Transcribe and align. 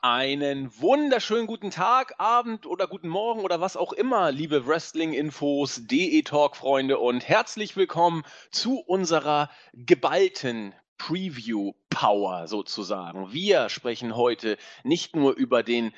Einen 0.00 0.70
wunderschönen 0.80 1.48
guten 1.48 1.72
Tag, 1.72 2.14
Abend 2.18 2.66
oder 2.66 2.86
guten 2.86 3.08
Morgen 3.08 3.40
oder 3.40 3.60
was 3.60 3.76
auch 3.76 3.92
immer, 3.92 4.30
liebe 4.30 4.64
Wrestling-Infos, 4.64 5.88
DE-Talk-Freunde 5.88 6.98
und 6.98 7.26
herzlich 7.28 7.76
willkommen 7.76 8.22
zu 8.52 8.78
unserer 8.78 9.50
geballten 9.72 10.72
Preview-Power 10.98 12.46
sozusagen. 12.46 13.32
Wir 13.32 13.68
sprechen 13.70 14.14
heute 14.14 14.56
nicht 14.84 15.16
nur 15.16 15.34
über 15.34 15.64
den 15.64 15.92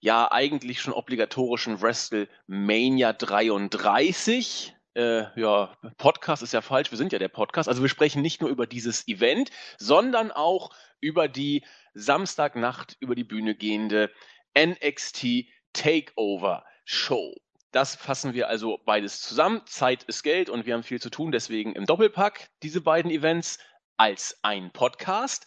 ja 0.00 0.32
eigentlich 0.32 0.80
schon 0.80 0.92
obligatorischen 0.92 1.80
WrestleMania 1.80 3.12
33, 3.12 4.74
äh, 4.98 5.26
ja, 5.40 5.76
Podcast 5.96 6.42
ist 6.42 6.52
ja 6.52 6.60
falsch, 6.60 6.90
wir 6.90 6.98
sind 6.98 7.12
ja 7.12 7.20
der 7.20 7.28
Podcast. 7.28 7.68
Also 7.68 7.82
wir 7.82 7.88
sprechen 7.88 8.20
nicht 8.20 8.40
nur 8.40 8.50
über 8.50 8.66
dieses 8.66 9.06
Event, 9.06 9.50
sondern 9.76 10.32
auch 10.32 10.70
über 11.00 11.28
die 11.28 11.64
Samstagnacht 11.98 12.96
über 13.00 13.14
die 13.14 13.24
Bühne 13.24 13.54
gehende 13.54 14.10
NXT 14.56 15.46
Takeover 15.72 16.64
Show. 16.84 17.34
Das 17.72 17.96
fassen 17.96 18.32
wir 18.32 18.48
also 18.48 18.80
beides 18.86 19.20
zusammen. 19.20 19.62
Zeit 19.66 20.04
ist 20.04 20.22
Geld 20.22 20.48
und 20.48 20.64
wir 20.64 20.74
haben 20.74 20.82
viel 20.82 21.00
zu 21.00 21.10
tun, 21.10 21.32
deswegen 21.32 21.74
im 21.74 21.84
Doppelpack 21.84 22.48
diese 22.62 22.80
beiden 22.80 23.10
Events 23.10 23.58
als 23.96 24.38
ein 24.42 24.70
Podcast. 24.72 25.44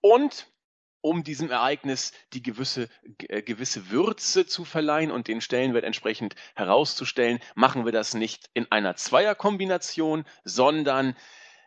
Und 0.00 0.48
um 1.00 1.22
diesem 1.22 1.50
Ereignis 1.50 2.12
die 2.32 2.42
gewisse, 2.42 2.88
äh, 3.28 3.42
gewisse 3.42 3.90
Würze 3.90 4.46
zu 4.46 4.64
verleihen 4.64 5.10
und 5.10 5.28
den 5.28 5.40
Stellenwert 5.40 5.84
entsprechend 5.84 6.34
herauszustellen, 6.54 7.40
machen 7.54 7.84
wir 7.84 7.92
das 7.92 8.14
nicht 8.14 8.50
in 8.54 8.70
einer 8.72 8.96
Zweierkombination, 8.96 10.24
sondern 10.44 11.14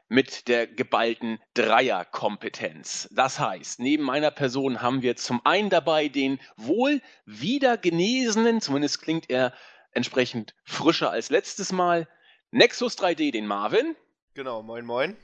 mit 0.09 0.47
der 0.47 0.67
geballten 0.67 1.39
Dreierkompetenz. 1.53 3.09
Das 3.11 3.39
heißt, 3.39 3.79
neben 3.79 4.03
meiner 4.03 4.31
Person 4.31 4.81
haben 4.81 5.01
wir 5.01 5.15
zum 5.15 5.45
einen 5.45 5.69
dabei 5.69 6.07
den 6.07 6.39
wohl 6.55 7.01
wieder 7.25 7.77
genesenen, 7.77 8.61
zumindest 8.61 9.01
klingt 9.01 9.29
er 9.29 9.53
entsprechend 9.91 10.55
frischer 10.63 11.11
als 11.11 11.29
letztes 11.29 11.71
Mal, 11.71 12.07
Nexus 12.51 12.97
3D, 12.97 13.31
den 13.31 13.47
Marvin. 13.47 13.95
Genau, 14.33 14.63
moin 14.63 14.85
moin. 14.85 15.17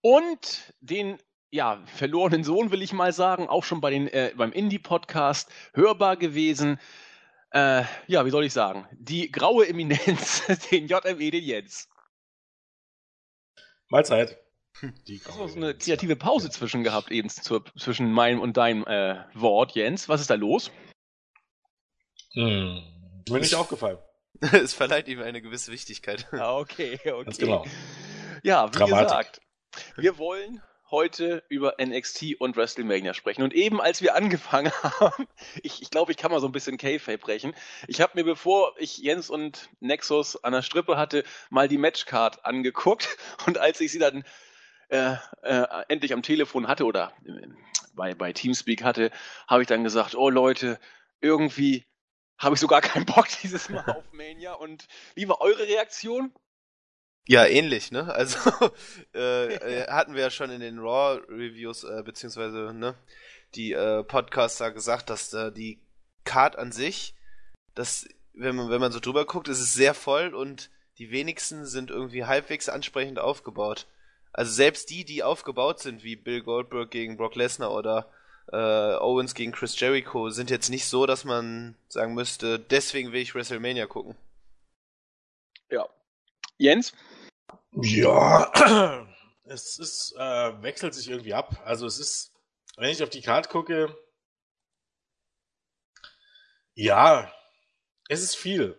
Und 0.00 0.74
den 0.80 1.18
ja, 1.50 1.80
verlorenen 1.86 2.42
Sohn, 2.42 2.72
will 2.72 2.82
ich 2.82 2.92
mal 2.92 3.12
sagen, 3.12 3.48
auch 3.48 3.62
schon 3.62 3.80
bei 3.80 3.90
den, 3.90 4.08
äh, 4.08 4.32
beim 4.36 4.50
Indie-Podcast 4.50 5.48
hörbar 5.72 6.16
gewesen. 6.16 6.80
Äh, 7.50 7.84
ja, 8.08 8.26
wie 8.26 8.30
soll 8.30 8.44
ich 8.44 8.52
sagen? 8.52 8.88
Die 8.90 9.30
graue 9.30 9.68
Eminenz, 9.68 10.42
den 10.72 10.88
JME, 10.88 11.30
den 11.30 11.44
Jens. 11.44 11.88
Mahlzeit. 13.94 14.36
Die 15.06 15.20
Hast 15.24 15.38
du 15.38 15.46
so 15.46 15.56
eine 15.56 15.72
kreative 15.72 16.16
Pause 16.16 16.50
zwischen 16.50 16.82
gehabt, 16.82 17.12
eben 17.12 17.28
zur, 17.28 17.64
zwischen 17.78 18.10
meinem 18.10 18.40
und 18.40 18.56
deinem 18.56 18.84
äh, 18.86 19.22
Wort, 19.34 19.76
Jens? 19.76 20.08
Was 20.08 20.20
ist 20.20 20.30
da 20.30 20.34
los? 20.34 20.72
Hm. 22.32 22.82
Ist 23.24 23.32
mir 23.32 23.38
nicht 23.38 23.54
aufgefallen. 23.54 23.98
es 24.40 24.74
verleiht 24.74 25.06
ihm 25.06 25.22
eine 25.22 25.40
gewisse 25.40 25.70
Wichtigkeit. 25.70 26.26
Ah, 26.32 26.58
okay, 26.58 26.98
okay. 27.04 27.24
Ganz 27.24 27.38
genau. 27.38 27.64
Ja, 28.42 28.66
wie 28.66 28.78
Dramatik. 28.78 29.06
gesagt, 29.06 29.40
wir 29.96 30.18
wollen 30.18 30.60
heute 30.94 31.42
über 31.48 31.74
NXT 31.84 32.36
und 32.38 32.56
WrestleMania 32.56 33.14
sprechen. 33.14 33.42
Und 33.42 33.52
eben 33.52 33.80
als 33.80 34.00
wir 34.00 34.14
angefangen 34.14 34.72
haben, 34.82 35.26
ich, 35.62 35.82
ich 35.82 35.90
glaube, 35.90 36.12
ich 36.12 36.16
kann 36.16 36.30
mal 36.30 36.40
so 36.40 36.46
ein 36.46 36.52
bisschen 36.52 36.78
K-Fape 36.78 37.18
brechen. 37.18 37.52
Ich 37.88 38.00
habe 38.00 38.12
mir, 38.14 38.24
bevor 38.24 38.74
ich 38.78 38.98
Jens 38.98 39.28
und 39.28 39.68
Nexus 39.80 40.42
an 40.44 40.52
der 40.52 40.62
Strippe 40.62 40.96
hatte, 40.96 41.24
mal 41.50 41.66
die 41.66 41.78
Matchcard 41.78 42.44
angeguckt. 42.46 43.18
Und 43.46 43.58
als 43.58 43.80
ich 43.80 43.90
sie 43.90 43.98
dann 43.98 44.24
äh, 44.88 45.16
äh, 45.42 45.66
endlich 45.88 46.12
am 46.12 46.22
Telefon 46.22 46.68
hatte 46.68 46.84
oder 46.84 47.12
äh, 47.26 47.48
bei, 47.94 48.14
bei 48.14 48.32
Teamspeak 48.32 48.84
hatte, 48.84 49.10
habe 49.48 49.62
ich 49.62 49.68
dann 49.68 49.82
gesagt, 49.82 50.14
oh 50.14 50.30
Leute, 50.30 50.78
irgendwie 51.20 51.84
habe 52.38 52.54
ich 52.54 52.60
sogar 52.60 52.80
keinen 52.80 53.06
Bock 53.06 53.26
dieses 53.42 53.68
Mal 53.68 53.84
auf 53.90 54.12
Mania. 54.12 54.52
Und 54.52 54.86
wie 55.16 55.28
war 55.28 55.40
eure 55.40 55.66
Reaktion? 55.66 56.32
Ja, 57.26 57.46
ähnlich, 57.46 57.90
ne? 57.90 58.12
Also 58.12 58.38
äh, 59.14 59.54
äh, 59.54 59.86
hatten 59.88 60.14
wir 60.14 60.22
ja 60.22 60.30
schon 60.30 60.50
in 60.50 60.60
den 60.60 60.78
Raw-Reviews, 60.78 61.84
äh, 61.84 62.02
beziehungsweise 62.04 62.72
ne, 62.74 62.94
die 63.54 63.72
äh, 63.72 64.02
Podcaster 64.04 64.70
gesagt, 64.70 65.08
dass 65.08 65.32
äh, 65.32 65.50
die 65.50 65.78
Card 66.24 66.56
an 66.58 66.70
sich, 66.70 67.14
das, 67.74 68.06
wenn 68.34 68.56
man, 68.56 68.68
wenn 68.68 68.80
man 68.80 68.92
so 68.92 69.00
drüber 69.00 69.24
guckt, 69.24 69.48
ist 69.48 69.60
es 69.60 69.72
sehr 69.72 69.94
voll 69.94 70.34
und 70.34 70.70
die 70.98 71.10
wenigsten 71.10 71.66
sind 71.66 71.90
irgendwie 71.90 72.24
halbwegs 72.24 72.68
ansprechend 72.68 73.18
aufgebaut. 73.18 73.86
Also 74.32 74.52
selbst 74.52 74.90
die, 74.90 75.04
die 75.04 75.22
aufgebaut 75.22 75.80
sind, 75.80 76.04
wie 76.04 76.16
Bill 76.16 76.42
Goldberg 76.42 76.90
gegen 76.90 77.16
Brock 77.16 77.36
Lesnar 77.36 77.72
oder 77.72 78.10
äh, 78.52 78.56
Owens 78.56 79.34
gegen 79.34 79.52
Chris 79.52 79.78
Jericho, 79.78 80.28
sind 80.30 80.50
jetzt 80.50 80.68
nicht 80.68 80.86
so, 80.86 81.06
dass 81.06 81.24
man 81.24 81.74
sagen 81.88 82.14
müsste, 82.14 82.58
deswegen 82.58 83.12
will 83.12 83.22
ich 83.22 83.34
WrestleMania 83.34 83.86
gucken. 83.86 84.14
Ja. 85.70 85.88
Jens? 86.58 86.92
Ja, 87.80 88.52
es 89.44 89.78
ist, 89.78 90.14
äh, 90.16 90.62
wechselt 90.62 90.94
sich 90.94 91.10
irgendwie 91.10 91.34
ab. 91.34 91.60
Also 91.64 91.86
es 91.86 91.98
ist, 91.98 92.32
wenn 92.76 92.90
ich 92.90 93.02
auf 93.02 93.10
die 93.10 93.22
Karte 93.22 93.48
gucke, 93.48 93.96
ja, 96.74 97.32
es 98.08 98.22
ist 98.22 98.36
viel. 98.36 98.78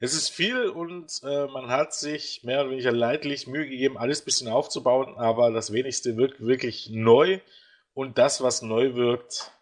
Es 0.00 0.14
ist 0.14 0.30
viel 0.30 0.68
und 0.68 1.20
äh, 1.22 1.46
man 1.46 1.68
hat 1.68 1.94
sich 1.94 2.42
mehr 2.42 2.62
oder 2.62 2.70
weniger 2.70 2.90
leidlich 2.90 3.46
Mühe 3.46 3.68
gegeben, 3.68 3.96
alles 3.96 4.22
ein 4.22 4.24
bisschen 4.24 4.48
aufzubauen, 4.48 5.16
aber 5.16 5.52
das 5.52 5.72
wenigste 5.72 6.16
wirkt 6.16 6.40
wirklich 6.40 6.90
neu 6.90 7.40
und 7.94 8.18
das, 8.18 8.42
was 8.42 8.62
neu 8.62 8.94
wirkt, 8.94 9.52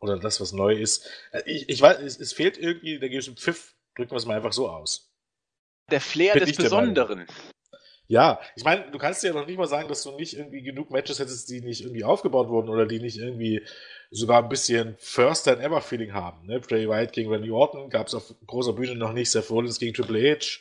oder 0.00 0.18
das, 0.18 0.40
was 0.40 0.52
neu 0.52 0.74
ist, 0.74 1.08
äh, 1.30 1.42
ich, 1.46 1.68
ich 1.68 1.80
weiß, 1.80 2.00
es, 2.00 2.18
es 2.18 2.32
fehlt 2.32 2.58
irgendwie 2.58 2.98
der 2.98 3.10
gewisse 3.10 3.32
Pfiff, 3.32 3.76
drücken 3.94 4.10
wir 4.10 4.16
es 4.16 4.26
mal 4.26 4.36
einfach 4.36 4.52
so 4.52 4.68
aus. 4.68 5.12
Der 5.90 6.00
Flair 6.00 6.34
Bin 6.34 6.44
des 6.44 6.56
Besonderen. 6.56 7.26
Ja, 8.10 8.40
ich 8.56 8.64
meine, 8.64 8.90
du 8.90 8.96
kannst 8.96 9.22
ja 9.22 9.34
noch 9.34 9.46
nicht 9.46 9.58
mal 9.58 9.68
sagen, 9.68 9.86
dass 9.86 10.02
du 10.02 10.16
nicht 10.16 10.34
irgendwie 10.34 10.62
genug 10.62 10.90
Matches 10.90 11.18
hättest, 11.18 11.50
die 11.50 11.60
nicht 11.60 11.82
irgendwie 11.82 12.04
aufgebaut 12.04 12.48
wurden 12.48 12.70
oder 12.70 12.86
die 12.86 13.00
nicht 13.00 13.18
irgendwie 13.18 13.62
sogar 14.10 14.42
ein 14.42 14.48
bisschen 14.48 14.96
First-Time-Ever-Feeling 14.98 16.14
haben. 16.14 16.46
Ne? 16.46 16.58
Bray 16.58 16.88
Wyatt 16.88 17.12
gegen 17.12 17.30
Randy 17.30 17.50
Orton 17.50 17.90
gab 17.90 18.06
es 18.06 18.14
auf 18.14 18.34
großer 18.46 18.72
Bühne 18.72 18.94
noch 18.94 19.12
nicht, 19.12 19.30
Seth 19.30 19.50
Rollins 19.50 19.78
gegen 19.78 19.92
Triple 19.92 20.36
H, 20.36 20.58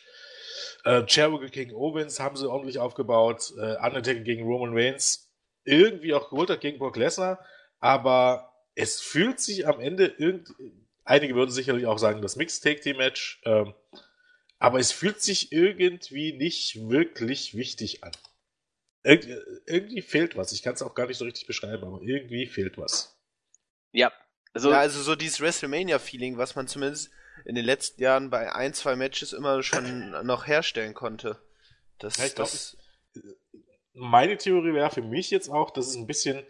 äh, 0.84 1.50
gegen 1.50 1.74
Owens 1.74 2.20
haben 2.20 2.36
sie 2.36 2.50
ordentlich 2.50 2.80
aufgebaut, 2.80 3.54
äh, 3.58 3.78
Undertaker 3.78 4.20
gegen 4.20 4.44
Roman 4.44 4.74
Reigns, 4.74 5.32
irgendwie 5.64 6.14
auch 6.14 6.30
geholt 6.30 6.50
hat 6.50 6.60
gegen 6.60 6.80
Brock 6.80 6.98
Lesnar, 6.98 7.40
aber 7.80 8.52
es 8.76 9.00
fühlt 9.00 9.40
sich 9.40 9.66
am 9.66 9.80
Ende 9.80 10.14
irgendwie, 10.18 10.74
einige 11.06 11.36
würden 11.36 11.52
sicherlich 11.52 11.86
auch 11.86 11.98
sagen, 11.98 12.22
das 12.22 12.36
Mixed-Take-Team-Match, 12.36 13.42
ähm, 13.46 13.74
aber 14.60 14.80
es 14.80 14.92
fühlt 14.92 15.22
sich 15.22 15.52
irgendwie 15.52 16.34
nicht 16.34 16.90
wirklich 16.90 17.56
wichtig 17.56 18.04
an. 18.04 18.12
Ir 19.04 19.44
irgendwie 19.66 20.02
fehlt 20.02 20.36
was. 20.36 20.52
Ich 20.52 20.64
kann 20.64 20.74
es 20.74 20.82
auch 20.82 20.96
gar 20.96 21.08
nicht 21.08 21.18
so 21.18 21.26
richtig 21.26 21.48
beschreiben, 21.48 21.84
aber 21.84 22.02
irgendwie 22.02 22.48
fehlt 22.48 22.78
was. 22.78 23.18
Ja. 23.92 24.12
Also, 24.54 24.72
ja, 24.72 24.80
also 24.80 25.02
so 25.02 25.16
dieses 25.16 25.40
WrestleMania-Feeling, 25.40 26.38
was 26.38 26.56
man 26.56 26.68
zumindest 26.68 27.12
in 27.46 27.56
den 27.56 27.66
letzten 27.66 28.02
Jahren 28.02 28.30
bei 28.30 28.52
ein, 28.54 28.74
zwei 28.74 28.96
Matches 28.96 29.34
immer 29.34 29.62
schon 29.62 30.12
noch 30.26 30.48
herstellen 30.48 30.94
konnte. 30.94 31.40
Das, 32.00 32.18
ja, 32.18 32.28
das 32.36 32.78
glaub, 33.14 33.26
meine 33.94 34.38
Theorie 34.38 34.74
wäre 34.74 34.90
für 34.90 35.02
mich 35.02 35.30
jetzt 35.30 35.50
auch, 35.50 35.72
dass 35.72 35.88
es 35.88 35.96
ein 35.96 36.08
bisschen 36.08 36.44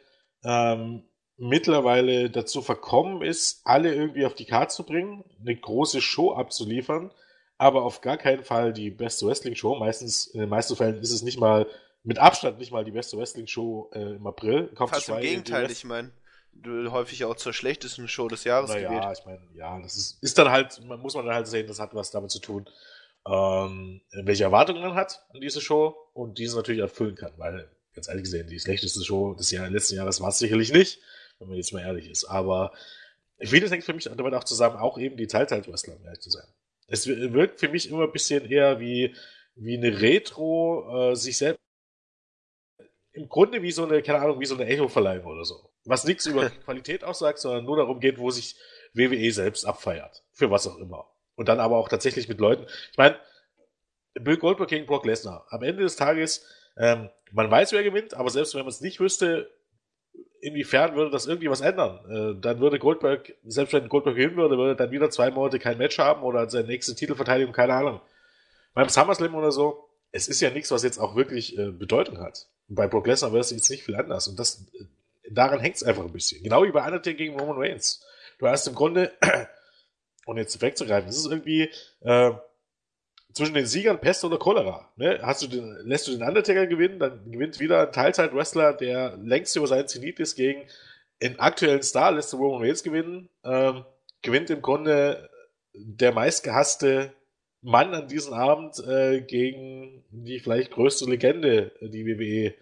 ähm, 0.43 1.03
mittlerweile 1.37 2.29
dazu 2.29 2.61
verkommen 2.61 3.21
ist, 3.21 3.61
alle 3.65 3.93
irgendwie 3.93 4.25
auf 4.25 4.33
die 4.33 4.45
Karte 4.45 4.73
zu 4.73 4.85
bringen, 4.85 5.23
eine 5.39 5.55
große 5.55 6.01
Show 6.01 6.33
abzuliefern 6.33 7.11
aber 7.57 7.83
auf 7.83 8.01
gar 8.01 8.17
keinen 8.17 8.43
Fall 8.43 8.73
die 8.73 8.89
beste 8.89 9.25
Wrestling-Show. 9.25 9.75
Meistens, 9.75 10.27
in 10.27 10.39
den 10.39 10.49
meisten 10.49 10.75
Fällen 10.75 10.99
ist 11.01 11.11
es 11.11 11.23
nicht 11.23 11.39
mal, 11.39 11.67
mit 12.03 12.19
Abstand 12.19 12.59
nicht 12.59 12.71
mal 12.71 12.85
die 12.85 12.91
beste 12.91 13.17
Wrestling-Show 13.17 13.91
äh, 13.93 14.15
im 14.15 14.27
April. 14.27 14.67
Kommt 14.75 14.91
Fast 14.91 15.09
im 15.09 15.19
Gegenteil, 15.19 15.69
ich 15.71 15.83
meine, 15.83 16.11
häufig 16.65 17.25
auch 17.25 17.35
zur 17.35 17.53
schlechtesten 17.53 18.07
Show 18.07 18.27
des 18.27 18.43
Jahres 18.43 18.69
naja, 18.69 18.87
gewählt. 18.87 19.03
Ja, 19.03 19.11
ich 19.11 19.25
meine, 19.25 19.41
ja, 19.55 19.79
das 19.79 19.95
ist, 19.95 20.23
ist 20.23 20.37
dann 20.37 20.49
halt, 20.49 20.81
muss 20.83 21.15
man 21.15 21.25
dann 21.25 21.35
halt 21.35 21.47
sehen, 21.47 21.67
das 21.67 21.79
hat 21.79 21.93
was 21.93 22.11
damit 22.11 22.31
zu 22.31 22.39
tun, 22.39 22.67
ähm, 23.27 24.01
welche 24.11 24.43
Erwartungen 24.43 24.81
man 24.81 24.95
hat 24.95 25.25
an 25.33 25.41
diese 25.41 25.61
Show 25.61 25.95
und 26.13 26.37
diese 26.37 26.55
natürlich 26.55 26.81
erfüllen 26.81 27.15
kann, 27.15 27.33
weil, 27.37 27.69
ganz 27.93 28.07
ehrlich 28.07 28.23
gesehen, 28.23 28.47
die 28.47 28.59
schlechteste 28.59 29.03
Show 29.03 29.33
des 29.33 29.51
Jahr, 29.51 29.69
letzten 29.69 29.95
Jahres 29.95 30.21
war 30.21 30.29
es 30.29 30.39
sicherlich 30.39 30.71
nicht, 30.71 30.99
wenn 31.39 31.49
man 31.49 31.57
jetzt 31.57 31.73
mal 31.73 31.81
ehrlich 31.81 32.09
ist, 32.09 32.25
aber 32.25 32.71
vieles 33.39 33.71
hängt 33.71 33.83
für 33.83 33.93
mich 33.93 34.05
damit 34.05 34.33
auch 34.33 34.43
zusammen, 34.43 34.77
auch 34.77 34.97
eben 34.97 35.17
die 35.17 35.27
Teilzeit-Wrestler, 35.27 35.97
um 35.97 36.05
ehrlich 36.05 36.21
zu 36.21 36.29
sein. 36.29 36.47
Es 36.87 37.07
wirkt 37.07 37.59
für 37.59 37.69
mich 37.69 37.89
immer 37.89 38.03
ein 38.03 38.11
bisschen 38.11 38.49
eher 38.49 38.79
wie, 38.79 39.13
wie 39.55 39.77
eine 39.77 40.01
Retro, 40.01 41.11
äh, 41.11 41.15
sich 41.15 41.37
selbst. 41.37 41.59
Im 43.11 43.27
Grunde 43.27 43.61
wie 43.61 43.71
so 43.71 43.83
eine, 43.83 44.01
keine 44.01 44.19
Ahnung, 44.19 44.39
wie 44.39 44.45
so 44.45 44.55
eine 44.55 44.65
Echo-Verleihung 44.67 45.25
oder 45.25 45.43
so. 45.43 45.71
Was 45.85 46.05
nichts 46.05 46.25
über 46.25 46.49
Qualität 46.65 47.03
aussagt, 47.03 47.39
sondern 47.39 47.65
nur 47.65 47.77
darum 47.77 47.99
geht, 47.99 48.19
wo 48.19 48.29
sich 48.29 48.55
WWE 48.93 49.31
selbst 49.31 49.65
abfeiert. 49.65 50.23
Für 50.31 50.49
was 50.49 50.67
auch 50.67 50.77
immer. 50.77 51.11
Und 51.35 51.49
dann 51.49 51.59
aber 51.59 51.77
auch 51.77 51.89
tatsächlich 51.89 52.27
mit 52.27 52.39
Leuten. 52.39 52.65
Ich 52.91 52.97
meine, 52.97 53.19
Bill 54.13 54.37
Goldberg 54.37 54.69
gegen 54.69 54.85
Brock 54.85 55.05
Lesnar. 55.05 55.45
Am 55.49 55.63
Ende 55.63 55.83
des 55.83 55.95
Tages, 55.95 56.45
ähm, 56.77 57.09
man 57.31 57.51
weiß, 57.51 57.73
wer 57.73 57.83
gewinnt, 57.83 58.13
aber 58.13 58.29
selbst 58.29 58.55
wenn 58.55 58.61
man 58.61 58.69
es 58.69 58.81
nicht 58.81 58.99
wüsste, 58.99 59.51
inwiefern 60.41 60.95
würde 60.95 61.11
das 61.11 61.25
irgendwie 61.27 61.49
was 61.49 61.61
ändern? 61.61 61.99
Äh, 62.09 62.41
dann 62.41 62.59
würde 62.59 62.79
Goldberg, 62.79 63.33
selbst 63.45 63.73
wenn 63.73 63.89
Goldberg 63.89 64.15
gewinnen 64.15 64.37
würde, 64.37 64.57
würde 64.57 64.75
dann 64.75 64.91
wieder 64.91 65.09
zwei 65.09 65.31
Monate 65.31 65.59
kein 65.59 65.77
Match 65.77 65.97
haben 65.97 66.23
oder 66.23 66.49
seine 66.49 66.67
nächste 66.67 66.95
Titelverteidigung, 66.95 67.53
keine 67.53 67.73
Ahnung. 67.73 68.01
Beim 68.73 68.89
SummerSlam 68.89 69.35
oder 69.35 69.51
so, 69.51 69.89
es 70.11 70.27
ist 70.27 70.41
ja 70.41 70.49
nichts, 70.49 70.71
was 70.71 70.83
jetzt 70.83 70.99
auch 70.99 71.15
wirklich 71.15 71.57
äh, 71.57 71.71
Bedeutung 71.71 72.19
hat. 72.19 72.47
Und 72.69 72.75
bei 72.75 72.87
Brock 72.87 73.07
Lesnar 73.07 73.31
wäre 73.31 73.41
es 73.41 73.51
jetzt 73.51 73.69
nicht 73.69 73.83
viel 73.83 73.95
anders. 73.95 74.27
Und 74.27 74.39
das, 74.39 74.65
äh, 74.73 74.85
daran 75.31 75.59
hängt 75.59 75.75
es 75.75 75.83
einfach 75.83 76.03
ein 76.03 76.13
bisschen. 76.13 76.43
Genau 76.43 76.63
wie 76.63 76.71
bei 76.71 76.85
Undertaker 76.85 77.17
gegen 77.17 77.39
Roman 77.39 77.57
Reigns. 77.57 78.05
Du 78.39 78.47
hast 78.47 78.67
im 78.67 78.75
Grunde, 78.75 79.11
und 80.25 80.37
jetzt 80.37 80.61
wegzugreifen, 80.61 81.07
das 81.07 81.17
ist 81.17 81.25
irgendwie, 81.25 81.71
äh, 82.01 82.31
zwischen 83.37 83.53
den 83.53 83.65
Siegern 83.65 83.99
Pest 83.99 84.23
oder 84.25 84.37
Cholera. 84.37 84.91
Ne? 84.95 85.19
Hast 85.21 85.41
du 85.43 85.47
den, 85.47 85.77
lässt 85.85 86.07
du 86.07 86.11
den 86.11 86.23
Undertaker 86.23 86.67
gewinnen, 86.67 86.99
dann 86.99 87.31
gewinnt 87.31 87.59
wieder 87.59 87.87
ein 87.87 87.91
Teilzeit-Wrestler, 87.91 88.73
der 88.73 89.17
längst 89.17 89.55
über 89.55 89.67
seinen 89.67 89.87
Zenit 89.87 90.19
ist, 90.19 90.35
gegen 90.35 90.63
den 91.21 91.39
aktuellen 91.39 91.83
Star, 91.83 92.11
lässt 92.11 92.33
du 92.33 92.37
Roman 92.37 92.61
Reigns 92.61 92.83
gewinnen. 92.83 93.29
Ähm, 93.43 93.85
gewinnt 94.21 94.49
im 94.49 94.61
Grunde 94.61 95.29
der 95.73 96.11
meistgehasste 96.11 97.13
Mann 97.61 97.93
an 97.93 98.07
diesem 98.07 98.33
Abend 98.33 98.79
äh, 98.79 99.21
gegen 99.21 100.03
die 100.09 100.39
vielleicht 100.39 100.71
größte 100.71 101.05
Legende, 101.05 101.71
die 101.81 102.05
WWE 102.05 102.53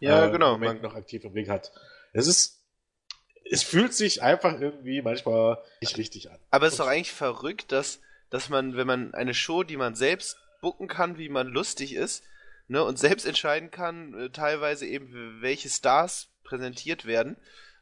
ja, 0.00 0.26
äh, 0.26 0.30
genau, 0.30 0.52
Moment 0.52 0.82
noch 0.82 0.94
aktiv 0.94 1.24
im 1.24 1.32
Ring 1.32 1.48
hat. 1.48 1.72
Es 2.12 2.26
ist 2.26 2.60
es 3.50 3.62
fühlt 3.62 3.94
sich 3.94 4.22
einfach 4.22 4.58
irgendwie 4.58 5.02
manchmal 5.02 5.58
nicht 5.80 5.96
richtig 5.98 6.30
an. 6.30 6.38
Aber 6.50 6.66
es 6.66 6.74
ist 6.74 6.80
doch 6.80 6.86
eigentlich 6.86 7.12
verrückt, 7.12 7.72
dass 7.72 8.00
dass 8.34 8.48
man, 8.48 8.76
wenn 8.76 8.88
man 8.88 9.14
eine 9.14 9.32
Show, 9.32 9.62
die 9.62 9.76
man 9.76 9.94
selbst 9.94 10.36
bucken 10.60 10.88
kann, 10.88 11.18
wie 11.18 11.28
man 11.28 11.46
lustig 11.46 11.94
ist, 11.94 12.24
ne, 12.66 12.82
und 12.82 12.98
selbst 12.98 13.26
entscheiden 13.26 13.70
kann, 13.70 14.12
äh, 14.14 14.30
teilweise 14.30 14.86
eben, 14.88 15.40
welche 15.40 15.68
Stars 15.68 16.30
präsentiert 16.42 17.06
werden, 17.06 17.36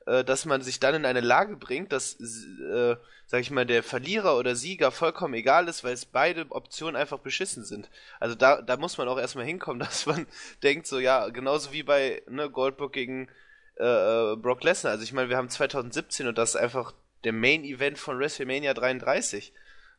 äh, 0.05 0.23
dass 0.23 0.45
man 0.45 0.61
sich 0.61 0.79
dann 0.79 0.95
in 0.95 1.07
eine 1.07 1.23
Lage 1.23 1.57
bringt, 1.57 1.91
dass, 1.91 2.21
äh, 2.21 2.97
sag 3.25 3.41
ich 3.41 3.51
mal, 3.51 3.65
der 3.65 3.83
Verlierer 3.83 4.37
oder 4.37 4.55
Sieger 4.55 4.91
vollkommen 4.91 5.33
egal 5.33 5.69
ist, 5.69 5.85
weil 5.85 5.95
es 5.95 6.05
beide 6.05 6.45
Optionen 6.51 6.97
einfach 6.97 7.21
beschissen 7.21 7.65
sind. 7.65 7.89
Also 8.21 8.35
da, 8.35 8.61
da 8.61 8.77
muss 8.77 8.99
man 8.99 9.09
auch 9.09 9.19
erstmal 9.19 9.47
hinkommen, 9.47 9.79
dass 9.81 10.05
man 10.05 10.27
denkt, 10.63 10.87
so 10.87 10.99
ja, 10.99 11.31
genauso 11.31 11.73
wie 11.73 11.83
bei 11.83 12.23
ne, 12.29 12.51
Goldberg 12.51 12.93
gegen 12.93 13.31
äh, 13.79 13.85
äh 14.33 14.37
Brock 14.37 14.65
Lesnar. 14.65 14.93
Also 14.93 15.03
ich 15.03 15.15
meine, 15.15 15.31
wir 15.31 15.39
haben 15.39 15.49
2017 15.49 16.29
und 16.29 16.37
das 16.37 16.51
ist 16.51 16.57
einfach 16.57 16.93
der 17.25 17.33
Main 17.33 17.65
Event 17.65 17.97
von 17.97 18.19
WrestleMania 18.19 18.75
33. 18.75 19.55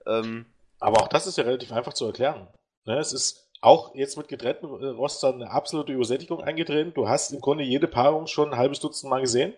Ähm, 0.08 0.46
aber 0.80 1.02
auch 1.02 1.08
das 1.08 1.28
ist 1.28 1.38
ja 1.38 1.44
relativ 1.44 1.72
einfach 1.72 1.94
zu 1.94 2.06
erklären. 2.06 2.48
Ne? 2.86 2.98
Es 2.98 3.14
ist 3.14 3.50
auch 3.62 3.96
jetzt 3.96 4.18
mit 4.18 4.28
getrennten 4.28 4.66
äh, 4.66 4.88
Rostern 4.88 5.36
eine 5.36 5.52
absolute 5.52 5.94
Übersättigung 5.94 6.42
eingetreten. 6.42 6.94
Du 6.94 7.08
hast 7.08 7.32
im 7.32 7.42
Grunde 7.42 7.64
jede 7.64 7.88
Paarung 7.88 8.28
schon 8.28 8.52
ein 8.52 8.58
halbes 8.58 8.80
Dutzend 8.80 9.10
Mal 9.10 9.22
gesehen. 9.22 9.54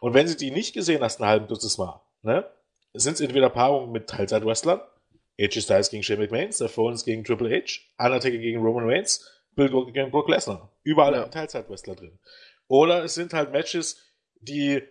Und 0.00 0.14
wenn 0.14 0.26
sie 0.26 0.36
die 0.36 0.50
nicht 0.50 0.74
gesehen 0.74 1.02
hast, 1.02 1.20
ein 1.20 1.26
halbes 1.26 1.48
Dutzend 1.48 1.78
Mal, 1.78 2.00
ne, 2.22 2.50
sind 2.94 3.14
es 3.14 3.20
entweder 3.20 3.50
Paarungen 3.50 3.92
mit 3.92 4.08
Teilzeit-Wrestlern, 4.08 4.80
AJ 5.38 5.62
Styles 5.62 5.90
gegen 5.90 6.02
Shane 6.02 6.20
McMahon, 6.20 6.52
Seth 6.52 6.76
Rollins 6.76 7.04
gegen 7.04 7.24
Triple 7.24 7.50
H, 7.50 7.80
Undertaker 7.98 8.38
gegen 8.38 8.62
Roman 8.62 8.88
Reigns, 8.88 9.30
Bill 9.54 9.68
Gold 9.68 9.92
gegen 9.92 10.10
Brock 10.10 10.28
Lesnar. 10.28 10.70
Überall 10.82 11.14
ja. 11.14 11.26
Teilzeit-Wrestler 11.26 11.96
drin. 11.96 12.18
Oder 12.68 13.04
es 13.04 13.14
sind 13.14 13.32
halt 13.32 13.52
Matches, 13.52 14.00
die 14.40 14.82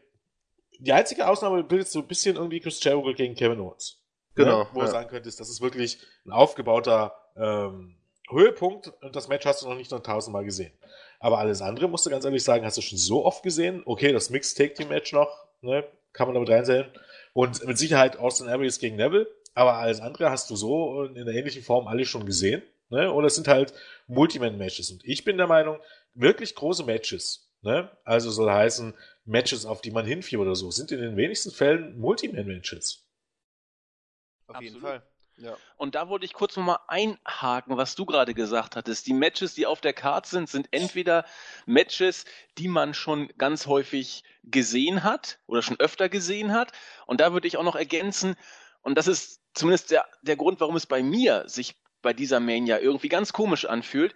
die 0.79 0.91
einzige 0.91 1.27
Ausnahme 1.27 1.63
bildet 1.63 1.87
so 1.87 1.99
ein 1.99 2.07
bisschen 2.07 2.35
irgendwie 2.35 2.59
Chris 2.59 2.83
Jericho 2.83 3.13
gegen 3.13 3.35
Kevin 3.35 3.59
Owens. 3.59 4.02
Genau. 4.35 4.63
Ne? 4.63 4.69
Wo 4.73 4.79
ja. 4.79 4.85
du 4.85 4.91
sagen 4.91 5.09
könntest, 5.09 5.39
das 5.39 5.49
ist 5.49 5.61
wirklich 5.61 5.99
ein 6.25 6.31
aufgebauter 6.31 7.15
ähm, 7.35 7.95
Höhepunkt 8.29 8.91
und 9.01 9.15
das 9.15 9.27
Match 9.27 9.45
hast 9.45 9.61
du 9.61 9.69
noch 9.69 9.75
nicht 9.75 9.91
noch 9.91 10.01
tausendmal 10.01 10.43
gesehen. 10.43 10.71
Aber 11.19 11.39
alles 11.39 11.61
andere, 11.61 11.87
musst 11.87 12.05
du 12.05 12.09
ganz 12.09 12.25
ehrlich 12.25 12.43
sagen, 12.43 12.65
hast 12.65 12.77
du 12.77 12.81
schon 12.81 12.97
so 12.97 13.25
oft 13.25 13.43
gesehen. 13.43 13.83
Okay, 13.85 14.11
das 14.11 14.29
Mixed 14.29 14.57
Take 14.57 14.73
Team 14.73 14.89
Match 14.89 15.13
noch, 15.13 15.45
ne, 15.61 15.83
kann 16.11 16.27
man 16.27 16.33
damit 16.33 16.49
reinzählen. 16.49 16.91
Und 17.33 17.65
mit 17.65 17.77
Sicherheit 17.77 18.17
Austin 18.17 18.47
Aries 18.47 18.79
gegen 18.79 18.95
Neville. 18.95 19.27
Aber 19.55 19.75
alles 19.75 20.01
andere 20.01 20.31
hast 20.31 20.49
du 20.49 20.55
so 20.55 21.03
in 21.03 21.25
der 21.25 21.35
ähnlichen 21.35 21.63
Form 21.63 21.87
alle 21.87 22.05
schon 22.05 22.25
gesehen. 22.25 22.63
Ne? 22.89 23.11
Und 23.11 23.25
es 23.25 23.35
sind 23.35 23.47
halt 23.47 23.73
Multiman-Matches. 24.07 24.91
Und 24.91 25.05
ich 25.05 25.23
bin 25.23 25.37
der 25.37 25.47
Meinung, 25.47 25.79
wirklich 26.13 26.55
große 26.55 26.83
Matches, 26.83 27.49
ne? 27.61 27.89
also 28.03 28.29
soll 28.29 28.51
heißen 28.51 28.93
Matches, 29.25 29.65
auf 29.65 29.81
die 29.81 29.91
man 29.91 30.05
hinfiebert 30.05 30.45
oder 30.45 30.55
so, 30.55 30.71
sind 30.71 30.91
in 30.91 30.99
den 30.99 31.17
wenigsten 31.17 31.51
Fällen 31.51 31.99
Multiman-Matches. 31.99 33.03
Auf 34.47 34.55
Absolut. 34.55 34.63
jeden 34.63 34.81
Fall. 34.81 35.03
Ja. 35.37 35.57
Und 35.77 35.95
da 35.95 36.09
wollte 36.09 36.25
ich 36.25 36.33
kurz 36.33 36.55
nochmal 36.55 36.77
einhaken, 36.87 37.75
was 37.75 37.95
du 37.95 38.05
gerade 38.05 38.33
gesagt 38.33 38.75
hattest. 38.75 39.07
Die 39.07 39.13
Matches, 39.13 39.55
die 39.55 39.65
auf 39.65 39.81
der 39.81 39.93
Card 39.93 40.27
sind, 40.27 40.47
sind 40.47 40.67
entweder 40.71 41.25
Matches, 41.65 42.25
die 42.57 42.67
man 42.67 42.93
schon 42.93 43.29
ganz 43.37 43.65
häufig 43.65 44.23
gesehen 44.43 45.03
hat 45.03 45.39
oder 45.47 45.63
schon 45.63 45.79
öfter 45.79 46.07
gesehen 46.07 46.53
hat. 46.53 46.71
Und 47.07 47.19
da 47.19 47.33
würde 47.33 47.47
ich 47.47 47.57
auch 47.57 47.63
noch 47.63 47.75
ergänzen, 47.75 48.35
und 48.83 48.95
das 48.95 49.07
ist 49.07 49.41
zumindest 49.53 49.91
der, 49.91 50.05
der 50.21 50.35
Grund, 50.35 50.59
warum 50.59 50.75
es 50.75 50.85
bei 50.85 51.01
mir 51.01 51.45
sich 51.47 51.81
bei 52.01 52.13
dieser 52.13 52.39
Mania 52.39 52.79
irgendwie 52.79 53.09
ganz 53.09 53.33
komisch 53.33 53.65
anfühlt. 53.65 54.13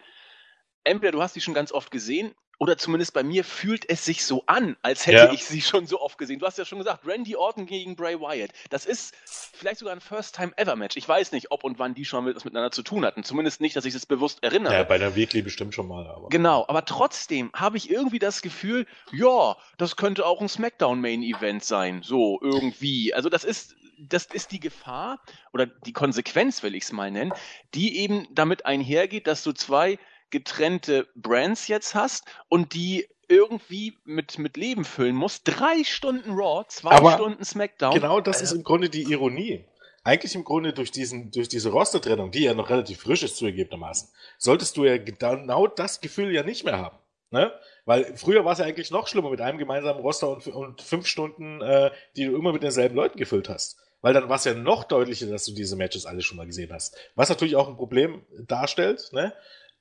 Entweder 0.84 1.14
du 1.14 1.22
hast 1.22 1.36
die 1.36 1.42
schon 1.42 1.54
ganz 1.54 1.72
oft 1.72 1.90
gesehen 1.90 2.36
oder 2.60 2.78
zumindest 2.78 3.14
bei 3.14 3.24
mir 3.24 3.44
fühlt 3.44 3.88
es 3.90 4.04
sich 4.04 4.26
so 4.26 4.44
an, 4.48 4.78
als 4.82 5.06
hätte 5.06 5.18
ja. 5.18 5.32
ich 5.32 5.46
sie 5.46 5.62
schon 5.62 5.86
so 5.86 6.02
oft 6.02 6.18
gesehen. 6.18 6.40
Du 6.40 6.46
hast 6.46 6.58
ja 6.58 6.66
schon 6.66 6.80
gesagt, 6.80 7.06
Randy 7.06 7.36
Orton 7.36 7.68
gegen 7.68 7.96
Bray 7.96 8.20
Wyatt. 8.20 8.52
Das 8.70 8.86
ist 8.86 9.16
vielleicht 9.54 9.80
sogar 9.80 9.94
ein 9.94 10.02
First-Time-Ever-Match. 10.02 10.98
Ich 10.98 11.08
weiß 11.08 11.34
nicht, 11.34 11.52
ob 11.52 11.64
und 11.64 11.78
wann 11.78 11.94
die 11.94 12.06
schon 12.06 12.26
was 12.26 12.46
miteinander 12.46 12.72
zu 12.72 12.82
tun 12.82 13.06
hatten. 13.06 13.24
Zumindest 13.24 13.62
nicht, 13.62 13.76
dass 13.76 13.86
ich 13.86 13.94
das 13.94 14.06
bewusst 14.06 14.44
erinnere. 14.44 14.74
Ja, 14.74 14.84
bei 14.84 14.98
der 14.98 15.16
Weekly 15.16 15.44
bestimmt 15.44 15.76
schon 15.76 15.88
mal. 15.88 16.08
Aber. 16.08 16.30
Genau, 16.30 16.66
aber 16.68 16.84
trotzdem 16.86 17.52
habe 17.54 17.78
ich 17.78 17.92
irgendwie 17.92 18.20
das 18.20 18.42
Gefühl, 18.42 18.88
ja, 19.12 19.56
das 19.78 19.96
könnte 19.96 20.26
auch 20.26 20.42
ein 20.42 20.50
SmackDown-Main-Event 20.50 21.64
sein. 21.64 22.02
So, 22.04 22.40
irgendwie. 22.42 23.14
Also 23.14 23.30
das 23.30 23.44
ist, 23.44 23.76
das 24.00 24.26
ist 24.26 24.52
die 24.52 24.60
Gefahr 24.60 25.20
oder 25.54 25.68
die 25.68 25.94
Konsequenz, 25.94 26.64
will 26.64 26.74
ich 26.74 26.86
es 26.86 26.92
mal 26.92 27.12
nennen, 27.12 27.34
die 27.76 28.00
eben 28.00 28.28
damit 28.32 28.66
einhergeht, 28.66 29.28
dass 29.28 29.44
du 29.44 29.52
zwei 29.52 30.00
getrennte 30.30 31.08
Brands 31.16 31.68
jetzt 31.68 31.96
hast 31.96 32.26
und 32.50 32.74
die 32.74 33.08
irgendwie 33.30 33.98
mit, 34.06 34.40
mit 34.40 34.58
Leben 34.58 34.86
füllen 34.86 35.16
musst. 35.16 35.42
Drei 35.46 35.84
Stunden 35.84 36.32
Raw, 36.32 36.66
zwei 36.68 36.92
Aber 36.92 37.14
Stunden 37.14 37.44
SmackDown. 37.44 37.94
Genau 37.94 38.22
das 38.22 38.42
ist 38.42 38.54
im 38.54 38.64
Grunde 38.64 38.90
die 38.90 39.04
Ironie. 39.04 39.66
Eigentlich 40.04 40.36
im 40.36 40.46
Grunde 40.46 40.72
durch, 40.72 40.92
diesen, 40.92 41.32
durch 41.32 41.50
diese 41.50 41.70
Rostertrennung, 41.70 42.32
die 42.32 42.44
ja 42.44 42.54
noch 42.54 42.70
relativ 42.70 43.02
frisch 43.02 43.24
ist 43.24 43.36
zugegebenermaßen, 43.36 44.08
solltest 44.38 44.78
du 44.78 44.86
ja 44.86 44.98
genau 44.98 45.68
das 45.68 46.00
Gefühl 46.00 46.34
ja 46.34 46.44
nicht 46.44 46.64
mehr 46.64 46.78
haben. 46.78 46.98
Ne? 47.30 47.52
Weil 47.84 48.16
früher 48.16 48.46
war 48.46 48.54
es 48.54 48.60
ja 48.60 48.66
eigentlich 48.66 48.90
noch 48.90 49.08
schlimmer 49.08 49.30
mit 49.30 49.42
einem 49.42 49.58
gemeinsamen 49.58 50.00
Roster 50.00 50.30
und, 50.30 50.48
und 50.48 50.82
fünf 50.82 51.08
Stunden, 51.08 51.62
äh, 51.62 51.92
die 52.16 52.26
du 52.26 52.38
immer 52.38 52.54
mit 52.54 52.64
denselben 52.64 52.96
Leuten 52.96 53.18
gefüllt 53.18 53.50
hast. 53.50 53.78
Weil 54.02 54.14
dann 54.14 54.30
war 54.30 54.38
es 54.38 54.46
ja 54.46 54.54
noch 54.54 54.86
deutlicher, 54.86 55.28
dass 55.28 55.46
du 55.46 55.54
diese 55.54 55.76
Matches 55.76 56.06
alle 56.06 56.22
schon 56.22 56.38
mal 56.38 56.46
gesehen 56.46 56.72
hast. 56.72 56.96
Was 57.16 57.28
natürlich 57.30 57.56
auch 57.58 57.68
ein 57.68 57.76
Problem 57.76 58.22
darstellt, 58.48 59.10
ne? 59.12 59.34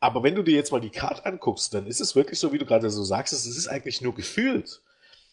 Aber 0.07 0.23
wenn 0.23 0.37
du 0.37 0.45
dir 0.45 0.55
jetzt 0.55 0.71
mal 0.71 0.81
die 0.81 0.91
Karte 0.91 1.27
anguckst, 1.27 1.75
dann 1.75 1.89
ist 1.89 2.01
es 2.01 2.15
wirklich 2.15 2.39
so, 2.39 2.53
wie 2.53 2.59
du 2.59 2.65
gerade 2.65 2.89
so 2.91 3.03
sagst, 3.03 3.33
es 3.33 3.45
ist 3.45 3.67
eigentlich 3.67 4.01
nur 4.03 4.15
gefühlt. 4.15 4.81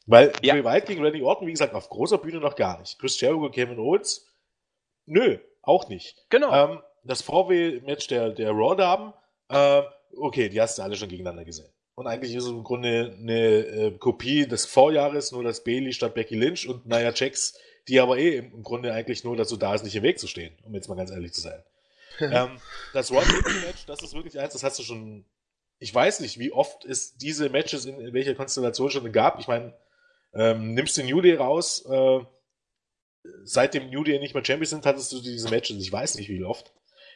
Weil 0.08 0.34
ja. 0.42 0.56
Bray 0.56 0.64
Wyatt 0.66 0.88
gegen 0.88 1.04
Randy 1.04 1.22
Orton, 1.22 1.46
wie 1.46 1.52
gesagt, 1.52 1.76
auf 1.76 1.90
großer 1.90 2.18
Bühne 2.18 2.40
noch 2.40 2.56
gar 2.56 2.80
nicht. 2.80 2.98
Chris 2.98 3.22
Jericho, 3.22 3.52
Kevin 3.52 3.78
Owens, 3.78 4.26
nö, 5.06 5.38
auch 5.62 5.90
nicht. 5.90 6.26
Genau. 6.30 6.52
Ähm, 6.52 6.80
das 7.04 7.22
VW-Match 7.22 8.08
der, 8.08 8.32
der 8.32 8.50
Raw-Damen, 8.50 9.14
äh, 9.50 9.84
okay, 10.18 10.50
die 10.50 10.60
hast 10.60 10.80
du 10.80 10.82
alle 10.82 10.96
schon 10.96 11.10
gegeneinander 11.10 11.46
gesehen. 11.46 11.70
Und 11.94 12.08
eigentlich 12.08 12.34
ist 12.34 12.46
es 12.46 12.50
im 12.50 12.64
Grunde 12.64 13.16
eine 13.20 13.58
äh, 13.60 13.92
Kopie 14.00 14.48
des 14.48 14.66
Vorjahres, 14.66 15.32
nur 15.32 15.44
dass 15.44 15.64
Bailey 15.64 15.94
statt 15.94 16.16
Becky 16.16 16.36
Lynch 16.36 16.68
und 16.68 16.88
Nia 16.88 17.14
Jax, 17.14 17.60
die 17.88 18.00
aber 18.00 18.18
eh 18.18 18.38
im, 18.38 18.52
im 18.54 18.64
Grunde 18.64 18.92
eigentlich 18.92 19.24
nur 19.24 19.38
dazu 19.38 19.56
da 19.56 19.76
ist, 19.76 19.84
nicht 19.84 19.96
im 19.96 20.02
Weg 20.02 20.18
zu 20.18 20.26
stehen, 20.26 20.58
um 20.64 20.74
jetzt 20.74 20.90
mal 20.90 20.96
ganz 20.96 21.12
ehrlich 21.12 21.32
zu 21.32 21.42
sein 21.42 21.64
ähm, 22.20 22.60
das 22.94 23.12
Raw 23.12 23.26
Match, 23.66 23.86
das 23.86 24.02
ist 24.02 24.14
wirklich 24.14 24.40
eins, 24.40 24.54
das 24.54 24.64
hast 24.64 24.80
du 24.80 24.84
schon. 24.84 25.26
Ich 25.80 25.94
weiß 25.94 26.22
nicht, 26.22 26.40
wie 26.40 26.54
oft 26.54 26.86
es 26.86 27.18
diese 27.18 27.50
Matches 27.50 27.86
in, 27.86 28.00
in 28.00 28.14
welcher 28.14 28.36
Konstellation 28.36 28.90
schon 28.90 29.12
gab. 29.12 29.40
Ich 29.40 29.48
meine, 29.48 29.74
ähm, 30.34 30.74
nimmst 30.74 30.98
du 30.98 31.04
New 31.04 31.22
Day 31.22 31.36
raus, 31.36 31.86
äh, 31.86 32.20
seit 33.44 33.74
New 33.76 34.04
Day 34.04 34.20
nicht 34.20 34.34
mehr 34.34 34.46
Champions 34.46 34.70
sind, 34.70 34.86
hattest 34.86 35.12
du 35.12 35.22
diese 35.22 35.50
Matches. 35.50 35.78
Ich 35.78 35.92
weiß 35.92 36.16
nicht, 36.16 36.30
wie 36.30 36.44
oft. 36.44 36.74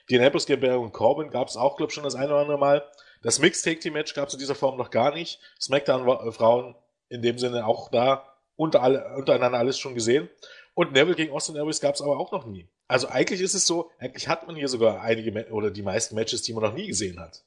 Die 0.09 0.19
Ambrose, 0.19 0.47
Guerrero 0.47 0.81
und 0.81 0.93
Corbin 0.93 1.29
gab 1.29 1.47
es 1.47 1.57
auch, 1.57 1.75
glaube 1.75 1.91
ich, 1.91 1.95
schon 1.95 2.03
das 2.03 2.15
eine 2.15 2.27
oder 2.27 2.41
andere 2.41 2.57
Mal. 2.57 2.89
Das 3.21 3.39
Mixed 3.39 3.63
Take 3.63 3.79
Team 3.79 3.93
Match 3.93 4.13
gab 4.13 4.27
es 4.27 4.33
in 4.33 4.39
dieser 4.39 4.55
Form 4.55 4.77
noch 4.77 4.89
gar 4.89 5.13
nicht. 5.13 5.39
SmackDown 5.59 6.07
äh, 6.07 6.31
Frauen 6.31 6.75
in 7.09 7.21
dem 7.21 7.37
Sinne 7.37 7.65
auch 7.65 7.89
da 7.89 8.37
unter 8.55 8.81
alle, 8.81 9.15
untereinander 9.15 9.59
alles 9.59 9.77
schon 9.77 9.95
gesehen. 9.95 10.29
Und 10.77 10.91
Neville 10.91 11.15
gegen 11.15 11.33
Austin 11.33 11.57
Aries 11.57 11.81
gab 11.81 11.95
es 11.95 12.03
aber 12.03 12.19
auch 12.19 12.31
noch 12.31 12.45
nie. 12.45 12.67
Also 12.87 13.07
eigentlich 13.07 13.41
ist 13.41 13.55
es 13.55 13.65
so, 13.65 13.89
eigentlich 13.97 14.27
hat 14.27 14.45
man 14.45 14.55
hier 14.55 14.67
sogar 14.67 15.01
einige 15.01 15.51
oder 15.51 15.71
die 15.71 15.81
meisten 15.81 16.13
Matches, 16.13 16.43
die 16.43 16.53
man 16.53 16.63
noch 16.63 16.75
nie 16.75 16.85
gesehen 16.85 17.19
hat. 17.19 17.43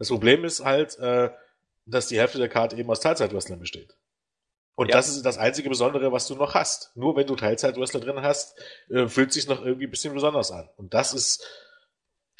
Das 0.00 0.08
Problem 0.08 0.44
ist 0.44 0.64
halt, 0.64 0.98
äh, 0.98 1.30
dass 1.86 2.08
die 2.08 2.18
Hälfte 2.18 2.38
der 2.38 2.48
Karte 2.48 2.74
eben 2.74 2.90
aus 2.90 2.98
Teilzeitwrestlern 2.98 3.60
besteht. 3.60 3.94
Und 4.74 4.88
ja. 4.88 4.96
das 4.96 5.08
ist 5.08 5.24
das 5.24 5.38
einzige 5.38 5.68
Besondere, 5.68 6.10
was 6.10 6.26
du 6.26 6.34
noch 6.34 6.54
hast. 6.54 6.90
Nur 6.96 7.14
wenn 7.14 7.28
du 7.28 7.36
Teilzeitwrestler 7.36 8.00
drin 8.00 8.22
hast, 8.22 8.58
äh, 8.90 9.06
fühlt 9.06 9.32
sich 9.32 9.46
noch 9.46 9.64
irgendwie 9.64 9.86
ein 9.86 9.92
bisschen 9.92 10.12
besonders 10.12 10.50
an. 10.50 10.68
Und 10.76 10.94
das 10.94 11.14
ist, 11.14 11.46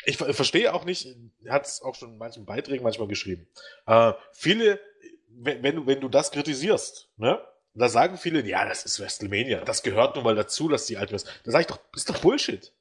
ich 0.05 0.17
verstehe 0.17 0.75
auch 0.75 0.85
nicht, 0.85 1.15
hat 1.49 1.65
es 1.65 1.81
auch 1.81 1.95
schon 1.95 2.11
in 2.11 2.19
manchen 2.19 2.45
Beiträgen 2.45 2.83
manchmal 2.83 3.07
geschrieben. 3.07 3.47
Äh, 3.87 4.15
viele, 4.33 4.81
wenn, 5.29 5.63
wenn, 5.63 5.77
du, 5.77 5.87
wenn 5.87 6.01
du 6.01 6.09
das 6.09 6.33
kritisierst, 6.33 7.11
ne, 7.19 7.41
da 7.75 7.89
sagen 7.89 8.19
viele, 8.19 8.47
ja, 8.47 8.65
das 8.65 8.85
ist 8.85 9.01
WrestleMania. 9.01 9.65
Das 9.65 9.83
gehört 9.83 10.15
nun 10.15 10.25
mal 10.25 10.37
dazu, 10.37 10.69
dass 10.69 10.87
die 10.87 10.97
alt 10.97 11.11
wird. 11.11 11.25
Da 11.45 11.51
sage 11.51 11.63
ich 11.63 11.67
doch, 11.67 11.81
ist 11.95 12.09
doch 12.09 12.19
Bullshit. 12.19 12.73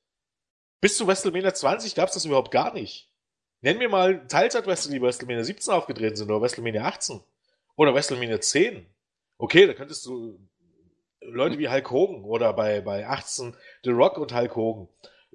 Bis 0.82 0.98
zu 0.98 1.08
WrestleMania 1.08 1.54
20 1.54 1.96
gab 1.96 2.10
es 2.10 2.16
das 2.16 2.26
überhaupt 2.26 2.52
gar 2.52 2.74
nicht. 2.74 3.10
Nenn 3.62 3.78
mir 3.78 3.90
mal 3.90 4.28
Teilzeit-Wrestling, 4.28 4.94
die 4.94 5.00
bei 5.00 5.08
WrestleMania 5.08 5.44
17 5.44 5.74
aufgetreten 5.74 6.16
sind 6.16 6.30
oder 6.30 6.42
WrestleMania 6.42 6.84
18 6.84 7.22
oder 7.76 7.96
WrestleMania 7.96 8.40
10. 8.42 8.86
Okay, 9.38 9.66
da 9.66 9.74
könntest 9.74 10.06
du 10.06 10.38
Leute 11.22 11.58
wie 11.58 11.70
Hulk 11.70 11.90
Hogan 11.90 12.24
oder 12.26 12.54
bei, 12.54 12.82
bei 12.82 13.08
18 13.08 13.56
The 13.84 13.92
Rock 13.92 14.18
und 14.18 14.36
Hulk 14.36 14.56
Hogan 14.56 14.90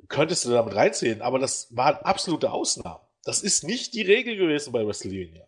könntest 0.06 0.44
du 0.44 0.50
damit 0.50 0.74
reinzählen, 0.74 1.22
aber 1.22 1.38
das 1.38 1.74
waren 1.74 1.96
absolute 2.04 2.52
Ausnahmen. 2.52 3.00
Das 3.24 3.42
ist 3.42 3.64
nicht 3.64 3.94
die 3.94 4.02
Regel 4.02 4.36
gewesen 4.36 4.72
bei 4.72 4.86
WrestleMania. 4.86 5.47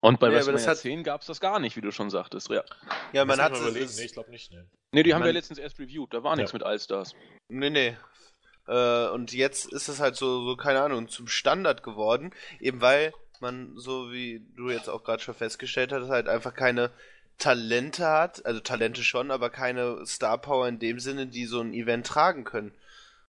Und 0.00 0.18
bei 0.18 0.28
ja, 0.28 0.34
WrestleMania 0.34 0.66
hat... 0.66 0.78
10 0.78 1.04
gab 1.04 1.20
es 1.20 1.26
das 1.26 1.40
gar 1.40 1.58
nicht, 1.58 1.76
wie 1.76 1.82
du 1.82 1.90
schon 1.92 2.10
sagtest. 2.10 2.48
Ja, 2.48 2.64
ja 3.12 3.24
man 3.24 3.40
hat 3.40 3.52
es. 3.52 3.96
Nee, 3.98 4.04
ich 4.04 4.12
glaube 4.12 4.30
nicht. 4.30 4.50
Ne, 4.50 4.66
nee, 4.92 5.02
die 5.02 5.12
haben 5.12 5.20
man... 5.20 5.26
wir 5.26 5.32
letztens 5.34 5.58
erst 5.58 5.78
reviewed. 5.78 6.12
Da 6.14 6.22
war 6.22 6.36
nichts 6.36 6.52
ja. 6.52 6.56
mit 6.56 6.62
Allstars. 6.62 7.14
Nee, 7.48 7.70
nee. 7.70 7.96
Äh, 8.66 9.08
und 9.08 9.32
jetzt 9.32 9.70
ist 9.70 9.88
es 9.88 10.00
halt 10.00 10.16
so, 10.16 10.44
so, 10.44 10.56
keine 10.56 10.80
Ahnung, 10.80 11.08
zum 11.08 11.28
Standard 11.28 11.82
geworden. 11.82 12.32
Eben 12.60 12.80
weil 12.80 13.12
man, 13.40 13.76
so 13.76 14.10
wie 14.10 14.42
du 14.56 14.70
jetzt 14.70 14.88
auch 14.88 15.04
gerade 15.04 15.22
schon 15.22 15.34
festgestellt 15.34 15.92
hast, 15.92 16.08
halt 16.08 16.28
einfach 16.28 16.54
keine 16.54 16.90
Talente 17.36 18.06
hat. 18.06 18.44
Also 18.46 18.60
Talente 18.60 19.02
schon, 19.02 19.30
aber 19.30 19.50
keine 19.50 20.06
Star 20.06 20.38
Power 20.38 20.66
in 20.66 20.78
dem 20.78 20.98
Sinne, 20.98 21.26
die 21.26 21.44
so 21.44 21.60
ein 21.60 21.74
Event 21.74 22.06
tragen 22.06 22.44
können. 22.44 22.72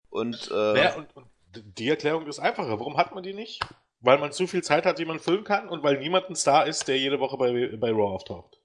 Und, 0.10 0.52
äh, 0.52 0.84
ja, 0.84 0.96
und, 0.96 1.16
und 1.16 1.28
die 1.56 1.90
Erklärung 1.90 2.28
ist 2.28 2.40
einfacher. 2.40 2.80
Warum 2.80 2.98
hat 2.98 3.16
man 3.16 3.24
die 3.24 3.34
nicht? 3.34 3.62
Weil 4.02 4.18
man 4.18 4.32
zu 4.32 4.48
viel 4.48 4.64
Zeit 4.64 4.86
hat, 4.86 5.00
die 5.00 5.06
man 5.06 5.20
füllen 5.20 5.44
kann 5.44 5.70
und 5.70 5.84
weil 5.84 6.00
niemand 6.00 6.30
ein 6.30 6.36
Star 6.36 6.66
ist, 6.66 6.88
der 6.88 6.98
jede 6.98 7.20
Woche 7.20 7.38
bei, 7.38 7.78
bei 7.78 7.92
Raw 7.92 8.14
auftaucht. 8.14 8.60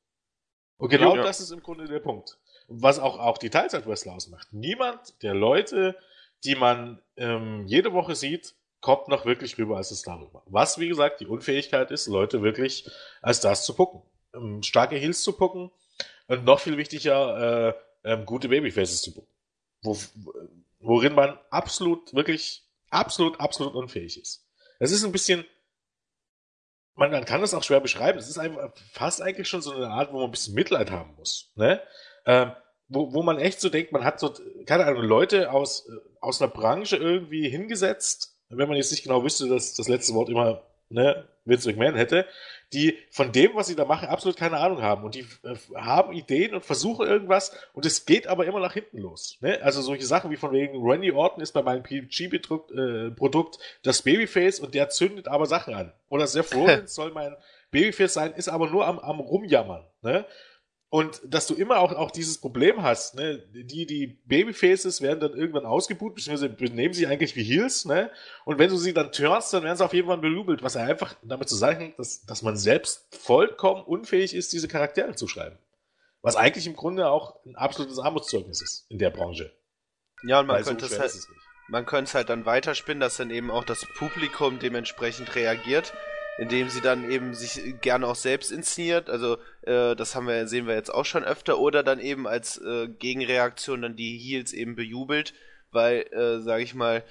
Und 0.79 0.89
genau 0.89 1.17
ja. 1.17 1.23
das 1.23 1.41
ist 1.41 1.51
im 1.51 1.63
Grunde 1.63 1.87
der 1.87 2.01
Punkt. 2.01 2.39
Was 2.69 2.99
auch, 2.99 3.19
auch 3.19 3.39
die 3.39 3.51
Teilzeit-Wrestler 3.51 4.15
ausmacht. 4.15 4.49
Niemand 4.53 5.23
der 5.23 5.35
Leute, 5.35 5.97
die 6.45 6.55
man 6.55 7.01
ähm, 7.17 7.65
jede 7.67 7.93
Woche 7.93 8.15
sieht, 8.15 8.55
kommt 8.81 9.09
noch 9.09 9.25
wirklich 9.25 9.59
rüber 9.59 9.77
als 9.77 9.89
das 9.91 10.03
darüber. 10.03 10.43
Was, 10.47 10.79
wie 10.79 10.89
gesagt, 10.89 11.21
die 11.21 11.27
Unfähigkeit 11.27 11.91
ist, 11.91 12.07
Leute 12.07 12.43
wirklich 12.43 12.89
als 13.23 13.41
das 13.41 13.65
zu 13.65 13.75
gucken. 13.75 14.03
Ähm, 14.35 14.63
starke 14.63 14.97
Heels 14.97 15.23
zu 15.23 15.33
gucken 15.33 15.71
und 16.29 16.45
noch 16.45 16.61
viel 16.61 16.77
wichtiger, 16.77 17.75
äh, 18.05 18.13
ähm, 18.13 18.27
gute 18.27 18.49
Babyfaces 18.49 19.03
zu 19.03 19.15
gucken. 19.15 19.31
Wo, 19.83 19.97
worin 20.81 21.15
man 21.15 21.39
absolut, 21.51 22.15
wirklich, 22.15 22.63
absolut, 22.91 23.41
absolut 23.41 23.75
unfähig 23.75 24.21
ist. 24.21 24.46
Es 24.79 24.93
ist 24.93 25.05
ein 25.05 25.13
bisschen, 25.13 25.45
man, 26.95 27.11
man 27.11 27.25
kann 27.25 27.41
das 27.41 27.55
auch 27.55 27.63
schwer 27.63 27.81
beschreiben. 27.81 28.19
Es 28.19 28.29
ist 28.29 28.39
einfach 28.39 28.73
fast 28.93 29.23
eigentlich 29.23 29.49
schon 29.49 29.63
so 29.63 29.73
eine 29.73 29.89
Art, 29.89 30.13
wo 30.13 30.19
man 30.19 30.27
ein 30.27 30.31
bisschen 30.31 30.55
Mitleid 30.55 30.91
haben 30.91 31.15
muss. 31.17 31.53
Ne? 31.55 31.81
Ähm, 32.25 32.53
wo, 32.89 33.13
wo 33.13 33.23
man 33.23 33.39
echt 33.39 33.61
so 33.61 33.69
denkt, 33.69 33.93
man 33.93 34.05
hat 34.05 34.21
so, 34.21 34.33
keine 34.65 34.87
Ahnung, 34.87 35.03
Leute 35.03 35.51
aus, 35.51 35.89
aus 36.21 36.41
einer 36.41 36.51
Branche 36.51 36.97
irgendwie 36.97 37.49
hingesetzt, 37.49 38.37
wenn 38.49 38.69
man 38.69 38.77
jetzt 38.77 38.93
nicht 38.93 39.03
genau 39.03 39.25
wüsste, 39.25 39.49
dass 39.49 39.75
das 39.75 39.89
letzte 39.89 40.15
Wort 40.15 40.29
immer 40.29 40.63
ne, 40.89 41.29
Vince 41.45 41.69
McMahon 41.69 41.97
hätte, 41.97 42.27
die 42.73 42.99
von 43.11 43.33
dem, 43.33 43.55
was 43.55 43.69
sie 43.69 43.77
da 43.77 43.85
machen, 43.85 44.09
absolut 44.09 44.37
keine 44.37 44.59
Ahnung 44.59 44.83
haben. 44.83 45.05
Und 45.05 45.15
die 45.15 45.27
äh, 45.45 45.57
haben 45.77 46.13
Ideen 46.13 46.55
und 46.55 46.65
versuchen 46.65 47.07
irgendwas 47.07 47.57
und 47.73 47.87
es 47.87 48.07
geht 48.07 48.27
aber 48.27 48.47
immer 48.47 48.61
nach 48.61 48.73
hinten 48.73 48.99
los. 48.99 49.39
Ne? 49.41 49.61
Also 49.63 49.83
solche 49.83 50.07
Sachen 50.07 50.31
wie 50.31 50.37
von 50.37 50.53
wegen 50.53 50.83
Randy 50.83 51.13
Orton 51.13 51.43
ist 51.43 51.53
bei 51.53 51.63
meinem 51.63 51.83
PG-Produkt 51.83 53.57
äh, 53.57 53.59
das 53.83 54.03
Babyface 54.03 54.61
und 54.61 54.75
der 54.75 54.89
zündet 54.89 55.29
aber 55.29 55.47
Sachen 55.47 55.75
an. 55.75 55.93
Oder 56.09 56.27
Seth 56.27 56.55
Rollins 56.55 56.95
soll 56.95 57.13
mein 57.13 57.37
Babyface 57.71 58.15
sein, 58.15 58.33
ist 58.33 58.49
aber 58.49 58.69
nur 58.69 58.87
am, 58.87 58.99
am 58.99 59.21
Rumjammern. 59.21 59.85
Ne? 60.03 60.27
Und 60.89 61.21
dass 61.25 61.49
du 61.49 61.55
immer 61.55 61.79
auch, 61.79 61.93
auch 61.93 62.13
dieses 62.13 62.39
Problem 62.39 62.83
hast, 62.83 63.17
ne? 63.17 63.43
Die, 63.53 63.87
die 63.87 64.07
Babyfaces 64.25 65.03
werden 65.03 65.19
dann 65.19 65.35
irgendwann 65.35 65.67
ausgebucht, 65.67 66.15
beziehungsweise 66.15 66.49
benehmen 66.49 66.95
sich 66.95 67.09
eigentlich 67.09 67.35
wie 67.35 67.43
Heels, 67.43 67.87
ne? 67.87 68.11
Und 68.45 68.61
wenn 68.61 68.71
du 68.71 68.77
sie 68.77 68.95
dann 68.95 69.11
turnst, 69.11 69.53
dann 69.53 69.65
werden 69.65 69.77
sie 69.77 69.85
auf 69.85 69.93
jeden 69.93 70.07
Fall 70.07 70.19
belubelt, 70.19 70.63
was 70.63 70.77
einfach 70.77 71.17
damit 71.23 71.49
zu 71.49 71.57
sagen 71.57 71.95
dass, 71.99 72.25
dass 72.25 72.43
man 72.43 72.57
selbst 72.57 73.09
vollkommen 73.19 73.83
unfähig 73.83 74.35
ist, 74.35 74.53
diese 74.53 74.69
Charaktere 74.69 75.15
zu 75.17 75.27
schreiben. 75.27 75.59
Was 76.23 76.37
eigentlich 76.37 76.67
im 76.67 76.77
Grunde 76.77 77.09
auch 77.09 77.45
ein 77.45 77.57
absolutes 77.57 77.99
Armutszeugnis 77.99 78.63
ist 78.63 78.87
in 78.89 78.99
der 78.99 79.11
Branche. 79.11 79.53
Ja, 80.23 80.41
und 80.41 80.47
man 80.47 80.57
Weil 80.57 80.65
könnte 80.65 80.87
so 80.87 80.95
es 80.95 81.01
halt, 81.01 81.13
man 81.69 81.85
könnte 81.85 82.09
es 82.09 82.15
halt 82.15 82.29
dann 82.29 82.47
weiterspinnen, 82.47 83.01
dass 83.01 83.17
dann 83.17 83.31
eben 83.31 83.51
auch 83.51 83.65
das 83.65 83.85
Publikum 83.97 84.61
dementsprechend 84.61 85.35
reagiert 85.35 85.93
indem 86.39 86.69
sie 86.69 86.81
dann 86.81 87.11
eben 87.11 87.35
sich 87.35 87.81
gerne 87.81 88.07
auch 88.07 88.15
selbst 88.15 88.51
inszeniert. 88.53 89.09
Also 89.09 89.39
äh, 89.63 89.97
das 89.97 90.15
haben 90.15 90.27
wir, 90.27 90.47
sehen 90.49 90.67
wir 90.67 90.75
jetzt 90.75 90.93
auch 90.93 91.05
schon 91.05 91.25
öfter. 91.25 91.59
Oder 91.59 91.83
dann 91.83 92.01
eben 92.01 92.27
als 92.27 92.59
äh, 92.59 92.89
Gegenreaktion 92.89 93.83
dann 93.83 93.97
die 93.97 94.19
Heels 94.19 94.53
eben 94.53 94.77
bejubelt, 94.77 95.35
weil, 95.73 96.03
äh, 96.13 96.41
sage 96.41 96.63
ich 96.63 96.75
mal, 96.75 97.03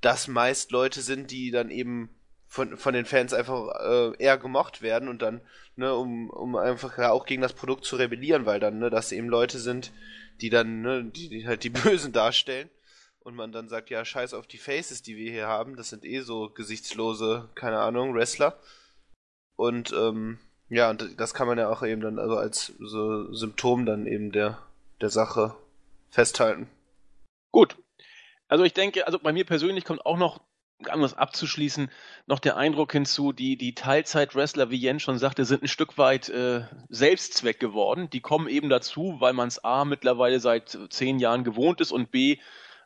das 0.00 0.28
meist 0.28 0.70
Leute 0.70 1.00
sind, 1.00 1.30
die 1.30 1.50
dann 1.50 1.70
eben 1.70 2.10
von, 2.46 2.76
von 2.76 2.94
den 2.94 3.04
Fans 3.04 3.32
einfach 3.32 3.68
äh, 3.80 4.22
eher 4.22 4.38
gemocht 4.38 4.80
werden 4.82 5.08
und 5.08 5.22
dann, 5.22 5.40
ne, 5.76 5.94
um, 5.94 6.30
um 6.30 6.56
einfach 6.56 6.96
ja 6.98 7.10
auch 7.10 7.26
gegen 7.26 7.42
das 7.42 7.52
Produkt 7.52 7.84
zu 7.84 7.96
rebellieren, 7.96 8.46
weil 8.46 8.60
dann, 8.60 8.78
ne, 8.78 8.90
dass 8.90 9.12
eben 9.12 9.28
Leute 9.28 9.58
sind, 9.58 9.92
die 10.40 10.50
dann, 10.50 10.82
ne, 10.82 11.04
die, 11.04 11.28
die 11.28 11.46
halt 11.46 11.64
die 11.64 11.70
Bösen 11.70 12.12
darstellen 12.12 12.70
und 13.28 13.34
man 13.34 13.52
dann 13.52 13.68
sagt, 13.68 13.90
ja, 13.90 14.06
scheiß 14.06 14.32
auf 14.32 14.46
die 14.46 14.56
Faces, 14.56 15.02
die 15.02 15.18
wir 15.18 15.30
hier 15.30 15.46
haben, 15.46 15.76
das 15.76 15.90
sind 15.90 16.02
eh 16.02 16.20
so 16.20 16.48
gesichtslose, 16.48 17.50
keine 17.54 17.78
Ahnung, 17.78 18.14
Wrestler. 18.14 18.58
Und 19.54 19.92
ähm, 19.92 20.38
ja, 20.70 20.88
und 20.88 21.20
das 21.20 21.34
kann 21.34 21.46
man 21.46 21.58
ja 21.58 21.68
auch 21.68 21.82
eben 21.82 22.00
dann 22.00 22.18
also 22.18 22.38
als 22.38 22.72
so 22.78 23.30
Symptom 23.34 23.84
dann 23.84 24.06
eben 24.06 24.32
der, 24.32 24.58
der 25.02 25.10
Sache 25.10 25.54
festhalten. 26.08 26.70
Gut. 27.52 27.76
Also 28.48 28.64
ich 28.64 28.72
denke, 28.72 29.06
also 29.06 29.18
bei 29.18 29.34
mir 29.34 29.44
persönlich 29.44 29.84
kommt 29.84 30.06
auch 30.06 30.16
noch, 30.16 30.40
um 30.90 31.02
das 31.02 31.12
abzuschließen, 31.12 31.90
noch 32.26 32.38
der 32.38 32.56
Eindruck 32.56 32.92
hinzu, 32.92 33.32
die, 33.32 33.58
die 33.58 33.74
Teilzeit-Wrestler, 33.74 34.70
wie 34.70 34.76
Jens 34.76 35.02
schon 35.02 35.18
sagte, 35.18 35.44
sind 35.44 35.62
ein 35.62 35.68
Stück 35.68 35.98
weit 35.98 36.30
äh, 36.30 36.62
Selbstzweck 36.88 37.60
geworden. 37.60 38.08
Die 38.08 38.20
kommen 38.20 38.48
eben 38.48 38.70
dazu, 38.70 39.16
weil 39.18 39.34
man 39.34 39.48
es 39.48 39.62
A 39.62 39.84
mittlerweile 39.84 40.40
seit 40.40 40.78
zehn 40.88 41.18
Jahren 41.18 41.44
gewohnt 41.44 41.82
ist 41.82 41.92
und 41.92 42.10
B 42.10 42.38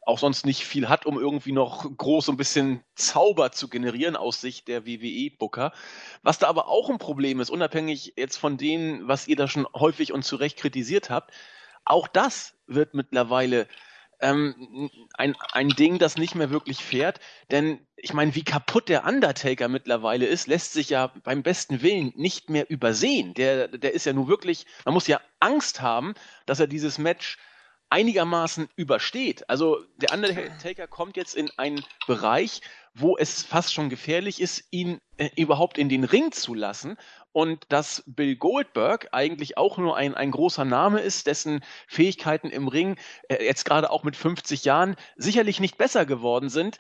auch 0.04 0.18
sonst 0.18 0.44
nicht 0.47 0.64
viel 0.64 0.88
hat, 0.88 1.06
um 1.06 1.18
irgendwie 1.18 1.52
noch 1.52 1.85
groß 1.97 2.28
ein 2.28 2.37
bisschen 2.37 2.82
Zauber 2.97 3.52
zu 3.52 3.68
generieren 3.68 4.16
aus 4.16 4.40
Sicht 4.40 4.66
der 4.68 4.85
WWE-Booker. 4.85 5.73
Was 6.23 6.38
da 6.38 6.49
aber 6.49 6.68
auch 6.68 6.90
ein 6.90 6.99
Problem 6.99 7.40
ist, 7.40 7.50
unabhängig 7.50 8.14
jetzt 8.16 8.37
von 8.37 8.56
dem, 8.56 9.06
was 9.06 9.28
ihr 9.28 9.37
da 9.37 9.47
schon 9.47 9.66
häufig 9.75 10.12
und 10.12 10.25
zu 10.25 10.37
Recht 10.37 10.59
kritisiert 10.59 11.09
habt, 11.09 11.32
auch 11.85 12.09
das 12.09 12.54
wird 12.66 12.94
mittlerweile 12.94 13.68
ähm, 14.21 14.90
ein, 15.14 15.37
ein 15.52 15.68
Ding, 15.68 15.99
das 15.99 16.16
nicht 16.16 16.35
mehr 16.35 16.50
wirklich 16.50 16.78
fährt. 16.78 17.21
Denn 17.50 17.87
ich 17.97 18.12
meine, 18.12 18.35
wie 18.35 18.44
kaputt 18.44 18.88
der 18.88 19.04
Undertaker 19.04 19.68
mittlerweile 19.68 20.26
ist, 20.26 20.47
lässt 20.47 20.73
sich 20.73 20.90
ja 20.90 21.12
beim 21.23 21.42
besten 21.42 21.82
Willen 21.82 22.12
nicht 22.16 22.50
mehr 22.50 22.71
übersehen. 22.71 23.35
Der, 23.35 23.68
der 23.68 23.92
ist 23.94 24.06
ja 24.06 24.12
nur 24.12 24.28
wirklich, 24.28 24.66
man 24.85 24.94
muss 24.94 25.06
ja 25.06 25.21
Angst 25.40 25.80
haben, 25.80 26.14
dass 26.47 26.61
er 26.61 26.66
dieses 26.66 26.99
Match 26.99 27.38
einigermaßen 27.92 28.68
übersteht. 28.75 29.49
Also 29.50 29.84
der 29.96 30.12
Undertaker 30.14 30.87
kommt 30.87 31.16
jetzt 31.18 31.34
in 31.34 31.50
einen 31.58 31.84
Bereich, 32.06 32.62
wo 32.94 33.18
es 33.18 33.42
fast 33.42 33.75
schon 33.75 33.90
gefährlich 33.90 34.40
ist, 34.40 34.64
ihn 34.70 34.99
äh, 35.18 35.28
überhaupt 35.37 35.76
in 35.76 35.90
den 35.90 36.04
Ring 36.04 36.32
zu 36.32 36.54
lassen. 36.54 36.96
Und 37.32 37.64
dass 37.68 38.02
Bill 38.06 38.37
Goldberg 38.37 39.08
eigentlich 39.12 39.58
auch 39.58 39.76
nur 39.76 39.96
ein, 39.96 40.14
ein 40.14 40.30
großer 40.30 40.64
Name 40.64 41.00
ist, 41.00 41.26
dessen 41.26 41.62
Fähigkeiten 41.87 42.49
im 42.49 42.66
Ring 42.68 42.96
äh, 43.28 43.44
jetzt 43.44 43.64
gerade 43.64 43.90
auch 43.90 44.04
mit 44.04 44.16
50 44.16 44.64
Jahren 44.64 44.96
sicherlich 45.16 45.61
nicht 45.61 45.76
besser 45.76 46.06
geworden 46.06 46.49
sind, 46.49 46.78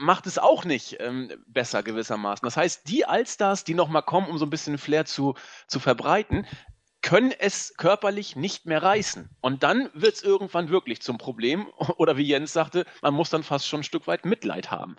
macht 0.00 0.26
es 0.26 0.38
auch 0.38 0.64
nicht 0.64 0.96
ähm, 1.00 1.30
besser 1.46 1.82
gewissermaßen. 1.82 2.46
Das 2.46 2.56
heißt, 2.56 2.88
die 2.88 3.04
Allstars, 3.04 3.64
die 3.64 3.74
nochmal 3.74 4.02
kommen, 4.02 4.28
um 4.28 4.38
so 4.38 4.46
ein 4.46 4.50
bisschen 4.50 4.78
Flair 4.78 5.04
zu, 5.04 5.34
zu 5.66 5.78
verbreiten, 5.78 6.46
können 7.08 7.32
es 7.32 7.72
körperlich 7.78 8.36
nicht 8.36 8.66
mehr 8.66 8.82
reißen. 8.82 9.30
Und 9.40 9.62
dann 9.62 9.88
wird 9.94 10.16
es 10.16 10.22
irgendwann 10.22 10.68
wirklich 10.68 11.00
zum 11.00 11.16
Problem. 11.16 11.66
Oder 11.96 12.18
wie 12.18 12.26
Jens 12.26 12.52
sagte, 12.52 12.84
man 13.00 13.14
muss 13.14 13.30
dann 13.30 13.42
fast 13.42 13.66
schon 13.66 13.80
ein 13.80 13.84
Stück 13.84 14.06
weit 14.06 14.26
Mitleid 14.26 14.70
haben. 14.70 14.94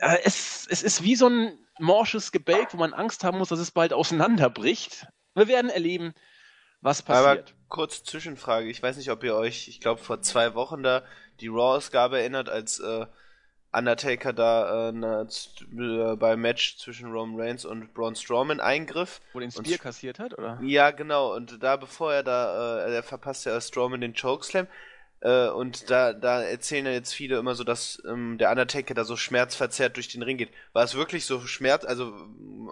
Äh, 0.00 0.18
es, 0.24 0.66
es 0.68 0.82
ist 0.82 1.02
wie 1.02 1.16
so 1.16 1.30
ein 1.30 1.58
morsches 1.78 2.30
Gebälk, 2.30 2.74
wo 2.74 2.76
man 2.76 2.92
Angst 2.92 3.24
haben 3.24 3.38
muss, 3.38 3.48
dass 3.48 3.58
es 3.58 3.70
bald 3.70 3.94
auseinanderbricht. 3.94 5.06
Wir 5.34 5.48
werden 5.48 5.70
erleben, 5.70 6.12
was 6.82 7.00
passiert. 7.00 7.26
Aber 7.26 7.58
kurz 7.70 8.04
Zwischenfrage. 8.04 8.68
Ich 8.68 8.82
weiß 8.82 8.98
nicht, 8.98 9.10
ob 9.10 9.24
ihr 9.24 9.34
euch, 9.34 9.66
ich 9.68 9.80
glaube, 9.80 10.02
vor 10.02 10.20
zwei 10.20 10.54
Wochen 10.54 10.82
da 10.82 11.04
die 11.40 11.48
Raw-Ausgabe 11.48 12.18
erinnert, 12.18 12.50
als 12.50 12.80
äh, 12.80 13.06
Undertaker 13.74 14.32
da 14.32 14.88
äh, 14.88 14.92
na, 14.92 15.22
äh, 15.22 16.16
beim 16.16 16.40
Match 16.40 16.78
zwischen 16.78 17.10
Roman 17.10 17.40
Reigns 17.40 17.64
und 17.64 17.92
Braun 17.94 18.14
Strowman 18.14 18.60
eingriff. 18.60 19.20
Wo 19.32 19.40
den 19.40 19.50
Spear 19.50 19.78
kassiert 19.78 20.18
hat, 20.18 20.38
oder? 20.38 20.58
Ja, 20.62 20.90
genau. 20.90 21.34
Und 21.34 21.62
da, 21.62 21.76
bevor 21.76 22.14
er 22.14 22.22
da, 22.22 22.86
äh, 22.86 22.94
er 22.94 23.02
verpasst 23.02 23.46
ja 23.46 23.60
Strowman 23.60 24.00
den 24.00 24.14
Chokeslam. 24.14 24.66
Äh, 25.20 25.48
und 25.48 25.90
da, 25.90 26.12
da 26.12 26.42
erzählen 26.42 26.86
ja 26.86 26.92
jetzt 26.92 27.14
viele 27.14 27.38
immer 27.38 27.54
so, 27.54 27.64
dass 27.64 28.02
ähm, 28.06 28.38
der 28.38 28.50
Undertaker 28.50 28.94
da 28.94 29.04
so 29.04 29.16
schmerzverzerrt 29.16 29.96
durch 29.96 30.08
den 30.08 30.22
Ring 30.22 30.36
geht. 30.36 30.50
War 30.72 30.84
es 30.84 30.94
wirklich 30.94 31.24
so 31.24 31.40
Schmerz, 31.40 31.84
also 31.84 32.12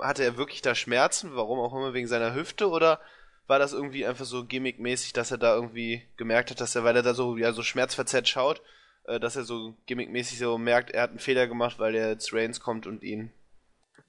hatte 0.01 0.23
er 0.23 0.37
wirklich 0.37 0.63
da 0.63 0.75
Schmerzen? 0.75 1.35
Warum 1.35 1.59
auch 1.59 1.73
immer, 1.73 1.95
wegen 1.95 2.09
seiner 2.09 2.35
Hüfte? 2.35 2.69
Oder 2.69 3.01
war 3.47 3.59
das 3.59 3.73
irgendwie 3.73 4.07
einfach 4.07 4.27
so 4.27 4.45
gimmickmäßig, 4.45 5.15
dass 5.15 5.31
er 5.31 5.39
da 5.39 5.55
irgendwie 5.55 6.03
gemerkt 6.17 6.51
hat, 6.51 6.61
dass 6.61 6.77
er, 6.77 6.85
weil 6.85 6.95
er 6.95 7.03
da 7.03 7.15
so, 7.15 7.37
ja, 7.37 7.53
so 7.53 7.63
schmerzverzerrt 7.63 8.29
schaut, 8.29 8.63
äh, 9.05 9.21
dass 9.21 9.37
er 9.37 9.45
so 9.45 9.77
gimmickmäßig 9.87 10.39
so 10.39 10.59
merkt, 10.59 10.91
er 10.91 11.03
hat 11.03 11.11
einen 11.11 11.19
Fehler 11.19 11.47
gemacht, 11.47 11.79
weil 11.79 11.93
der 11.93 12.09
jetzt 12.09 12.33
Reigns 12.33 12.61
kommt 12.61 12.87
und 12.87 13.03
ihn. 13.03 13.33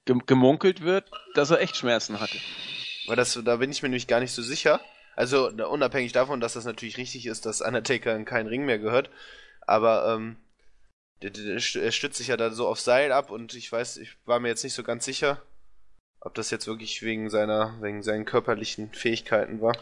Gemunkelt 0.05 0.81
wird, 0.81 1.09
dass 1.33 1.51
er 1.51 1.61
echt 1.61 1.77
Schmerzen 1.77 2.19
hatte. 2.19 2.37
Weil 3.07 3.15
das, 3.15 3.39
da 3.43 3.57
bin 3.57 3.71
ich 3.71 3.81
mir 3.81 3.89
nämlich 3.89 4.07
gar 4.07 4.19
nicht 4.19 4.33
so 4.33 4.41
sicher. 4.41 4.81
Also 5.15 5.49
unabhängig 5.49 6.11
davon, 6.11 6.39
dass 6.39 6.53
das 6.53 6.65
natürlich 6.65 6.97
richtig 6.97 7.25
ist, 7.25 7.45
dass 7.45 7.61
Undertaker 7.61 8.15
in 8.15 8.25
keinen 8.25 8.47
Ring 8.47 8.65
mehr 8.65 8.79
gehört. 8.79 9.09
Aber 9.61 10.13
ähm, 10.13 10.37
er 11.21 11.59
stützt 11.59 12.17
sich 12.17 12.27
ja 12.27 12.37
da 12.37 12.51
so 12.51 12.67
auf 12.67 12.79
Seil 12.79 13.11
ab 13.11 13.31
und 13.31 13.53
ich 13.53 13.71
weiß, 13.71 13.97
ich 13.97 14.17
war 14.25 14.39
mir 14.39 14.49
jetzt 14.49 14.63
nicht 14.63 14.73
so 14.73 14.83
ganz 14.83 15.05
sicher, 15.05 15.41
ob 16.19 16.33
das 16.33 16.51
jetzt 16.51 16.67
wirklich 16.67 17.01
wegen 17.01 17.29
seiner, 17.29 17.77
wegen 17.81 18.03
seinen 18.03 18.25
körperlichen 18.25 18.91
Fähigkeiten 18.93 19.61
war. 19.61 19.77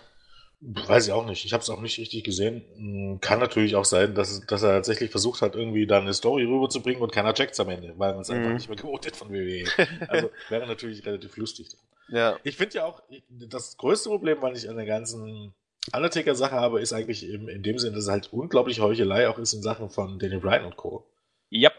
Weiß 0.63 1.07
ich 1.07 1.11
auch 1.11 1.25
nicht. 1.25 1.43
Ich 1.43 1.53
habe 1.53 1.63
es 1.63 1.69
auch 1.71 1.81
nicht 1.81 1.97
richtig 1.97 2.23
gesehen. 2.23 2.63
Hm, 2.75 3.19
kann 3.19 3.39
natürlich 3.39 3.75
auch 3.75 3.85
sein, 3.85 4.13
dass, 4.13 4.45
dass 4.45 4.61
er 4.61 4.73
tatsächlich 4.73 5.09
versucht 5.09 5.41
hat, 5.41 5.55
irgendwie 5.55 5.87
da 5.87 5.97
eine 5.97 6.13
Story 6.13 6.43
rüberzubringen 6.43 7.01
und 7.01 7.11
keiner 7.11 7.33
checkt's 7.33 7.59
am 7.59 7.69
Ende, 7.69 7.95
weil 7.97 8.13
man 8.13 8.21
es 8.21 8.29
mhm. 8.29 8.35
einfach 8.35 8.53
nicht 8.53 8.69
mehr 8.69 8.77
gewohnt 8.77 9.15
von 9.15 9.31
WWE. 9.31 9.65
Also 10.07 10.29
wäre 10.49 10.67
natürlich 10.67 11.03
relativ 11.03 11.35
lustig. 11.37 11.67
Ja. 12.09 12.37
Ich 12.43 12.57
finde 12.57 12.75
ja 12.75 12.85
auch, 12.85 13.01
das 13.29 13.75
größte 13.77 14.09
Problem, 14.09 14.37
was 14.41 14.63
ich 14.63 14.69
an 14.69 14.75
der 14.75 14.85
ganzen 14.85 15.53
Undertaker-Sache 15.93 16.55
habe, 16.55 16.79
ist 16.79 16.93
eigentlich 16.93 17.27
in, 17.27 17.47
in 17.47 17.63
dem 17.63 17.79
Sinne, 17.79 17.95
dass 17.95 18.03
es 18.03 18.11
halt 18.11 18.31
unglaublich 18.31 18.81
Heuchelei 18.81 19.29
auch 19.29 19.39
ist 19.39 19.53
in 19.53 19.63
Sachen 19.63 19.89
von 19.89 20.19
Daniel 20.19 20.41
Bryan 20.41 20.65
und 20.65 20.77
Co. 20.77 21.07
Ja. 21.49 21.71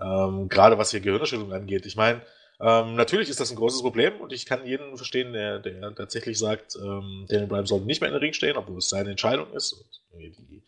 Ähm, 0.00 0.48
Gerade 0.48 0.78
was 0.78 0.92
hier 0.92 1.00
Gehirnerschütterung 1.00 1.52
angeht. 1.52 1.84
Ich 1.84 1.96
meine, 1.96 2.22
ähm, 2.60 2.94
natürlich 2.94 3.28
ist 3.30 3.40
das 3.40 3.50
ein 3.50 3.56
großes 3.56 3.80
Problem 3.80 4.20
und 4.20 4.32
ich 4.32 4.44
kann 4.44 4.66
jeden 4.66 4.96
verstehen, 4.96 5.32
der, 5.32 5.60
der 5.60 5.94
tatsächlich 5.94 6.38
sagt, 6.38 6.76
ähm, 6.76 7.26
Daniel 7.28 7.46
Bryan 7.46 7.66
sollte 7.66 7.86
nicht 7.86 8.00
mehr 8.00 8.08
in 8.08 8.14
der 8.14 8.22
Ring 8.22 8.34
stehen, 8.34 8.56
obwohl 8.56 8.78
es 8.78 8.88
seine 8.90 9.10
Entscheidung 9.10 9.52
ist 9.54 9.72
und 9.72 10.20
die, 10.20 10.62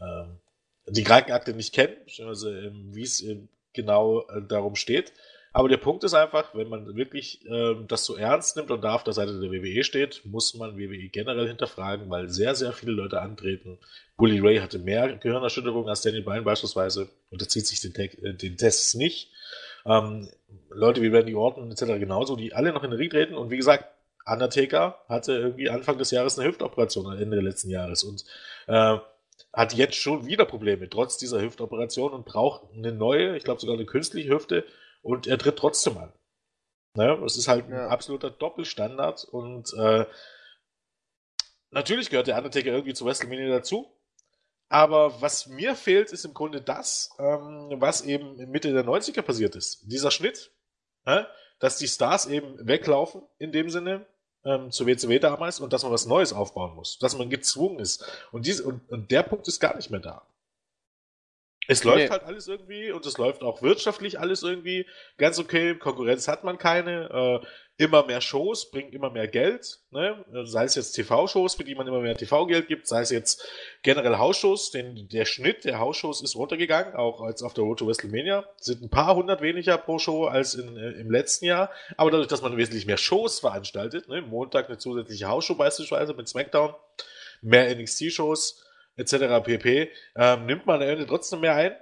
ähm, 0.00 0.38
die 0.88 1.04
Krankenakte 1.04 1.54
nicht 1.54 1.72
kennen, 1.72 1.96
also, 2.26 2.48
wie 2.48 3.02
es 3.02 3.22
äh, 3.22 3.38
genau 3.72 4.26
äh, 4.28 4.42
darum 4.48 4.74
steht. 4.74 5.12
Aber 5.52 5.68
der 5.68 5.76
Punkt 5.78 6.04
ist 6.04 6.14
einfach, 6.14 6.54
wenn 6.54 6.68
man 6.68 6.94
wirklich 6.96 7.44
äh, 7.46 7.74
das 7.86 8.04
so 8.04 8.16
ernst 8.16 8.56
nimmt 8.56 8.70
und 8.70 8.82
da 8.82 8.94
auf 8.94 9.04
der 9.04 9.14
Seite 9.14 9.40
der 9.40 9.50
WWE 9.50 9.82
steht, 9.82 10.22
muss 10.24 10.54
man 10.54 10.76
WWE 10.76 11.08
generell 11.08 11.48
hinterfragen, 11.48 12.10
weil 12.10 12.28
sehr, 12.28 12.54
sehr 12.54 12.72
viele 12.72 12.92
Leute 12.92 13.20
antreten. 13.20 13.78
Bully 14.16 14.40
Ray 14.40 14.58
hatte 14.58 14.78
mehr 14.78 15.16
Gehirnerschütterung 15.16 15.88
als 15.88 16.02
Danny 16.02 16.20
Bryan 16.20 16.44
beispielsweise 16.44 17.08
und 17.30 17.40
er 17.40 17.48
zieht 17.48 17.66
sich 17.66 17.80
den, 17.80 17.94
äh, 17.94 18.34
den 18.34 18.56
Tests 18.56 18.94
nicht. 18.94 19.30
Ähm, 19.86 20.28
Leute 20.70 21.02
wie 21.02 21.08
Randy 21.08 21.34
Orton 21.34 21.70
etc. 21.70 21.98
genauso, 21.98 22.36
die 22.36 22.52
alle 22.52 22.72
noch 22.72 22.84
in 22.84 22.90
den 22.90 22.98
Ring 22.98 23.10
treten. 23.10 23.34
Und 23.34 23.50
wie 23.50 23.56
gesagt, 23.56 23.84
Undertaker 24.26 25.02
hatte 25.08 25.32
irgendwie 25.32 25.70
Anfang 25.70 25.98
des 25.98 26.10
Jahres 26.10 26.38
eine 26.38 26.48
Hüftoperation 26.48 27.06
am 27.06 27.18
Ende 27.18 27.40
letzten 27.40 27.70
Jahres 27.70 28.04
und 28.04 28.24
äh, 28.66 28.98
hat 29.52 29.74
jetzt 29.74 29.96
schon 29.96 30.26
wieder 30.26 30.44
Probleme, 30.44 30.88
trotz 30.88 31.16
dieser 31.16 31.40
Hüftoperation 31.40 32.12
und 32.12 32.26
braucht 32.26 32.70
eine 32.74 32.92
neue, 32.92 33.36
ich 33.36 33.44
glaube 33.44 33.60
sogar 33.60 33.76
eine 33.76 33.86
künstliche 33.86 34.30
Hüfte 34.30 34.64
und 35.02 35.26
er 35.26 35.38
tritt 35.38 35.56
trotzdem 35.56 35.96
an. 35.96 36.12
Ne? 36.94 37.18
Das 37.22 37.36
ist 37.36 37.48
halt 37.48 37.68
ja. 37.70 37.86
ein 37.86 37.90
absoluter 37.90 38.30
Doppelstandard 38.30 39.24
und 39.24 39.72
äh, 39.74 40.04
natürlich 41.70 42.10
gehört 42.10 42.26
der 42.26 42.36
Undertaker 42.36 42.68
irgendwie 42.68 42.94
zu 42.94 43.06
WrestleMania 43.06 43.48
dazu, 43.48 43.86
aber 44.68 45.20
was 45.22 45.46
mir 45.46 45.74
fehlt, 45.74 46.12
ist 46.12 46.24
im 46.24 46.34
Grunde 46.34 46.60
das, 46.60 47.10
ähm, 47.18 47.74
was 47.76 48.02
eben 48.02 48.36
Mitte 48.50 48.72
der 48.72 48.84
90er 48.84 49.22
passiert 49.22 49.56
ist. 49.56 49.90
Dieser 49.90 50.10
Schnitt, 50.10 50.52
äh, 51.04 51.24
dass 51.58 51.78
die 51.78 51.88
Stars 51.88 52.26
eben 52.26 52.66
weglaufen, 52.66 53.22
in 53.38 53.52
dem 53.52 53.70
Sinne, 53.70 54.06
ähm, 54.44 54.70
zur 54.70 54.86
WCW 54.86 55.18
damals, 55.18 55.60
und 55.60 55.72
dass 55.72 55.82
man 55.82 55.92
was 55.92 56.06
Neues 56.06 56.32
aufbauen 56.32 56.74
muss. 56.74 56.98
Dass 56.98 57.16
man 57.16 57.30
gezwungen 57.30 57.80
ist. 57.80 58.04
Und, 58.30 58.46
diese, 58.46 58.64
und, 58.64 58.88
und 58.90 59.10
der 59.10 59.22
Punkt 59.22 59.48
ist 59.48 59.58
gar 59.58 59.74
nicht 59.74 59.90
mehr 59.90 60.00
da. 60.00 60.26
Es 61.66 61.84
läuft 61.84 61.98
nee. 61.98 62.08
halt 62.08 62.24
alles 62.24 62.48
irgendwie 62.48 62.90
und 62.92 63.04
es 63.04 63.18
läuft 63.18 63.42
auch 63.42 63.60
wirtschaftlich 63.60 64.18
alles 64.18 64.42
irgendwie 64.42 64.86
ganz 65.18 65.38
okay. 65.38 65.76
Konkurrenz 65.76 66.26
hat 66.26 66.42
man 66.42 66.56
keine. 66.56 67.42
Äh, 67.42 67.46
immer 67.78 68.04
mehr 68.04 68.20
Shows 68.20 68.70
bringen 68.72 68.92
immer 68.92 69.08
mehr 69.08 69.28
Geld. 69.28 69.78
Ne? 69.92 70.24
Sei 70.44 70.64
es 70.64 70.74
jetzt 70.74 70.92
TV-Shows, 70.92 71.54
für 71.54 71.62
die 71.62 71.76
man 71.76 71.86
immer 71.86 72.00
mehr 72.00 72.16
TV-Geld 72.16 72.66
gibt, 72.66 72.88
sei 72.88 73.02
es 73.02 73.10
jetzt 73.10 73.48
generell 73.82 74.18
Hausshows. 74.18 74.72
Denn 74.72 75.08
der 75.08 75.24
Schnitt 75.24 75.64
der 75.64 75.78
Hausshows 75.78 76.20
ist 76.20 76.34
runtergegangen, 76.34 76.96
auch 76.96 77.20
als 77.20 77.42
auf 77.42 77.54
der 77.54 77.62
Road 77.62 77.78
to 77.78 77.86
WrestleMania. 77.86 78.44
Sind 78.56 78.82
ein 78.82 78.90
paar 78.90 79.14
hundert 79.14 79.40
weniger 79.42 79.78
pro 79.78 80.00
Show 80.00 80.24
als 80.24 80.54
in, 80.54 80.76
äh, 80.76 80.90
im 81.00 81.10
letzten 81.10 81.46
Jahr. 81.46 81.70
Aber 81.96 82.10
dadurch, 82.10 82.26
dass 82.26 82.42
man 82.42 82.56
wesentlich 82.56 82.84
mehr 82.84 82.98
Shows 82.98 83.38
veranstaltet, 83.38 84.08
ne? 84.08 84.22
Montag 84.22 84.66
eine 84.66 84.78
zusätzliche 84.78 85.28
Hausshow 85.28 85.54
beispielsweise 85.54 86.14
mit 86.14 86.28
SmackDown, 86.28 86.74
mehr 87.42 87.72
NXT-Shows, 87.74 88.64
etc. 88.96 89.44
pp. 89.44 89.88
Ähm, 90.16 90.46
nimmt 90.46 90.66
man 90.66 90.82
am 90.82 90.88
Ende 90.88 91.06
trotzdem 91.06 91.40
mehr 91.40 91.54
ein, 91.54 91.76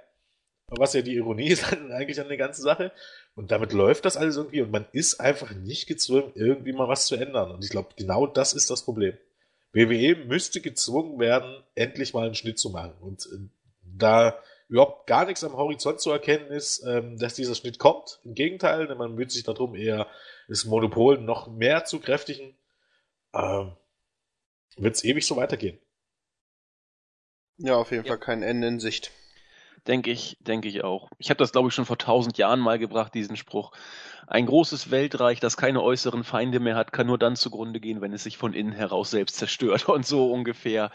was 0.67 0.93
ja 0.93 1.01
die 1.01 1.15
Ironie 1.15 1.47
ist 1.51 1.65
eigentlich 1.73 2.21
an 2.21 2.27
der 2.27 2.37
ganzen 2.37 2.61
Sache. 2.61 2.91
Und 3.37 3.51
damit 3.51 3.71
läuft 3.71 4.05
das 4.05 4.17
alles 4.17 4.35
irgendwie 4.35 4.61
und 4.61 4.71
man 4.71 4.87
ist 4.93 5.19
einfach 5.19 5.51
nicht 5.51 5.85
gezwungen, 5.85 6.31
irgendwie 6.33 6.73
mal 6.73 6.87
was 6.87 7.05
zu 7.05 7.15
ändern. 7.15 7.51
Und 7.51 7.63
ich 7.63 7.69
glaube, 7.69 7.89
genau 7.95 8.25
das 8.25 8.53
ist 8.53 8.71
das 8.71 8.81
Problem. 8.81 9.15
WWE 9.73 10.15
müsste 10.25 10.59
gezwungen 10.59 11.19
werden, 11.19 11.63
endlich 11.75 12.15
mal 12.15 12.25
einen 12.25 12.33
Schnitt 12.33 12.57
zu 12.57 12.71
machen. 12.71 12.95
Und 12.99 13.27
äh, 13.27 13.47
da 13.83 14.39
überhaupt 14.69 15.05
gar 15.05 15.27
nichts 15.27 15.43
am 15.43 15.55
Horizont 15.55 16.01
zu 16.01 16.09
erkennen 16.09 16.47
ist, 16.47 16.83
ähm, 16.83 17.19
dass 17.19 17.35
dieser 17.35 17.53
Schnitt 17.53 17.77
kommt. 17.77 18.21
Im 18.23 18.33
Gegenteil, 18.33 18.87
denn 18.87 18.97
man 18.97 19.11
bemüht 19.11 19.31
sich 19.31 19.43
darum, 19.43 19.75
eher 19.75 20.07
das 20.47 20.65
Monopol 20.65 21.19
noch 21.19 21.47
mehr 21.47 21.85
zu 21.85 21.99
kräftigen. 21.99 22.57
Ähm, 23.35 23.73
Wird 24.77 24.95
es 24.95 25.03
ewig 25.03 25.27
so 25.27 25.35
weitergehen. 25.35 25.77
Ja, 27.57 27.75
auf 27.75 27.91
jeden 27.91 28.03
ja. 28.03 28.13
Fall 28.13 28.19
kein 28.19 28.41
Ende 28.41 28.67
in 28.67 28.79
Sicht. 28.79 29.11
Denke 29.85 30.11
ich, 30.11 30.37
denke 30.41 30.67
ich 30.67 30.83
auch. 30.83 31.09
Ich 31.17 31.29
habe 31.29 31.37
das, 31.37 31.51
glaube 31.51 31.69
ich, 31.69 31.73
schon 31.73 31.85
vor 31.85 31.97
tausend 31.97 32.37
Jahren 32.37 32.59
mal 32.59 32.79
gebracht, 32.79 33.13
diesen 33.13 33.35
Spruch. 33.37 33.71
Ein 34.25 34.45
großes 34.45 34.91
Weltreich, 34.91 35.39
das 35.39 35.55
keine 35.55 35.81
äußeren 35.81 36.23
Feinde 36.23 36.59
mehr 36.59 36.75
hat, 36.75 36.91
kann 36.91 37.07
nur 37.07 37.17
dann 37.17 37.35
zugrunde 37.35 37.79
gehen, 37.79 38.01
wenn 38.01 38.13
es 38.13 38.23
sich 38.23 38.37
von 38.37 38.53
innen 38.53 38.73
heraus 38.73 39.11
selbst 39.11 39.37
zerstört. 39.37 39.87
Und 39.89 40.05
so 40.05 40.31
ungefähr 40.31 40.91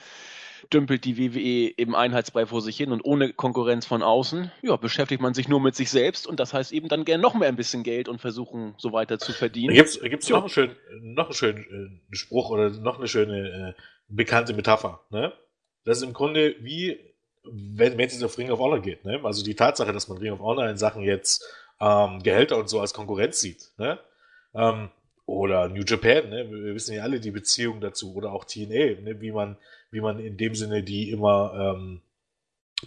dümpelt 0.72 1.04
die 1.04 1.18
WWE 1.18 1.72
im 1.76 1.94
Einheitsbrei 1.94 2.46
vor 2.46 2.60
sich 2.60 2.76
hin 2.76 2.92
und 2.92 3.04
ohne 3.04 3.32
Konkurrenz 3.32 3.86
von 3.86 4.02
außen, 4.02 4.52
ja, 4.62 4.76
beschäftigt 4.76 5.20
man 5.20 5.34
sich 5.34 5.48
nur 5.48 5.60
mit 5.60 5.74
sich 5.74 5.90
selbst 5.90 6.26
und 6.26 6.38
das 6.40 6.54
heißt 6.54 6.72
eben 6.72 6.88
dann 6.88 7.04
gern 7.04 7.20
noch 7.20 7.34
mehr 7.34 7.48
ein 7.48 7.56
bisschen 7.56 7.82
Geld 7.82 8.08
und 8.08 8.20
versuchen, 8.20 8.74
so 8.78 8.92
weiter 8.92 9.18
zu 9.18 9.32
verdienen. 9.32 9.74
Da 9.74 10.08
gibt 10.08 10.22
es 10.22 10.28
ja. 10.28 10.36
noch 10.36 10.42
einen 10.42 10.50
schönen, 10.50 10.76
noch 11.00 11.26
einen 11.26 11.34
schönen 11.34 12.00
äh, 12.10 12.14
Spruch 12.16 12.50
oder 12.50 12.70
noch 12.70 12.98
eine 12.98 13.08
schöne 13.08 13.74
äh, 13.76 13.82
bekannte 14.08 14.54
Metapher, 14.54 15.00
ne? 15.10 15.32
Das 15.84 15.98
ist 15.98 16.04
im 16.04 16.12
Grunde 16.12 16.54
wie, 16.60 16.96
wenn, 17.44 17.98
wenn 17.98 18.08
es 18.08 18.22
auf 18.22 18.38
Ring 18.38 18.50
of 18.50 18.58
Honor 18.58 18.80
geht. 18.80 19.04
Ne? 19.04 19.20
Also 19.24 19.42
die 19.42 19.54
Tatsache, 19.54 19.92
dass 19.92 20.08
man 20.08 20.18
Ring 20.18 20.32
of 20.32 20.40
Honor 20.40 20.68
in 20.68 20.76
Sachen 20.76 21.02
jetzt 21.02 21.44
ähm, 21.80 22.22
Gehälter 22.22 22.56
und 22.58 22.68
so 22.68 22.80
als 22.80 22.94
Konkurrenz 22.94 23.40
sieht. 23.40 23.72
Ne? 23.78 23.98
Ähm, 24.54 24.90
oder 25.26 25.68
New 25.68 25.82
Japan, 25.82 26.30
ne? 26.30 26.50
wir 26.50 26.74
wissen 26.74 26.94
ja 26.94 27.02
alle 27.02 27.20
die 27.20 27.30
Beziehung 27.30 27.80
dazu. 27.80 28.14
Oder 28.14 28.32
auch 28.32 28.44
TNA, 28.44 29.00
ne? 29.00 29.20
wie, 29.20 29.32
man, 29.32 29.56
wie 29.90 30.00
man 30.00 30.18
in 30.18 30.36
dem 30.36 30.54
Sinne 30.54 30.82
die 30.82 31.10
immer 31.10 31.74
ähm, 31.76 32.02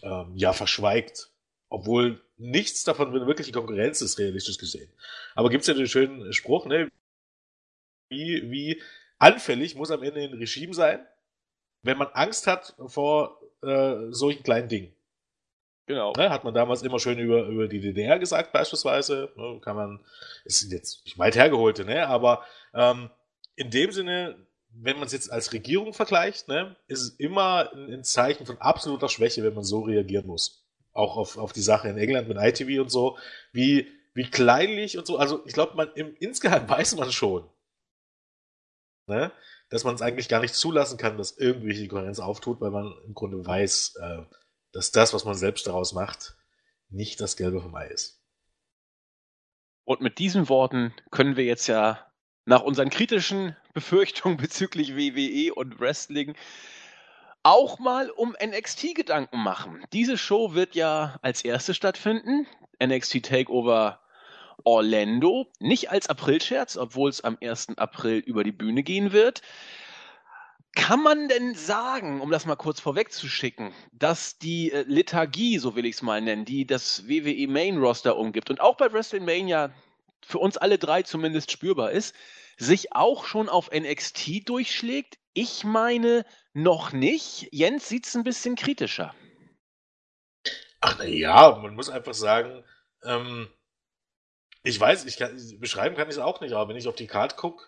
ähm, 0.03 0.33
ja 0.35 0.53
verschweigt. 0.53 1.29
Obwohl 1.69 2.21
nichts 2.37 2.83
davon 2.83 3.13
wirklich 3.13 3.51
Konkurrenz 3.51 4.01
ist, 4.01 4.19
realistisch 4.19 4.57
gesehen. 4.57 4.89
Aber 5.33 5.49
gibt 5.49 5.61
es 5.61 5.67
ja 5.67 5.73
den 5.73 5.87
schönen 5.87 6.31
Spruch, 6.33 6.65
ne? 6.65 6.89
wie, 8.09 8.49
wie 8.51 8.81
anfällig 9.17 9.75
muss 9.75 9.91
am 9.91 10.03
Ende 10.03 10.21
ein 10.21 10.33
Regime 10.33 10.73
sein, 10.73 11.05
wenn 11.83 11.97
man 11.97 12.07
Angst 12.13 12.47
hat 12.47 12.75
vor 12.87 13.39
äh, 13.63 14.11
solchen 14.11 14.43
kleinen 14.43 14.69
Dingen. 14.69 14.95
Genau. 15.87 16.13
Ne, 16.17 16.29
hat 16.31 16.43
man 16.43 16.53
damals 16.53 16.81
immer 16.81 16.99
schön 16.99 17.19
über, 17.19 17.45
über 17.45 17.67
die 17.67 17.79
DDR 17.79 18.17
gesagt, 18.17 18.51
beispielsweise. 18.51 19.31
Ne, 19.35 19.59
kann 19.61 19.75
man, 19.75 19.99
ist 20.43 20.71
jetzt 20.71 21.05
nicht 21.05 21.17
weit 21.19 21.35
hergeholte, 21.35 21.85
ne? 21.85 22.07
Aber 22.07 22.43
ähm, 22.73 23.09
in 23.55 23.69
dem 23.69 23.91
Sinne, 23.91 24.35
wenn 24.69 24.97
man 24.97 25.05
es 25.05 25.13
jetzt 25.13 25.31
als 25.31 25.53
Regierung 25.53 25.93
vergleicht, 25.93 26.47
ne, 26.47 26.75
ist 26.87 27.01
es 27.01 27.09
immer 27.19 27.71
ein, 27.71 27.93
ein, 27.93 28.03
Zeichen 28.03 28.45
von 28.45 28.57
absoluter 28.59 29.09
Schwäche, 29.09 29.43
wenn 29.43 29.53
man 29.53 29.63
so 29.63 29.81
reagieren 29.81 30.25
muss. 30.25 30.65
Auch 30.91 31.17
auf, 31.17 31.37
auf 31.37 31.53
die 31.53 31.61
Sache 31.61 31.87
in 31.87 31.97
England 31.97 32.27
mit 32.27 32.37
ITV 32.37 32.81
und 32.81 32.89
so, 32.89 33.17
wie, 33.51 33.87
wie 34.13 34.29
kleinlich 34.29 34.97
und 34.97 35.05
so. 35.05 35.17
Also 35.17 35.45
ich 35.45 35.53
glaube, 35.53 35.75
man 35.75 35.91
im, 35.93 36.15
insgeheim 36.19 36.67
weiß 36.69 36.95
man 36.95 37.11
schon. 37.11 37.47
Ne? 39.07 39.31
Dass 39.75 39.83
man 39.83 39.95
es 39.95 40.01
eigentlich 40.01 40.29
gar 40.29 40.39
nicht 40.39 40.55
zulassen 40.55 40.97
kann, 40.97 41.17
dass 41.17 41.37
irgendwelche 41.37 41.89
Kohärenz 41.89 42.21
auftut, 42.21 42.61
weil 42.61 42.71
man 42.71 42.93
im 43.05 43.13
Grunde 43.13 43.45
weiß, 43.45 43.95
äh, 44.01 44.21
dass 44.71 44.93
das, 44.93 45.13
was 45.13 45.25
man 45.25 45.35
selbst 45.35 45.67
daraus 45.67 45.91
macht, 45.91 46.37
nicht 46.87 47.19
das 47.19 47.35
Gelbe 47.35 47.59
vom 47.59 47.75
Ei 47.75 47.87
ist. 47.87 48.23
Und 49.83 49.99
mit 49.99 50.17
diesen 50.17 50.47
Worten 50.47 50.93
können 51.11 51.35
wir 51.35 51.43
jetzt 51.43 51.67
ja 51.67 52.09
nach 52.45 52.61
unseren 52.61 52.89
kritischen 52.89 53.57
Befürchtungen 53.73 54.37
bezüglich 54.41 54.95
WWE 54.95 55.53
und 55.53 55.77
Wrestling 55.81 56.35
auch 57.43 57.77
mal 57.77 58.09
um 58.09 58.33
NXT 58.41 58.95
Gedanken 58.95 59.39
machen. 59.39 59.83
Diese 59.91 60.17
Show 60.17 60.53
wird 60.53 60.75
ja 60.75 61.19
als 61.21 61.43
erste 61.43 61.73
stattfinden. 61.73 62.47
NXT 62.81 63.25
Takeover 63.25 63.99
Orlando, 64.63 65.47
nicht 65.59 65.91
als 65.91 66.07
Aprilscherz, 66.09 66.77
obwohl 66.77 67.09
es 67.09 67.21
am 67.21 67.37
1. 67.41 67.77
April 67.77 68.19
über 68.19 68.43
die 68.43 68.51
Bühne 68.51 68.83
gehen 68.83 69.11
wird. 69.11 69.41
Kann 70.75 71.01
man 71.01 71.29
denn 71.29 71.55
sagen, 71.55 72.19
um 72.19 72.31
das 72.31 72.45
mal 72.45 72.57
kurz 72.57 72.81
vorwegzuschicken, 72.81 73.73
dass 73.93 74.37
die 74.37 74.71
äh, 74.71 74.83
Lethargie, 74.87 75.57
so 75.57 75.75
will 75.75 75.85
ich 75.85 75.95
es 75.95 76.01
mal 76.01 76.19
nennen, 76.21 76.43
die 76.43 76.67
das 76.67 77.07
WWE 77.07 77.47
Main 77.47 77.77
Roster 77.77 78.17
umgibt 78.17 78.49
und 78.49 78.59
auch 78.59 78.75
bei 78.75 78.91
WrestleMania 78.91 79.73
für 80.21 80.39
uns 80.39 80.57
alle 80.57 80.77
drei 80.77 81.03
zumindest 81.03 81.51
spürbar 81.51 81.91
ist, 81.91 82.13
sich 82.57 82.93
auch 82.93 83.25
schon 83.25 83.47
auf 83.47 83.71
NXT 83.71 84.49
durchschlägt? 84.49 85.17
Ich 85.33 85.63
meine 85.63 86.25
noch 86.53 86.91
nicht. 86.91 87.47
Jens 87.51 87.87
sieht 87.87 88.05
es 88.05 88.15
ein 88.15 88.23
bisschen 88.23 88.55
kritischer. 88.55 89.15
Ach 90.81 90.95
na 90.99 91.05
ja, 91.05 91.57
man 91.61 91.73
muss 91.73 91.89
einfach 91.89 92.13
sagen, 92.13 92.63
ähm, 93.03 93.47
ich 94.65 94.79
weiß, 94.79 95.05
ich 95.05 95.17
kann, 95.17 95.39
beschreiben 95.59 95.95
kann 95.95 96.09
ich 96.09 96.15
es 96.15 96.21
auch 96.21 96.41
nicht, 96.41 96.53
aber 96.53 96.69
wenn 96.69 96.75
ich 96.75 96.87
auf 96.87 96.95
die 96.95 97.07
Karte 97.07 97.35
gucke, 97.35 97.63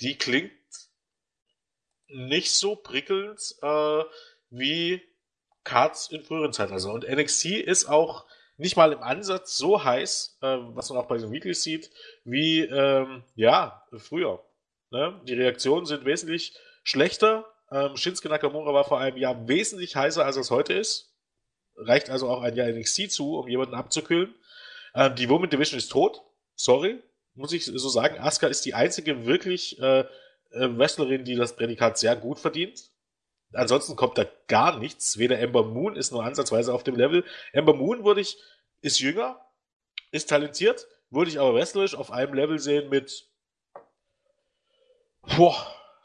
die 0.00 0.16
klingt 0.16 0.52
nicht 2.08 2.52
so 2.52 2.74
prickelnd 2.74 3.54
äh, 3.62 4.02
wie 4.50 5.02
Cards 5.64 6.08
in 6.08 6.22
früheren 6.22 6.52
Zeiten. 6.52 6.72
Also 6.72 6.90
und 6.90 7.06
NXT 7.06 7.46
ist 7.46 7.86
auch 7.86 8.24
nicht 8.56 8.76
mal 8.76 8.92
im 8.92 9.02
Ansatz 9.02 9.56
so 9.56 9.84
heiß, 9.84 10.38
äh, 10.40 10.46
was 10.46 10.88
man 10.88 10.98
auch 10.98 11.06
bei 11.06 11.18
so 11.18 11.30
Weeklies 11.30 11.62
sieht, 11.62 11.90
wie 12.24 12.60
ähm, 12.60 13.24
ja 13.34 13.84
früher. 13.98 14.42
Ne? 14.90 15.20
Die 15.24 15.34
Reaktionen 15.34 15.84
sind 15.84 16.06
wesentlich 16.06 16.56
schlechter. 16.82 17.44
Ähm, 17.70 17.96
Shinsuke 17.96 18.30
Nakamura 18.30 18.72
war 18.72 18.84
vor 18.84 18.98
einem 18.98 19.18
Jahr 19.18 19.46
wesentlich 19.46 19.94
heißer, 19.94 20.24
als 20.24 20.36
es 20.36 20.50
heute 20.50 20.72
ist. 20.72 21.14
Reicht 21.76 22.08
also 22.08 22.28
auch 22.30 22.40
ein 22.40 22.56
Jahr 22.56 22.68
NXT 22.68 23.12
zu, 23.12 23.38
um 23.38 23.48
jemanden 23.48 23.74
abzukühlen. 23.74 24.34
Ähm, 24.94 25.14
die 25.14 25.28
Woman 25.28 25.50
Division 25.50 25.76
ist 25.76 25.90
tot. 25.90 26.22
Sorry, 26.58 27.00
muss 27.34 27.52
ich 27.52 27.64
so 27.64 27.88
sagen. 27.88 28.18
Asuka 28.18 28.48
ist 28.48 28.64
die 28.64 28.74
einzige 28.74 29.26
wirklich 29.26 29.80
äh, 29.80 30.00
äh, 30.00 30.06
Wrestlerin, 30.50 31.24
die 31.24 31.36
das 31.36 31.54
Prädikat 31.54 31.98
sehr 31.98 32.16
gut 32.16 32.40
verdient. 32.40 32.90
Ansonsten 33.52 33.94
kommt 33.94 34.18
da 34.18 34.26
gar 34.48 34.78
nichts. 34.78 35.18
Weder 35.18 35.38
Ember 35.38 35.62
Moon 35.62 35.94
ist 35.94 36.10
nur 36.10 36.24
ansatzweise 36.24 36.74
auf 36.74 36.82
dem 36.82 36.96
Level. 36.96 37.24
Ember 37.52 37.74
Moon 37.74 38.04
würde 38.04 38.20
ich, 38.20 38.36
ist 38.80 38.98
jünger, 38.98 39.40
ist 40.10 40.28
talentiert, 40.28 40.86
würde 41.10 41.30
ich 41.30 41.38
aber 41.38 41.54
wrestlerisch 41.54 41.94
auf 41.94 42.10
einem 42.10 42.34
Level 42.34 42.58
sehen 42.58 42.90
mit, 42.90 43.28
boah, 45.36 45.56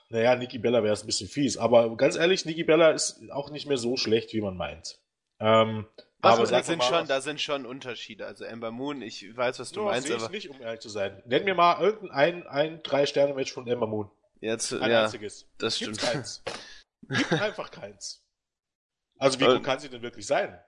naja, 0.09 0.35
Nikki 0.35 0.59
Bella 0.59 0.83
wäre 0.83 0.93
es 0.93 1.03
ein 1.03 1.07
bisschen 1.07 1.29
fies. 1.29 1.57
Aber 1.57 1.97
ganz 1.97 2.15
ehrlich, 2.15 2.45
Nikki 2.45 2.63
Bella 2.63 2.91
ist 2.91 3.19
auch 3.31 3.49
nicht 3.49 3.65
mehr 3.65 3.77
so 3.77 3.97
schlecht, 3.97 4.33
wie 4.33 4.41
man 4.41 4.55
meint. 4.55 4.99
Ähm, 5.39 5.87
was, 6.23 6.39
aber 6.39 6.47
da 6.47 6.63
sind, 6.63 6.83
schon, 6.83 7.07
da 7.07 7.21
sind 7.21 7.41
schon 7.41 7.65
Unterschiede. 7.65 8.25
Also 8.25 8.45
Ember 8.45 8.71
Moon, 8.71 9.01
ich 9.01 9.35
weiß, 9.35 9.59
was 9.59 9.71
du 9.71 9.81
no, 9.81 9.85
meinst. 9.87 10.09
aber 10.09 10.29
nicht, 10.29 10.49
um 10.49 10.61
ehrlich 10.61 10.79
zu 10.79 10.89
sein. 10.89 11.21
Nenn 11.25 11.43
mir 11.43 11.53
mal 11.53 11.81
irgendein 11.81 12.47
ein 12.47 12.81
Drei-Sterne-Match 12.81 13.51
von 13.51 13.67
Ember 13.67 13.87
Moon. 13.87 14.09
Jetzt, 14.39 14.73
ein 14.73 14.89
ja, 14.89 15.03
einziges. 15.03 15.47
Das 15.57 15.77
Gibt's 15.77 15.99
stimmt. 15.99 16.13
Keins. 16.13 16.43
Gibt 17.09 17.33
einfach 17.41 17.71
keins. 17.71 18.23
Also 19.17 19.39
wie 19.39 19.45
gut 19.45 19.63
kann 19.63 19.79
sie 19.79 19.89
denn 19.89 20.01
wirklich 20.01 20.25
sein? 20.25 20.59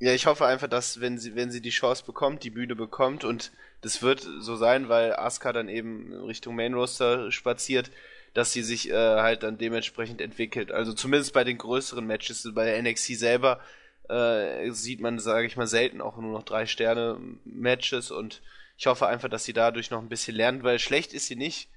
Ja, 0.00 0.12
ich 0.12 0.26
hoffe 0.26 0.46
einfach, 0.46 0.68
dass 0.68 1.00
wenn 1.00 1.18
sie, 1.18 1.36
wenn 1.36 1.50
sie 1.50 1.60
die 1.60 1.70
Chance 1.70 2.04
bekommt, 2.04 2.42
die 2.42 2.50
Bühne 2.50 2.74
bekommt 2.74 3.24
und 3.24 3.52
das 3.80 4.02
wird 4.02 4.20
so 4.20 4.56
sein, 4.56 4.88
weil 4.88 5.14
Asuka 5.14 5.52
dann 5.52 5.68
eben 5.68 6.12
Richtung 6.24 6.56
Main 6.56 6.74
Roster 6.74 7.30
spaziert, 7.30 7.90
dass 8.34 8.52
sie 8.52 8.62
sich 8.62 8.90
äh, 8.90 8.94
halt 8.94 9.44
dann 9.44 9.58
dementsprechend 9.58 10.20
entwickelt. 10.20 10.72
Also 10.72 10.92
zumindest 10.92 11.32
bei 11.32 11.44
den 11.44 11.58
größeren 11.58 12.04
Matches, 12.04 12.48
bei 12.52 12.64
der 12.64 12.82
NXT 12.82 13.16
selber 13.16 13.60
äh, 14.08 14.70
sieht 14.70 15.00
man, 15.00 15.18
sage 15.18 15.46
ich 15.46 15.56
mal, 15.56 15.66
selten 15.66 16.00
auch 16.00 16.16
nur 16.16 16.32
noch 16.32 16.42
drei 16.42 16.66
Sterne 16.66 17.18
Matches 17.44 18.10
und 18.10 18.42
ich 18.76 18.86
hoffe 18.86 19.06
einfach, 19.06 19.28
dass 19.28 19.44
sie 19.44 19.52
dadurch 19.52 19.90
noch 19.90 20.00
ein 20.00 20.08
bisschen 20.08 20.36
lernt, 20.36 20.62
weil 20.62 20.78
schlecht 20.78 21.12
ist 21.12 21.26
sie 21.26 21.36
nicht. 21.36 21.68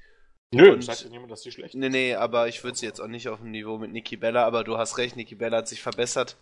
Nö, 0.52 0.74
und, 0.74 0.84
sagt 0.84 1.04
ja 1.04 1.10
niemand, 1.10 1.32
dass 1.32 1.44
sie 1.44 1.52
schlecht 1.52 1.76
ist. 1.76 1.80
Nee, 1.80 1.90
nee, 1.90 2.16
aber 2.16 2.48
ich 2.48 2.64
würde 2.64 2.78
sie 2.78 2.86
jetzt 2.86 3.00
auch 3.02 3.08
nicht 3.08 3.28
auf 3.28 3.40
dem 3.40 3.52
Niveau 3.52 3.78
mit 3.78 3.92
Nikki 3.92 4.16
Bella, 4.16 4.46
aber 4.46 4.64
du 4.64 4.78
hast 4.78 4.98
recht, 4.98 5.16
Nikki 5.16 5.36
Bella 5.36 5.58
hat 5.58 5.68
sich 5.68 5.82
verbessert. 5.82 6.38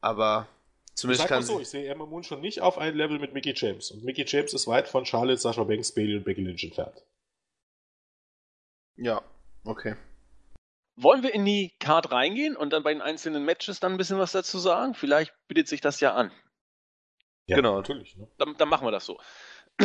Aber 0.00 0.48
zumindest 0.94 1.24
ich 1.24 1.28
kann 1.28 1.42
so, 1.42 1.60
ich 1.60 1.68
sehe 1.68 1.88
Emma 1.88 2.06
Moon 2.06 2.24
schon 2.24 2.40
nicht 2.40 2.62
auf 2.62 2.78
ein 2.78 2.94
Level 2.94 3.18
mit 3.18 3.34
Mickey 3.34 3.52
James. 3.54 3.90
Und 3.90 4.04
Mickey 4.04 4.24
James 4.26 4.54
ist 4.54 4.66
weit 4.66 4.88
von 4.88 5.04
Charlotte, 5.04 5.40
Sasha 5.40 5.62
Banks, 5.64 5.92
Bailey 5.92 6.16
und 6.16 6.24
Becky 6.24 6.40
Lynch 6.40 6.64
entfernt. 6.64 7.04
Ja, 8.96 9.22
okay. 9.64 9.94
Wollen 11.00 11.22
wir 11.22 11.32
in 11.32 11.44
die 11.44 11.72
Card 11.78 12.10
reingehen 12.10 12.56
und 12.56 12.72
dann 12.72 12.82
bei 12.82 12.92
den 12.92 13.02
einzelnen 13.02 13.44
Matches 13.44 13.78
dann 13.78 13.92
ein 13.92 13.98
bisschen 13.98 14.18
was 14.18 14.32
dazu 14.32 14.58
sagen? 14.58 14.94
Vielleicht 14.94 15.32
bietet 15.46 15.68
sich 15.68 15.80
das 15.80 16.00
ja 16.00 16.14
an. 16.14 16.32
Ja, 17.46 17.56
genau. 17.56 17.76
natürlich. 17.76 18.16
Ne? 18.16 18.28
Dann, 18.36 18.56
dann, 18.56 18.68
machen 18.68 18.86
wir 18.86 18.90
das 18.90 19.06
so. 19.06 19.18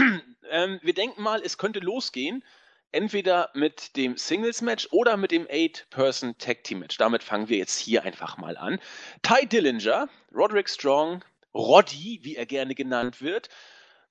ähm, 0.50 0.80
wir 0.82 0.94
denken 0.94 1.22
mal, 1.22 1.42
es 1.44 1.58
könnte 1.58 1.80
losgehen 1.80 2.44
entweder 2.92 3.50
mit 3.54 3.96
dem 3.96 4.18
Singles-Match 4.18 4.88
oder 4.92 5.18
mit 5.18 5.32
dem 5.32 5.48
Eight-Person-Tag-Team-Match. 5.50 6.98
Damit 6.98 7.24
fangen 7.24 7.50
wir 7.50 7.58
jetzt 7.58 7.78
hier 7.78 8.04
einfach 8.04 8.38
mal 8.38 8.58
an. 8.58 8.80
Ty 9.22 9.48
Dillinger, 9.48 10.10
Roderick 10.34 10.70
Strong, 10.70 11.24
Roddy, 11.54 12.20
wie 12.24 12.36
er 12.36 12.46
gerne 12.46 12.76
genannt 12.76 13.22
wird, 13.22 13.50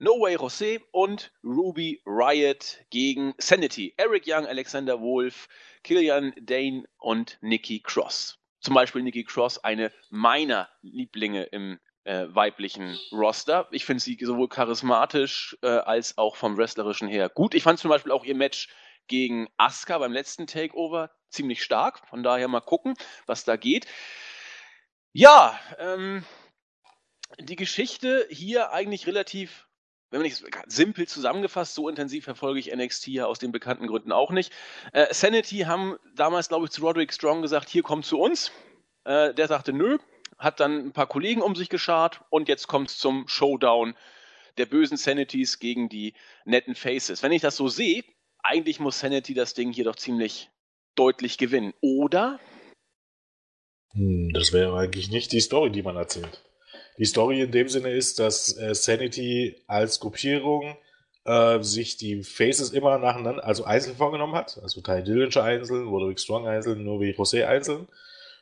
No 0.03 0.19
Way 0.19 0.35
Jose 0.35 0.81
und 0.91 1.31
Ruby 1.45 2.03
Riot 2.05 2.85
gegen 2.91 3.35
Sanity. 3.39 3.95
Eric 3.97 4.25
Young, 4.27 4.47
Alexander 4.47 5.01
Wolf, 5.01 5.49
Killian 5.85 6.33
Dane 6.41 6.89
und 6.99 7.39
Nikki 7.41 7.79
Cross. 7.79 8.41
Zum 8.61 8.75
Beispiel 8.75 9.03
Nikki 9.03 9.23
Cross, 9.23 9.63
eine 9.63 9.93
meiner 10.11 10.69
Lieblinge 10.83 11.45
im 11.45 11.79
äh, 12.03 12.27
weiblichen 12.31 12.99
Roster. 13.13 13.69
Ich 13.71 13.85
finde 13.85 14.03
sie 14.03 14.19
sowohl 14.21 14.49
charismatisch 14.49 15.57
äh, 15.63 15.69
als 15.69 16.19
auch 16.19 16.35
vom 16.35 16.57
Wrestlerischen 16.57 17.07
her 17.07 17.29
gut. 17.29 17.55
Ich 17.55 17.63
fand 17.63 17.79
zum 17.79 17.89
Beispiel 17.89 18.11
auch 18.11 18.25
ihr 18.25 18.35
Match 18.35 18.71
gegen 19.07 19.47
Asuka 19.57 19.99
beim 19.99 20.13
letzten 20.13 20.49
Takeover 20.49 21.13
ziemlich 21.29 21.63
stark. 21.63 22.05
Von 22.09 22.25
daher 22.25 22.49
mal 22.49 22.61
gucken, 22.61 22.95
was 23.27 23.45
da 23.45 23.55
geht. 23.55 23.87
Ja, 25.13 25.57
ähm, 25.79 26.25
die 27.39 27.55
Geschichte 27.55 28.27
hier 28.31 28.73
eigentlich 28.73 29.07
relativ, 29.07 29.69
wenn 30.13 30.21
man 30.21 30.29
nicht 30.29 30.45
simpel 30.67 31.09
zusammengefasst, 31.09 31.75
so 31.75 31.89
intensiv 31.89 32.25
verfolge 32.25 32.61
ich 32.61 32.73
NXT 32.73 33.09
ja 33.09 33.27
aus 33.27 33.39
den 33.39 33.51
bekannten 33.51 33.87
Gründen 33.87 34.13
auch 34.13 34.31
nicht. 34.31 34.53
Äh, 34.93 35.13
Sanity 35.13 35.61
haben 35.61 35.97
damals, 36.15 36.49
glaube 36.49 36.67
ich, 36.67 36.71
zu 36.71 36.83
Roderick 36.83 37.15
Strong 37.15 37.41
gesagt, 37.41 37.71
hier 37.71 37.83
komm 37.83 38.03
zu 38.03 38.21
uns. 38.21 38.53
Äh, 39.05 39.33
der 39.33 39.49
sagte, 39.49 39.73
nö, 39.73 39.97
hat 40.37 40.61
dann 40.61 40.87
ein 40.87 40.93
paar 40.93 41.07
Kollegen 41.07 41.41
um 41.41 41.57
sich 41.57 41.71
geschart 41.71 42.21
und 42.29 42.49
jetzt 42.49 42.69
kommt 42.69 42.91
es 42.91 42.99
zum 42.99 43.27
Showdown 43.27 43.97
der 44.59 44.67
bösen 44.67 44.99
Sanities 44.99 45.59
gegen 45.59 45.89
die 45.89 46.13
netten 46.45 46.75
Faces. 46.75 47.23
Wenn 47.23 47.33
ich 47.33 47.41
das 47.41 47.57
so 47.57 47.69
sehe, 47.69 48.05
eigentlich 48.43 48.81
muss 48.81 48.99
Sanity 48.99 49.33
das 49.33 49.55
Ding 49.55 49.73
hier 49.73 49.85
doch 49.85 49.97
ziemlich 49.97 50.51
deutlich 50.95 51.39
gewinnen, 51.39 51.73
oder? 51.81 52.39
Hm, 53.95 54.31
das 54.35 54.53
wäre 54.53 54.79
eigentlich 54.79 55.11
nicht 55.11 55.33
die 55.33 55.41
Story, 55.41 55.71
die 55.71 55.83
man 55.83 55.97
erzählt. 55.97 56.45
Die 56.99 57.05
Story 57.05 57.41
in 57.41 57.53
dem 57.53 57.69
Sinne 57.69 57.91
ist, 57.91 58.19
dass 58.19 58.57
äh, 58.59 58.75
Sanity 58.75 59.63
als 59.67 60.01
Gruppierung 60.01 60.77
äh, 61.25 61.63
sich 61.63 61.97
die 61.97 62.23
Faces 62.23 62.71
immer 62.71 62.99
nacheinander, 62.99 63.45
also 63.45 63.65
einzeln 63.65 63.97
vorgenommen 63.97 64.35
hat. 64.35 64.59
Also 64.63 64.81
Ty 64.81 65.03
Dillinger 65.03 65.43
einzeln, 65.43 65.89
Roderick 65.89 66.21
Strong 66.21 66.47
einzeln, 66.47 66.85
Novi 66.85 67.11
Jose 67.11 67.47
einzeln. 67.47 67.89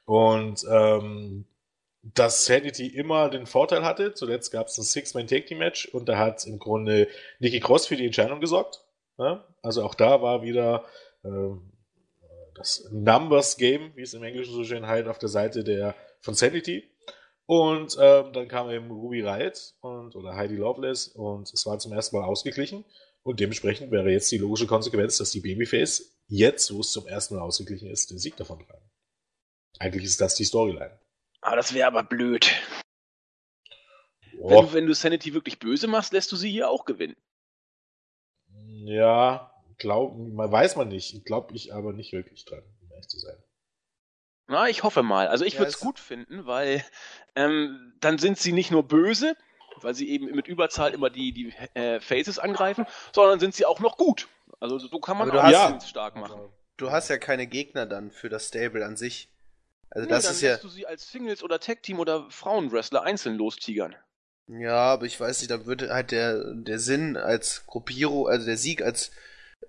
Und 0.04 0.64
ähm, 0.68 1.44
dass 2.02 2.46
Sanity 2.46 2.86
immer 2.86 3.28
den 3.28 3.46
Vorteil 3.46 3.84
hatte. 3.84 4.14
Zuletzt 4.14 4.50
gab 4.50 4.68
es 4.68 4.78
ein 4.78 4.84
Six-Man-Take-Team-Match 4.84 5.88
und 5.88 6.08
da 6.08 6.18
hat 6.18 6.46
im 6.46 6.58
Grunde 6.58 7.08
Nikki 7.38 7.60
Cross 7.60 7.86
für 7.86 7.96
die 7.96 8.06
Entscheidung 8.06 8.40
gesorgt. 8.40 8.84
Ja? 9.18 9.44
Also 9.62 9.84
auch 9.84 9.94
da 9.94 10.22
war 10.22 10.42
wieder 10.42 10.84
ähm, 11.24 11.72
das 12.54 12.88
Numbers-Game, 12.90 13.92
wie 13.96 14.02
es 14.02 14.14
im 14.14 14.22
Englischen 14.22 14.54
so 14.54 14.64
schön 14.64 14.86
heißt, 14.86 15.08
auf 15.08 15.18
der 15.18 15.28
Seite 15.28 15.62
der 15.62 15.94
von 16.20 16.34
Sanity. 16.34 16.89
Und 17.50 17.96
ähm, 17.98 18.32
dann 18.32 18.46
kam 18.46 18.70
eben 18.70 18.92
Ruby 18.92 19.22
Riot 19.22 19.74
und 19.80 20.14
oder 20.14 20.36
Heidi 20.36 20.54
Loveless 20.54 21.08
und 21.08 21.52
es 21.52 21.66
war 21.66 21.80
zum 21.80 21.92
ersten 21.92 22.16
Mal 22.16 22.24
ausgeglichen. 22.24 22.84
Und 23.24 23.40
dementsprechend 23.40 23.90
wäre 23.90 24.08
jetzt 24.08 24.30
die 24.30 24.38
logische 24.38 24.68
Konsequenz, 24.68 25.16
dass 25.16 25.32
die 25.32 25.40
Babyface 25.40 26.16
jetzt, 26.28 26.72
wo 26.72 26.78
es 26.78 26.92
zum 26.92 27.08
ersten 27.08 27.34
Mal 27.34 27.42
ausgeglichen 27.42 27.90
ist, 27.90 28.12
den 28.12 28.20
Sieg 28.20 28.36
davon 28.36 28.60
tragen. 28.60 28.88
Eigentlich 29.80 30.04
ist 30.04 30.20
das 30.20 30.36
die 30.36 30.44
Storyline. 30.44 30.96
Aber 31.40 31.56
das 31.56 31.74
wäre 31.74 31.88
aber 31.88 32.04
blöd. 32.04 32.48
Wenn 34.38 34.66
du, 34.66 34.72
wenn 34.72 34.86
du 34.86 34.94
Sanity 34.94 35.34
wirklich 35.34 35.58
böse 35.58 35.88
machst, 35.88 36.12
lässt 36.12 36.30
du 36.30 36.36
sie 36.36 36.52
hier 36.52 36.70
auch 36.70 36.84
gewinnen. 36.84 37.16
Ja, 38.84 39.52
glaub, 39.76 40.16
man 40.16 40.52
weiß 40.52 40.76
man 40.76 40.86
nicht. 40.86 41.24
Glaube 41.24 41.52
ich 41.56 41.74
aber 41.74 41.94
nicht 41.94 42.12
wirklich 42.12 42.44
dran, 42.44 42.62
um 42.80 42.92
ehrlich 42.92 43.08
zu 43.08 43.18
sein. 43.18 43.42
Na, 44.50 44.68
ich 44.68 44.82
hoffe 44.82 45.04
mal. 45.04 45.28
Also 45.28 45.44
ich 45.44 45.54
ja, 45.54 45.60
würde 45.60 45.70
es 45.70 45.78
gut 45.78 46.00
finden, 46.00 46.44
weil 46.44 46.84
ähm, 47.36 47.92
dann 48.00 48.18
sind 48.18 48.36
sie 48.36 48.50
nicht 48.50 48.72
nur 48.72 48.82
böse, 48.82 49.36
weil 49.76 49.94
sie 49.94 50.10
eben 50.10 50.26
mit 50.34 50.48
Überzahl 50.48 50.92
immer 50.92 51.08
die, 51.08 51.32
die 51.32 51.54
äh, 51.74 52.00
Faces 52.00 52.40
angreifen, 52.40 52.84
sondern 53.14 53.38
sind 53.38 53.54
sie 53.54 53.64
auch 53.64 53.78
noch 53.78 53.96
gut. 53.96 54.26
Also 54.58 54.78
so 54.78 54.98
kann 54.98 55.16
man 55.16 55.30
auch 55.30 55.48
ja. 55.48 55.80
stark 55.80 56.16
machen. 56.16 56.40
Du 56.76 56.90
hast 56.90 57.08
ja 57.08 57.18
keine 57.18 57.46
Gegner 57.46 57.86
dann 57.86 58.10
für 58.10 58.28
das 58.28 58.48
Stable 58.48 58.84
an 58.84 58.96
sich. 58.96 59.28
Also 59.88 60.06
nee, 60.06 60.10
das 60.10 60.24
dann 60.24 60.32
ist 60.32 60.42
ja. 60.42 60.56
du 60.56 60.68
sie 60.68 60.84
als 60.84 61.08
Singles 61.10 61.44
oder 61.44 61.60
Tag 61.60 61.84
Team 61.84 62.00
oder 62.00 62.28
Frauenwrestler 62.28 63.04
einzeln 63.04 63.36
lostigern. 63.36 63.94
Ja, 64.48 64.92
aber 64.92 65.06
ich 65.06 65.18
weiß 65.20 65.40
nicht, 65.40 65.50
da 65.52 65.64
würde 65.64 65.94
halt 65.94 66.10
der, 66.10 66.54
der 66.54 66.80
Sinn 66.80 67.16
als 67.16 67.66
Gruppierung, 67.66 68.26
also 68.26 68.46
der 68.46 68.56
Sieg 68.56 68.82
als 68.82 69.12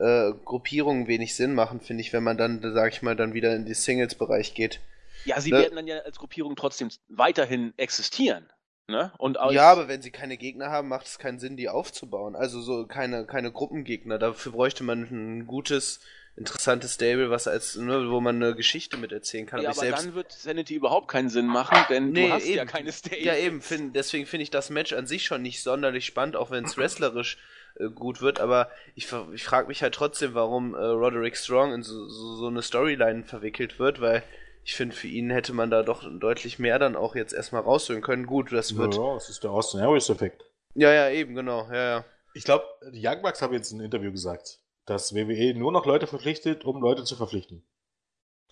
äh, 0.02 0.34
Gruppierungen 0.46 1.08
wenig 1.08 1.36
Sinn 1.36 1.54
machen, 1.54 1.80
finde 1.80 2.02
ich, 2.02 2.12
wenn 2.12 2.24
man 2.24 2.38
dann, 2.38 2.62
sag 2.74 2.92
ich 2.92 3.02
mal, 3.02 3.16
dann 3.16 3.34
wieder 3.34 3.56
in 3.56 3.66
die 3.66 3.74
Singles-Bereich 3.74 4.54
geht. 4.54 4.80
Ja, 5.26 5.40
sie 5.40 5.52
ne? 5.52 5.60
werden 5.60 5.76
dann 5.76 5.88
ja 5.88 6.00
als 6.00 6.18
Gruppierung 6.18 6.56
trotzdem 6.56 6.90
weiterhin 7.10 7.74
existieren. 7.78 8.50
Ne? 8.88 9.14
Und 9.20 9.38
ja, 9.52 9.72
aber 9.72 9.88
wenn 9.88 10.02
sie 10.02 10.12
keine 10.12 10.38
Gegner 10.38 10.70
haben, 10.70 10.88
macht 10.88 11.06
es 11.06 11.20
keinen 11.20 11.40
Sinn, 11.40 11.56
die 11.56 11.70
aufzubauen. 11.70 12.36
Also 12.36 12.62
so 12.62 12.86
keine, 12.88 13.26
keine 13.26 13.52
Gruppengegner. 13.52 14.18
Dafür 14.18 14.52
bräuchte 14.52 14.84
man 14.84 15.04
ein 15.04 15.48
gutes, 15.48 16.02
interessantes 16.36 16.96
Stable, 16.96 17.30
was 17.30 17.48
als, 17.48 17.76
ne, 17.76 18.10
wo 18.10 18.20
man 18.20 18.38
eine 18.38 18.56
Geschichte 18.56 18.98
mit 18.98 19.12
erzählen 19.12 19.46
kann. 19.46 19.62
Ja, 19.62 19.70
aber 19.70 19.80
selbst... 19.80 20.06
dann 20.06 20.16
wird 20.16 20.32
Sanity 20.32 20.76
überhaupt 20.76 21.08
keinen 21.08 21.30
Sinn 21.30 21.46
machen, 21.46 21.78
denn 21.90 22.12
nee, 22.12 22.28
du 22.28 22.34
hast 22.34 22.46
eben, 22.46 22.58
ja 22.58 22.66
keine 22.66 22.92
Stable. 22.92 23.24
Ja, 23.24 23.36
eben, 23.36 23.62
find, 23.62 23.96
deswegen 23.96 24.26
finde 24.26 24.44
ich 24.44 24.50
das 24.50 24.70
Match 24.70 24.94
an 24.94 25.08
sich 25.08 25.26
schon 25.26 25.42
nicht 25.42 25.62
sonderlich 25.62 26.06
spannend, 26.06 26.36
auch 26.36 26.52
wenn 26.52 26.66
es 26.66 26.78
wrestlerisch 26.78 27.38
äh, 27.80 27.90
gut 27.90 28.22
wird, 28.22 28.40
aber 28.40 28.70
ich, 28.96 29.08
ich 29.34 29.44
frage 29.44 29.68
mich 29.68 29.82
halt 29.82 29.94
trotzdem, 29.94 30.34
warum 30.34 30.74
äh, 30.76 30.78
Roderick 30.78 31.38
Strong 31.38 31.74
in 31.74 31.84
so, 31.84 32.08
so, 32.08 32.36
so 32.36 32.48
eine 32.48 32.62
Storyline 32.62 33.24
verwickelt 33.24 33.80
wird, 33.80 34.02
weil 34.02 34.24
ich 34.64 34.76
finde, 34.76 34.96
für 34.96 35.08
ihn 35.08 35.30
hätte 35.32 35.54
man 35.54 35.72
da 35.72 35.84
doch 35.84 36.04
deutlich 36.20 36.60
mehr 36.60 36.78
dann 36.80 36.96
auch 36.96 37.16
jetzt 37.16 37.34
erstmal 37.34 37.62
rausholen 37.62 38.02
können. 38.02 38.28
Gut, 38.28 38.52
das 38.52 38.78
wird. 38.78 38.96
Ja, 38.96 39.14
das 39.16 39.30
ist 39.30 39.44
der 39.44 39.52
Austin 39.52 39.82
Aries-Effekt. 39.82 40.46
Ja, 40.76 40.94
ja, 40.94 41.10
eben, 41.10 41.36
genau, 41.36 41.68
ja, 41.72 41.98
ja. 41.98 42.06
Ich 42.34 42.44
glaube, 42.44 42.66
die 42.94 43.06
Young 43.06 43.22
Bucks 43.22 43.42
haben 43.42 43.54
jetzt 43.54 43.72
in 43.72 43.80
einem 43.80 43.86
Interview 43.86 44.12
gesagt, 44.12 44.60
dass 44.86 45.14
WWE 45.14 45.54
nur 45.56 45.72
noch 45.72 45.86
Leute 45.86 46.08
verpflichtet, 46.08 46.64
um 46.64 46.82
Leute 46.82 47.04
zu 47.04 47.16
verpflichten. 47.16 47.64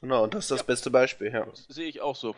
Genau, 0.02 0.24
und 0.24 0.34
das 0.34 0.46
ist 0.46 0.52
das 0.52 0.60
ja. 0.62 0.66
beste 0.66 0.92
Beispiel, 0.92 1.32
ja. 1.32 1.46
Das 1.46 1.66
sehe 1.70 1.88
ich 1.88 2.02
auch 2.02 2.16
so. 2.16 2.36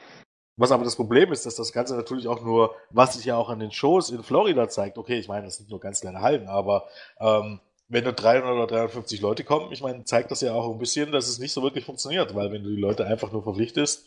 Was 0.58 0.72
aber 0.72 0.84
das 0.84 0.96
Problem 0.96 1.32
ist, 1.32 1.46
dass 1.46 1.56
das 1.56 1.72
Ganze 1.72 1.96
natürlich 1.96 2.28
auch 2.28 2.42
nur, 2.42 2.76
was 2.90 3.14
sich 3.14 3.26
ja 3.26 3.38
auch 3.38 3.50
an 3.50 3.60
den 3.60 3.72
Shows 3.72 4.10
in 4.10 4.22
Florida 4.22 4.70
zeigt. 4.70 4.98
Okay, 4.98 5.18
ich 5.18 5.28
meine, 5.28 5.46
das 5.46 5.58
sind 5.58 5.70
nur 5.70 5.80
ganz 5.80 6.02
kleine 6.02 6.22
Hallen, 6.22 6.48
aber 6.48 6.86
ähm, 7.20 7.60
wenn 7.88 8.04
nur 8.04 8.14
300 8.14 8.52
oder 8.52 8.68
350 8.68 9.22
Leute 9.22 9.44
kommen, 9.44 9.72
ich 9.72 9.82
meine, 9.82 10.04
zeigt 10.06 10.32
das 10.32 10.42
ja 10.42 10.54
auch 10.54 10.72
ein 10.72 10.78
bisschen, 10.80 11.12
dass 11.12 11.28
es 11.28 11.40
nicht 11.40 11.52
so 11.52 11.62
wirklich 11.62 11.86
funktioniert, 11.86 12.36
weil 12.36 12.52
wenn 12.52 12.64
du 12.64 12.70
die 12.70 12.82
Leute 12.82 13.06
einfach 13.06 13.32
nur 13.32 13.44
verpflichtest, 13.44 14.06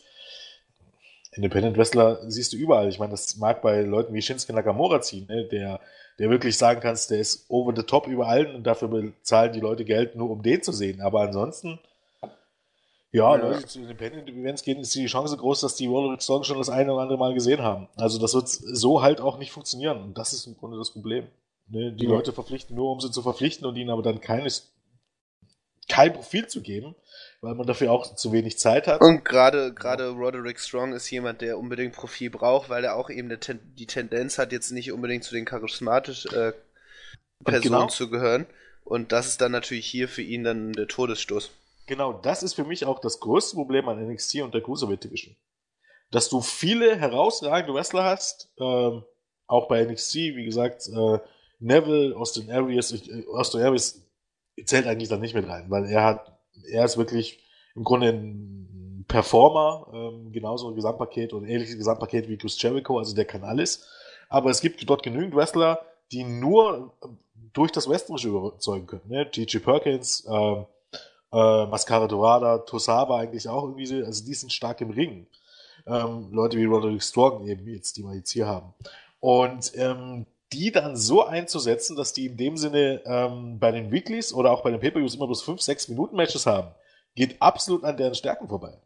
Independent 1.35 1.77
Wrestler 1.77 2.19
siehst 2.29 2.53
du 2.53 2.57
überall. 2.57 2.87
Ich 2.87 2.97
meine, 2.97 3.11
das 3.11 3.35
mag 3.35 3.61
bei 3.61 3.81
Leuten 3.81 4.13
wie 4.13 4.21
Shinsuke 4.21 4.53
Nakamura 4.53 5.01
ziehen, 5.01 5.27
ne? 5.27 5.45
der, 5.45 5.81
der 6.17 6.29
wirklich 6.29 6.57
sagen 6.57 6.79
kannst, 6.79 7.11
der 7.11 7.19
ist 7.19 7.45
over 7.49 7.73
the 7.75 7.83
top 7.83 8.07
über 8.07 8.27
allen 8.27 8.55
und 8.55 8.63
dafür 8.63 8.87
bezahlen 8.87 9.51
die 9.51 9.59
Leute 9.59 9.83
Geld 9.83 10.15
nur, 10.15 10.29
um 10.29 10.41
den 10.41 10.63
zu 10.63 10.71
sehen. 10.71 11.01
Aber 11.01 11.21
ansonsten, 11.21 11.79
ja, 13.15 13.37
ja. 13.37 13.43
Leute 13.43 13.65
zu 13.65 13.79
Independent 13.79 14.29
Events 14.29 14.63
gehen, 14.63 14.79
ist 14.79 14.93
die 14.93 15.05
Chance 15.05 15.37
groß, 15.37 15.61
dass 15.61 15.75
die 15.75 15.87
Roderick 15.87 16.21
Strong 16.21 16.43
schon 16.43 16.57
das 16.57 16.69
eine 16.69 16.91
oder 16.93 17.03
andere 17.03 17.17
Mal 17.17 17.33
gesehen 17.33 17.61
haben. 17.61 17.87
Also 17.95 18.19
das 18.19 18.33
wird 18.33 18.49
so 18.49 19.01
halt 19.01 19.21
auch 19.21 19.37
nicht 19.37 19.51
funktionieren. 19.51 20.03
Und 20.03 20.17
das 20.17 20.33
ist 20.33 20.45
im 20.47 20.57
Grunde 20.57 20.77
das 20.77 20.91
Problem. 20.91 21.27
Ne? 21.67 21.93
Die 21.93 22.05
ja. 22.05 22.09
Leute 22.09 22.33
verpflichten 22.33 22.75
nur, 22.75 22.91
um 22.91 22.99
sie 22.99 23.11
zu 23.11 23.21
verpflichten 23.21 23.65
und 23.65 23.75
ihnen 23.77 23.89
aber 23.89 24.03
dann 24.03 24.19
keines, 24.19 24.73
kein 25.87 26.13
Profil 26.13 26.47
zu 26.47 26.61
geben, 26.61 26.95
weil 27.41 27.55
man 27.55 27.65
dafür 27.65 27.91
auch 27.91 28.15
zu 28.15 28.31
wenig 28.33 28.59
Zeit 28.59 28.87
hat. 28.87 29.01
Und 29.01 29.23
gerade 29.23 29.73
gerade 29.73 30.09
Roderick 30.09 30.59
Strong 30.59 30.93
ist 30.93 31.09
jemand, 31.09 31.41
der 31.41 31.57
unbedingt 31.57 31.95
Profil 31.95 32.29
braucht, 32.29 32.69
weil 32.69 32.83
er 32.83 32.95
auch 32.95 33.09
eben 33.09 33.29
Ten 33.39 33.59
die 33.75 33.87
Tendenz 33.87 34.37
hat, 34.37 34.51
jetzt 34.51 34.71
nicht 34.71 34.91
unbedingt 34.91 35.23
zu 35.23 35.33
den 35.33 35.45
charismatischen 35.45 36.33
äh, 36.33 36.53
Personen 37.43 37.79
genau. 37.79 37.87
zu 37.87 38.09
gehören. 38.09 38.45
Und 38.83 39.11
das 39.11 39.27
ist 39.27 39.41
dann 39.41 39.51
natürlich 39.51 39.87
hier 39.87 40.07
für 40.07 40.21
ihn 40.21 40.43
dann 40.43 40.73
der 40.73 40.87
Todesstoß. 40.87 41.49
Genau, 41.85 42.13
das 42.13 42.43
ist 42.43 42.53
für 42.53 42.63
mich 42.63 42.85
auch 42.85 42.99
das 42.99 43.19
größte 43.19 43.55
Problem 43.55 43.87
an 43.87 44.05
NXT 44.07 44.41
und 44.41 44.53
der 44.53 44.61
Cruiserweight 44.61 45.03
Division. 45.03 45.35
Dass 46.11 46.29
du 46.29 46.41
viele 46.41 46.95
herausragende 46.95 47.73
Wrestler 47.73 48.03
hast, 48.03 48.51
ähm, 48.59 49.03
auch 49.47 49.67
bei 49.67 49.83
NXT, 49.83 50.15
wie 50.15 50.45
gesagt, 50.45 50.87
äh, 50.87 51.19
Neville, 51.59 52.15
Austin 52.15 52.51
Aries, 52.51 52.91
äh, 52.91 53.25
Austin 53.31 53.61
Aries 53.61 54.03
zählt 54.65 54.87
eigentlich 54.87 55.09
dann 55.09 55.21
nicht 55.21 55.35
mit 55.35 55.47
rein, 55.47 55.69
weil 55.69 55.85
er 55.85 56.03
hat, 56.03 56.39
er 56.69 56.85
ist 56.85 56.97
wirklich 56.97 57.43
im 57.75 57.83
Grunde 57.83 58.09
ein 58.09 59.05
Performer, 59.07 59.87
ähm, 59.93 60.31
genauso 60.31 60.69
ein 60.69 60.75
Gesamtpaket 60.75 61.33
und 61.33 61.45
ähnliches 61.45 61.77
Gesamtpaket 61.77 62.27
wie 62.29 62.37
Chris 62.37 62.59
Jericho, 62.59 62.97
also 62.97 63.15
der 63.15 63.25
kann 63.25 63.43
alles. 63.43 63.87
Aber 64.29 64.49
es 64.49 64.61
gibt 64.61 64.87
dort 64.89 65.03
genügend 65.03 65.35
Wrestler, 65.35 65.85
die 66.11 66.23
nur 66.23 66.93
durch 67.53 67.71
das 67.71 67.89
Westrische 67.89 68.29
überzeugen 68.29 68.87
können. 68.87 69.07
Ne? 69.07 69.27
G.G. 69.31 69.59
Perkins, 69.59 70.25
ähm, 70.29 70.65
äh, 71.35 71.65
Mascara 71.67 72.07
Dorada, 72.07 72.59
Tosaba 72.59 73.19
eigentlich 73.19 73.49
auch 73.49 73.63
irgendwie 73.63 73.85
so, 73.85 73.95
also 73.95 74.25
die 74.25 74.33
sind 74.33 74.53
stark 74.53 74.79
im 74.81 74.91
Ring. 74.91 75.27
Ähm, 75.85 76.29
Leute 76.31 76.57
wie 76.57 76.63
Roderick 76.63 77.03
Strong 77.03 77.45
eben 77.47 77.67
jetzt, 77.67 77.97
die 77.97 78.03
wir 78.03 78.15
jetzt 78.15 78.31
hier 78.31 78.47
haben. 78.47 78.73
Und 79.19 79.71
ähm, 79.75 80.25
die 80.53 80.71
dann 80.71 80.95
so 80.95 81.25
einzusetzen, 81.25 81.95
dass 81.95 82.13
die 82.13 82.27
in 82.27 82.37
dem 82.37 82.55
Sinne 82.55 83.01
ähm, 83.05 83.59
bei 83.59 83.71
den 83.71 83.91
Weeklies 83.91 84.33
oder 84.33 84.51
auch 84.51 84.63
bei 84.63 84.71
den 84.71 84.79
Pay-Per-Views 84.79 85.15
immer 85.15 85.27
bloß 85.27 85.43
5, 85.43 85.61
6 85.61 85.89
Minuten 85.89 86.15
Matches 86.15 86.45
haben, 86.45 86.73
geht 87.15 87.41
absolut 87.41 87.83
an 87.83 87.97
deren 87.97 88.15
Stärken 88.15 88.47
vorbei. 88.47 88.79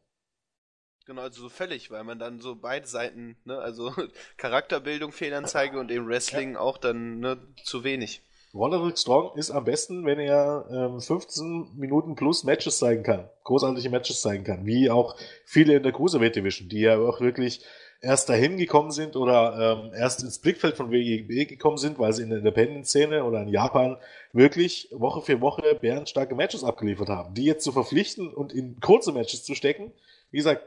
Genau, 1.05 1.21
also 1.21 1.41
so 1.41 1.49
völlig, 1.49 1.91
weil 1.91 2.03
man 2.03 2.19
dann 2.19 2.39
so 2.39 2.55
beide 2.55 2.87
Seiten, 2.87 3.37
ne, 3.45 3.57
also 3.59 3.93
Charakterbildung, 4.37 5.11
Fehlanzeige 5.11 5.79
und 5.79 5.91
eben 5.91 6.07
Wrestling 6.07 6.53
ja. 6.53 6.59
auch 6.59 6.77
dann 6.77 7.19
ne, 7.19 7.37
zu 7.63 7.83
wenig. 7.83 8.21
Roderick 8.53 8.97
Strong 8.97 9.37
ist 9.37 9.51
am 9.51 9.63
besten, 9.63 10.05
wenn 10.05 10.19
er 10.19 10.65
ähm, 10.71 10.99
15 10.99 11.75
Minuten 11.75 12.15
plus 12.15 12.43
Matches 12.43 12.79
zeigen 12.79 13.03
kann. 13.03 13.29
Großartige 13.43 13.89
Matches 13.89 14.21
zeigen 14.21 14.43
kann. 14.43 14.65
Wie 14.65 14.89
auch 14.89 15.15
viele 15.45 15.75
in 15.75 15.83
der 15.83 15.91
Cruiserweight 15.91 16.35
Division, 16.35 16.67
die 16.67 16.81
ja 16.81 16.97
auch 16.97 17.21
wirklich 17.21 17.63
erst 18.01 18.29
dahin 18.29 18.57
gekommen 18.57 18.91
sind 18.91 19.15
oder 19.15 19.83
ähm, 19.83 19.93
erst 19.93 20.23
ins 20.23 20.39
Blickfeld 20.39 20.77
von 20.77 20.91
WWE 20.91 21.45
gekommen 21.45 21.77
sind, 21.77 21.99
weil 21.99 22.13
sie 22.13 22.23
in 22.23 22.29
der 22.29 22.39
Independent-Szene 22.39 23.23
oder 23.23 23.41
in 23.41 23.49
Japan 23.49 23.97
wirklich 24.33 24.89
Woche 24.91 25.21
für 25.21 25.41
Woche 25.41 25.75
bärenstarke 25.75 26.33
Matches 26.33 26.63
abgeliefert 26.63 27.09
haben. 27.09 27.35
Die 27.35 27.43
jetzt 27.43 27.63
zu 27.63 27.71
verpflichten 27.71 28.33
und 28.33 28.51
in 28.51 28.79
kurze 28.79 29.11
Matches 29.11 29.43
zu 29.43 29.53
stecken, 29.53 29.91
wie 30.31 30.37
gesagt, 30.37 30.63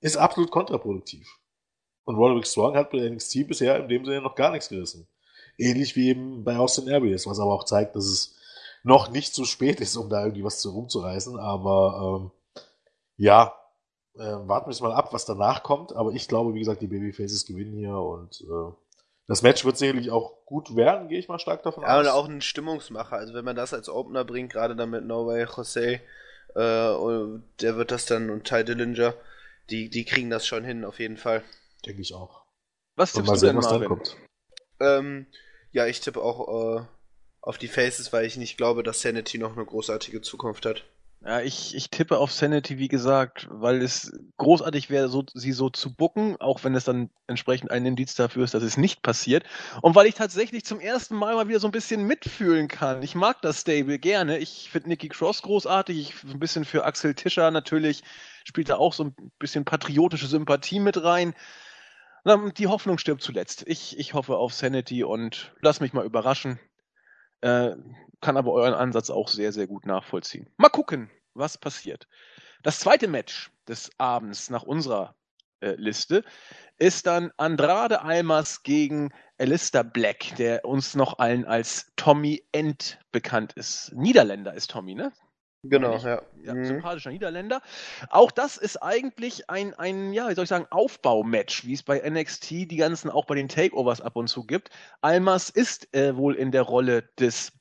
ist 0.00 0.16
absolut 0.16 0.52
kontraproduktiv. 0.52 1.26
Und 2.04 2.16
Roderick 2.16 2.46
Strong 2.46 2.76
hat 2.76 2.90
bei 2.90 2.98
NXT 2.98 3.48
bisher 3.48 3.78
in 3.78 3.88
dem 3.88 4.04
Sinne 4.04 4.22
noch 4.22 4.36
gar 4.36 4.52
nichts 4.52 4.68
gerissen. 4.68 5.08
Ähnlich 5.58 5.96
wie 5.96 6.08
eben 6.08 6.44
bei 6.44 6.56
Austin 6.56 6.88
Aries, 6.88 7.26
was 7.26 7.40
aber 7.40 7.52
auch 7.52 7.64
zeigt, 7.64 7.96
dass 7.96 8.06
es 8.06 8.36
noch 8.84 9.10
nicht 9.10 9.34
zu 9.34 9.44
spät 9.44 9.80
ist, 9.80 9.96
um 9.96 10.08
da 10.08 10.22
irgendwie 10.22 10.44
was 10.44 10.60
zu 10.60 10.70
rumzureißen. 10.70 11.38
Aber 11.38 12.20
ähm, 12.22 12.30
ja, 13.16 13.54
äh, 14.14 14.20
warten 14.20 14.70
wir 14.70 14.88
mal 14.88 14.94
ab, 14.94 15.12
was 15.12 15.24
danach 15.24 15.62
kommt. 15.62 15.94
Aber 15.94 16.12
ich 16.12 16.28
glaube, 16.28 16.54
wie 16.54 16.60
gesagt, 16.60 16.80
die 16.80 16.86
Babyfaces 16.86 17.44
gewinnen 17.44 17.74
hier 17.74 17.94
und 17.94 18.40
äh, 18.42 18.72
das 19.26 19.42
Match 19.42 19.64
wird 19.64 19.76
sicherlich 19.76 20.10
auch 20.10 20.46
gut 20.46 20.74
werden, 20.74 21.08
gehe 21.08 21.18
ich 21.18 21.28
mal 21.28 21.38
stark 21.38 21.62
davon 21.62 21.82
ja, 21.82 21.98
aus. 21.98 22.06
Ja, 22.06 22.12
und 22.12 22.18
auch 22.18 22.28
ein 22.28 22.40
Stimmungsmacher. 22.40 23.16
Also 23.16 23.34
wenn 23.34 23.44
man 23.44 23.56
das 23.56 23.74
als 23.74 23.90
Opener 23.90 24.24
bringt, 24.24 24.52
gerade 24.52 24.74
dann 24.74 24.90
mit 24.90 25.04
No 25.04 25.26
Way 25.26 25.46
Jose, 25.54 26.00
äh, 26.54 27.40
der 27.60 27.76
wird 27.76 27.90
das 27.90 28.06
dann 28.06 28.30
und 28.30 28.44
Ty 28.44 28.64
Dillinger, 28.64 29.14
die, 29.68 29.90
die 29.90 30.04
kriegen 30.06 30.30
das 30.30 30.46
schon 30.46 30.64
hin, 30.64 30.84
auf 30.84 30.98
jeden 30.98 31.18
Fall. 31.18 31.42
Denke 31.84 32.00
ich 32.00 32.14
auch. 32.14 32.42
Was 32.96 33.12
tippst 33.12 33.28
mal 33.30 33.38
du 33.38 33.46
denn, 33.46 33.56
was 33.58 33.68
dann 33.68 33.84
kommt? 33.84 34.16
Ähm, 34.80 35.26
ja, 35.72 35.86
ich 35.86 36.00
tippe 36.00 36.22
auch 36.22 36.78
äh, 36.78 36.84
auf 37.40 37.58
die 37.58 37.68
Faces, 37.68 38.12
weil 38.12 38.26
ich 38.26 38.36
nicht 38.36 38.56
glaube, 38.56 38.82
dass 38.82 39.00
Sanity 39.00 39.38
noch 39.38 39.56
eine 39.56 39.64
großartige 39.64 40.20
Zukunft 40.22 40.66
hat. 40.66 40.84
Ja, 41.24 41.40
ich, 41.40 41.74
ich 41.74 41.90
tippe 41.90 42.18
auf 42.18 42.30
Sanity, 42.30 42.78
wie 42.78 42.86
gesagt, 42.86 43.48
weil 43.50 43.82
es 43.82 44.12
großartig 44.36 44.88
wäre, 44.88 45.08
so, 45.08 45.24
sie 45.34 45.50
so 45.50 45.68
zu 45.68 45.92
bucken, 45.92 46.36
auch 46.40 46.62
wenn 46.62 46.76
es 46.76 46.84
dann 46.84 47.10
entsprechend 47.26 47.72
ein 47.72 47.84
Indiz 47.84 48.14
dafür 48.14 48.44
ist, 48.44 48.54
dass 48.54 48.62
es 48.62 48.76
nicht 48.76 49.02
passiert. 49.02 49.42
Und 49.82 49.96
weil 49.96 50.06
ich 50.06 50.14
tatsächlich 50.14 50.64
zum 50.64 50.78
ersten 50.78 51.16
Mal 51.16 51.34
mal 51.34 51.48
wieder 51.48 51.58
so 51.58 51.66
ein 51.66 51.72
bisschen 51.72 52.04
mitfühlen 52.04 52.68
kann. 52.68 53.02
Ich 53.02 53.16
mag 53.16 53.42
das 53.42 53.62
Stable 53.62 53.98
gerne. 53.98 54.38
Ich 54.38 54.68
finde 54.70 54.90
Nikki 54.90 55.08
Cross 55.08 55.42
großartig. 55.42 55.98
Ich 55.98 56.32
ein 56.32 56.38
bisschen 56.38 56.64
für 56.64 56.84
Axel 56.84 57.14
Tischer 57.14 57.50
natürlich 57.50 58.04
spielt 58.48 58.70
da 58.70 58.76
auch 58.76 58.94
so 58.94 59.04
ein 59.04 59.14
bisschen 59.38 59.64
patriotische 59.64 60.26
Sympathie 60.26 60.80
mit 60.80 61.02
rein. 61.02 61.34
Die 62.28 62.66
Hoffnung 62.66 62.98
stirbt 62.98 63.22
zuletzt. 63.22 63.64
Ich, 63.66 63.98
ich 63.98 64.12
hoffe 64.12 64.36
auf 64.36 64.52
Sanity 64.52 65.02
und 65.02 65.54
lass 65.62 65.80
mich 65.80 65.94
mal 65.94 66.04
überraschen. 66.04 66.60
Äh, 67.40 67.74
kann 68.20 68.36
aber 68.36 68.52
euren 68.52 68.74
Ansatz 68.74 69.08
auch 69.08 69.28
sehr, 69.28 69.52
sehr 69.52 69.66
gut 69.66 69.86
nachvollziehen. 69.86 70.50
Mal 70.58 70.68
gucken, 70.68 71.10
was 71.32 71.56
passiert. 71.56 72.06
Das 72.62 72.80
zweite 72.80 73.08
Match 73.08 73.50
des 73.66 73.90
Abends 73.98 74.50
nach 74.50 74.64
unserer 74.64 75.14
äh, 75.60 75.74
Liste 75.76 76.22
ist 76.76 77.06
dann 77.06 77.32
Andrade 77.36 78.02
Almas 78.02 78.62
gegen 78.62 79.10
Alistair 79.38 79.84
Black, 79.84 80.36
der 80.36 80.64
uns 80.64 80.94
noch 80.94 81.18
allen 81.18 81.44
als 81.46 81.92
Tommy 81.96 82.44
End 82.52 82.98
bekannt 83.10 83.54
ist. 83.54 83.92
Niederländer 83.94 84.52
ist 84.52 84.70
Tommy, 84.70 84.94
ne? 84.94 85.12
Genau, 85.68 85.96
ja. 85.98 86.22
ja 86.42 86.54
mhm. 86.54 86.64
Sympathischer 86.64 87.10
Niederländer. 87.10 87.60
Auch 88.10 88.30
das 88.30 88.56
ist 88.56 88.76
eigentlich 88.82 89.50
ein, 89.50 89.74
ein, 89.74 90.12
ja, 90.12 90.28
wie 90.28 90.34
soll 90.34 90.44
ich 90.44 90.48
sagen, 90.48 90.66
Aufbaumatch, 90.70 91.66
wie 91.66 91.74
es 91.74 91.82
bei 91.82 91.98
NXT 92.08 92.50
die 92.50 92.76
ganzen 92.76 93.10
auch 93.10 93.24
bei 93.24 93.34
den 93.34 93.48
Takeovers 93.48 94.00
ab 94.00 94.16
und 94.16 94.28
zu 94.28 94.44
gibt. 94.44 94.70
Almas 95.00 95.50
ist 95.50 95.94
äh, 95.94 96.16
wohl 96.16 96.34
in 96.34 96.52
der 96.52 96.62
Rolle 96.62 97.08
des 97.18 97.52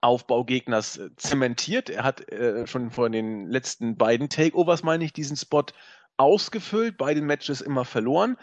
Aufbaugegners 0.00 0.98
äh, 0.98 1.10
zementiert. 1.16 1.90
Er 1.90 2.04
hat 2.04 2.30
äh, 2.30 2.66
schon 2.66 2.90
vor 2.90 3.08
den 3.10 3.48
letzten 3.48 3.96
beiden 3.96 4.28
Takeovers, 4.28 4.82
meine 4.82 5.04
ich, 5.04 5.12
diesen 5.12 5.36
Spot 5.36 5.64
ausgefüllt, 6.16 6.98
beide 6.98 7.22
Matches 7.22 7.60
immer 7.60 7.84
verloren. 7.84 8.36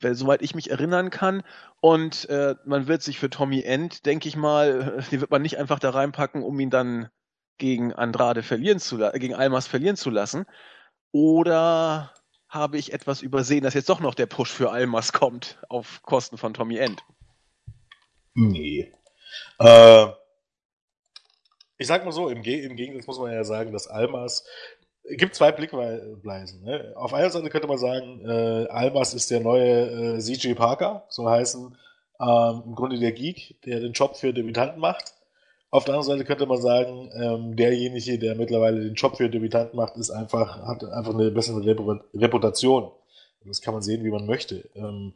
soweit 0.00 0.42
ich 0.42 0.54
mich 0.54 0.70
erinnern 0.70 1.10
kann. 1.10 1.42
Und 1.80 2.28
äh, 2.28 2.56
man 2.64 2.88
wird 2.88 3.02
sich 3.02 3.18
für 3.18 3.30
Tommy 3.30 3.62
End, 3.62 4.04
denke 4.04 4.28
ich 4.28 4.36
mal, 4.36 5.04
die 5.10 5.20
wird 5.20 5.30
man 5.30 5.42
nicht 5.42 5.58
einfach 5.58 5.78
da 5.78 5.90
reinpacken, 5.90 6.42
um 6.42 6.58
ihn 6.60 6.70
dann 6.70 7.08
gegen 7.58 7.92
Andrade 7.92 8.42
verlieren 8.42 8.78
zu 8.78 8.96
lassen, 8.96 9.18
gegen 9.18 9.34
Almas 9.34 9.66
verlieren 9.66 9.96
zu 9.96 10.10
lassen. 10.10 10.46
Oder 11.12 12.12
habe 12.48 12.78
ich 12.78 12.92
etwas 12.92 13.22
übersehen, 13.22 13.62
dass 13.62 13.74
jetzt 13.74 13.88
doch 13.88 14.00
noch 14.00 14.14
der 14.14 14.26
Push 14.26 14.52
für 14.52 14.70
Almas 14.70 15.12
kommt 15.12 15.58
auf 15.68 16.02
Kosten 16.02 16.36
von 16.36 16.54
Tommy 16.54 16.76
End? 16.76 17.02
Nee. 18.34 18.92
Äh, 19.58 20.06
ich 21.78 21.86
sag 21.86 22.04
mal 22.04 22.12
so, 22.12 22.28
im, 22.28 22.42
Ge 22.42 22.64
im 22.64 22.76
Gegensatz 22.76 23.06
muss 23.06 23.18
man 23.18 23.32
ja 23.32 23.44
sagen, 23.44 23.72
dass 23.72 23.86
Almas 23.86 24.44
es 25.04 25.18
gibt 25.18 25.34
zwei 25.34 25.52
Blickweisen. 25.52 26.64
Ne? 26.64 26.92
Auf 26.96 27.12
einer 27.12 27.28
Seite 27.30 27.50
könnte 27.50 27.68
man 27.68 27.78
sagen, 27.78 28.24
äh, 28.26 28.66
Almas 28.68 29.12
ist 29.12 29.30
der 29.30 29.40
neue 29.40 30.16
äh, 30.16 30.18
CJ 30.18 30.54
Parker, 30.54 31.04
so 31.08 31.28
heißen 31.28 31.76
ähm, 32.20 32.62
im 32.66 32.74
Grunde 32.74 32.98
der 32.98 33.12
Geek, 33.12 33.60
der 33.64 33.80
den 33.80 33.92
Job 33.92 34.16
für 34.16 34.32
Debütanten 34.32 34.80
macht. 34.80 35.13
Auf 35.74 35.84
der 35.84 35.96
anderen 35.96 36.18
Seite 36.18 36.24
könnte 36.24 36.46
man 36.46 36.62
sagen, 36.62 37.10
ähm, 37.20 37.56
derjenige, 37.56 38.16
der 38.16 38.36
mittlerweile 38.36 38.80
den 38.80 38.94
Job 38.94 39.16
für 39.16 39.28
Debütanten 39.28 39.76
macht, 39.76 39.96
ist 39.96 40.10
einfach, 40.10 40.62
hat 40.62 40.84
einfach 40.84 41.12
eine 41.12 41.32
bessere 41.32 41.66
Reputation. 42.14 42.92
Das 43.44 43.60
kann 43.60 43.74
man 43.74 43.82
sehen, 43.82 44.04
wie 44.04 44.12
man 44.12 44.24
möchte. 44.24 44.70
Ähm, 44.76 45.14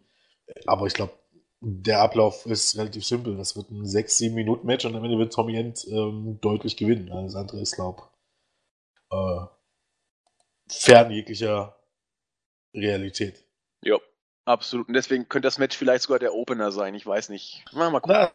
aber 0.66 0.88
ich 0.88 0.94
glaube, 0.94 1.12
der 1.61 2.01
Ablauf 2.01 2.44
ist 2.44 2.77
relativ 2.77 3.07
simpel. 3.07 3.37
Das 3.37 3.55
wird 3.55 3.71
ein 3.71 3.85
6-7 3.85 4.33
Minuten 4.33 4.66
Match 4.66 4.85
und 4.85 4.97
am 4.97 5.05
Ende 5.05 5.16
wird 5.16 5.33
Tommy 5.33 5.57
End 5.57 5.87
ähm, 5.92 6.40
deutlich 6.40 6.77
gewinnen. 6.77 7.12
Alles 7.12 7.37
andere 7.37 7.61
ist, 7.61 7.77
glaube 7.77 8.03
äh, 9.12 9.47
fern 10.68 11.12
jeglicher 11.12 11.77
Realität. 12.75 13.44
Ja, 13.85 13.99
absolut. 14.44 14.88
Und 14.88 14.94
deswegen 14.94 15.29
könnte 15.29 15.47
das 15.47 15.59
Match 15.59 15.77
vielleicht 15.77 16.03
sogar 16.03 16.18
der 16.18 16.35
Opener 16.35 16.73
sein. 16.73 16.97
Ich 16.97 17.07
weiß 17.07 17.29
nicht. 17.29 17.64
Mal, 17.73 17.92
mal 17.92 18.01
gucken. 18.01 18.16
Na, 18.18 18.33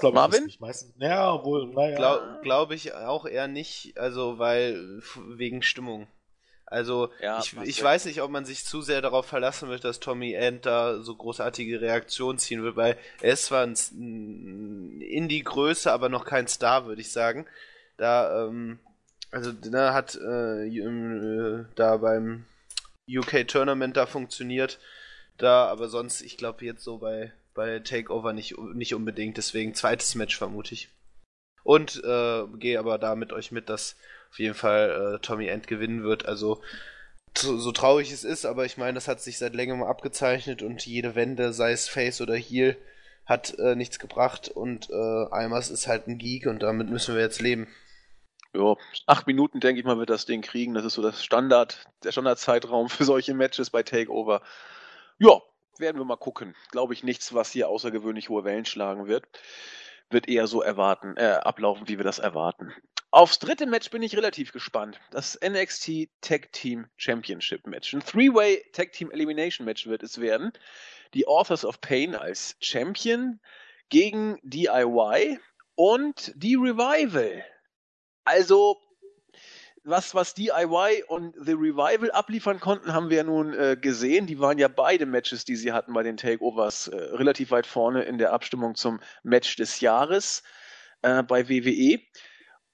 glaube 0.00 0.16
ich 0.16 0.20
Marvin? 0.20 0.44
nicht. 0.44 0.60
Meistens, 0.60 0.94
ja, 0.98 1.32
obwohl, 1.32 1.66
naja. 1.68 1.96
Glaube 1.96 2.38
glaub 2.42 2.70
ich 2.72 2.94
auch 2.94 3.26
eher 3.26 3.48
nicht, 3.48 3.98
also 3.98 4.38
weil 4.38 5.02
wegen 5.16 5.62
Stimmung. 5.62 6.06
Also 6.68 7.10
ja, 7.20 7.38
ich, 7.38 7.56
ich 7.62 7.82
weiß 7.82 8.06
nicht, 8.06 8.22
ob 8.22 8.30
man 8.30 8.44
sich 8.44 8.64
zu 8.64 8.82
sehr 8.82 9.00
darauf 9.00 9.26
verlassen 9.26 9.68
wird, 9.68 9.84
dass 9.84 10.00
Tommy 10.00 10.32
End 10.32 10.66
da 10.66 10.98
so 11.00 11.14
großartige 11.14 11.80
Reaktionen 11.80 12.38
ziehen 12.38 12.64
wird, 12.64 12.74
weil 12.74 12.98
er 13.20 13.34
ist 13.34 13.46
zwar 13.46 13.64
ein 13.64 15.00
Indie-Größe, 15.00 15.92
aber 15.92 16.08
noch 16.08 16.24
kein 16.24 16.48
Star, 16.48 16.86
würde 16.86 17.00
ich 17.00 17.12
sagen. 17.12 17.46
Da, 17.98 18.46
ähm, 18.46 18.80
also 19.30 19.52
da 19.52 19.94
hat 19.94 20.16
äh, 20.16 20.66
äh, 20.66 21.64
da 21.76 21.98
beim 21.98 22.46
UK 23.08 23.46
Tournament 23.46 23.96
da 23.96 24.06
funktioniert, 24.06 24.80
da, 25.38 25.66
aber 25.66 25.88
sonst, 25.88 26.20
ich 26.20 26.36
glaube 26.36 26.64
jetzt 26.64 26.82
so 26.82 26.98
bei, 26.98 27.32
bei 27.56 27.80
Takeover 27.80 28.32
nicht, 28.32 28.56
nicht 28.74 28.94
unbedingt, 28.94 29.36
deswegen 29.36 29.74
zweites 29.74 30.14
Match 30.14 30.36
vermute 30.36 30.74
ich. 30.74 30.88
Und 31.64 32.02
äh, 32.04 32.44
gehe 32.58 32.78
aber 32.78 32.98
da 32.98 33.16
mit 33.16 33.32
euch 33.32 33.50
mit, 33.50 33.68
dass 33.68 33.96
auf 34.30 34.38
jeden 34.38 34.54
Fall 34.54 35.16
äh, 35.16 35.18
Tommy 35.20 35.48
End 35.48 35.66
gewinnen 35.66 36.04
wird. 36.04 36.26
Also 36.26 36.62
so, 37.36 37.58
so, 37.58 37.72
traurig 37.72 38.12
es 38.12 38.24
ist, 38.24 38.46
aber 38.46 38.64
ich 38.64 38.76
meine, 38.76 38.94
das 38.94 39.08
hat 39.08 39.20
sich 39.20 39.38
seit 39.38 39.54
längerem 39.54 39.82
abgezeichnet 39.82 40.62
und 40.62 40.86
jede 40.86 41.14
Wende, 41.14 41.52
sei 41.52 41.72
es 41.72 41.88
Face 41.88 42.20
oder 42.20 42.36
Heal, 42.36 42.76
hat 43.26 43.58
äh, 43.58 43.74
nichts 43.74 43.98
gebracht 43.98 44.48
und 44.48 44.88
äh, 44.90 44.94
Almas 44.94 45.70
ist 45.70 45.88
halt 45.88 46.06
ein 46.06 46.18
Geek 46.18 46.46
und 46.46 46.62
damit 46.62 46.88
müssen 46.88 47.14
wir 47.14 47.22
jetzt 47.22 47.42
leben. 47.42 47.66
Ja, 48.54 48.76
acht 49.06 49.26
Minuten, 49.26 49.60
denke 49.60 49.80
ich 49.80 49.86
mal, 49.86 49.98
wird 49.98 50.08
das 50.08 50.24
Ding 50.24 50.40
kriegen. 50.40 50.72
Das 50.74 50.84
ist 50.84 50.94
so 50.94 51.02
das 51.02 51.22
Standard, 51.22 51.86
der 52.04 52.12
Standardzeitraum 52.12 52.88
für 52.88 53.04
solche 53.04 53.34
Matches 53.34 53.70
bei 53.70 53.82
Takeover. 53.82 54.40
Ja, 55.18 55.42
werden 55.80 55.98
wir 55.98 56.04
mal 56.04 56.16
gucken. 56.16 56.54
Glaube 56.70 56.94
ich 56.94 57.02
nichts, 57.02 57.34
was 57.34 57.52
hier 57.52 57.68
außergewöhnlich 57.68 58.28
hohe 58.28 58.44
Wellen 58.44 58.64
schlagen 58.64 59.06
wird. 59.06 59.26
Wird 60.10 60.28
eher 60.28 60.46
so 60.46 60.62
erwarten, 60.62 61.16
äh, 61.16 61.40
ablaufen, 61.42 61.88
wie 61.88 61.98
wir 61.98 62.04
das 62.04 62.18
erwarten. 62.18 62.72
Aufs 63.10 63.38
dritte 63.38 63.66
Match 63.66 63.90
bin 63.90 64.02
ich 64.02 64.16
relativ 64.16 64.52
gespannt. 64.52 65.00
Das 65.10 65.38
NXT 65.42 66.08
Tag 66.20 66.52
Team 66.52 66.86
Championship 66.96 67.66
Match. 67.66 67.94
Ein 67.94 68.04
Three-Way 68.04 68.70
Tag 68.72 68.92
Team 68.92 69.10
Elimination 69.10 69.64
Match 69.64 69.86
wird 69.86 70.02
es 70.02 70.20
werden. 70.20 70.52
Die 71.14 71.26
Authors 71.26 71.64
of 71.64 71.80
Pain 71.80 72.14
als 72.14 72.56
Champion 72.60 73.40
gegen 73.88 74.38
DIY 74.42 75.38
und 75.76 76.32
die 76.36 76.56
Revival. 76.56 77.44
Also, 78.24 78.80
was, 79.86 80.14
was 80.14 80.34
DIY 80.34 81.04
und 81.06 81.34
The 81.38 81.52
Revival 81.52 82.10
abliefern 82.10 82.58
konnten, 82.58 82.92
haben 82.92 83.08
wir 83.08 83.18
ja 83.18 83.24
nun 83.24 83.54
äh, 83.54 83.76
gesehen. 83.80 84.26
Die 84.26 84.40
waren 84.40 84.58
ja 84.58 84.68
beide 84.68 85.06
Matches, 85.06 85.44
die 85.44 85.56
sie 85.56 85.72
hatten 85.72 85.92
bei 85.92 86.02
den 86.02 86.16
Takeovers, 86.16 86.88
äh, 86.88 86.96
relativ 86.96 87.52
weit 87.52 87.66
vorne 87.66 88.02
in 88.02 88.18
der 88.18 88.32
Abstimmung 88.32 88.74
zum 88.74 89.00
Match 89.22 89.56
des 89.56 89.80
Jahres 89.80 90.42
äh, 91.02 91.22
bei 91.22 91.48
WWE. 91.48 92.00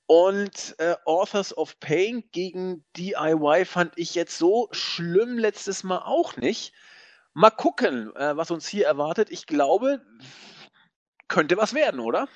Und 0.06 0.74
äh, 0.78 0.96
Authors 1.04 1.56
of 1.56 1.78
Pain 1.80 2.24
gegen 2.32 2.84
DIY 2.96 3.66
fand 3.66 3.92
ich 3.96 4.14
jetzt 4.14 4.38
so 4.38 4.68
schlimm 4.72 5.38
letztes 5.38 5.84
Mal 5.84 5.98
auch 5.98 6.36
nicht. 6.36 6.72
Mal 7.34 7.50
gucken, 7.50 8.14
äh, 8.16 8.36
was 8.36 8.50
uns 8.50 8.66
hier 8.66 8.86
erwartet. 8.86 9.30
Ich 9.30 9.46
glaube, 9.46 10.02
könnte 11.28 11.56
was 11.56 11.74
werden, 11.74 12.00
oder? 12.00 12.26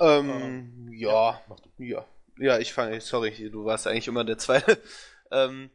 Ähm, 0.00 0.88
ja, 0.90 1.40
ja, 1.78 2.04
ja, 2.42 2.58
ich 2.58 2.72
fange, 2.72 3.00
sorry, 3.00 3.50
du 3.50 3.64
warst 3.64 3.86
eigentlich 3.86 4.08
immer 4.08 4.24
der 4.24 4.38
Zweite. 4.38 4.78
ähm, 5.30 5.70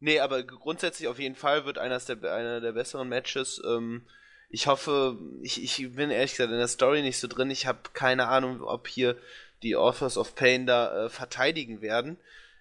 nee, 0.00 0.20
aber 0.20 0.42
grundsätzlich 0.42 1.08
auf 1.08 1.18
jeden 1.18 1.34
Fall 1.34 1.64
wird 1.64 1.78
eines 1.78 2.04
der, 2.04 2.16
einer 2.18 2.60
der 2.60 2.72
besseren 2.72 3.08
Matches. 3.08 3.60
Ähm, 3.66 4.06
ich 4.50 4.66
hoffe, 4.66 5.16
ich, 5.42 5.62
ich 5.62 5.94
bin 5.94 6.10
ehrlich 6.10 6.32
gesagt 6.32 6.50
in 6.50 6.58
der 6.58 6.68
Story 6.68 7.02
nicht 7.02 7.18
so 7.18 7.28
drin. 7.28 7.50
Ich 7.50 7.66
habe 7.66 7.78
keine 7.92 8.28
Ahnung, 8.28 8.62
ob 8.62 8.88
hier 8.88 9.16
die 9.62 9.76
Authors 9.76 10.18
of 10.18 10.34
Pain 10.34 10.66
da 10.66 11.06
äh, 11.06 11.08
verteidigen 11.08 11.80
werden. 11.80 12.18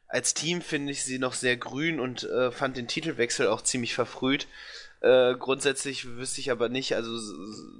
Als 0.08 0.34
Team 0.34 0.62
finde 0.62 0.91
ich 0.91 1.04
sie 1.04 1.19
noch 1.19 1.34
sehr 1.34 1.58
grün 1.58 2.00
und 2.00 2.24
äh, 2.24 2.52
fand 2.52 2.78
den 2.78 2.88
Titelwechsel 2.88 3.48
auch 3.48 3.62
ziemlich 3.62 3.93
verfrüht. 3.93 4.48
Äh, 5.02 5.36
grundsätzlich 5.36 6.18
wüsste 6.18 6.42
ich 6.42 6.52
aber 6.52 6.68
nicht, 6.68 6.94
also 6.94 7.18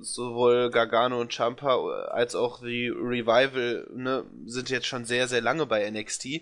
sowohl 0.02 0.70
Gargano 0.70 1.20
und 1.20 1.34
Champa 1.34 1.76
äh, 1.76 2.10
als 2.12 2.34
auch 2.34 2.62
die 2.62 2.88
Revival 2.88 3.88
ne, 3.94 4.26
sind 4.46 4.70
jetzt 4.70 4.88
schon 4.88 5.04
sehr, 5.04 5.28
sehr 5.28 5.42
lange 5.42 5.66
bei 5.66 5.90
NXT. 5.90 6.42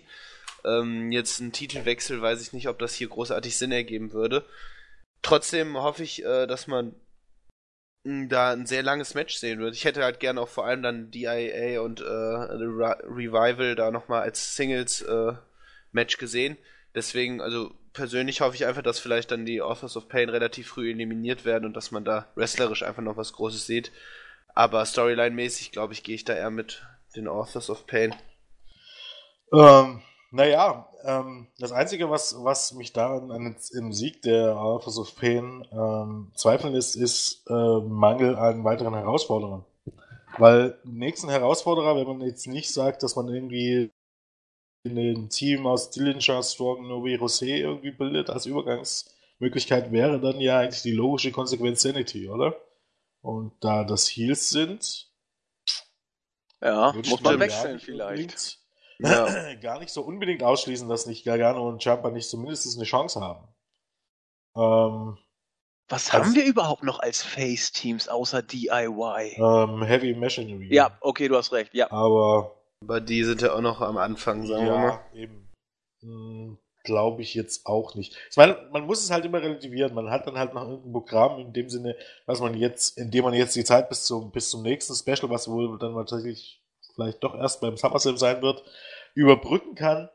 Ähm, 0.64 1.10
jetzt 1.10 1.40
ein 1.40 1.52
Titelwechsel, 1.52 2.22
weiß 2.22 2.40
ich 2.42 2.52
nicht, 2.52 2.68
ob 2.68 2.78
das 2.78 2.94
hier 2.94 3.08
großartig 3.08 3.56
Sinn 3.56 3.72
ergeben 3.72 4.12
würde. 4.12 4.44
Trotzdem 5.22 5.76
hoffe 5.76 6.04
ich, 6.04 6.24
äh, 6.24 6.46
dass 6.46 6.68
man 6.68 6.94
da 8.04 8.52
ein 8.52 8.66
sehr 8.66 8.82
langes 8.82 9.14
Match 9.14 9.36
sehen 9.36 9.58
würde. 9.58 9.74
Ich 9.76 9.84
hätte 9.84 10.04
halt 10.04 10.20
gerne 10.20 10.40
auch 10.40 10.48
vor 10.48 10.64
allem 10.64 10.82
dann 10.82 11.10
DIA 11.10 11.80
und 11.80 12.00
äh, 12.00 12.04
Revival 12.04 13.74
da 13.74 13.90
nochmal 13.90 14.22
als 14.22 14.56
Singles 14.56 15.02
äh, 15.02 15.32
Match 15.92 16.18
gesehen. 16.18 16.56
Deswegen, 16.94 17.40
also 17.40 17.72
persönlich 17.98 18.40
hoffe 18.40 18.54
ich 18.54 18.64
einfach, 18.64 18.82
dass 18.82 19.00
vielleicht 19.00 19.32
dann 19.32 19.44
die 19.44 19.60
Authors 19.60 19.96
of 19.96 20.08
Pain 20.08 20.28
relativ 20.28 20.68
früh 20.68 20.90
eliminiert 20.92 21.44
werden 21.44 21.64
und 21.64 21.76
dass 21.76 21.90
man 21.90 22.04
da 22.04 22.26
wrestlerisch 22.36 22.84
einfach 22.84 23.02
noch 23.02 23.16
was 23.16 23.32
Großes 23.32 23.66
sieht. 23.66 23.90
Aber 24.54 24.84
Storyline-mäßig, 24.84 25.72
glaube 25.72 25.94
ich, 25.94 26.04
gehe 26.04 26.14
ich 26.14 26.24
da 26.24 26.34
eher 26.34 26.50
mit 26.50 26.86
den 27.16 27.26
Authors 27.26 27.70
of 27.70 27.88
Pain. 27.88 28.14
Ähm, 29.52 30.00
naja, 30.30 30.88
ähm, 31.02 31.48
das 31.58 31.72
Einzige, 31.72 32.08
was, 32.08 32.36
was 32.44 32.72
mich 32.72 32.92
daran 32.92 33.32
an, 33.32 33.56
im 33.76 33.92
Sieg 33.92 34.22
der 34.22 34.56
Authors 34.56 34.96
of 34.98 35.16
Pain 35.16 35.66
ähm, 35.72 36.30
zweifeln 36.36 36.74
ist, 36.74 36.94
ist 36.94 37.44
äh, 37.50 37.80
Mangel 37.80 38.36
an 38.36 38.62
weiteren 38.62 38.94
Herausforderern. 38.94 39.64
Weil 40.38 40.78
nächsten 40.84 41.30
Herausforderer, 41.30 41.96
wenn 41.96 42.06
man 42.06 42.20
jetzt 42.20 42.46
nicht 42.46 42.72
sagt, 42.72 43.02
dass 43.02 43.16
man 43.16 43.26
irgendwie 43.28 43.90
ein 44.84 45.28
Team 45.28 45.66
aus 45.66 45.90
Dillinger, 45.90 46.42
Strong, 46.42 46.88
Novi, 46.88 47.16
Rosé 47.16 47.56
irgendwie 47.56 47.90
bildet 47.90 48.30
als 48.30 48.46
Übergangsmöglichkeit, 48.46 49.92
wäre 49.92 50.20
dann 50.20 50.40
ja 50.40 50.60
eigentlich 50.60 50.82
die 50.82 50.92
logische 50.92 51.32
Konsequenz 51.32 51.82
Sanity, 51.82 52.28
oder? 52.28 52.56
Und 53.20 53.52
da 53.60 53.84
das 53.84 54.08
Heals 54.08 54.50
sind, 54.50 55.10
ja, 56.60 56.92
muss 56.92 57.20
man 57.20 57.38
wechseln 57.40 57.78
vielleicht 57.78 58.58
ja. 58.98 59.54
gar 59.60 59.78
nicht 59.78 59.90
so 59.90 60.02
unbedingt 60.02 60.42
ausschließen, 60.42 60.88
dass 60.88 61.06
nicht 61.06 61.24
Gargano 61.24 61.68
und 61.68 61.82
Champa 61.82 62.10
nicht 62.10 62.28
zumindest 62.28 62.76
eine 62.76 62.84
Chance 62.84 63.20
haben. 63.20 63.48
Ähm, 64.56 65.18
Was 65.88 66.12
haben 66.12 66.34
wir 66.34 66.44
überhaupt 66.44 66.82
noch 66.82 66.98
als 66.98 67.22
Face-Teams 67.22 68.08
außer 68.08 68.42
DIY? 68.42 69.36
Ähm, 69.36 69.82
Heavy 69.82 70.14
Machinery. 70.14 70.74
Ja, 70.74 70.96
okay, 71.00 71.28
du 71.28 71.36
hast 71.36 71.52
recht, 71.52 71.74
ja. 71.74 71.90
Aber. 71.90 72.57
Aber 72.82 73.00
die 73.00 73.24
sind 73.24 73.42
ja 73.42 73.52
auch 73.52 73.60
noch 73.60 73.80
am 73.80 73.96
Anfang, 73.96 74.46
sagen 74.46 74.66
ja, 74.66 74.72
wir 74.72 74.88
mal. 74.88 75.00
eben. 75.14 75.48
Hm, 76.00 76.58
Glaube 76.84 77.22
ich 77.22 77.34
jetzt 77.34 77.66
auch 77.66 77.94
nicht. 77.94 78.16
Ich 78.30 78.36
meine, 78.36 78.56
man 78.70 78.86
muss 78.86 79.02
es 79.02 79.10
halt 79.10 79.24
immer 79.24 79.42
relativieren. 79.42 79.94
Man 79.94 80.10
hat 80.10 80.26
dann 80.26 80.38
halt 80.38 80.54
noch 80.54 80.62
irgendein 80.62 80.92
Programm 80.92 81.38
in 81.38 81.52
dem 81.52 81.68
Sinne, 81.68 81.96
was 82.24 82.40
man 82.40 82.54
jetzt, 82.54 82.96
indem 82.96 83.24
man 83.24 83.34
jetzt 83.34 83.56
die 83.56 83.64
Zeit 83.64 83.88
bis 83.88 84.04
zum, 84.04 84.30
bis 84.30 84.48
zum 84.48 84.62
nächsten 84.62 84.94
Special, 84.94 85.28
was 85.28 85.50
wohl 85.50 85.78
dann 85.78 85.94
tatsächlich 85.94 86.62
vielleicht 86.94 87.22
doch 87.22 87.34
erst 87.34 87.60
beim 87.60 87.76
SummerSlam 87.76 88.16
sein 88.16 88.42
wird, 88.42 88.62
überbrücken 89.14 89.74
kann. 89.74 90.08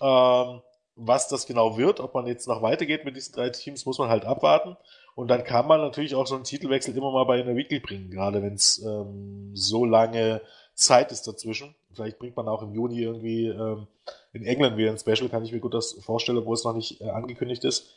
Ähm, 0.00 0.62
was 0.96 1.28
das 1.28 1.46
genau 1.46 1.76
wird, 1.76 1.98
ob 2.00 2.14
man 2.14 2.26
jetzt 2.26 2.46
noch 2.46 2.62
weitergeht 2.62 3.04
mit 3.04 3.16
diesen 3.16 3.34
drei 3.34 3.50
Teams, 3.50 3.84
muss 3.84 3.98
man 3.98 4.08
halt 4.08 4.24
abwarten. 4.24 4.76
Und 5.16 5.28
dann 5.28 5.44
kann 5.44 5.66
man 5.66 5.80
natürlich 5.80 6.14
auch 6.14 6.26
so 6.26 6.34
einen 6.34 6.44
Titelwechsel 6.44 6.96
immer 6.96 7.12
mal 7.12 7.24
bei 7.24 7.40
einer 7.40 7.56
Weekly 7.56 7.80
bringen, 7.80 8.10
gerade 8.10 8.42
wenn 8.42 8.54
es 8.54 8.82
ähm, 8.84 9.50
so 9.54 9.84
lange 9.84 10.40
Zeit 10.74 11.12
ist 11.12 11.26
dazwischen. 11.26 11.74
Vielleicht 11.92 12.18
bringt 12.18 12.36
man 12.36 12.48
auch 12.48 12.62
im 12.62 12.74
Juni 12.74 13.00
irgendwie 13.00 13.46
ähm, 13.46 13.86
in 14.32 14.44
England 14.44 14.76
wieder 14.76 14.90
ein 14.90 14.98
Special, 14.98 15.28
kann 15.28 15.44
ich 15.44 15.52
mir 15.52 15.60
gut 15.60 15.74
das 15.74 15.92
vorstellen, 15.92 16.38
obwohl 16.38 16.54
es 16.54 16.64
noch 16.64 16.74
nicht 16.74 17.00
äh, 17.00 17.10
angekündigt 17.10 17.64
ist. 17.64 17.94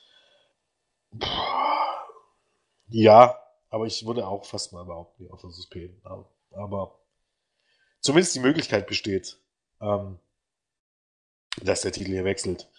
Puh. 1.17 1.27
Ja, 2.89 3.39
aber 3.69 3.85
ich 3.85 4.05
würde 4.05 4.27
auch 4.27 4.45
fast 4.45 4.71
mal 4.73 4.85
behaupten, 4.85 5.23
die 5.23 5.29
Offer 5.29 5.49
Pain. 5.69 5.99
Aber, 6.03 6.29
aber 6.51 6.99
zumindest 7.99 8.35
die 8.35 8.39
Möglichkeit 8.39 8.87
besteht, 8.87 9.37
ähm, 9.81 10.19
dass 11.61 11.81
der 11.81 11.91
Titel 11.91 12.11
hier 12.11 12.25
wechselt. 12.25 12.69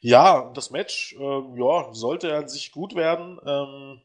Ja, 0.00 0.52
das 0.54 0.70
Match, 0.70 1.14
äh, 1.18 1.58
ja, 1.58 1.94
sollte 1.94 2.36
an 2.36 2.48
sich 2.48 2.72
gut 2.72 2.94
werden. 2.94 3.40
Ähm, 3.46 4.02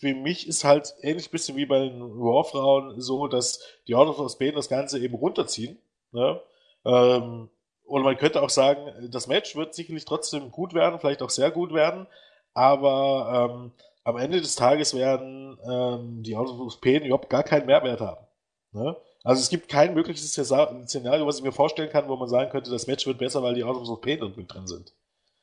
für 0.00 0.14
mich 0.14 0.48
ist 0.48 0.64
halt 0.64 0.94
ähnlich 1.02 1.30
bisschen 1.30 1.56
wie 1.56 1.66
bei 1.66 1.78
den 1.78 2.00
Raw-Frauen 2.00 3.00
so, 3.00 3.26
dass 3.26 3.60
die 3.86 3.94
Out 3.94 4.18
of 4.18 4.32
Spain 4.32 4.54
das 4.54 4.70
Ganze 4.70 4.98
eben 4.98 5.14
runterziehen. 5.14 5.78
Ne? 6.12 6.40
Ähm, 6.86 7.50
oder 7.84 8.04
man 8.04 8.16
könnte 8.16 8.42
auch 8.42 8.48
sagen, 8.48 9.10
das 9.10 9.26
Match 9.26 9.54
wird 9.56 9.74
sicherlich 9.74 10.06
trotzdem 10.06 10.50
gut 10.50 10.72
werden, 10.72 10.98
vielleicht 10.98 11.22
auch 11.22 11.28
sehr 11.28 11.50
gut 11.50 11.74
werden, 11.74 12.06
aber 12.54 13.50
ähm, 13.50 13.72
am 14.04 14.16
Ende 14.16 14.40
des 14.40 14.56
Tages 14.56 14.94
werden 14.94 15.58
ähm, 15.70 16.22
die 16.22 16.34
Out 16.34 16.48
of 16.48 16.80
Pain 16.80 17.02
überhaupt 17.02 17.28
gar 17.28 17.42
keinen 17.42 17.66
Mehrwert 17.66 18.00
haben. 18.00 18.26
Ne? 18.72 18.96
Also 19.22 19.40
es 19.42 19.50
gibt 19.50 19.68
kein 19.68 19.92
mögliches 19.92 20.32
Szenario, 20.32 21.26
was 21.26 21.38
ich 21.38 21.44
mir 21.44 21.52
vorstellen 21.52 21.90
kann, 21.90 22.08
wo 22.08 22.16
man 22.16 22.28
sagen 22.28 22.50
könnte, 22.50 22.70
das 22.70 22.86
Match 22.86 23.06
wird 23.06 23.18
besser, 23.18 23.42
weil 23.42 23.54
die 23.54 23.64
Out 23.64 23.76
of 23.76 24.00
Pain 24.00 24.32
mit 24.34 24.54
drin 24.54 24.66
sind. 24.66 24.94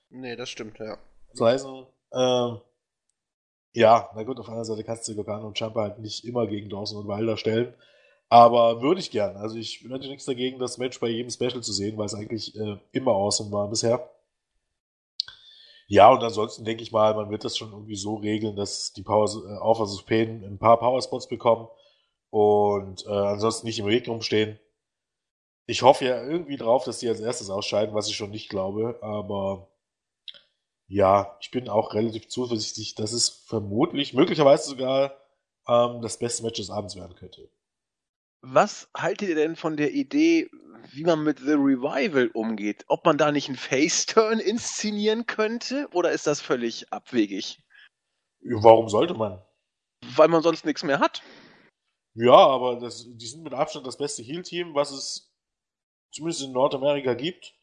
Nee, 0.10 0.36
das 0.36 0.50
stimmt, 0.50 0.80
ja. 0.80 0.98
Das 1.32 1.42
heißt, 1.42 1.68
ähm, 2.14 2.62
ja, 3.78 4.10
na 4.16 4.24
gut, 4.24 4.40
auf 4.40 4.50
einer 4.50 4.66
Seite 4.66 4.84
kannst 4.84 5.08
du 5.08 5.16
Gargano 5.16 5.46
und 5.46 5.56
Champa 5.56 5.82
halt 5.82 6.00
nicht 6.00 6.26
immer 6.26 6.48
gegen 6.48 6.68
Dawson 6.68 6.98
und 6.98 7.08
Wilder 7.08 7.38
stellen. 7.38 7.76
Aber 8.28 8.82
würde 8.82 9.00
ich 9.00 9.12
gern. 9.12 9.38
Also 9.38 9.56
ich 9.56 9.82
hätte 9.82 10.08
nichts 10.08 10.26
dagegen, 10.26 10.58
das 10.58 10.80
Match 10.80 11.00
bei 11.00 11.10
jedem 11.10 11.30
Special 11.30 11.62
zu 11.62 11.72
sehen, 11.72 11.96
weil 11.96 12.08
es 12.08 12.16
eigentlich 12.16 12.56
äh, 12.56 12.78
immer 12.92 13.12
awesome 13.12 13.52
war 13.52 13.70
bisher. 13.70 14.10
Ja, 15.86 16.12
und 16.12 16.24
ansonsten 16.24 16.66
denke 16.66 16.82
ich 16.82 16.92
mal, 16.92 17.14
man 17.14 17.30
wird 17.30 17.46
das 17.46 17.56
schon 17.56 17.72
irgendwie 17.72 17.96
so 17.96 18.16
regeln, 18.16 18.56
dass 18.56 18.94
die 18.94 19.04
Power 19.04 19.30
äh, 19.46 19.60
Alpha 19.62 19.86
Pain 20.08 20.44
ein 20.44 20.58
paar 20.58 20.80
Powerspots 20.80 21.28
bekommen 21.28 21.68
und 22.32 23.06
äh, 23.06 23.10
ansonsten 23.10 23.68
nicht 23.68 23.78
im 23.78 23.86
Weg 23.86 24.08
rumstehen. 24.08 24.60
Ich 25.68 25.84
hoffe 25.84 26.06
ja 26.06 26.24
irgendwie 26.24 26.58
drauf, 26.58 26.84
dass 26.84 26.98
die 26.98 27.10
als 27.10 27.20
erstes 27.20 27.52
ausscheiden, 27.52 27.94
was 27.94 28.08
ich 28.10 28.16
schon 28.16 28.32
nicht 28.32 28.50
glaube, 28.50 28.98
aber 29.04 29.68
ja, 30.88 31.38
ich 31.42 31.52
bin 31.52 31.70
auch 31.70 31.94
relativ 31.94 32.30
zuversichtlich, 32.30 32.96
dass 32.96 33.12
es 33.12 33.30
vermutlich, 33.30 34.14
möglicherweise 34.14 34.70
sogar 34.70 35.18
ähm, 35.68 36.02
das 36.02 36.18
beste 36.18 36.44
Match 36.44 36.58
des 36.58 36.70
Abends 36.70 36.96
werden 36.96 37.16
könnte. 37.16 37.50
Was 38.42 38.90
haltet 38.96 39.30
ihr 39.30 39.36
denn 39.36 39.56
von 39.56 39.76
der 39.76 39.92
Idee, 39.94 40.50
wie 40.92 41.04
man 41.04 41.24
mit 41.24 41.40
The 41.40 41.54
Revival 41.54 42.30
umgeht? 42.34 42.86
Ob 42.88 43.04
man 43.04 43.18
da 43.18 43.32
nicht 43.32 43.50
einen 43.50 43.58
Face-Turn 43.58 44.40
inszenieren 44.40 45.26
könnte 45.26 45.90
oder 45.92 46.12
ist 46.12 46.28
das 46.28 46.40
völlig 46.40 46.92
abwegig? 46.94 47.62
Warum 48.42 48.88
sollte 48.88 49.16
man? 49.16 49.44
Weil 50.16 50.30
man 50.30 50.44
sonst 50.44 50.66
nichts 50.66 50.84
mehr 50.84 51.00
hat. 51.00 51.22
Ja, 52.14 52.36
aber 52.36 52.80
das, 52.80 53.06
die 53.06 53.28
sind 53.28 53.44
mit 53.44 53.54
Abstand 53.54 53.86
das 53.86 53.98
beste 53.98 54.24
Heal-Team, 54.24 54.74
was 54.74 54.92
es 54.92 55.34
zumindest 56.12 56.44
in 56.44 56.52
Nordamerika 56.52 57.14
gibt. 57.16 57.56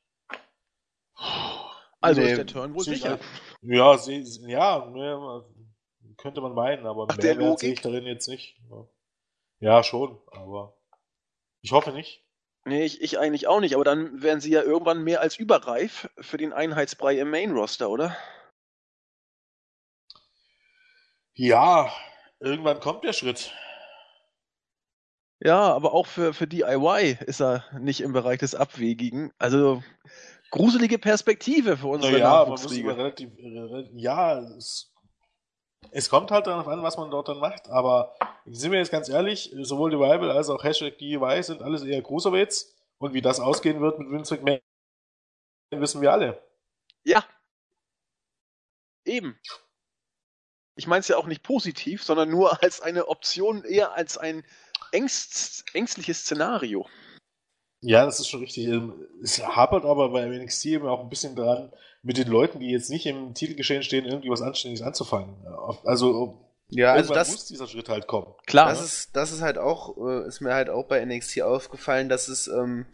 Also 2.05 2.21
nee, 2.21 2.31
ist 2.31 2.37
der 2.37 2.47
Turn 2.47 2.75
wohl 2.75 2.85
sicher. 2.85 3.19
Ja, 3.63 3.97
sie, 3.97 4.23
ja, 4.47 4.87
ne, 4.91 5.45
könnte 6.19 6.41
man 6.41 6.53
meinen, 6.55 6.87
aber 6.87 7.07
Ach, 7.09 7.17
mehr 7.17 7.57
sehe 7.57 7.73
ich 7.73 7.81
darin 7.81 8.05
jetzt 8.05 8.29
nicht. 8.29 8.61
Ja, 9.61 9.83
schon, 9.83 10.21
aber 10.31 10.77
ich 11.63 11.73
hoffe 11.73 11.93
nicht. 11.93 12.23
Nee, 12.67 12.85
ich, 12.85 13.03
ich 13.03 13.19
eigentlich 13.19 13.47
auch 13.47 13.61
nicht, 13.61 13.75
aber 13.75 13.85
dann 13.85 14.23
wären 14.23 14.41
sie 14.41 14.51
ja 14.51 14.63
irgendwann 14.63 15.03
mehr 15.03 15.21
als 15.21 15.39
überreif 15.39 16.09
für 16.19 16.37
den 16.37 16.53
Einheitsbrei 16.53 17.19
im 17.19 17.31
Main-Roster, 17.31 17.91
oder? 17.91 18.17
Ja, 21.35 21.93
irgendwann 22.41 22.81
kommt 22.81 23.05
der 23.05 23.13
Schritt. 23.13 23.53
Ja, 25.41 25.75
aber 25.75 25.93
auch 25.93 26.07
für, 26.07 26.33
für 26.33 26.47
DIY 26.47 27.19
ist 27.27 27.41
er 27.41 27.65
nicht 27.79 28.01
im 28.01 28.13
Bereich 28.13 28.39
des 28.39 28.55
Abwegigen. 28.55 29.33
Also 29.39 29.83
gruselige 30.55 31.01
Perspektive 31.01 31.77
für 31.77 31.89
unsere 31.89 32.13
naja. 32.13 32.43
Relativ, 32.45 33.31
ja, 33.95 34.39
es, 34.39 34.93
es, 35.91 36.09
kommt 36.09 36.31
halt 36.31 36.47
darauf 36.47 36.69
an, 36.69 36.81
was 36.85 36.97
man 36.97 37.11
dort 37.11 37.27
dann 37.27 37.41
macht, 37.41 37.69
aber 37.69 38.15
sind 38.47 38.71
wir 38.71 38.79
jetzt 38.79 38.93
ganz 38.93 39.09
ehrlich, 39.09 39.53
sowohl 39.63 39.91
die 39.91 39.97
Bible 39.97 40.31
als 40.31 40.49
auch 40.51 40.63
Hashtag 40.63 40.97
DIY 40.99 41.43
sind 41.43 41.61
alles 41.61 41.83
eher 41.83 42.03
Cruiserweights 42.03 42.73
und 42.99 43.15
wie 43.15 43.21
das 43.21 43.41
ausgehen 43.41 43.81
wird 43.81 43.99
mit 43.99 44.09
Vince 44.11 44.35
McMahon, 44.37 44.61
wissen 45.71 46.01
wir 46.01 46.13
alle. 46.13 46.41
Ja. 47.03 47.25
Eben. 49.05 49.37
Ich 50.77 50.87
meine 50.87 51.01
es 51.01 51.09
ja 51.09 51.17
auch 51.17 51.27
nicht 51.27 51.43
positiv, 51.43 52.05
sondern 52.05 52.31
nur 52.31 52.63
als 52.63 52.81
eine 52.81 53.09
Option, 53.09 53.65
eher 53.65 53.95
als 53.95 54.19
ein 54.19 54.45
ängst, 54.93 55.65
ängstliches 55.75 56.21
Szenario. 56.21 56.87
Ja, 57.87 58.07
das 58.07 58.19
ist 58.19 58.29
schon 58.29 58.41
richtig. 58.41 58.67
Ähm, 58.67 58.95
es 59.23 59.47
hapert 59.47 59.85
aber 59.85 60.09
bei 60.09 60.27
NXT 60.27 60.67
eben 60.67 60.87
auch 60.87 61.01
ein 61.01 61.11
bisschen 61.11 61.37
dran, 61.37 61.71
mit 62.03 62.17
den 62.17 62.29
Leuten, 62.29 62.61
die 62.61 62.71
jetzt 62.71 62.89
nicht 62.89 63.05
im 63.05 63.35
Titelgeschehen 63.35 63.83
stehen, 63.83 64.07
irgendwie 64.07 64.31
was 64.31 64.41
Anständiges 64.41 64.85
anzufangen. 64.85 65.35
Also, 65.85 66.39
ja, 66.71 66.95
also 66.95 67.13
das 67.13 67.31
muss 67.31 67.45
dieser 67.47 67.67
Schritt 67.67 67.91
halt 67.91 68.07
kommen. 68.07 68.35
Klar. 68.47 68.71
Das 68.71 68.83
ist, 68.83 69.15
das 69.15 69.33
ist 69.33 69.43
halt 69.43 69.59
auch, 69.59 69.97
äh, 69.99 70.27
ist 70.27 70.41
mir 70.41 70.55
halt 70.55 70.71
auch 70.71 70.87
bei 70.87 71.05
NXT 71.05 71.43
aufgefallen, 71.43 72.09
dass 72.09 72.29
es, 72.29 72.49
ähm, 72.49 72.87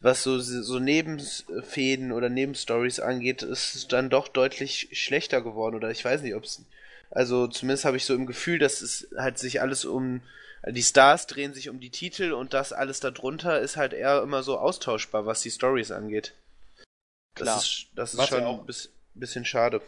was 0.00 0.22
so, 0.22 0.38
so 0.38 0.78
Nebenfäden 0.78 2.10
oder 2.10 2.30
Nebenstories 2.30 3.00
angeht, 3.00 3.42
ist 3.42 3.74
es 3.74 3.88
dann 3.88 4.08
doch 4.08 4.28
deutlich 4.28 4.88
schlechter 4.92 5.42
geworden. 5.42 5.76
Oder 5.76 5.90
ich 5.90 6.04
weiß 6.04 6.22
nicht, 6.22 6.34
ob 6.34 6.44
es, 6.44 6.64
also 7.10 7.46
zumindest 7.46 7.84
habe 7.84 7.98
ich 7.98 8.06
so 8.06 8.14
im 8.14 8.26
Gefühl, 8.26 8.58
dass 8.58 8.80
es 8.80 9.08
halt 9.16 9.38
sich 9.38 9.60
alles 9.60 9.84
um 9.84 10.22
die 10.66 10.82
Stars 10.82 11.26
drehen 11.26 11.52
sich 11.52 11.68
um 11.68 11.80
die 11.80 11.90
Titel 11.90 12.32
und 12.32 12.54
das 12.54 12.72
alles 12.72 13.00
darunter 13.00 13.60
ist 13.60 13.76
halt 13.76 13.92
eher 13.92 14.22
immer 14.22 14.42
so 14.42 14.58
austauschbar, 14.58 15.26
was 15.26 15.42
die 15.42 15.50
Stories 15.50 15.90
angeht. 15.90 16.34
Klar. 17.34 17.56
Das 17.56 17.64
ist, 17.64 17.86
das 17.94 18.14
ist 18.14 18.28
schon 18.28 18.40
ja 18.40 18.50
ein 18.50 18.66
bisschen 19.14 19.44
schade. 19.44 19.82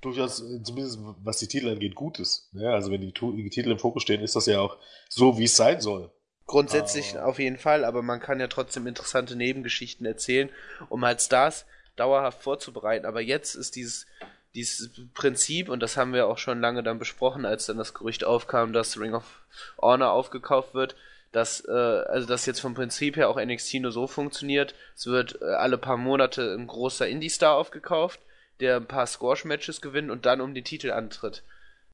Durchaus, 0.00 0.36
zumindest 0.62 1.00
was 1.22 1.38
die 1.38 1.48
Titel 1.48 1.68
angeht, 1.68 1.94
gut 1.94 2.20
ist. 2.20 2.48
Ja, 2.52 2.72
also 2.72 2.90
wenn 2.90 3.00
die, 3.00 3.12
die, 3.12 3.50
Titel 3.50 3.70
im 3.70 3.78
Fokus 3.78 4.02
stehen, 4.02 4.22
ist 4.22 4.36
das 4.36 4.46
ja 4.46 4.60
auch 4.60 4.78
so, 5.08 5.36
wie 5.36 5.44
es 5.44 5.56
sein 5.56 5.80
soll. 5.80 6.12
Grundsätzlich 6.46 7.18
ah. 7.18 7.24
auf 7.24 7.38
jeden 7.38 7.58
Fall, 7.58 7.84
aber 7.84 8.02
man 8.02 8.20
kann 8.20 8.40
ja 8.40 8.46
trotzdem 8.46 8.86
interessante 8.86 9.36
Nebengeschichten 9.36 10.06
erzählen, 10.06 10.48
um 10.88 11.04
halt 11.04 11.20
Stars 11.20 11.66
dauerhaft 11.96 12.42
vorzubereiten. 12.42 13.04
Aber 13.04 13.20
jetzt 13.20 13.54
ist 13.54 13.76
dieses 13.76 14.06
dieses 14.54 14.90
Prinzip, 15.14 15.68
und 15.68 15.80
das 15.80 15.96
haben 15.96 16.12
wir 16.12 16.26
auch 16.26 16.38
schon 16.38 16.60
lange 16.60 16.82
dann 16.82 16.98
besprochen, 16.98 17.44
als 17.44 17.66
dann 17.66 17.78
das 17.78 17.94
Gerücht 17.94 18.24
aufkam, 18.24 18.72
dass 18.72 18.98
Ring 18.98 19.14
of 19.14 19.42
Honor 19.80 20.10
aufgekauft 20.10 20.74
wird, 20.74 20.96
dass, 21.32 21.64
äh, 21.66 21.70
also 21.70 22.26
dass 22.26 22.46
jetzt 22.46 22.60
vom 22.60 22.74
Prinzip 22.74 23.16
her 23.16 23.28
auch 23.28 23.40
NXT 23.40 23.74
nur 23.74 23.92
so 23.92 24.06
funktioniert. 24.06 24.74
Es 24.96 25.06
wird 25.06 25.40
äh, 25.40 25.44
alle 25.44 25.78
paar 25.78 25.96
Monate 25.96 26.54
ein 26.54 26.66
großer 26.66 27.06
Indie-Star 27.08 27.54
aufgekauft, 27.54 28.20
der 28.58 28.76
ein 28.76 28.86
paar 28.86 29.06
Squash-Matches 29.06 29.80
gewinnt 29.80 30.10
und 30.10 30.26
dann 30.26 30.40
um 30.40 30.54
den 30.54 30.64
Titel 30.64 30.90
antritt. 30.90 31.42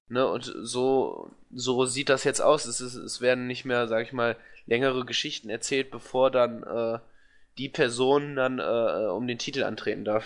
Ne, 0.09 0.27
und 0.27 0.45
so, 0.45 1.31
so 1.53 1.85
sieht 1.85 2.09
das 2.09 2.25
jetzt 2.25 2.41
aus. 2.41 2.65
Es, 2.65 2.81
ist, 2.81 2.95
es 2.95 3.21
werden 3.21 3.47
nicht 3.49 3.65
mehr, 3.65 3.89
sag 3.89 4.07
ich 4.07 4.13
mal, 4.13 4.37
längere 4.67 5.05
Geschichten 5.05 5.51
erzählt, 5.51 5.91
bevor 5.91 6.31
dann 6.31 6.63
äh, 6.63 6.99
die 7.59 7.69
Person 7.69 8.37
dann 8.37 8.59
äh, 8.61 9.09
um 9.09 9.27
den 9.27 9.39
Titel 9.39 9.65
antreten 9.65 10.05
darf. 10.05 10.25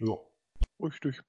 Ja. 0.00 0.16
Richtig. 0.80 1.22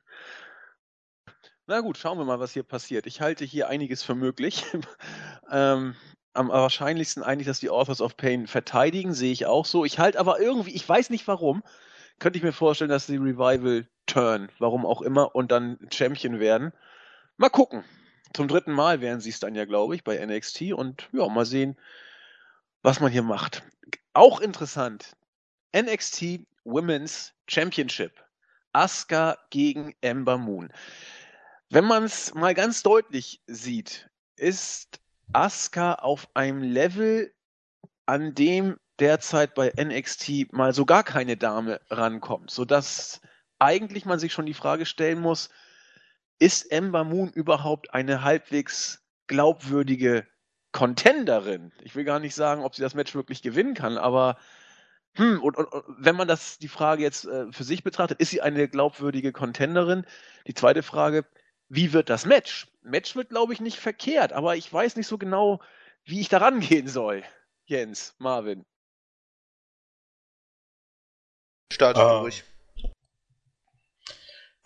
Na 1.68 1.82
gut, 1.82 1.98
schauen 1.98 2.18
wir 2.18 2.26
mal, 2.26 2.40
was 2.40 2.54
hier 2.54 2.64
passiert. 2.64 3.06
Ich 3.06 3.22
halte 3.22 3.46
hier 3.46 3.68
einiges 3.68 4.04
für 4.04 4.16
möglich. 4.16 4.66
ähm, 5.52 5.96
am 6.34 6.50
wahrscheinlichsten 6.50 7.24
eigentlich, 7.24 7.48
dass 7.48 7.60
die 7.60 7.70
Authors 7.70 8.02
of 8.02 8.18
Pain 8.18 8.48
verteidigen, 8.48 9.14
sehe 9.14 9.32
ich 9.32 9.46
auch 9.46 9.66
so. 9.66 9.86
Ich 9.86 10.00
halte 10.00 10.20
aber 10.20 10.40
irgendwie, 10.40 10.72
ich 10.72 10.88
weiß 10.88 11.10
nicht 11.10 11.28
warum, 11.28 11.64
könnte 12.20 12.38
ich 12.38 12.44
mir 12.44 12.54
vorstellen, 12.54 12.90
dass 12.90 13.08
die 13.08 13.18
Revival 13.18 13.88
turn, 14.06 14.50
warum 14.60 14.86
auch 14.86 15.02
immer, 15.02 15.36
und 15.36 15.52
dann 15.52 15.78
Champion 15.92 16.40
werden. 16.40 16.74
Mal 17.38 17.50
gucken. 17.50 17.84
Zum 18.34 18.48
dritten 18.48 18.74
Mal 18.74 19.02
wären 19.02 19.22
sie 19.22 19.30
es 19.30 19.40
dann 19.40 19.56
ja, 19.56 19.66
glaube 19.66 19.96
ich, 19.96 20.04
bei 20.04 20.24
NXT 20.24 20.74
und 20.74 21.10
ja, 21.12 21.28
mal 21.28 21.46
sehen, 21.46 21.78
was 22.84 23.00
man 23.00 23.12
hier 23.12 23.24
macht. 23.24 23.64
Auch 24.14 24.40
interessant. 24.40 25.16
NXT 25.76 26.46
Women's 26.64 27.34
Championship. 27.48 28.12
Asuka 28.74 29.38
gegen 29.50 29.96
Ember 30.02 30.38
Moon. 30.38 30.72
Wenn 31.70 31.86
man 31.86 32.04
es 32.04 32.34
mal 32.34 32.54
ganz 32.54 32.84
deutlich 32.84 33.42
sieht, 33.48 34.10
ist 34.36 35.00
Asuka 35.34 35.94
auf 35.96 36.28
einem 36.34 36.64
Level, 36.64 37.34
an 38.06 38.34
dem 38.34 38.78
derzeit 39.00 39.54
bei 39.56 39.72
NXT 39.78 40.52
mal 40.52 40.74
so 40.74 40.86
gar 40.86 41.04
keine 41.04 41.38
Dame 41.38 41.80
rankommt, 41.90 42.52
sodass 42.52 43.22
eigentlich 43.60 44.06
man 44.06 44.20
sich 44.20 44.34
schon 44.34 44.46
die 44.46 44.54
Frage 44.54 44.86
stellen 44.86 45.20
muss, 45.20 45.50
ist 46.40 46.72
Ember 46.72 47.04
Moon 47.04 47.30
überhaupt 47.30 47.94
eine 47.94 48.24
halbwegs 48.24 49.04
glaubwürdige 49.28 50.26
Contenderin? 50.72 51.72
Ich 51.82 51.96
will 51.96 52.06
gar 52.06 52.20
nicht 52.20 52.36
sagen, 52.36 52.64
ob 52.64 52.76
sie 52.76 52.82
das 52.82 52.96
Match 52.96 53.14
wirklich 53.14 53.42
gewinnen 53.42 53.74
kann, 53.74 53.98
aber 53.98 54.38
hm, 55.16 55.42
und, 55.42 55.58
und, 55.58 55.66
und 55.66 55.84
wenn 55.98 56.16
man 56.16 56.28
das 56.28 56.60
die 56.60 56.68
Frage 56.68 57.04
jetzt 57.04 57.26
äh, 57.26 57.52
für 57.52 57.64
sich 57.64 57.84
betrachtet, 57.84 58.20
ist 58.20 58.30
sie 58.30 58.42
eine 58.42 58.68
glaubwürdige 58.68 59.32
Contenderin? 59.32 60.06
Die 60.48 60.54
zweite 60.54 60.84
Frage, 60.84 61.26
wie 61.68 61.94
wird 61.94 62.10
das 62.10 62.26
Match? 62.26 62.68
Match 62.82 63.16
wird, 63.16 63.30
glaube 63.30 63.54
ich, 63.54 63.60
nicht 63.60 63.80
verkehrt, 63.80 64.34
aber 64.34 64.56
ich 64.56 64.72
weiß 64.72 64.96
nicht 64.96 65.08
so 65.08 65.18
genau, 65.18 65.62
wie 66.04 66.22
ich 66.22 66.30
da 66.30 66.40
rangehen 66.40 66.88
soll. 66.88 67.24
Jens, 67.66 68.16
Marvin. 68.18 68.66
Starte 71.72 72.02
uh. 72.02 72.20
ruhig. 72.22 72.44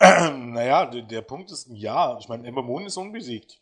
naja, 0.00 0.86
der, 0.86 1.02
der, 1.02 1.22
Punkt 1.22 1.50
ist, 1.50 1.68
ja, 1.70 2.18
ich 2.18 2.28
meine, 2.28 2.46
Ember 2.46 2.62
Moon 2.62 2.86
ist 2.86 2.96
unbesiegt. 2.96 3.60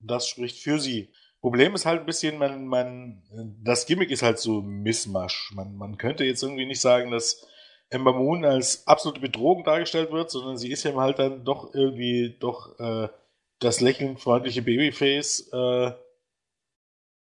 Das 0.00 0.28
spricht 0.28 0.62
für 0.62 0.78
sie. 0.78 1.12
Problem 1.40 1.74
ist 1.74 1.86
halt 1.86 2.00
ein 2.00 2.06
bisschen, 2.06 2.38
man, 2.38 2.66
man, 2.66 3.22
das 3.62 3.86
Gimmick 3.86 4.10
ist 4.10 4.22
halt 4.22 4.38
so 4.38 4.60
Missmasch. 4.60 5.52
Man, 5.54 5.76
man 5.76 5.96
könnte 5.96 6.24
jetzt 6.24 6.42
irgendwie 6.42 6.66
nicht 6.66 6.80
sagen, 6.80 7.10
dass 7.10 7.46
Ember 7.90 8.12
Moon 8.12 8.44
als 8.44 8.86
absolute 8.86 9.20
Bedrohung 9.20 9.64
dargestellt 9.64 10.10
wird, 10.10 10.30
sondern 10.30 10.58
sie 10.58 10.70
ist 10.70 10.82
ja 10.82 10.94
halt 10.94 11.18
dann 11.18 11.44
doch 11.44 11.74
irgendwie 11.74 12.36
doch 12.38 12.78
äh, 12.80 13.08
das 13.60 13.80
lächelnd 13.80 14.20
freundliche 14.20 14.62
Babyface 14.62 15.48
äh, 15.52 15.92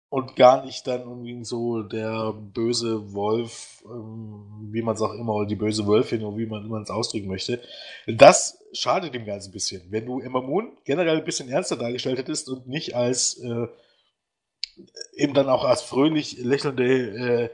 und 0.09 0.35
gar 0.35 0.63
nicht 0.63 0.85
dann 0.85 1.01
irgendwie 1.01 1.43
so 1.43 1.81
der 1.81 2.33
böse 2.33 3.13
Wolf, 3.13 3.83
ähm, 3.85 4.69
wie 4.71 4.83
man 4.83 4.93
es 4.93 5.01
auch 5.01 5.13
immer, 5.13 5.33
oder 5.33 5.47
die 5.47 5.55
böse 5.55 5.87
Wölfin, 5.87 6.23
oder 6.23 6.37
wie 6.37 6.45
man 6.45 6.83
es 6.83 6.91
ausdrücken 6.91 7.27
möchte. 7.27 7.59
Das 8.05 8.63
schadet 8.73 9.15
dem 9.15 9.25
Ganzen 9.25 9.49
ein 9.49 9.53
bisschen. 9.53 9.81
Wenn 9.89 10.05
du 10.05 10.19
Emma 10.19 10.39
Moon 10.39 10.77
generell 10.85 11.17
ein 11.17 11.25
bisschen 11.25 11.49
ernster 11.49 11.77
dargestellt 11.77 12.19
hättest 12.19 12.47
und 12.47 12.67
nicht 12.67 12.95
als 12.95 13.39
äh, 13.39 13.67
eben 15.13 15.33
dann 15.33 15.49
auch 15.49 15.63
als 15.63 15.81
fröhlich 15.81 16.37
lächelnde 16.39 16.85
äh, 16.85 17.49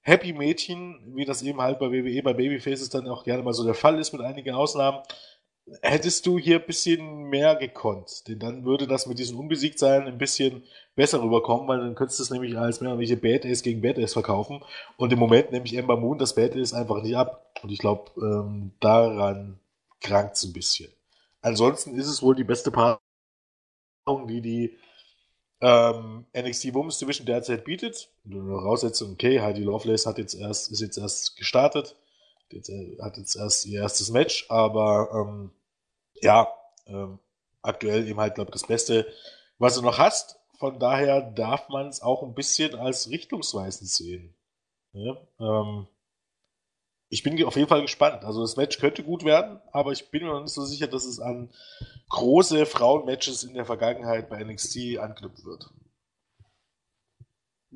Happy 0.00 0.32
Mädchen, 0.34 1.00
wie 1.14 1.24
das 1.24 1.42
eben 1.42 1.60
halt 1.60 1.78
bei 1.78 1.90
WWE, 1.90 2.22
bei 2.22 2.34
Babyfaces 2.34 2.90
dann 2.90 3.08
auch 3.08 3.24
gerne 3.24 3.42
mal 3.42 3.54
so 3.54 3.64
der 3.64 3.74
Fall 3.74 3.98
ist, 3.98 4.12
mit 4.12 4.20
einigen 4.20 4.54
Ausnahmen, 4.54 5.02
hättest 5.80 6.26
du 6.26 6.38
hier 6.38 6.60
ein 6.60 6.66
bisschen 6.66 7.24
mehr 7.30 7.56
gekonnt. 7.56 8.28
Denn 8.28 8.38
dann 8.38 8.64
würde 8.64 8.86
das 8.86 9.06
mit 9.06 9.18
diesem 9.18 9.38
Unbesiegtsein 9.38 10.06
ein 10.06 10.18
bisschen 10.18 10.64
besser 10.94 11.22
rüberkommen, 11.22 11.66
weil 11.68 11.78
dann 11.78 11.94
könntest 11.94 12.18
du 12.18 12.22
es 12.24 12.30
nämlich 12.30 12.56
als 12.58 12.80
mehr 12.80 12.90
oder 12.90 13.00
weniger 13.00 13.16
Badass 13.16 13.62
gegen 13.62 13.80
Badass 13.80 14.12
verkaufen. 14.12 14.62
Und 14.98 15.12
im 15.12 15.18
Moment 15.18 15.52
nehme 15.52 15.64
ich 15.64 15.74
Ember 15.74 15.96
Moon 15.96 16.18
das 16.18 16.34
Badass 16.34 16.74
einfach 16.74 17.02
nicht 17.02 17.16
ab. 17.16 17.58
Und 17.62 17.72
ich 17.72 17.78
glaube, 17.78 18.10
ähm, 18.20 18.72
daran 18.80 19.58
krankt 20.00 20.36
es 20.36 20.44
ein 20.44 20.52
bisschen. 20.52 20.92
Ansonsten 21.40 21.94
ist 21.94 22.08
es 22.08 22.22
wohl 22.22 22.34
die 22.34 22.44
beste 22.44 22.70
Paarung, 22.70 22.98
die 24.26 24.42
die 24.42 24.76
ähm, 25.60 26.26
NXT 26.36 26.74
Women's 26.74 26.98
Division 26.98 27.26
derzeit 27.26 27.64
bietet. 27.64 28.10
Voraussetzung, 28.28 29.12
okay, 29.12 29.40
Heidi 29.40 29.62
Lovelace 29.62 30.06
hat 30.06 30.18
jetzt 30.18 30.34
erst, 30.34 30.70
ist 30.70 30.80
jetzt 30.80 30.98
erst 30.98 31.36
gestartet, 31.36 31.96
äh, 32.52 32.96
hat 33.00 33.16
jetzt 33.16 33.36
erst 33.36 33.66
ihr 33.66 33.80
erstes 33.80 34.10
Match, 34.10 34.46
aber 34.48 35.08
ähm, 35.12 35.50
ja, 36.20 36.48
ähm, 36.86 37.18
aktuell 37.62 38.06
eben 38.08 38.20
halt, 38.20 38.34
glaube 38.34 38.50
ich, 38.50 38.60
das 38.60 38.66
Beste, 38.66 39.06
was 39.58 39.74
du 39.74 39.82
noch 39.82 39.98
hast. 39.98 40.38
Von 40.58 40.78
daher 40.78 41.20
darf 41.20 41.68
man 41.68 41.88
es 41.88 42.00
auch 42.00 42.22
ein 42.22 42.34
bisschen 42.34 42.74
als 42.74 43.10
richtungsweisend 43.10 43.90
sehen. 43.90 44.34
Ja, 44.92 45.16
ähm, 45.40 45.88
ich 47.08 47.22
bin 47.22 47.42
auf 47.44 47.56
jeden 47.56 47.68
Fall 47.68 47.82
gespannt. 47.82 48.24
Also 48.24 48.42
das 48.42 48.56
Match 48.56 48.78
könnte 48.78 49.02
gut 49.02 49.24
werden, 49.24 49.60
aber 49.72 49.92
ich 49.92 50.10
bin 50.10 50.24
mir 50.24 50.32
noch 50.32 50.42
nicht 50.42 50.54
so 50.54 50.64
sicher, 50.64 50.86
dass 50.86 51.04
es 51.04 51.20
an 51.20 51.50
große 52.08 52.66
Frauenmatches 52.66 53.44
in 53.44 53.54
der 53.54 53.64
Vergangenheit 53.64 54.28
bei 54.28 54.42
NXT 54.42 54.98
anknüpfen 54.98 55.44
wird. 55.44 55.70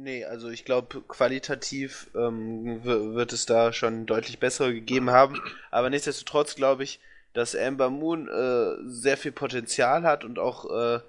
Nee, 0.01 0.25
also 0.25 0.49
ich 0.49 0.65
glaube, 0.65 1.03
qualitativ 1.03 2.09
ähm, 2.15 2.85
wird 2.85 3.33
es 3.33 3.47
da 3.47 3.73
schon 3.73 4.07
deutlich 4.07 4.39
bessere 4.39 4.73
gegeben 4.73 5.11
haben. 5.11 5.41
Aber 5.73 5.91
nichtsdestotrotz 5.91 6.55
glaube 6.55 6.85
ich, 6.85 7.01
dass 7.33 7.57
Amber 7.57 7.91
Moon 7.91 8.29
äh, 8.29 8.77
sehr 8.89 9.17
viel 9.17 9.33
Potenzial 9.33 10.05
hat 10.05 10.25
und 10.25 10.39
auch, 10.39 10.71
äh, 10.71 11.01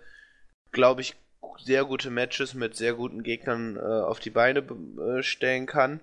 glaube 0.71 1.01
ich, 1.01 1.15
sehr 1.57 1.85
gute 1.85 2.09
Matches 2.09 2.55
mit 2.55 2.75
sehr 2.75 2.93
guten 2.93 3.21
Gegnern 3.21 3.77
äh, 3.77 3.79
auf 3.79 4.19
die 4.19 4.31
Beine 4.31 4.59
äh, 4.59 5.21
stellen 5.21 5.67
kann. 5.67 5.99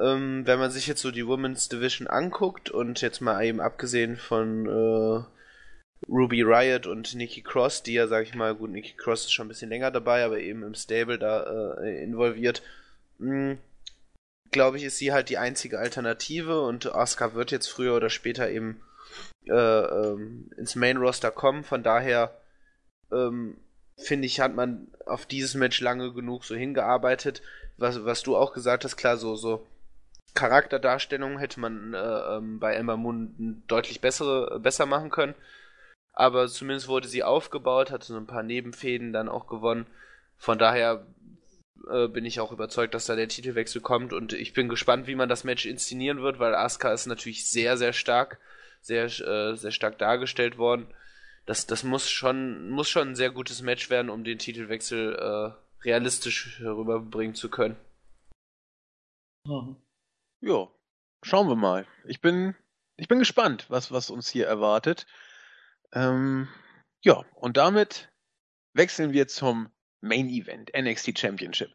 Ähm, 0.00 0.46
wenn 0.46 0.58
man 0.58 0.70
sich 0.70 0.86
jetzt 0.86 1.02
so 1.02 1.10
die 1.10 1.26
Women's 1.26 1.68
Division 1.68 2.06
anguckt 2.06 2.70
und 2.70 3.00
jetzt 3.02 3.20
mal 3.20 3.44
eben 3.44 3.60
abgesehen 3.60 4.16
von 4.16 4.66
äh, 4.66 5.24
Ruby 6.08 6.42
Riot 6.42 6.86
und 6.86 7.14
Nikki 7.14 7.42
Cross, 7.42 7.82
die 7.82 7.94
ja, 7.94 8.06
sag 8.06 8.24
ich 8.24 8.34
mal, 8.34 8.54
gut, 8.54 8.70
Nikki 8.70 8.94
Cross 8.96 9.24
ist 9.24 9.32
schon 9.32 9.46
ein 9.46 9.48
bisschen 9.48 9.68
länger 9.68 9.90
dabei, 9.90 10.24
aber 10.24 10.38
eben 10.40 10.62
im 10.62 10.74
Stable 10.74 11.18
da 11.18 11.76
äh, 11.82 12.02
involviert, 12.02 12.62
hm, 13.18 13.58
glaube 14.50 14.78
ich, 14.78 14.84
ist 14.84 14.98
sie 14.98 15.12
halt 15.12 15.28
die 15.28 15.38
einzige 15.38 15.78
Alternative 15.78 16.62
und 16.62 16.94
Asuka 16.94 17.34
wird 17.34 17.50
jetzt 17.50 17.68
früher 17.68 17.94
oder 17.94 18.10
später 18.10 18.50
eben 18.50 18.80
äh, 19.46 19.52
ähm, 19.52 20.50
ins 20.56 20.76
Main 20.76 20.96
Roster 20.96 21.30
kommen. 21.30 21.64
Von 21.64 21.82
daher 21.82 22.40
ähm, 23.12 23.58
finde 23.96 24.26
ich, 24.26 24.40
hat 24.40 24.54
man 24.54 24.88
auf 25.06 25.26
dieses 25.26 25.54
Match 25.54 25.80
lange 25.80 26.12
genug 26.12 26.44
so 26.44 26.54
hingearbeitet. 26.54 27.42
Was, 27.76 28.04
was 28.04 28.22
du 28.22 28.36
auch 28.36 28.52
gesagt 28.52 28.84
hast, 28.84 28.96
klar, 28.96 29.16
so, 29.16 29.36
so 29.36 29.66
Charakterdarstellung 30.34 31.38
hätte 31.38 31.60
man 31.60 31.94
äh, 31.94 31.98
ähm, 32.36 32.58
bei 32.58 32.74
Ember 32.74 32.96
Moon 32.96 33.62
deutlich 33.66 34.00
bessere, 34.00 34.60
besser 34.60 34.86
machen 34.86 35.10
können. 35.10 35.34
Aber 36.12 36.48
zumindest 36.48 36.88
wurde 36.88 37.08
sie 37.08 37.22
aufgebaut, 37.22 37.90
hatte 37.90 38.06
so 38.06 38.16
ein 38.16 38.26
paar 38.26 38.42
Nebenfäden 38.42 39.12
dann 39.12 39.28
auch 39.28 39.46
gewonnen. 39.46 39.86
Von 40.36 40.58
daher 40.58 41.06
äh, 41.88 42.08
bin 42.08 42.24
ich 42.24 42.40
auch 42.40 42.52
überzeugt, 42.52 42.94
dass 42.94 43.06
da 43.06 43.16
der 43.16 43.28
Titelwechsel 43.28 43.80
kommt 43.80 44.12
und 44.12 44.32
ich 44.32 44.52
bin 44.52 44.68
gespannt, 44.68 45.06
wie 45.06 45.14
man 45.14 45.28
das 45.28 45.44
Match 45.44 45.66
inszenieren 45.66 46.22
wird, 46.22 46.38
weil 46.38 46.54
Asuka 46.54 46.92
ist 46.92 47.06
natürlich 47.06 47.48
sehr, 47.48 47.76
sehr 47.76 47.92
stark, 47.92 48.38
sehr, 48.80 49.04
äh, 49.04 49.56
sehr 49.56 49.70
stark 49.70 49.98
dargestellt 49.98 50.58
worden. 50.58 50.86
Das, 51.46 51.66
das 51.66 51.84
muss 51.84 52.08
schon, 52.10 52.70
muss 52.70 52.88
schon 52.88 53.08
ein 53.08 53.16
sehr 53.16 53.30
gutes 53.30 53.62
Match 53.62 53.90
werden, 53.90 54.10
um 54.10 54.24
den 54.24 54.38
Titelwechsel 54.38 55.14
äh, 55.14 55.84
realistisch 55.84 56.60
rüberbringen 56.60 57.34
zu 57.34 57.48
können. 57.48 57.76
Mhm. 59.46 59.76
Ja, 60.40 60.68
schauen 61.22 61.48
wir 61.48 61.56
mal. 61.56 61.86
Ich 62.04 62.22
bin, 62.22 62.54
ich 62.96 63.08
bin 63.08 63.18
gespannt, 63.18 63.66
was, 63.68 63.92
was 63.92 64.08
uns 64.08 64.28
hier 64.28 64.46
erwartet. 64.46 65.06
Ähm, 65.92 66.48
ja, 67.02 67.24
und 67.34 67.58
damit 67.58 68.10
wechseln 68.72 69.12
wir 69.12 69.28
zum 69.28 69.68
Main 70.00 70.30
Event, 70.30 70.70
NXT 70.74 71.18
Championship. 71.18 71.70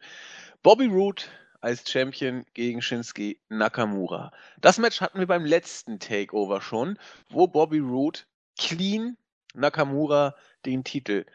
Bobby 0.63 0.87
Roode 0.87 1.23
als 1.61 1.87
Champion 1.89 2.43
gegen 2.55 2.81
Shinsuke 2.81 3.37
Nakamura. 3.49 4.31
Das 4.61 4.79
Match 4.79 4.99
hatten 4.99 5.19
wir 5.19 5.27
beim 5.27 5.45
letzten 5.45 5.99
Takeover 5.99 6.59
schon, 6.59 6.97
wo 7.29 7.47
Bobby 7.47 7.79
Roode 7.79 8.21
clean 8.57 9.15
Nakamura 9.53 10.35
den 10.65 10.83
Titel 10.83 11.25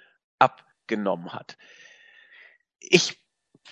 abgenommen 0.40 1.32
hat. 1.32 1.56
Ich 2.80 3.20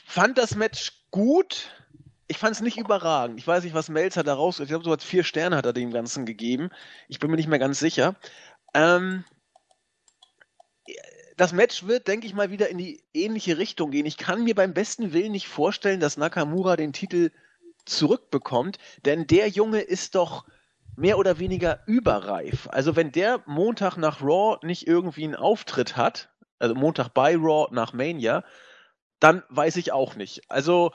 fand 0.05 0.39
das 0.39 0.55
Match 0.55 1.07
gut, 1.11 1.71
ich 2.29 2.39
fand 2.39 2.55
es 2.55 2.61
nicht 2.61 2.77
überragend. 2.77 3.39
Ich 3.39 3.47
weiß 3.47 3.65
nicht, 3.65 3.75
was 3.75 3.89
Melzer 3.89 4.23
da 4.23 4.35
raus. 4.35 4.61
Ich 4.61 4.69
glaube, 4.69 4.85
so 4.85 4.93
hat 4.93 5.03
vier 5.03 5.25
Sterne 5.25 5.57
hat 5.57 5.67
er 5.67 5.73
dem 5.73 5.91
Ganzen 5.91 6.27
gegeben. 6.27 6.69
Ich 7.09 7.19
bin 7.19 7.31
mir 7.31 7.37
nicht 7.37 7.49
mehr 7.49 7.59
ganz 7.59 7.79
sicher. 7.79 8.17
Ähm, 8.75 9.25
das 11.39 11.53
Match 11.53 11.87
wird, 11.87 12.07
denke 12.07 12.27
ich 12.27 12.35
mal, 12.35 12.51
wieder 12.51 12.69
in 12.69 12.79
die 12.79 13.03
ähnliche 13.15 13.57
Richtung 13.57 13.91
gehen. 13.91 14.07
Ich 14.07 14.19
kann 14.19 14.45
mir 14.45 14.55
beim 14.55 14.75
besten 14.75 15.13
Willen 15.13 15.33
nicht 15.33 15.49
vorstellen, 15.49 16.01
dass 16.01 16.19
Nakamura 16.19 16.77
den 16.77 16.93
Titel 16.93 17.31
zurückbekommt, 17.87 18.79
denn 19.07 19.27
der 19.27 19.49
Junge 19.49 19.81
ist 19.81 20.15
doch 20.15 20.45
mehr 20.97 21.17
oder 21.17 21.39
weniger 21.39 21.81
überreif. 21.87 22.69
Also 22.71 22.97
wenn 22.97 23.13
der 23.13 23.43
Montag 23.47 23.97
nach 23.97 24.21
Raw 24.21 24.59
nicht 24.67 24.87
irgendwie 24.87 25.25
einen 25.25 25.37
Auftritt 25.37 25.97
hat, 25.97 26.29
also 26.59 26.75
Montag 26.75 27.11
bei 27.11 27.37
Raw 27.37 27.69
nach 27.71 27.93
Mania, 27.93 28.45
dann 29.21 29.43
weiß 29.49 29.77
ich 29.77 29.93
auch 29.93 30.17
nicht. 30.17 30.51
Also 30.51 30.93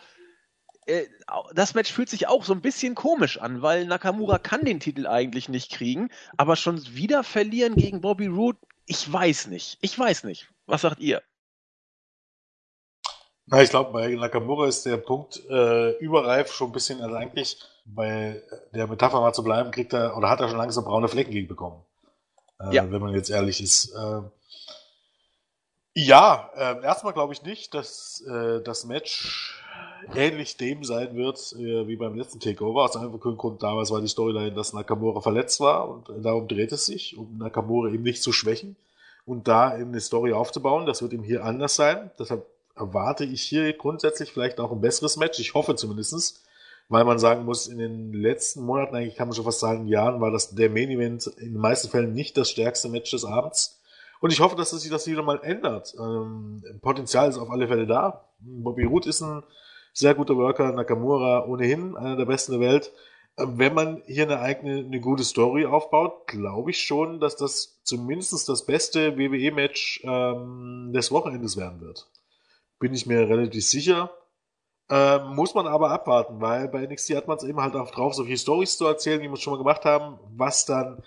äh, 0.86 1.06
das 1.54 1.74
Match 1.74 1.92
fühlt 1.92 2.10
sich 2.10 2.28
auch 2.28 2.44
so 2.44 2.54
ein 2.54 2.62
bisschen 2.62 2.96
komisch 2.96 3.40
an, 3.40 3.62
weil 3.62 3.86
Nakamura 3.86 4.38
kann 4.38 4.66
den 4.66 4.80
Titel 4.80 5.08
eigentlich 5.08 5.50
nicht 5.50 5.72
kriegen, 5.72 6.10
aber 6.38 6.56
schon 6.56 6.82
wieder 6.96 7.24
verlieren 7.24 7.76
gegen 7.76 8.02
Bobby 8.02 8.28
Roode, 8.28 8.60
ich 8.86 9.12
weiß 9.12 9.48
nicht. 9.48 9.78
Ich 9.82 9.98
weiß 9.98 10.24
nicht. 10.26 10.50
Was 10.66 10.82
sagt 10.82 11.00
ihr? 11.00 11.22
Na, 13.46 13.62
ich 13.62 13.70
glaube, 13.70 13.92
bei 13.92 14.08
Nakamura 14.16 14.68
ist 14.68 14.86
der 14.86 14.98
Punkt 14.98 15.42
äh, 15.50 15.98
überreif 15.98 16.52
schon 16.54 16.70
ein 16.70 16.74
bisschen, 16.74 17.02
also 17.02 17.16
eigentlich 17.16 17.58
bei 17.86 18.42
der 18.74 18.88
Metapher 18.88 19.20
mal 19.20 19.34
zu 19.34 19.44
bleiben, 19.44 19.72
kriegt 19.72 19.94
er 19.94 20.16
oder 20.16 20.30
hat 20.30 20.40
er 20.40 20.48
schon 20.48 20.58
langsam 20.58 20.86
braune 20.86 21.10
Flecken 21.10 21.32
gegen 21.32 21.48
bekommen. 21.48 21.84
Äh, 22.60 22.74
ja. 22.76 22.90
Wenn 22.90 23.02
man 23.02 23.14
jetzt 23.14 23.30
ehrlich 23.30 23.62
ist. 23.62 23.94
Äh, 23.94 24.22
ja, 25.96 26.50
äh, 26.56 26.84
erstmal 26.84 27.14
glaube 27.14 27.34
ich 27.34 27.44
nicht, 27.44 27.74
dass 27.74 28.22
äh, 28.22 28.62
das 28.64 28.86
Match 28.86 29.63
ähnlich 30.16 30.58
dem 30.58 30.84
sein 30.84 31.16
wird, 31.16 31.54
äh, 31.54 31.88
wie 31.88 31.96
beim 31.96 32.16
letzten 32.16 32.40
Takeover. 32.40 32.84
Aus 32.84 32.96
einem 32.96 33.20
Grund 33.20 33.64
damals 33.64 33.92
war 33.92 34.02
die 34.02 34.08
Storyline, 34.08 34.54
dass 34.54 34.74
Nakamura 34.74 35.22
verletzt 35.22 35.60
war 35.60 35.90
und 35.90 36.10
darum 36.24 36.48
dreht 36.48 36.72
es 36.72 36.86
sich, 36.86 37.18
um 37.18 37.38
Nakamura 37.38 37.90
eben 37.90 38.04
nicht 38.04 38.22
zu 38.22 38.32
schwächen 38.32 38.76
und 39.26 39.48
da 39.48 39.70
eine 39.70 40.00
Story 40.00 40.34
aufzubauen. 40.34 40.86
Das 40.86 41.02
wird 41.02 41.14
ihm 41.14 41.24
hier 41.24 41.44
anders 41.46 41.76
sein. 41.76 42.12
Deshalb 42.20 42.46
erwarte 42.76 43.24
ich 43.24 43.42
hier 43.42 43.72
grundsätzlich 43.74 44.32
vielleicht 44.32 44.60
auch 44.60 44.72
ein 44.72 44.82
besseres 44.82 45.18
Match. 45.18 45.40
Ich 45.40 45.54
hoffe 45.54 45.76
zumindestens, 45.76 46.44
weil 46.90 47.06
man 47.06 47.20
sagen 47.20 47.46
muss, 47.46 47.68
in 47.68 47.78
den 47.78 48.14
letzten 48.14 48.64
Monaten, 48.64 48.96
eigentlich 48.96 49.16
kann 49.16 49.28
man 49.28 49.36
schon 49.36 49.46
fast 49.46 49.60
sagen, 49.60 49.88
Jahren, 49.88 50.22
war 50.22 50.32
das 50.32 50.56
der 50.56 50.70
Main 50.70 50.90
Event 50.90 51.28
in 51.38 51.54
den 51.54 51.62
meisten 51.62 51.90
Fällen 51.90 52.14
nicht 52.14 52.38
das 52.38 52.50
stärkste 52.50 52.90
Match 52.90 53.12
des 53.12 53.26
Abends. 53.26 53.80
Und 54.20 54.32
ich 54.32 54.40
hoffe, 54.40 54.56
dass 54.56 54.72
sich 54.72 54.90
das 54.90 55.06
wieder 55.06 55.22
mal 55.22 55.42
ändert. 55.44 55.94
Ähm, 56.00 56.64
Potenzial 56.82 57.30
ist 57.30 57.38
auf 57.38 57.50
alle 57.50 57.68
Fälle 57.68 57.86
da. 57.86 58.26
Bobby 58.40 58.86
Root 58.86 59.06
ist 59.06 59.22
ein 59.22 59.44
sehr 59.94 60.16
guter 60.16 60.36
Worker, 60.36 60.72
Nakamura 60.72 61.46
ohnehin 61.46 61.96
einer 61.96 62.16
der 62.16 62.26
besten 62.26 62.54
der 62.54 62.62
Welt. 62.62 62.92
Ähm, 63.38 63.58
wenn 63.58 63.74
man 63.74 64.04
hier 64.06 64.24
eine 64.24 64.40
eigene, 64.40 64.80
eine 64.80 65.00
gute 65.00 65.24
Story 65.24 65.66
aufbaut, 65.66 66.28
glaube 66.28 66.72
ich 66.72 66.84
schon, 66.84 67.20
dass 67.20 67.36
das 67.36 67.82
zumindest 67.84 68.50
das 68.50 68.66
beste 68.66 69.18
WWE-Match 69.18 70.02
ähm, 70.04 70.92
des 70.94 71.12
Wochenendes 71.12 71.58
werden 71.58 71.82
wird. 71.82 72.10
Bin 72.80 72.94
ich 72.94 73.06
mir 73.06 73.30
relativ 73.30 73.66
sicher. 73.66 74.12
Ähm, 74.90 75.36
muss 75.36 75.56
man 75.56 75.66
aber 75.66 75.92
abwarten, 75.92 76.42
weil 76.42 76.68
bei 76.68 76.86
NXT 76.86 77.16
hat 77.16 77.28
man 77.28 77.38
es 77.38 77.44
eben 77.44 77.62
halt 77.62 77.76
auch 77.76 77.92
drauf, 77.92 78.14
so 78.14 78.26
viele 78.26 78.38
Stories 78.38 78.78
zu 78.78 78.86
erzählen, 78.86 79.22
wie 79.22 79.30
wir 79.30 79.38
schon 79.38 79.54
mal 79.54 79.58
gemacht 79.58 79.86
haben, 79.86 80.20
was 80.36 80.66
dann 80.66 81.02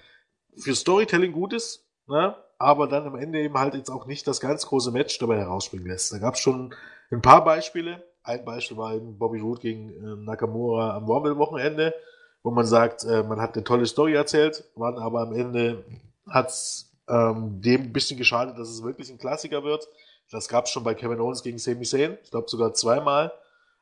für 0.56 0.74
Storytelling 0.74 1.32
gut 1.32 1.52
ist, 1.52 1.86
ne? 2.06 2.34
aber 2.58 2.88
dann 2.88 3.06
am 3.06 3.16
Ende 3.16 3.40
eben 3.40 3.58
halt 3.58 3.74
jetzt 3.74 3.90
auch 3.90 4.06
nicht 4.06 4.26
das 4.26 4.40
ganz 4.40 4.66
große 4.66 4.90
Match 4.90 5.18
dabei 5.18 5.36
herausspringen 5.36 5.86
lässt. 5.86 6.10
Da 6.12 6.18
gab 6.18 6.34
es 6.34 6.40
schon 6.40 6.74
ein 7.10 7.20
paar 7.20 7.44
Beispiele. 7.44 8.02
Ein 8.26 8.44
Beispiel 8.44 8.76
war 8.76 8.92
eben 8.92 9.18
Bobby 9.18 9.38
Roode 9.38 9.60
gegen 9.60 9.90
äh, 9.90 10.16
Nakamura 10.16 10.96
am 10.96 11.04
Rumble-Wochenende, 11.04 11.94
wo 12.42 12.50
man 12.50 12.66
sagt, 12.66 13.04
äh, 13.04 13.22
man 13.22 13.40
hat 13.40 13.54
eine 13.54 13.62
tolle 13.62 13.86
Story 13.86 14.14
erzählt, 14.14 14.64
man 14.74 14.98
aber 14.98 15.20
am 15.20 15.32
Ende 15.32 15.84
hat 16.28 16.48
es 16.48 16.92
ähm, 17.08 17.60
dem 17.60 17.82
ein 17.82 17.92
bisschen 17.92 18.18
geschadet, 18.18 18.58
dass 18.58 18.68
es 18.68 18.82
wirklich 18.82 19.10
ein 19.10 19.18
Klassiker 19.18 19.62
wird. 19.62 19.88
Das 20.32 20.48
gab 20.48 20.64
es 20.64 20.72
schon 20.72 20.82
bei 20.82 20.94
Kevin 20.94 21.20
Owens 21.20 21.44
gegen 21.44 21.58
Sami 21.58 21.84
Zayn, 21.84 22.18
ich 22.24 22.32
glaube 22.32 22.50
sogar 22.50 22.74
zweimal. 22.74 23.32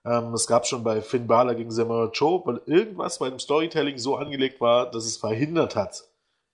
Ähm, 0.04 0.34
es 0.34 0.46
gab 0.46 0.66
schon 0.66 0.84
bei 0.84 1.00
Finn 1.00 1.26
Balor 1.26 1.54
gegen 1.54 1.70
Samoa 1.70 2.10
Joe, 2.12 2.42
weil 2.44 2.60
irgendwas 2.66 3.18
bei 3.18 3.30
dem 3.30 3.38
Storytelling 3.38 3.96
so 3.96 4.16
angelegt 4.16 4.60
war, 4.60 4.90
dass 4.90 5.06
es 5.06 5.16
verhindert 5.16 5.74
hat, 5.74 6.04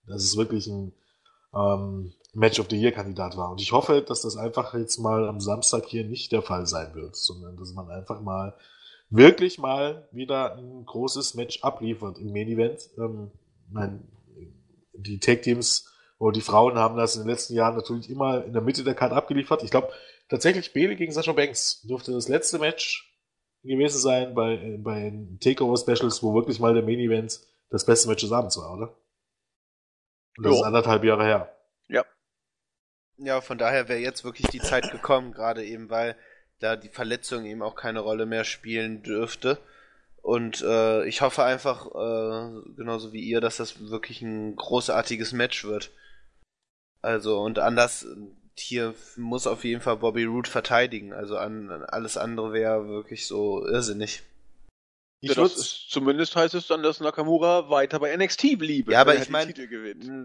dass 0.07 0.23
es 0.23 0.37
wirklich 0.37 0.67
ein 0.67 0.93
ähm, 1.53 2.13
Match 2.33 2.59
of 2.59 2.67
the 2.69 2.79
Year 2.79 2.91
Kandidat 2.91 3.35
war. 3.35 3.51
Und 3.51 3.61
ich 3.61 3.71
hoffe, 3.71 4.01
dass 4.01 4.21
das 4.21 4.37
einfach 4.37 4.73
jetzt 4.73 4.97
mal 4.99 5.27
am 5.27 5.41
Samstag 5.41 5.85
hier 5.85 6.05
nicht 6.05 6.31
der 6.31 6.41
Fall 6.41 6.65
sein 6.65 6.93
wird, 6.95 7.15
sondern 7.15 7.57
dass 7.57 7.73
man 7.73 7.89
einfach 7.89 8.21
mal 8.21 8.55
wirklich 9.09 9.59
mal 9.59 10.07
wieder 10.11 10.55
ein 10.55 10.85
großes 10.85 11.33
Match 11.35 11.61
abliefert 11.63 12.17
im 12.17 12.31
Main 12.31 12.47
Event. 12.47 12.89
Ähm, 12.97 13.31
mein, 13.69 14.07
die 14.93 15.19
Tag 15.19 15.41
Teams 15.41 15.87
oder 16.17 16.31
die 16.33 16.41
Frauen 16.41 16.75
haben 16.75 16.97
das 16.97 17.15
in 17.15 17.23
den 17.23 17.29
letzten 17.29 17.55
Jahren 17.55 17.75
natürlich 17.75 18.09
immer 18.09 18.45
in 18.45 18.53
der 18.53 18.61
Mitte 18.61 18.83
der 18.83 18.95
Karte 18.95 19.15
abgeliefert. 19.15 19.63
Ich 19.63 19.71
glaube, 19.71 19.89
tatsächlich 20.29 20.73
Bailey 20.73 20.95
gegen 20.95 21.11
Sasha 21.11 21.33
Banks 21.33 21.81
dürfte 21.81 22.13
das 22.13 22.29
letzte 22.29 22.59
Match 22.59 23.11
gewesen 23.63 23.99
sein 23.99 24.33
bei, 24.33 24.77
bei 24.79 25.13
Takeover 25.41 25.77
Specials, 25.77 26.23
wo 26.23 26.33
wirklich 26.33 26.59
mal 26.59 26.73
der 26.73 26.83
Main 26.83 26.99
Event 26.99 27.41
das 27.69 27.85
beste 27.85 28.07
Match 28.07 28.21
des 28.21 28.31
Abends 28.31 28.57
war, 28.57 28.73
oder? 28.73 28.95
Und 30.37 30.45
das 30.45 30.53
jo. 30.53 30.59
ist 30.59 30.63
anderthalb 30.63 31.03
Jahre 31.03 31.23
her. 31.23 31.60
Ja. 33.23 33.41
Von 33.41 33.57
daher 33.57 33.87
wäre 33.87 33.99
jetzt 33.99 34.23
wirklich 34.23 34.47
die 34.47 34.59
Zeit 34.59 34.91
gekommen, 34.91 35.31
gerade 35.33 35.63
eben, 35.63 35.89
weil 35.89 36.15
da 36.59 36.75
die 36.75 36.89
Verletzung 36.89 37.45
eben 37.45 37.61
auch 37.61 37.75
keine 37.75 38.01
Rolle 38.01 38.25
mehr 38.25 38.43
spielen 38.43 39.03
dürfte. 39.03 39.59
Und 40.21 40.61
äh, 40.61 41.05
ich 41.05 41.21
hoffe 41.21 41.43
einfach, 41.43 41.87
äh, 41.87 42.61
genauso 42.75 43.11
wie 43.11 43.21
ihr, 43.21 43.41
dass 43.41 43.57
das 43.57 43.89
wirklich 43.89 44.21
ein 44.21 44.55
großartiges 44.55 45.33
Match 45.33 45.63
wird. 45.65 45.91
Also, 47.01 47.39
und 47.41 47.57
anders, 47.57 48.05
hier 48.55 48.93
muss 49.17 49.47
auf 49.47 49.63
jeden 49.63 49.81
Fall 49.81 49.97
Bobby 49.97 50.25
Root 50.25 50.47
verteidigen. 50.47 51.13
Also 51.13 51.37
an, 51.37 51.71
alles 51.71 52.17
andere 52.17 52.53
wäre 52.53 52.87
wirklich 52.87 53.25
so 53.27 53.65
irrsinnig. 53.65 54.23
Ja, 55.23 55.35
das 55.35 55.55
ist, 55.55 55.91
zumindest 55.91 56.35
heißt 56.35 56.55
es 56.55 56.65
dann, 56.65 56.81
dass 56.81 56.99
Nakamura 56.99 57.69
weiter 57.69 57.99
bei 57.99 58.15
NXT 58.15 58.57
bliebe. 58.57 58.91
Ja, 58.91 59.01
aber 59.01 59.15
ich 59.15 59.29
meine, 59.29 59.53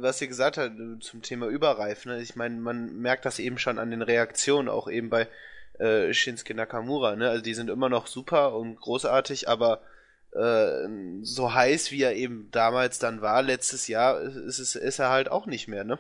was 0.01 0.23
ihr 0.23 0.29
gesagt 0.29 0.57
habt 0.57 0.73
zum 1.01 1.21
Thema 1.21 1.49
Überreif, 1.49 2.07
ne? 2.07 2.23
ich 2.23 2.35
meine, 2.35 2.57
man 2.57 2.97
merkt 2.97 3.27
das 3.27 3.39
eben 3.39 3.59
schon 3.59 3.79
an 3.79 3.91
den 3.91 4.01
Reaktionen, 4.01 4.71
auch 4.71 4.89
eben 4.89 5.11
bei 5.11 5.29
äh, 5.79 6.15
Shinsuke 6.15 6.55
Nakamura. 6.55 7.15
Ne? 7.15 7.29
Also 7.29 7.43
die 7.43 7.53
sind 7.53 7.69
immer 7.69 7.91
noch 7.91 8.07
super 8.07 8.55
und 8.55 8.77
großartig, 8.77 9.51
aber 9.51 9.83
äh, 10.33 10.89
so 11.21 11.53
heiß, 11.53 11.93
wie 11.93 12.01
er 12.01 12.15
eben 12.15 12.51
damals 12.51 12.99
dann 12.99 13.21
war, 13.21 13.43
letztes 13.43 13.89
Jahr, 13.89 14.19
ist, 14.21 14.59
ist, 14.59 14.77
ist 14.77 14.99
er 14.99 15.11
halt 15.11 15.31
auch 15.31 15.45
nicht 15.45 15.69
mehr, 15.69 15.85
ne? 15.85 15.99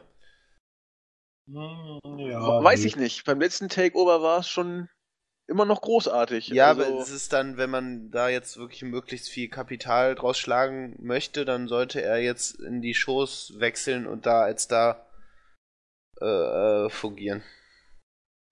Hm, 1.48 2.00
ja, 2.18 2.64
Weiß 2.64 2.84
ich 2.86 2.96
nicht. 2.96 3.24
Beim 3.24 3.40
letzten 3.40 3.68
Takeover 3.68 4.22
war 4.22 4.40
es 4.40 4.48
schon 4.48 4.88
immer 5.48 5.64
noch 5.64 5.80
großartig. 5.80 6.48
Ja, 6.48 6.68
also, 6.68 6.82
aber 6.82 7.00
es 7.00 7.10
ist 7.10 7.32
dann, 7.32 7.56
wenn 7.56 7.70
man 7.70 8.10
da 8.10 8.28
jetzt 8.28 8.56
wirklich 8.56 8.82
möglichst 8.82 9.28
viel 9.28 9.48
Kapital 9.48 10.14
draus 10.14 10.38
schlagen 10.38 10.96
möchte, 10.98 11.44
dann 11.44 11.68
sollte 11.68 12.02
er 12.02 12.18
jetzt 12.18 12.60
in 12.60 12.80
die 12.80 12.94
Shows 12.94 13.54
wechseln 13.58 14.06
und 14.06 14.26
da 14.26 14.42
als 14.42 14.68
da 14.68 15.06
äh, 16.20 16.86
äh, 16.86 16.90
fungieren. 16.90 17.42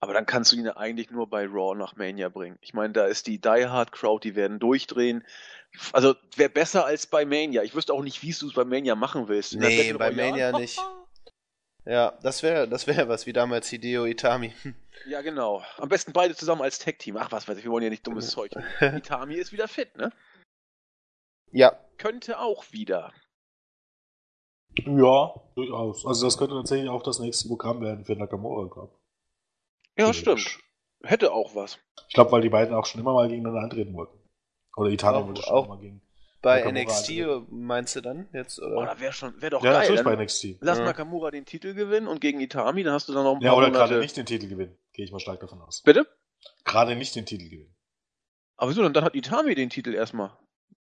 Aber 0.01 0.13
dann 0.13 0.27
kannst 0.27 0.53
du 0.53 0.57
ihn 0.57 0.67
ja 0.67 0.77
eigentlich 0.77 1.11
nur 1.11 1.31
bei 1.31 1.47
Raw 1.47 1.75
nach 1.75 1.97
Mania 1.97 2.29
bringen. 2.29 2.59
Ich 2.61 2.75
meine, 2.75 2.93
da 2.93 3.07
ist 3.07 3.27
die 3.27 3.41
Die 3.41 3.67
Hard 3.67 3.91
Crowd, 3.91 4.29
die 4.29 4.37
werden 4.37 4.59
durchdrehen. 4.59 5.25
Also 5.93 6.15
wäre 6.37 6.51
besser 6.51 6.85
als 6.85 7.07
bei 7.07 7.25
Mania. 7.25 7.63
Ich 7.63 7.75
wüsste 7.75 7.95
auch 7.95 8.03
nicht, 8.03 8.23
wie 8.23 8.33
du 8.33 8.49
es 8.49 8.53
bei 8.53 8.65
Mania 8.65 8.95
machen 8.97 9.29
willst. 9.29 9.55
nee, 9.55 9.93
bei 9.95 10.11
Mania 10.11 10.57
nicht. 10.57 10.79
Ja, 11.87 12.19
das 12.23 12.43
wäre 12.43 12.67
das 12.67 12.87
wär 12.87 13.09
was, 13.09 13.27
wie 13.27 13.33
damals 13.33 13.69
Hideo 13.69 14.07
Itami. 14.07 14.55
Ja, 15.07 15.21
genau. 15.21 15.63
Am 15.77 15.89
besten 15.91 16.13
beide 16.13 16.35
zusammen 16.35 16.63
als 16.63 16.79
Tech-Team. 16.79 17.17
Ach, 17.19 17.31
was 17.31 17.47
weiß 17.47 17.59
ich, 17.59 17.65
wir 17.65 17.71
wollen 17.71 17.85
ja 17.85 17.91
nicht 17.91 18.07
dummes 18.07 18.31
Zeug. 18.31 18.53
Itami 18.81 19.35
ist 19.35 19.53
wieder 19.53 19.69
fit, 19.69 19.95
ne? 19.97 20.11
Ja. 21.53 21.79
Könnte 21.99 22.39
auch 22.41 22.65
wieder. 22.73 23.13
Ja, 24.87 25.35
durchaus. 25.55 26.05
Also 26.07 26.27
das 26.27 26.39
könnte 26.39 26.55
tatsächlich 26.55 26.89
auch 26.89 27.03
das 27.03 27.19
nächste 27.19 27.49
Programm 27.49 27.81
werden 27.81 28.05
für 28.05 28.17
Nakamura 28.17 28.69
Cup. 28.69 28.99
Ja, 29.97 30.13
stimmt. 30.13 30.59
Hätte 31.03 31.33
auch 31.33 31.55
was. 31.55 31.79
Ich 32.09 32.15
glaube, 32.15 32.33
weil 32.33 32.41
die 32.41 32.49
beiden 32.49 32.75
auch 32.75 32.87
schon 32.87 33.01
immer 33.01 33.13
mal 33.13 33.29
gegeneinander 33.29 33.63
antreten 33.63 33.95
wollten. 33.95 34.19
Oder 34.77 34.91
Italien 34.91 35.27
wollte 35.27 35.43
schon 35.43 35.55
auch 35.55 35.69
mal 35.69 35.79
gegen. 35.79 36.01
Bei 36.45 36.71
NXT 36.71 37.13
meinst 37.51 37.97
du 37.97 38.01
dann 38.03 38.29
jetzt? 38.33 38.61
Oder? 38.61 38.95
Oh, 38.97 39.01
wäre 39.01 39.13
schon, 39.13 39.41
wäre 39.41 39.51
doch 39.51 39.65
ja, 39.65 39.73
geil. 39.73 39.81
natürlich 39.81 40.05
bei 40.05 40.15
NXT. 40.17 40.59
Lass 40.61 40.79
ja. 40.79 40.85
Nakamura 40.85 41.31
den 41.31 41.47
Titel 41.47 41.75
gewinnen 41.75 42.07
und 42.07 42.21
gegen 42.21 42.41
Itami, 42.41 42.83
dann 42.83 42.93
hast 42.93 43.09
du 43.09 43.15
dann 43.15 43.25
noch 43.25 43.35
ein 43.35 43.41
paar 43.41 43.47
Ja, 43.47 43.55
oder 43.55 43.71
gerade 43.71 43.99
nicht 43.99 44.17
den 44.17 44.27
Titel 44.27 44.49
gewinnen. 44.49 44.77
Gehe 44.93 45.05
ich 45.05 45.13
mal 45.13 45.21
stark 45.21 45.41
davon 45.41 45.61
aus. 45.63 45.83
Bitte? 45.83 46.07
Gerade 46.65 46.97
nicht 46.97 47.17
den 47.17 47.25
Titel 47.25 47.49
gewinnen. 47.49 47.75
Aber 48.57 48.71
wieso? 48.71 48.87
Dann 48.89 49.05
hat 49.05 49.15
Itami 49.15 49.55
den 49.55 49.71
Titel 49.71 49.95
erstmal. 49.95 50.31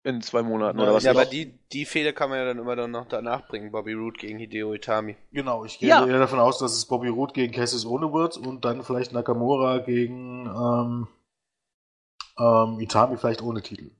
In 0.04 0.20
zwei 0.20 0.42
Monaten 0.42 0.78
ja, 0.78 0.84
oder 0.84 0.94
was? 0.94 1.04
Ja, 1.04 1.12
aber 1.12 1.26
die, 1.26 1.56
die 1.72 1.84
Fehler 1.84 2.12
kann 2.12 2.28
man 2.28 2.38
ja 2.38 2.44
dann 2.44 2.58
immer 2.58 2.74
dann 2.74 2.90
noch 2.90 3.06
danach 3.06 3.46
bringen. 3.46 3.70
Bobby 3.70 3.92
Roode 3.92 4.18
gegen 4.18 4.36
Hideo 4.36 4.74
Itami. 4.74 5.16
Genau, 5.30 5.64
ich 5.64 5.78
gehe 5.78 5.90
ja. 5.90 6.04
eher 6.04 6.18
davon 6.18 6.40
aus, 6.40 6.58
dass 6.58 6.72
es 6.72 6.86
Bobby 6.86 7.06
Roode 7.06 7.34
gegen 7.34 7.52
Cassius 7.52 7.86
ohne 7.86 8.12
wird 8.12 8.36
und 8.36 8.64
dann 8.64 8.82
vielleicht 8.82 9.12
Nakamura 9.12 9.78
gegen 9.78 10.46
ähm, 10.46 11.08
ähm, 12.36 12.80
Itami 12.80 13.16
vielleicht 13.16 13.42
ohne 13.42 13.62
Titel. 13.62 13.92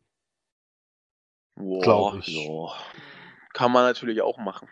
Glaube 1.56 2.18
ich. 2.20 2.28
Ja. 2.28 2.74
Kann 3.52 3.72
man 3.72 3.84
natürlich 3.84 4.22
auch 4.22 4.38
machen. 4.38 4.68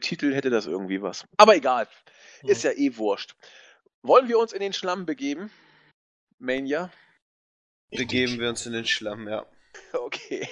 Titel 0.00 0.34
hätte 0.34 0.50
das 0.50 0.66
irgendwie 0.66 1.02
was. 1.02 1.24
Aber 1.36 1.56
egal. 1.56 1.88
Ist 2.42 2.64
ja 2.64 2.72
eh 2.72 2.96
wurscht. 2.96 3.36
Wollen 4.02 4.28
wir 4.28 4.38
uns 4.38 4.52
in 4.52 4.60
den 4.60 4.72
Schlamm 4.72 5.06
begeben? 5.06 5.50
Mania? 6.38 6.90
Begeben 7.90 8.38
wir 8.38 8.48
uns 8.48 8.66
in 8.66 8.72
den 8.72 8.86
Schlamm, 8.86 9.28
ja. 9.28 9.46
Okay. 9.92 10.48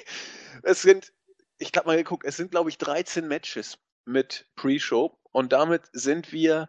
Es 0.63 0.83
sind, 0.83 1.13
ich 1.59 1.73
habe 1.77 1.87
mal 1.87 1.97
geguckt, 1.97 2.25
es 2.25 2.37
sind 2.37 2.51
glaube 2.51 2.71
ich 2.71 2.79
13 2.79 3.29
Matches 3.29 3.79
mit 4.05 4.47
Pre-Show 4.57 5.17
und 5.33 5.53
damit 5.53 5.83
sind 5.93 6.33
wir 6.33 6.69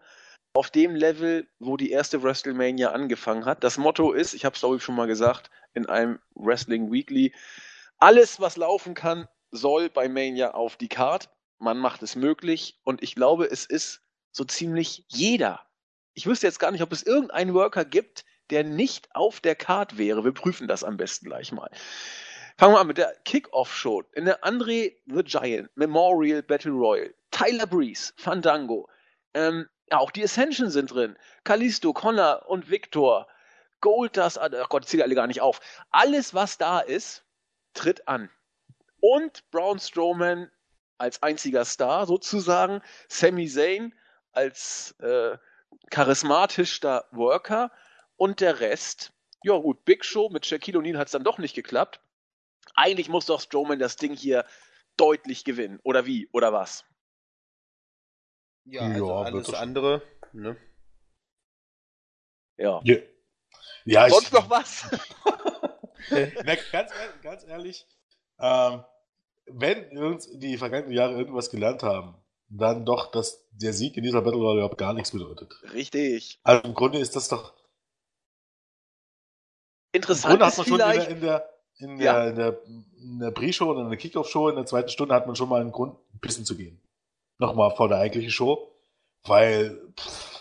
auf 0.55 0.69
dem 0.69 0.95
Level, 0.95 1.47
wo 1.59 1.77
die 1.77 1.89
erste 1.89 2.21
WrestleMania 2.21 2.91
angefangen 2.91 3.45
hat. 3.45 3.63
Das 3.63 3.77
Motto 3.77 4.11
ist, 4.11 4.33
ich 4.33 4.45
habe 4.45 4.53
es 4.53 4.59
glaube 4.59 4.77
ich 4.77 4.83
schon 4.83 4.95
mal 4.95 5.07
gesagt, 5.07 5.49
in 5.73 5.87
einem 5.87 6.19
Wrestling 6.35 6.91
Weekly, 6.91 7.33
alles, 8.03 8.41
was 8.41 8.57
laufen 8.57 8.95
kann, 8.95 9.29
soll 9.51 9.89
bei 9.89 10.09
Mania 10.09 10.55
auf 10.55 10.75
die 10.75 10.89
Card. 10.89 11.29
Man 11.57 11.77
macht 11.77 12.03
es 12.03 12.17
möglich 12.17 12.81
und 12.83 13.01
ich 13.01 13.15
glaube, 13.15 13.45
es 13.45 13.65
ist 13.65 14.01
so 14.33 14.43
ziemlich 14.43 15.05
jeder. 15.07 15.61
Ich 16.13 16.27
wüsste 16.27 16.45
jetzt 16.45 16.59
gar 16.59 16.71
nicht, 16.71 16.81
ob 16.81 16.91
es 16.91 17.03
irgendeinen 17.03 17.53
Worker 17.53 17.85
gibt, 17.85 18.25
der 18.49 18.65
nicht 18.65 19.15
auf 19.15 19.39
der 19.39 19.55
Card 19.55 19.97
wäre. 19.97 20.25
Wir 20.25 20.33
prüfen 20.33 20.67
das 20.67 20.83
am 20.83 20.97
besten 20.97 21.27
gleich 21.27 21.53
mal. 21.53 21.71
Fangen 22.57 22.73
wir 22.75 22.81
an 22.81 22.87
mit 22.87 22.97
der 22.97 23.15
Kickoff-Show. 23.23 24.03
In 24.11 24.25
der 24.25 24.43
Andre 24.43 24.91
the 25.05 25.23
Giant 25.23 25.69
Memorial 25.77 26.43
Battle 26.43 26.73
Royal. 26.73 27.13
Tyler 27.31 27.67
Breeze, 27.67 28.11
Fandango. 28.17 28.89
Ähm, 29.33 29.69
auch 29.91 30.11
die 30.11 30.25
Ascension 30.25 30.69
sind 30.69 30.93
drin. 30.93 31.15
Kalisto, 31.45 31.93
Connor 31.93 32.49
und 32.49 32.69
Victor. 32.69 33.29
Goldust, 33.79 34.39
ach 34.39 34.67
Gott, 34.67 34.83
ich 34.83 34.89
zähle 34.89 35.05
alle 35.05 35.15
gar 35.15 35.27
nicht 35.27 35.39
auf. 35.39 35.61
Alles, 35.89 36.33
was 36.33 36.57
da 36.57 36.81
ist, 36.81 37.23
tritt 37.73 38.07
an. 38.07 38.29
Und 38.99 39.49
Braun 39.51 39.79
Strowman 39.79 40.49
als 40.97 41.21
einziger 41.21 41.65
Star 41.65 42.05
sozusagen, 42.05 42.81
Sami 43.09 43.47
Zayn 43.47 43.93
als 44.31 44.95
äh, 44.99 45.37
charismatischer 45.89 47.05
Worker 47.11 47.71
und 48.15 48.39
der 48.39 48.59
Rest, 48.59 49.11
ja 49.43 49.57
gut, 49.57 49.83
Big 49.85 50.05
Show 50.05 50.29
mit 50.29 50.45
Shaquille 50.45 50.79
O'Neal 50.79 50.97
hat 50.97 51.07
es 51.07 51.11
dann 51.11 51.23
doch 51.23 51.37
nicht 51.37 51.55
geklappt. 51.55 51.99
Eigentlich 52.75 53.09
muss 53.09 53.25
doch 53.25 53.41
Strowman 53.41 53.79
das 53.79 53.97
Ding 53.97 54.15
hier 54.15 54.45
deutlich 54.97 55.43
gewinnen. 55.43 55.79
Oder 55.83 56.05
wie? 56.05 56.29
Oder 56.31 56.53
was? 56.53 56.85
Ja, 58.65 58.81
also 58.81 59.07
ja, 59.07 59.15
alles 59.15 59.53
andere, 59.53 60.01
ne? 60.31 60.55
Ja. 62.57 62.79
ja. 62.83 62.97
ja 63.83 64.09
Sonst 64.09 64.27
ich, 64.27 64.31
noch 64.31 64.49
was? 64.49 64.89
Na, 66.45 66.55
ganz, 66.71 66.91
ganz 67.21 67.45
ehrlich, 67.47 67.85
ähm, 68.39 68.83
wenn 69.45 69.97
uns 69.97 70.29
die 70.31 70.57
vergangenen 70.57 70.93
Jahre 70.93 71.13
irgendwas 71.13 71.49
gelernt 71.49 71.83
haben, 71.83 72.15
dann 72.49 72.85
doch, 72.85 73.11
dass 73.11 73.45
der 73.51 73.73
Sieg 73.73 73.97
in 73.97 74.03
dieser 74.03 74.21
Battle 74.21 74.39
Royale 74.39 74.59
überhaupt 74.59 74.77
gar 74.77 74.93
nichts 74.93 75.11
bedeutet. 75.11 75.53
Richtig. 75.73 76.39
Also 76.43 76.63
im 76.63 76.73
Grunde 76.73 76.99
ist 76.99 77.15
das 77.15 77.27
doch. 77.27 77.53
Interessant 79.91 80.33
Im 80.33 80.39
Grunde 80.39 80.45
hat 80.45 80.57
man 80.57 80.67
schon 80.67 80.79
in 81.11 81.21
der, 81.21 81.49
in 81.77 81.97
der, 81.97 82.05
ja. 82.05 82.27
in 82.27 82.35
der, 82.35 82.63
in 82.65 83.19
der 83.19 83.31
Pre-Show 83.31 83.65
oder 83.65 83.81
in 83.81 83.89
der 83.89 83.97
Kickoff-Show 83.97 84.49
in 84.49 84.55
der 84.55 84.65
zweiten 84.65 84.89
Stunde 84.89 85.13
hat 85.13 85.27
man 85.27 85.35
schon 85.35 85.49
mal 85.49 85.61
einen 85.61 85.71
Grund, 85.71 85.95
pissen 86.21 86.45
zu 86.45 86.55
gehen. 86.55 86.81
Nochmal 87.37 87.75
vor 87.75 87.89
der 87.89 87.97
eigentlichen 87.97 88.31
Show. 88.31 88.71
Weil 89.23 89.93
pff, 89.99 90.33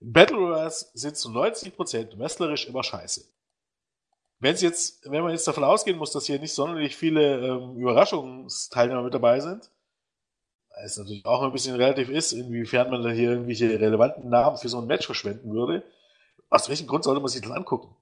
Battle 0.00 0.36
Royals 0.36 0.90
sind 0.94 1.16
zu 1.16 1.30
90% 1.30 2.18
wrestlerisch 2.18 2.66
immer 2.66 2.82
scheiße. 2.82 3.24
Wenn 4.40 4.54
jetzt, 4.56 5.10
wenn 5.10 5.22
man 5.22 5.32
jetzt 5.32 5.48
davon 5.48 5.64
ausgehen 5.64 5.98
muss, 5.98 6.12
dass 6.12 6.26
hier 6.26 6.38
nicht 6.38 6.54
sonderlich 6.54 6.96
viele 6.96 7.38
ähm, 7.38 7.76
Überraschungsteilnehmer 7.76 9.02
mit 9.02 9.14
dabei 9.14 9.40
sind, 9.40 9.70
es 10.84 10.96
natürlich 10.96 11.24
auch 11.24 11.42
ein 11.42 11.52
bisschen 11.52 11.76
relativ 11.76 12.08
ist, 12.08 12.32
inwiefern 12.32 12.90
man 12.90 13.02
da 13.02 13.10
hier 13.10 13.30
irgendwelche 13.30 13.80
relevanten 13.80 14.28
Namen 14.28 14.56
für 14.56 14.68
so 14.68 14.78
ein 14.78 14.86
Match 14.86 15.06
verschwenden 15.06 15.52
würde. 15.52 15.82
Aus 16.50 16.68
welchem 16.68 16.86
Grund 16.86 17.04
sollte 17.04 17.20
man 17.20 17.28
sich 17.28 17.42
das 17.42 17.50
angucken? 17.50 17.94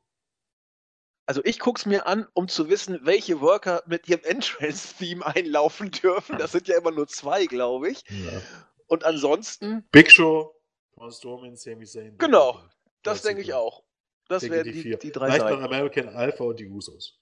Also 1.24 1.40
ich 1.44 1.58
guck's 1.58 1.86
mir 1.86 2.06
an, 2.06 2.26
um 2.34 2.46
zu 2.48 2.68
wissen, 2.68 3.00
welche 3.02 3.40
Worker 3.40 3.82
mit 3.86 4.08
ihrem 4.08 4.22
Entrance-Theme 4.22 5.26
einlaufen 5.26 5.90
dürfen. 5.90 6.38
Das 6.38 6.52
sind 6.52 6.68
ja 6.68 6.78
immer 6.78 6.92
nur 6.92 7.08
zwei, 7.08 7.46
glaube 7.46 7.90
ich. 7.90 8.04
Ja. 8.08 8.40
Und 8.86 9.04
ansonsten. 9.04 9.88
Big 9.90 10.12
Show, 10.12 10.54
Braun 10.94 11.10
Strowman, 11.10 11.56
Sami 11.56 11.84
Zayn. 11.84 12.16
Genau, 12.18 12.60
das 13.02 13.22
denke 13.22 13.42
ich 13.42 13.54
auch. 13.54 13.82
Das 14.28 14.48
wären 14.48 14.64
die, 14.64 14.72
die, 14.72 14.98
die 14.98 15.12
drei 15.12 15.30
Vielleicht 15.30 15.50
noch 15.50 15.62
American 15.62 16.08
Alpha 16.08 16.44
und 16.44 16.58
die 16.58 16.68
Usos. 16.68 17.18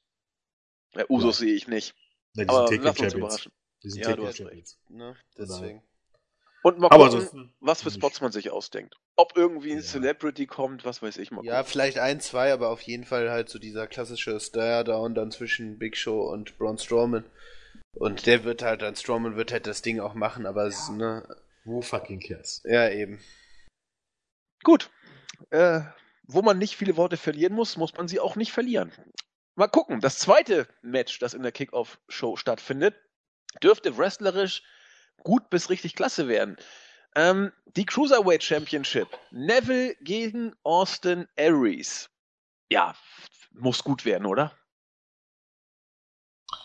Ja, 0.95 1.05
Usos 1.09 1.41
ja. 1.41 1.47
sehe 1.47 1.55
ich 1.55 1.69
nicht. 1.69 1.95
Ja, 2.35 2.45
die 2.45 2.51
Aber 2.51 2.69
sind 2.69 2.83
lass 2.83 3.01
uns 3.01 3.15
überraschen. 3.15 3.53
Die 3.83 3.91
sind 3.91 4.05
ja, 4.05 4.17
du 4.17 4.27
hast 4.27 4.41
recht. 4.41 4.79
Ne? 4.89 5.17
Deswegen. 5.37 5.83
Und 6.63 6.79
mal 6.79 6.89
gucken, 6.89 7.55
was 7.61 7.83
für 7.83 7.91
Spots 7.91 8.23
man 8.23 8.33
sich 8.33 8.51
ausdenkt. 8.51 8.97
Ob 9.17 9.37
irgendwie 9.37 9.73
ein 9.73 9.79
ja. 9.79 9.85
Celebrity 9.85 10.47
kommt, 10.47 10.87
was 10.87 11.03
weiß 11.03 11.19
ich 11.19 11.31
mal. 11.31 11.45
Ja, 11.45 11.63
vielleicht 11.63 11.99
ein, 11.99 12.21
zwei, 12.21 12.55
aber 12.55 12.71
auf 12.71 12.81
jeden 12.81 13.05
Fall 13.05 13.31
halt 13.31 13.51
so 13.51 13.59
dieser 13.59 13.87
klassische 13.87 14.41
Stare-Down 14.41 15.15
dann 15.15 15.31
zwischen 15.31 15.79
Big 15.79 15.95
Show 15.99 16.23
und 16.23 16.57
Braun 16.57 16.79
Strowman. 16.79 17.27
Und 17.93 18.25
der 18.25 18.45
wird 18.45 18.63
halt, 18.63 18.81
dann 18.81 18.97
Strowman 18.97 19.37
wird 19.37 19.53
halt 19.53 19.67
das 19.67 19.83
Ding 19.83 20.01
auch 20.01 20.15
machen, 20.15 20.47
aber 20.47 20.63
ja. 20.63 20.69
es, 20.69 20.89
ne. 20.89 21.37
Wo 21.67 21.83
fucking 21.83 22.21
cares? 22.21 22.63
Ja, 22.65 22.89
eben. 22.89 23.21
Gut. 24.63 24.91
Äh, 25.51 25.83
wo 26.27 26.43
man 26.43 26.59
nicht 26.59 26.77
viele 26.77 26.97
Worte 26.97 27.17
verlieren 27.17 27.55
muss, 27.55 27.77
muss 27.77 27.95
man 27.95 28.09
sie 28.09 28.21
auch 28.21 28.37
nicht 28.37 28.53
verlieren. 28.53 28.93
Mal 29.55 29.69
gucken. 29.69 30.01
Das 30.01 30.19
zweite 30.19 30.67
Match, 30.83 31.19
das 31.19 31.35
in 31.35 31.43
der 31.43 31.53
Kickoff-Show 31.53 32.37
stattfindet, 32.37 32.97
dürfte 33.63 33.97
wrestlerisch 33.97 34.63
gut 35.23 35.49
bis 35.51 35.71
richtig 35.71 35.95
klasse 35.95 36.29
werden. 36.29 36.57
Ähm, 37.15 37.53
die 37.77 37.87
Cruiserweight 37.87 38.43
Championship. 38.43 39.09
Neville 39.31 39.95
gegen 40.01 40.55
Austin 40.65 41.29
Aries. 41.39 42.11
Ja, 42.71 42.95
muss 43.53 43.85
gut 43.85 44.05
werden, 44.05 44.27
oder? 44.27 44.53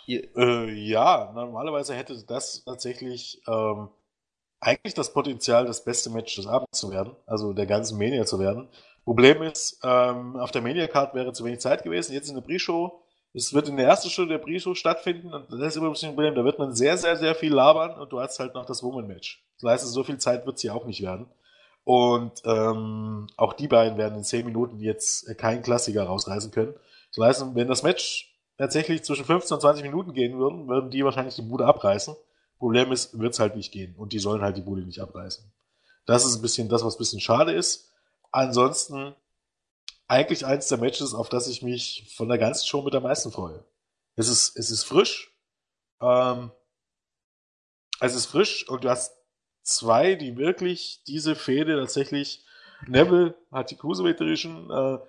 Äh, 0.07 0.71
ja, 0.71 1.31
normalerweise 1.35 1.93
hätte 1.93 2.23
das 2.25 2.63
tatsächlich 2.63 3.41
ähm, 3.47 3.89
eigentlich 4.59 4.95
das 4.95 5.13
Potenzial, 5.13 5.65
das 5.65 5.83
beste 5.83 6.09
Match 6.09 6.35
des 6.35 6.47
Abends 6.47 6.79
zu 6.79 6.91
werden, 6.91 7.15
also 7.27 7.53
der 7.53 7.67
ganzen 7.67 7.97
Mania 7.97 8.25
zu 8.25 8.39
werden. 8.39 8.69
Problem 9.09 9.41
ist, 9.41 9.79
ähm, 9.83 10.35
auf 10.35 10.51
der 10.51 10.61
Media-Card 10.61 11.15
wäre 11.15 11.33
zu 11.33 11.43
wenig 11.43 11.61
Zeit 11.61 11.81
gewesen. 11.81 12.13
Jetzt 12.13 12.29
in 12.29 12.35
der 12.35 12.43
Pre-Show, 12.43 13.01
es 13.33 13.55
wird 13.55 13.67
in 13.67 13.75
der 13.75 13.87
ersten 13.87 14.07
Stunde 14.11 14.37
der 14.37 14.43
Pre-Show 14.43 14.75
stattfinden 14.75 15.33
und 15.33 15.51
das 15.51 15.59
ist 15.61 15.77
immer 15.77 15.87
ein 15.87 15.93
bisschen 15.93 16.09
ein 16.09 16.15
Problem. 16.15 16.35
Da 16.35 16.43
wird 16.43 16.59
man 16.59 16.75
sehr, 16.75 16.95
sehr, 16.95 17.17
sehr 17.17 17.33
viel 17.33 17.51
labern 17.51 17.99
und 17.99 18.11
du 18.11 18.19
hast 18.19 18.37
halt 18.37 18.53
noch 18.53 18.67
das 18.67 18.83
Woman-Match. 18.83 19.43
Das 19.59 19.71
heißt, 19.71 19.87
so 19.87 20.03
viel 20.03 20.19
Zeit 20.19 20.45
wird 20.45 20.57
es 20.57 20.61
hier 20.61 20.75
auch 20.75 20.85
nicht 20.85 21.01
werden. 21.01 21.25
Und 21.85 22.33
ähm, 22.45 23.25
auch 23.35 23.53
die 23.53 23.67
beiden 23.67 23.97
werden 23.97 24.19
in 24.19 24.23
10 24.23 24.45
Minuten 24.45 24.79
jetzt 24.79 25.35
keinen 25.39 25.63
Klassiker 25.63 26.03
rausreißen 26.03 26.51
können. 26.51 26.75
Das 27.15 27.25
heißt, 27.25 27.55
wenn 27.55 27.67
das 27.67 27.81
Match 27.81 28.37
tatsächlich 28.59 29.03
zwischen 29.03 29.25
15 29.25 29.55
und 29.55 29.61
20 29.61 29.85
Minuten 29.85 30.13
gehen 30.13 30.37
würden, 30.37 30.67
würden 30.67 30.91
die 30.91 31.03
wahrscheinlich 31.03 31.33
die 31.33 31.41
Bude 31.41 31.65
abreißen. 31.65 32.15
Problem 32.59 32.91
ist, 32.91 33.17
wird 33.17 33.33
es 33.33 33.39
halt 33.39 33.55
nicht 33.55 33.71
gehen 33.71 33.95
und 33.97 34.13
die 34.13 34.19
sollen 34.19 34.43
halt 34.43 34.55
die 34.55 34.61
Bude 34.61 34.83
nicht 34.83 34.99
abreißen. 34.99 35.51
Das 36.05 36.27
ist 36.27 36.35
ein 36.35 36.43
bisschen 36.43 36.69
das, 36.69 36.85
was 36.85 36.93
ein 36.93 36.99
bisschen 36.99 37.21
schade 37.21 37.53
ist. 37.53 37.88
Ansonsten 38.31 39.15
eigentlich 40.07 40.45
eins 40.45 40.67
der 40.67 40.77
Matches, 40.77 41.13
auf 41.13 41.29
das 41.29 41.47
ich 41.47 41.61
mich 41.61 42.13
von 42.15 42.27
der 42.29 42.37
ganzen 42.37 42.65
Show 42.67 42.81
mit 42.81 42.95
am 42.95 43.03
meisten 43.03 43.31
freue. 43.31 43.63
Es 44.15 44.27
ist, 44.27 44.57
es 44.57 44.71
ist 44.71 44.83
frisch. 44.83 45.33
Ähm, 46.01 46.51
es 47.99 48.15
ist 48.15 48.25
frisch 48.25 48.67
und 48.67 48.83
du 48.83 48.89
hast 48.89 49.13
zwei, 49.63 50.15
die 50.15 50.37
wirklich 50.37 51.03
diese 51.07 51.35
Fehde 51.35 51.77
tatsächlich. 51.77 52.43
Neville 52.87 53.35
hat 53.51 53.71
die 53.71 53.75
Cruiserweight 53.75 54.19
Division 54.19 54.71
äh, 54.71 54.99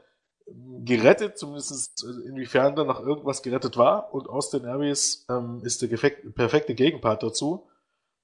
gerettet, 0.85 1.39
zumindest 1.39 2.05
inwiefern 2.05 2.75
da 2.75 2.85
noch 2.85 3.01
irgendwas 3.01 3.43
gerettet 3.43 3.77
war. 3.77 4.13
Und 4.13 4.29
Austin 4.29 4.67
Aries 4.67 5.25
ähm, 5.31 5.63
ist 5.65 5.83
der 5.83 5.89
perfekte 5.89 6.75
Gegenpart 6.75 7.23
dazu. 7.23 7.70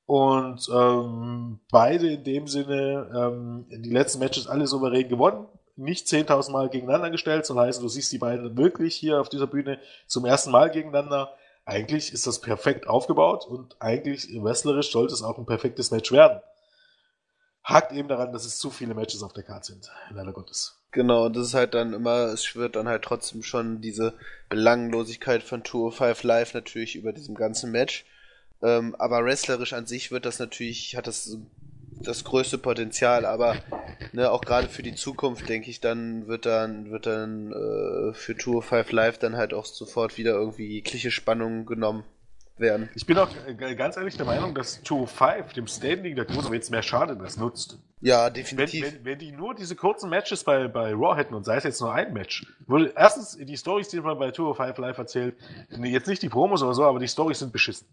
Und 0.07 0.69
ähm, 0.73 1.59
beide 1.71 2.13
in 2.13 2.25
dem 2.25 2.47
Sinne 2.47 3.11
ähm, 3.15 3.67
die 3.69 3.91
letzten 3.91 4.21
Matches 4.21 4.47
alle 4.47 4.67
souverän 4.67 5.09
gewonnen. 5.09 5.49
Nicht 5.75 6.07
10.000 6.07 6.53
Mal 6.53 6.71
gegeneinander 6.71 7.11
gestellt, 7.11 7.45
sondern 7.45 7.67
heißt, 7.67 7.83
du 7.83 7.89
siehst 7.89 8.13
die 8.13 8.19
beiden 8.19 8.57
wirklich 8.57 8.95
hier 8.95 9.21
auf 9.21 9.29
dieser 9.29 9.49
Bühne 9.49 9.79
zum 10.07 10.25
ersten 10.25 10.53
Mal 10.53 10.71
gegeneinander. 10.71 11.35
Eigentlich 11.65 12.13
ist 12.13 12.27
das 12.27 12.41
perfekt 12.41 12.87
aufgebaut 12.87 13.45
und 13.47 13.77
eigentlich 13.81 14.29
wrestlerisch 14.41 14.93
sollte 14.93 15.13
es 15.13 15.23
auch 15.23 15.37
ein 15.37 15.47
perfektes 15.47 15.91
Match 15.91 16.13
werden. 16.13 16.41
Hakt 17.65 17.91
eben 17.93 18.07
daran, 18.07 18.33
dass 18.33 18.45
es 18.45 18.61
zu 18.61 18.71
viele 18.71 18.95
Matches 18.95 19.25
auf 19.25 19.33
der 19.33 19.43
Karte 19.43 19.73
sind, 19.73 19.91
leider 20.11 20.33
Gottes. 20.33 20.81
Genau, 20.93 21.29
das 21.29 21.49
ist 21.49 21.55
halt 21.55 21.75
dann 21.75 21.93
immer, 21.93 22.27
es 22.27 22.45
schwirrt 22.45 22.77
dann 22.77 22.87
halt 22.87 23.03
trotzdem 23.03 23.43
schon 23.43 23.81
diese 23.81 24.15
Belanglosigkeit 24.49 25.43
von 25.43 25.65
Tour 25.65 25.91
5 25.91 26.23
Live 26.23 26.55
natürlich 26.55 26.95
über 26.95 27.13
diesem 27.13 27.35
ganzen 27.35 27.73
Match. 27.73 28.07
Ähm, 28.63 28.95
aber 28.99 29.25
wrestlerisch 29.25 29.73
an 29.73 29.87
sich 29.87 30.11
wird 30.11 30.25
das 30.25 30.39
natürlich, 30.39 30.97
hat 30.97 31.07
das 31.07 31.39
das 32.03 32.25
größte 32.25 32.59
Potenzial, 32.59 33.25
aber 33.25 33.57
ne, 34.13 34.31
auch 34.31 34.43
gerade 34.43 34.69
für 34.69 34.83
die 34.83 34.95
Zukunft, 34.95 35.49
denke 35.49 35.71
ich, 35.71 35.81
dann 35.81 36.27
wird 36.27 36.47
dann, 36.47 36.91
wird 36.91 37.07
dann 37.07 37.53
äh, 37.53 38.15
für 38.15 38.37
Tour 38.37 38.63
5 38.63 38.93
Live 38.93 39.19
dann 39.19 39.37
halt 39.37 39.55
auch 39.55 39.65
sofort 39.65 40.19
wieder 40.19 40.33
irgendwie 40.33 40.67
jegliche 40.67 41.11
Spannung 41.11 41.67
genommen 41.67 42.05
werden. 42.59 42.89
Ich 42.95 43.07
bin 43.07 43.19
auch 43.19 43.29
äh, 43.47 43.75
ganz 43.75 43.97
ehrlich 43.97 44.17
der 44.17 44.27
Meinung, 44.27 44.55
dass 44.55 44.83
Tour 44.83 45.07
5 45.07 45.53
dem 45.53 45.67
Standing 45.67 46.17
der 46.17 46.27
jetzt 46.53 46.71
mehr 46.71 46.83
Schaden 46.83 47.19
das 47.19 47.37
nutzt. 47.37 47.79
Ja, 48.01 48.31
definitiv. 48.31 48.85
Wenn, 48.85 48.93
wenn, 48.93 49.05
wenn, 49.05 49.19
die 49.19 49.33
nur 49.33 49.55
diese 49.55 49.75
kurzen 49.75 50.11
Matches 50.11 50.45
bei, 50.45 50.69
bei 50.69 50.93
Raw 50.93 51.17
hätten 51.17 51.35
und 51.35 51.45
sei 51.45 51.57
es 51.57 51.65
jetzt 51.65 51.81
nur 51.81 51.93
ein 51.93 52.13
Match, 52.13 52.47
würde 52.67 52.93
erstens 52.95 53.37
die 53.37 53.57
Stories, 53.57 53.89
die 53.89 54.01
man 54.01 54.19
bei 54.19 54.31
Tour 54.31 54.55
5 54.55 54.77
Live 54.79 54.99
erzählt, 54.99 55.37
jetzt 55.83 56.07
nicht 56.07 56.23
die 56.23 56.29
Promos 56.29 56.63
oder 56.63 56.75
so, 56.75 56.85
aber 56.85 56.99
die 56.99 57.09
Stories 57.09 57.39
sind 57.39 57.53
beschissen. 57.53 57.87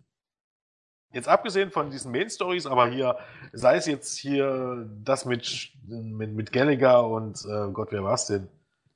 Jetzt 1.14 1.28
abgesehen 1.28 1.70
von 1.70 1.91
diesen 1.91 2.11
Main 2.11 2.30
Stories, 2.30 2.66
aber 2.66 2.88
hier, 2.88 3.18
sei 3.51 3.76
es 3.76 3.86
jetzt 3.86 4.18
hier 4.18 4.89
das 5.03 5.26
mit, 5.26 5.72
mit, 5.86 6.32
mit 6.34 6.51
Gallagher 6.51 7.07
und 7.07 7.45
äh, 7.45 7.72
Gott, 7.72 7.91
wer 7.91 8.03
war's 8.03 8.26
denn? 8.26 8.49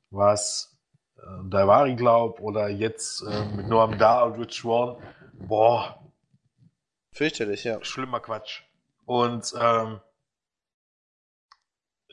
Was 0.10 0.76
äh, 1.18 1.22
Daivari 1.48 1.96
glaub 1.96 2.40
oder 2.40 2.70
jetzt 2.70 3.22
äh, 3.22 3.46
mit 3.56 3.68
Noam 3.68 4.00
Da 4.00 4.24
und 4.24 4.40
Rich 4.40 4.62
Swan. 4.62 4.98
Boah. 5.34 6.02
Fürchterlich, 7.12 7.64
ja. 7.64 7.84
Schlimmer 7.84 8.20
Quatsch. 8.20 8.64
Und 9.06 9.54
ähm, 9.60 10.00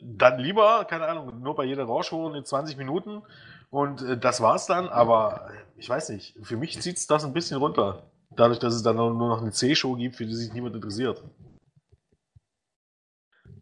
dann 0.01 0.37
lieber, 0.37 0.85
keine 0.85 1.07
Ahnung, 1.07 1.41
nur 1.41 1.55
bei 1.55 1.63
jeder 1.63 1.85
Rauschshow 1.85 2.31
in 2.31 2.45
20 2.45 2.77
Minuten 2.77 3.23
und 3.71 4.03
äh, 4.03 4.17
das 4.17 4.39
war's 4.39 4.67
dann, 4.67 4.87
aber 4.87 5.49
ich 5.77 5.89
weiß 5.89 6.09
nicht, 6.09 6.37
für 6.43 6.57
mich 6.57 6.79
zieht's 6.79 7.07
das 7.07 7.25
ein 7.25 7.33
bisschen 7.33 7.57
runter. 7.57 8.03
Dadurch, 8.35 8.59
dass 8.59 8.73
es 8.73 8.83
dann 8.83 8.97
nur 8.97 9.13
noch 9.13 9.41
eine 9.41 9.51
C-Show 9.51 9.95
gibt, 9.95 10.17
für 10.17 10.25
die 10.25 10.35
sich 10.35 10.51
niemand 10.53 10.75
interessiert. 10.75 11.23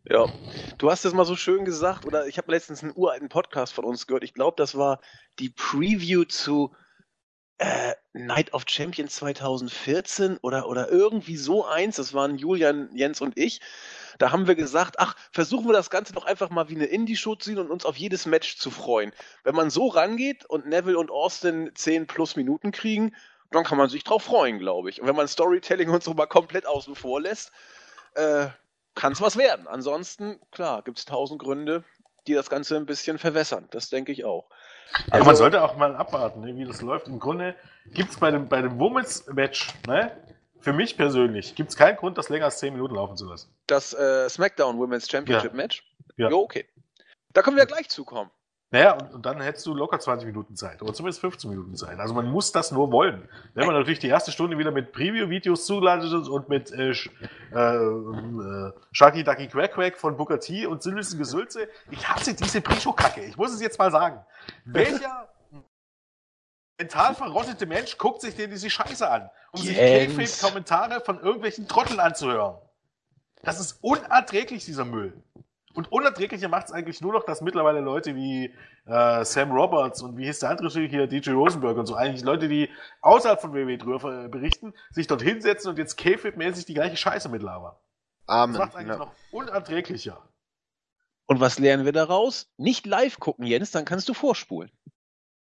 Ja, 0.05 0.25
du 0.79 0.91
hast 0.91 1.05
es 1.05 1.13
mal 1.13 1.25
so 1.25 1.35
schön 1.35 1.63
gesagt, 1.63 2.05
oder 2.05 2.27
ich 2.27 2.37
habe 2.37 2.51
letztens 2.51 2.83
einen 2.83 2.93
uralten 2.95 3.29
Podcast 3.29 3.73
von 3.73 3.85
uns 3.85 4.05
gehört. 4.05 4.23
Ich 4.23 4.33
glaube, 4.33 4.55
das 4.57 4.75
war 4.75 4.99
die 5.39 5.49
Preview 5.49 6.25
zu 6.25 6.75
äh, 7.57 7.93
Night 8.11 8.53
of 8.53 8.65
Champions 8.67 9.15
2014 9.15 10.37
oder, 10.41 10.67
oder 10.67 10.89
irgendwie 10.89 11.37
so 11.37 11.65
eins. 11.65 11.95
Das 11.95 12.13
waren 12.13 12.37
Julian, 12.37 12.89
Jens 12.93 13.21
und 13.21 13.37
ich. 13.37 13.61
Da 14.19 14.31
haben 14.31 14.47
wir 14.47 14.55
gesagt, 14.55 14.95
ach, 14.99 15.15
versuchen 15.31 15.67
wir 15.67 15.73
das 15.73 15.89
Ganze 15.89 16.13
doch 16.13 16.25
einfach 16.25 16.49
mal 16.49 16.69
wie 16.69 16.75
eine 16.75 16.85
Indie-Show 16.85 17.35
zu 17.35 17.49
sehen 17.49 17.59
und 17.59 17.71
uns 17.71 17.85
auf 17.85 17.95
jedes 17.95 18.25
Match 18.25 18.57
zu 18.57 18.71
freuen. 18.71 19.13
Wenn 19.43 19.55
man 19.55 19.69
so 19.69 19.87
rangeht 19.87 20.45
und 20.45 20.67
Neville 20.67 20.99
und 20.99 21.11
Austin 21.11 21.71
10 21.73 22.07
plus 22.07 22.35
Minuten 22.35 22.71
kriegen, 22.71 23.15
dann 23.53 23.63
kann 23.63 23.77
man 23.77 23.89
sich 23.89 24.03
drauf 24.03 24.23
freuen, 24.23 24.59
glaube 24.59 24.89
ich. 24.89 25.01
Und 25.01 25.07
wenn 25.07 25.15
man 25.15 25.27
Storytelling 25.27 25.89
und 25.89 26.03
so 26.03 26.13
mal 26.13 26.27
komplett 26.27 26.65
außen 26.65 26.95
vor 26.95 27.21
lässt, 27.21 27.51
äh, 28.15 28.47
kann 28.95 29.13
es 29.13 29.21
was 29.21 29.37
werden. 29.37 29.67
Ansonsten, 29.67 30.39
klar, 30.51 30.81
gibt 30.83 30.99
es 30.99 31.05
tausend 31.05 31.41
Gründe, 31.41 31.83
die 32.27 32.33
das 32.33 32.49
Ganze 32.49 32.75
ein 32.77 32.85
bisschen 32.85 33.17
verwässern. 33.17 33.67
Das 33.71 33.89
denke 33.89 34.11
ich 34.11 34.25
auch. 34.25 34.45
Also, 34.93 35.11
also 35.11 35.25
man 35.25 35.35
sollte 35.35 35.63
auch 35.63 35.75
mal 35.75 35.95
abwarten, 35.95 36.41
ne, 36.41 36.55
wie 36.55 36.65
das 36.65 36.81
läuft. 36.81 37.07
Im 37.07 37.19
Grunde 37.19 37.55
gibt 37.93 38.11
es 38.11 38.19
bei 38.19 38.31
dem, 38.31 38.47
bei 38.47 38.61
dem 38.61 38.79
Women's 38.79 39.25
Match, 39.27 39.69
ne, 39.87 40.15
für 40.59 40.73
mich 40.73 40.95
persönlich, 40.95 41.55
gibt 41.55 41.71
es 41.71 41.75
keinen 41.75 41.97
Grund, 41.97 42.17
das 42.17 42.29
länger 42.29 42.45
als 42.45 42.59
10 42.59 42.73
Minuten 42.73 42.95
laufen 42.95 43.17
zu 43.17 43.27
lassen. 43.27 43.53
Das 43.67 43.93
äh, 43.93 44.29
SmackDown 44.29 44.77
Women's 44.77 45.09
Championship 45.09 45.51
ja. 45.51 45.57
Match? 45.57 45.83
Ja. 46.15 46.29
Jo, 46.29 46.39
okay. 46.39 46.65
Da 47.33 47.41
können 47.41 47.57
wir 47.57 47.63
ja 47.63 47.67
gleich 47.67 47.89
zukommen. 47.89 48.29
Naja, 48.73 48.93
und, 48.93 49.13
und, 49.13 49.25
dann 49.27 49.39
hättest 49.39 49.67
du 49.67 49.75
locker 49.75 49.99
20 49.99 50.25
Minuten 50.25 50.55
Zeit 50.55 50.81
oder 50.81 50.95
zumindest 50.95 51.21
15 51.21 51.47
Minuten 51.47 51.75
Zeit. 51.75 51.99
Also 51.99 52.15
man 52.15 52.25
muss 52.25 52.51
das 52.51 52.71
nur 52.71 52.91
wollen. 52.91 53.29
Wenn 53.53 53.67
man 53.67 53.75
natürlich 53.75 53.99
die 53.99 54.07
erste 54.07 54.31
Stunde 54.31 54.57
wieder 54.57 54.71
mit 54.71 54.91
Preview-Videos 54.93 55.67
zugeladen 55.67 56.03
ist 56.03 56.27
und 56.27 56.49
mit 56.49 56.71
äh, 56.71 56.89
äh, 56.89 57.55
äh, 57.55 58.73
Sharky 58.91 59.23
Ducky 59.23 59.47
Quack 59.47 59.73
Quack 59.73 59.95
von 59.95 60.17
Booker 60.17 60.39
T 60.39 60.65
und 60.65 60.81
Silvester 60.81 61.19
Gesülze, 61.19 61.69
ich 61.91 62.09
hasse 62.09 62.33
diese 62.33 62.61
Pre-Show-Kacke. 62.61 63.21
Ich 63.21 63.37
muss 63.37 63.53
es 63.53 63.61
jetzt 63.61 63.77
mal 63.77 63.91
sagen. 63.91 64.25
Welcher 64.65 65.29
mental 66.79 67.13
verrottete 67.13 67.67
Mensch 67.67 67.99
guckt 67.99 68.21
sich 68.21 68.35
denn 68.35 68.49
diese 68.49 68.71
Scheiße 68.71 69.07
an, 69.07 69.29
um 69.51 69.61
Jens. 69.61 70.15
sich 70.15 70.41
Kommentare 70.41 70.99
von 71.01 71.19
irgendwelchen 71.19 71.67
Trotteln 71.67 71.99
anzuhören? 71.99 72.57
Das 73.43 73.59
ist 73.59 73.83
unerträglich, 73.83 74.65
dieser 74.65 74.83
Müll. 74.83 75.21
Und 75.73 75.91
unerträglicher 75.91 76.49
macht 76.49 76.67
es 76.67 76.71
eigentlich 76.71 77.01
nur 77.01 77.13
noch, 77.13 77.23
dass 77.23 77.41
mittlerweile 77.41 77.79
Leute 77.79 78.15
wie 78.15 78.53
äh, 78.85 79.25
Sam 79.25 79.51
Roberts 79.51 80.01
und 80.03 80.17
wie 80.17 80.25
hieß 80.25 80.39
der 80.39 80.51
andere 80.51 80.69
hier, 80.69 81.07
DJ 81.07 81.31
Rosenberg 81.31 81.77
und 81.77 81.87
so, 81.87 81.95
eigentlich 81.95 82.23
Leute, 82.23 82.47
die 82.47 82.69
außerhalb 83.01 83.41
von 83.41 83.53
WWE 83.53 83.77
drüber 83.77 84.29
berichten, 84.29 84.73
sich 84.91 85.07
dort 85.07 85.23
hinsetzen 85.23 85.71
und 85.71 85.77
jetzt 85.79 85.97
K-Fit-mäßig 85.97 86.65
die 86.65 86.75
gleiche 86.75 86.95
Scheiße 86.95 87.27
mitlabern. 87.29 87.75
Amen. 88.27 88.53
Das 88.53 88.67
macht 88.67 88.75
eigentlich 88.75 88.97
ja. 88.99 89.05
noch 89.05 89.13
unerträglicher. 89.31 90.21
Und 91.25 91.39
was 91.39 91.57
lernen 91.57 91.85
wir 91.85 91.93
daraus? 91.93 92.51
Nicht 92.57 92.85
live 92.85 93.19
gucken, 93.19 93.45
Jens, 93.45 93.71
dann 93.71 93.85
kannst 93.85 94.07
du 94.09 94.13
vorspulen. 94.13 94.71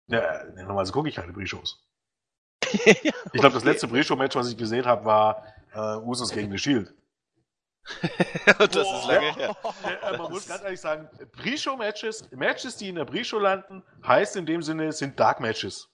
Ja, 0.07 0.43
normalerweise 0.55 0.91
gucke 0.91 1.09
ich 1.09 1.15
keine 1.15 1.33
Pre-Shows. 1.33 1.83
ja, 2.73 2.91
okay. 2.91 3.13
Ich 3.33 3.39
glaube, 3.39 3.55
das 3.55 3.63
letzte 3.63 3.87
Pre-Show-Match, 3.87 4.35
was 4.35 4.49
ich 4.49 4.57
gesehen 4.57 4.85
habe, 4.85 5.05
war 5.05 5.45
äh, 5.73 5.97
Usos 5.97 6.31
gegen 6.31 6.51
The 6.51 6.57
Shield. 6.57 6.93
das 8.57 8.69
Boah. 8.69 8.99
ist 8.99 9.07
lange 9.07 9.35
her. 9.35 9.55
Ja, 10.03 10.17
man 10.17 10.31
muss 10.31 10.47
ganz 10.47 10.63
ehrlich 10.63 10.79
sagen, 10.79 11.09
Pre-Show-Matches, 11.31 12.31
Matches, 12.31 12.77
die 12.77 12.89
in 12.89 12.95
der 12.95 13.05
Pre-Show 13.05 13.39
landen, 13.39 13.83
heißt 14.05 14.35
in 14.35 14.45
dem 14.45 14.61
Sinne, 14.61 14.91
sind 14.91 15.19
Dark-Matches. 15.19 15.89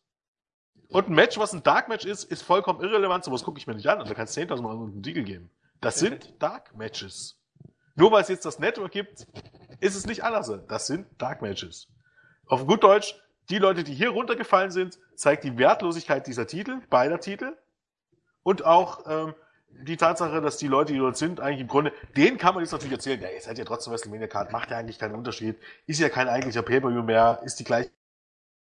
Und 0.89 1.09
ein 1.09 1.15
Match, 1.15 1.38
was 1.38 1.53
ein 1.53 1.63
Dark-Match 1.63 2.05
ist, 2.05 2.23
ist 2.25 2.43
vollkommen 2.43 2.81
irrelevant, 2.81 3.23
sowas 3.23 3.43
gucke 3.43 3.59
ich 3.59 3.67
mir 3.67 3.75
nicht 3.75 3.88
an 3.88 3.99
und 3.99 4.09
da 4.09 4.13
kannst 4.13 4.35
du 4.38 4.41
10.000 4.41 4.61
Mal 4.61 4.71
einen 4.71 5.03
Titel 5.03 5.23
geben. 5.23 5.49
Das 5.81 5.99
sind 5.99 6.41
Dark-Matches. 6.41 7.39
Nur 7.95 8.11
weil 8.11 8.21
es 8.21 8.29
jetzt 8.29 8.45
das 8.45 8.59
Network 8.59 8.91
gibt, 8.91 9.27
ist 9.79 9.95
es 9.95 10.05
nicht 10.05 10.23
anders. 10.23 10.51
Das 10.67 10.88
sind 10.88 11.07
Dark-Matches. 11.17 11.88
Auf 12.45 12.65
gut 12.65 12.83
Deutsch, 12.83 13.15
die 13.49 13.57
Leute, 13.57 13.83
die 13.83 13.93
hier 13.93 14.09
runtergefallen 14.09 14.71
sind, 14.71 14.97
zeigt 15.15 15.43
die 15.43 15.57
Wertlosigkeit 15.57 16.25
dieser 16.27 16.47
Titel, 16.47 16.81
beider 16.89 17.19
Titel. 17.19 17.57
Und 18.43 18.63
auch 18.65 19.05
ähm, 19.07 19.35
die 19.70 19.97
Tatsache, 19.97 20.41
dass 20.41 20.57
die 20.57 20.68
Leute, 20.68 20.93
die 20.93 20.99
dort 20.99 21.18
sind, 21.18 21.39
eigentlich 21.39 21.61
im 21.61 21.68
Grunde, 21.68 21.93
denen 22.15 22.38
kann 22.38 22.53
man 22.53 22.63
jetzt 22.63 22.72
natürlich 22.72 22.93
erzählen, 22.93 23.22
ja, 23.22 23.30
ihr 23.30 23.41
seid 23.41 23.57
ja 23.57 23.65
trotzdem 23.65 23.93
WrestleMania 23.93 24.28
Card, 24.28 24.51
macht 24.51 24.72
ja 24.72 24.78
eigentlich 24.78 24.99
keinen 24.99 25.15
Unterschied, 25.15 25.57
ist 25.86 25.99
ja 25.99 26.09
kein 26.09 26.28
eigentlicher 26.28 26.61
Pay-Per-View 26.61 27.03
mehr, 27.03 27.41
ist 27.43 27.59
die 27.59 27.63
gleiche 27.63 27.91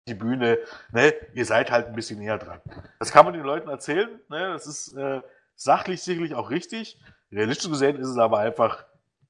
Bühne, 0.07 0.59
ne, 0.91 1.13
ihr 1.33 1.45
seid 1.45 1.71
halt 1.71 1.87
ein 1.87 1.95
bisschen 1.95 2.19
näher 2.19 2.37
dran. 2.37 2.61
Das 2.99 3.11
kann 3.11 3.25
man 3.25 3.33
den 3.33 3.43
Leuten 3.43 3.69
erzählen, 3.69 4.09
ne, 4.29 4.53
das 4.53 4.67
ist 4.67 4.93
äh, 4.93 5.21
sachlich 5.55 6.01
sicherlich 6.01 6.35
auch 6.35 6.49
richtig. 6.49 6.99
Realistisch 7.31 7.69
gesehen 7.69 7.97
ist 7.97 8.07
es 8.07 8.17
aber 8.17 8.39
einfach, 8.39 8.85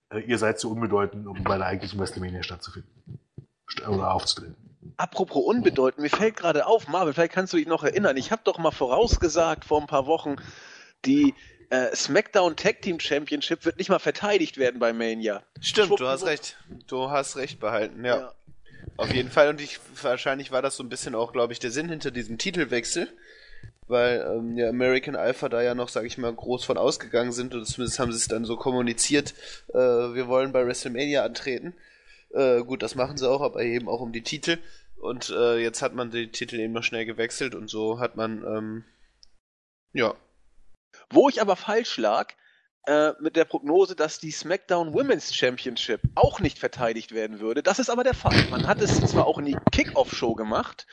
äh, 0.09 0.19
ihr 0.19 0.37
seid 0.37 0.59
zu 0.59 0.71
unbedeutend, 0.71 1.27
um 1.27 1.43
bei 1.43 1.57
der 1.57 1.67
eigentlichen 1.67 1.99
WrestleMania 1.99 2.43
stattzufinden. 2.43 3.19
Oder 3.87 4.13
aufzutreten. 4.13 4.55
Apropos 4.97 5.43
unbedeutend, 5.43 6.03
mir 6.03 6.09
fällt 6.09 6.37
gerade 6.37 6.67
auf, 6.67 6.87
Marvin, 6.87 7.13
vielleicht 7.13 7.33
kannst 7.33 7.51
du 7.53 7.57
dich 7.57 7.67
noch 7.67 7.83
erinnern, 7.83 8.15
ich 8.17 8.31
habe 8.31 8.41
doch 8.45 8.59
mal 8.59 8.71
vorausgesagt 8.71 9.65
vor 9.65 9.81
ein 9.81 9.87
paar 9.87 10.05
Wochen, 10.05 10.35
die 11.05 11.33
äh, 11.69 11.95
SmackDown 11.95 12.55
Tag 12.55 12.81
Team 12.81 12.99
Championship 12.99 13.65
wird 13.65 13.77
nicht 13.77 13.89
mal 13.89 13.99
verteidigt 13.99 14.57
werden 14.57 14.79
bei 14.79 14.93
Mania. 14.93 15.43
Stimmt, 15.61 15.99
du 15.99 16.07
hast 16.07 16.25
recht. 16.25 16.57
Du 16.87 17.09
hast 17.09 17.37
recht 17.37 17.59
behalten, 17.59 18.03
ja. 18.03 18.17
ja. 18.17 18.35
Auf 18.97 19.13
jeden 19.13 19.29
Fall. 19.29 19.49
Und 19.49 19.61
ich, 19.61 19.79
wahrscheinlich 20.01 20.51
war 20.51 20.61
das 20.61 20.75
so 20.75 20.83
ein 20.83 20.89
bisschen 20.89 21.15
auch, 21.15 21.33
glaube 21.33 21.53
ich, 21.53 21.59
der 21.59 21.71
Sinn 21.71 21.89
hinter 21.89 22.11
diesem 22.11 22.37
Titelwechsel. 22.37 23.09
Weil 23.87 24.25
ähm, 24.27 24.57
ja, 24.57 24.69
American 24.69 25.15
Alpha 25.15 25.47
da 25.47 25.61
ja 25.61 25.75
noch, 25.75 25.89
sage 25.89 26.07
ich 26.07 26.17
mal, 26.17 26.33
groß 26.33 26.65
von 26.65 26.77
ausgegangen 26.77 27.31
sind. 27.31 27.53
Und 27.53 27.65
zumindest 27.65 27.99
haben 27.99 28.11
sie 28.11 28.17
es 28.17 28.27
dann 28.27 28.45
so 28.45 28.57
kommuniziert, 28.57 29.33
äh, 29.73 29.77
wir 29.77 30.27
wollen 30.27 30.51
bei 30.51 30.65
WrestleMania 30.65 31.23
antreten. 31.23 31.75
Äh, 32.33 32.63
gut, 32.63 32.81
das 32.81 32.95
machen 32.95 33.17
sie 33.17 33.29
auch, 33.29 33.41
aber 33.41 33.61
eben 33.61 33.87
auch 33.87 34.01
um 34.01 34.11
die 34.11 34.23
Titel. 34.23 34.57
Und 34.97 35.29
äh, 35.29 35.57
jetzt 35.57 35.81
hat 35.81 35.93
man 35.93 36.09
die 36.09 36.31
Titel 36.31 36.59
eben 36.59 36.73
noch 36.73 36.83
schnell 36.83 37.05
gewechselt 37.05 37.53
und 37.53 37.69
so 37.69 37.99
hat 37.99 38.15
man, 38.15 38.43
ähm, 38.43 38.83
ja, 39.93 40.15
wo 41.11 41.29
ich 41.29 41.41
aber 41.41 41.55
falsch 41.55 41.97
lag, 41.97 42.33
äh, 42.87 43.13
mit 43.19 43.35
der 43.35 43.45
Prognose, 43.45 43.95
dass 43.95 44.19
die 44.19 44.31
SmackDown 44.31 44.93
Women's 44.93 45.33
Championship 45.33 46.01
auch 46.13 46.39
nicht 46.39 46.59
verteidigt 46.59 47.13
werden 47.13 47.39
würde. 47.39 47.63
Das 47.63 47.79
ist 47.79 47.89
aber 47.89 48.03
der 48.03 48.13
Fall. 48.13 48.45
Man 48.49 48.67
hat 48.67 48.79
es 48.81 48.99
zwar 49.01 49.25
auch 49.25 49.39
in 49.39 49.45
die 49.45 49.57
Kickoff-Show 49.71 50.35
gemacht, 50.35 50.85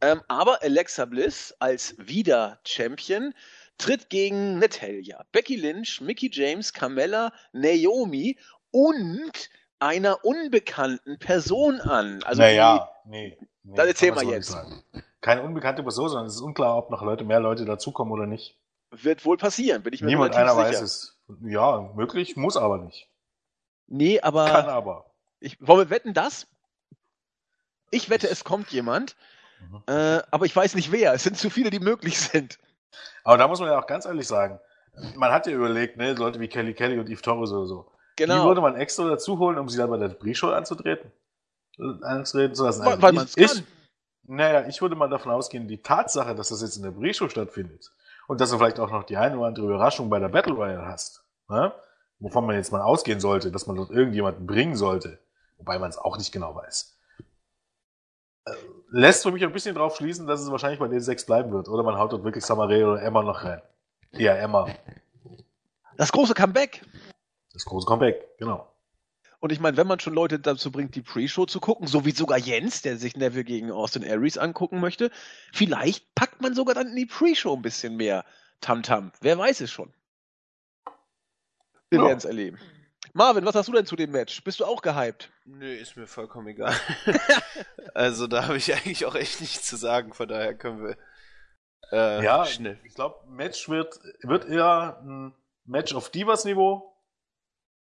ähm, 0.00 0.22
aber 0.28 0.62
Alexa 0.62 1.04
Bliss 1.04 1.54
als 1.58 1.96
wieder 1.98 2.60
Champion 2.64 3.34
tritt 3.78 4.08
gegen 4.08 4.58
Natalia, 4.58 5.24
Becky 5.32 5.56
Lynch, 5.56 6.00
Mickey 6.00 6.30
James, 6.32 6.72
Carmella, 6.72 7.32
Naomi 7.52 8.38
und 8.70 9.50
einer 9.78 10.24
unbekannten 10.24 11.18
Person 11.18 11.80
an. 11.80 12.22
Also 12.22 12.42
naja, 12.42 12.88
die, 13.04 13.10
nee, 13.10 13.38
nee. 13.64 13.74
Dann 13.74 13.88
erzähl 13.88 14.12
mal 14.12 14.24
jetzt. 14.24 14.56
Keine 15.20 15.42
unbekannte 15.42 15.82
Person, 15.82 16.08
sondern 16.08 16.26
es 16.26 16.36
ist 16.36 16.40
unklar, 16.40 16.76
ob 16.76 16.90
noch 16.90 17.02
Leute, 17.02 17.24
mehr 17.24 17.40
Leute 17.40 17.64
dazukommen 17.64 18.12
oder 18.12 18.26
nicht. 18.26 18.56
Wird 18.90 19.24
wohl 19.24 19.36
passieren, 19.36 19.82
bin 19.82 19.92
ich 19.92 20.00
mir 20.00 20.08
Niemand 20.08 20.34
einer 20.34 20.54
sicher. 20.54 20.62
weiß 20.62 20.80
es. 20.80 21.18
Ja, 21.42 21.90
möglich, 21.94 22.36
muss 22.36 22.56
aber 22.56 22.78
nicht. 22.78 23.08
Nee, 23.86 24.20
aber. 24.20 24.46
Kann 24.46 24.66
aber. 24.66 25.10
Ich, 25.40 25.56
wollen 25.60 25.88
wir 25.88 25.90
wetten 25.90 26.14
das? 26.14 26.46
Ich 27.90 28.10
wette, 28.10 28.28
es 28.28 28.44
kommt 28.44 28.70
jemand, 28.70 29.16
mhm. 29.60 29.82
äh, 29.86 30.22
aber 30.30 30.46
ich 30.46 30.54
weiß 30.54 30.74
nicht 30.74 30.92
wer. 30.92 31.14
Es 31.14 31.24
sind 31.24 31.36
zu 31.36 31.50
viele, 31.50 31.70
die 31.70 31.80
möglich 31.80 32.18
sind. 32.18 32.58
Aber 33.24 33.36
da 33.36 33.48
muss 33.48 33.60
man 33.60 33.68
ja 33.68 33.78
auch 33.78 33.86
ganz 33.86 34.06
ehrlich 34.06 34.26
sagen, 34.26 34.60
man 35.14 35.32
hat 35.32 35.46
ja 35.46 35.52
überlegt, 35.52 35.96
ne, 35.96 36.14
Leute 36.14 36.40
wie 36.40 36.48
Kelly 36.48 36.74
Kelly 36.74 36.98
und 36.98 37.08
Eve 37.08 37.22
Torres 37.22 37.52
oder 37.52 37.66
so. 37.66 37.92
Genau. 38.16 38.40
Die 38.40 38.48
würde 38.48 38.60
man 38.60 38.76
extra 38.76 39.08
dazu 39.08 39.38
holen, 39.38 39.58
um 39.58 39.68
sie 39.68 39.76
dann 39.76 39.90
bei 39.90 39.98
der 39.98 40.08
Pre-Show 40.08 40.48
anzutreten. 40.50 41.12
Anzutreten 42.02 42.54
zu 42.54 42.64
lassen. 42.64 42.84
Weil, 42.84 43.02
weil 43.02 43.12
man 43.12 43.26
es 43.26 43.34
kann. 43.34 43.66
Naja, 44.28 44.66
ich 44.66 44.80
würde 44.80 44.96
mal 44.96 45.08
davon 45.08 45.30
ausgehen, 45.30 45.68
die 45.68 45.82
Tatsache, 45.82 46.34
dass 46.34 46.48
das 46.48 46.62
jetzt 46.62 46.76
in 46.76 46.82
der 46.82 46.90
Pre-Show 46.90 47.28
stattfindet, 47.28 47.92
und 48.26 48.40
dass 48.40 48.50
du 48.50 48.58
vielleicht 48.58 48.80
auch 48.80 48.90
noch 48.90 49.04
die 49.04 49.16
eine 49.16 49.36
oder 49.36 49.48
andere 49.48 49.66
Überraschung 49.66 50.10
bei 50.10 50.18
der 50.18 50.28
Battle 50.28 50.54
Royale 50.54 50.86
hast, 50.86 51.24
ne? 51.48 51.72
wovon 52.18 52.46
man 52.46 52.56
jetzt 52.56 52.72
mal 52.72 52.82
ausgehen 52.82 53.20
sollte, 53.20 53.50
dass 53.50 53.66
man 53.66 53.76
dort 53.76 53.90
irgendjemanden 53.90 54.46
bringen 54.46 54.76
sollte, 54.76 55.18
wobei 55.58 55.78
man 55.78 55.90
es 55.90 55.98
auch 55.98 56.16
nicht 56.16 56.32
genau 56.32 56.54
weiß. 56.54 56.98
Äh, 58.46 58.52
lässt 58.90 59.22
für 59.22 59.32
mich 59.32 59.44
ein 59.44 59.52
bisschen 59.52 59.74
drauf 59.74 59.96
schließen, 59.96 60.26
dass 60.26 60.40
es 60.40 60.50
wahrscheinlich 60.50 60.80
bei 60.80 60.88
den 60.88 61.00
sechs 61.00 61.26
bleiben 61.26 61.52
wird. 61.52 61.68
Oder 61.68 61.82
man 61.82 61.98
haut 61.98 62.12
dort 62.12 62.24
wirklich 62.24 62.44
Samaré 62.44 62.84
oder 62.84 63.02
Emma 63.02 63.22
noch 63.22 63.44
rein. 63.44 63.60
Ja, 64.12 64.34
Emma. 64.34 64.68
Das 65.96 66.12
große 66.12 66.34
Comeback. 66.34 66.82
Das 67.52 67.64
große 67.64 67.86
Comeback, 67.86 68.36
genau. 68.38 68.66
Und 69.40 69.52
ich 69.52 69.60
meine, 69.60 69.76
wenn 69.76 69.86
man 69.86 70.00
schon 70.00 70.14
Leute 70.14 70.38
dazu 70.38 70.70
bringt, 70.72 70.94
die 70.94 71.02
Pre-Show 71.02 71.46
zu 71.46 71.60
gucken, 71.60 71.86
so 71.86 72.04
wie 72.04 72.12
sogar 72.12 72.38
Jens, 72.38 72.82
der 72.82 72.96
sich 72.96 73.16
Neville 73.16 73.44
gegen 73.44 73.70
Austin 73.70 74.04
Aries 74.04 74.38
angucken 74.38 74.80
möchte, 74.80 75.10
vielleicht 75.52 76.14
packt 76.14 76.40
man 76.40 76.54
sogar 76.54 76.74
dann 76.74 76.88
in 76.88 76.96
die 76.96 77.06
Pre-Show 77.06 77.54
ein 77.54 77.62
bisschen 77.62 77.96
mehr 77.96 78.24
Tamtam. 78.60 79.08
-Tam. 79.08 79.12
Wer 79.20 79.38
weiß 79.38 79.60
es 79.60 79.70
schon. 79.70 79.92
Wir 81.90 82.00
werden 82.00 82.18
es 82.18 82.24
erleben. 82.24 82.58
Marvin, 83.12 83.46
was 83.46 83.54
hast 83.54 83.68
du 83.68 83.72
denn 83.72 83.86
zu 83.86 83.96
dem 83.96 84.10
Match? 84.10 84.42
Bist 84.42 84.60
du 84.60 84.64
auch 84.64 84.82
gehypt? 84.82 85.30
Nö, 85.44 85.72
ist 85.72 85.96
mir 85.96 86.06
vollkommen 86.06 86.48
egal. 86.48 86.74
also 87.94 88.26
da 88.26 88.44
habe 88.44 88.56
ich 88.56 88.74
eigentlich 88.74 89.06
auch 89.06 89.14
echt 89.14 89.40
nichts 89.40 89.66
zu 89.66 89.76
sagen, 89.76 90.12
von 90.12 90.28
daher 90.28 90.54
können 90.54 90.82
wir 90.82 90.96
äh, 91.92 92.24
ja, 92.24 92.44
schnell. 92.44 92.78
Ich 92.84 92.94
glaube, 92.94 93.16
Match 93.28 93.68
wird, 93.68 93.98
wird 94.22 94.46
eher 94.46 95.00
ein 95.02 95.34
Match 95.64 95.94
auf 95.94 96.10
Divas-Niveau 96.10 96.95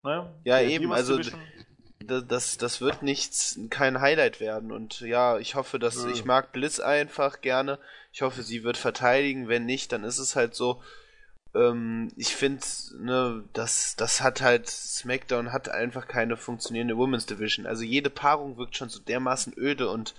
Ne? 0.03 0.33
Ja, 0.43 0.59
Der 0.59 0.69
eben, 0.69 0.91
also 0.91 1.19
das, 1.99 2.57
das, 2.57 2.81
wird 2.81 3.03
nichts, 3.03 3.59
kein 3.69 4.01
Highlight 4.01 4.39
werden. 4.39 4.71
Und 4.71 5.01
ja, 5.01 5.37
ich 5.37 5.55
hoffe, 5.55 5.79
dass 5.79 6.03
Nö. 6.03 6.11
ich 6.11 6.25
mag 6.25 6.51
Bliss 6.51 6.79
einfach 6.79 7.41
gerne. 7.41 7.79
Ich 8.11 8.21
hoffe, 8.21 8.43
sie 8.43 8.63
wird 8.63 8.77
verteidigen. 8.77 9.47
Wenn 9.47 9.65
nicht, 9.65 9.91
dann 9.91 10.03
ist 10.03 10.17
es 10.17 10.35
halt 10.35 10.55
so. 10.55 10.81
Ähm, 11.53 12.11
ich 12.15 12.35
finde, 12.35 12.63
ne, 12.99 13.43
das, 13.53 13.95
das 13.95 14.21
hat 14.21 14.41
halt, 14.41 14.69
SmackDown 14.69 15.51
hat 15.51 15.69
einfach 15.69 16.07
keine 16.07 16.37
funktionierende 16.37 16.97
Women's 16.97 17.25
Division. 17.25 17.65
Also 17.65 17.83
jede 17.83 18.09
Paarung 18.09 18.57
wirkt 18.57 18.75
schon 18.75 18.89
so 18.89 18.99
dermaßen 18.99 19.53
öde 19.57 19.89
und 19.89 20.15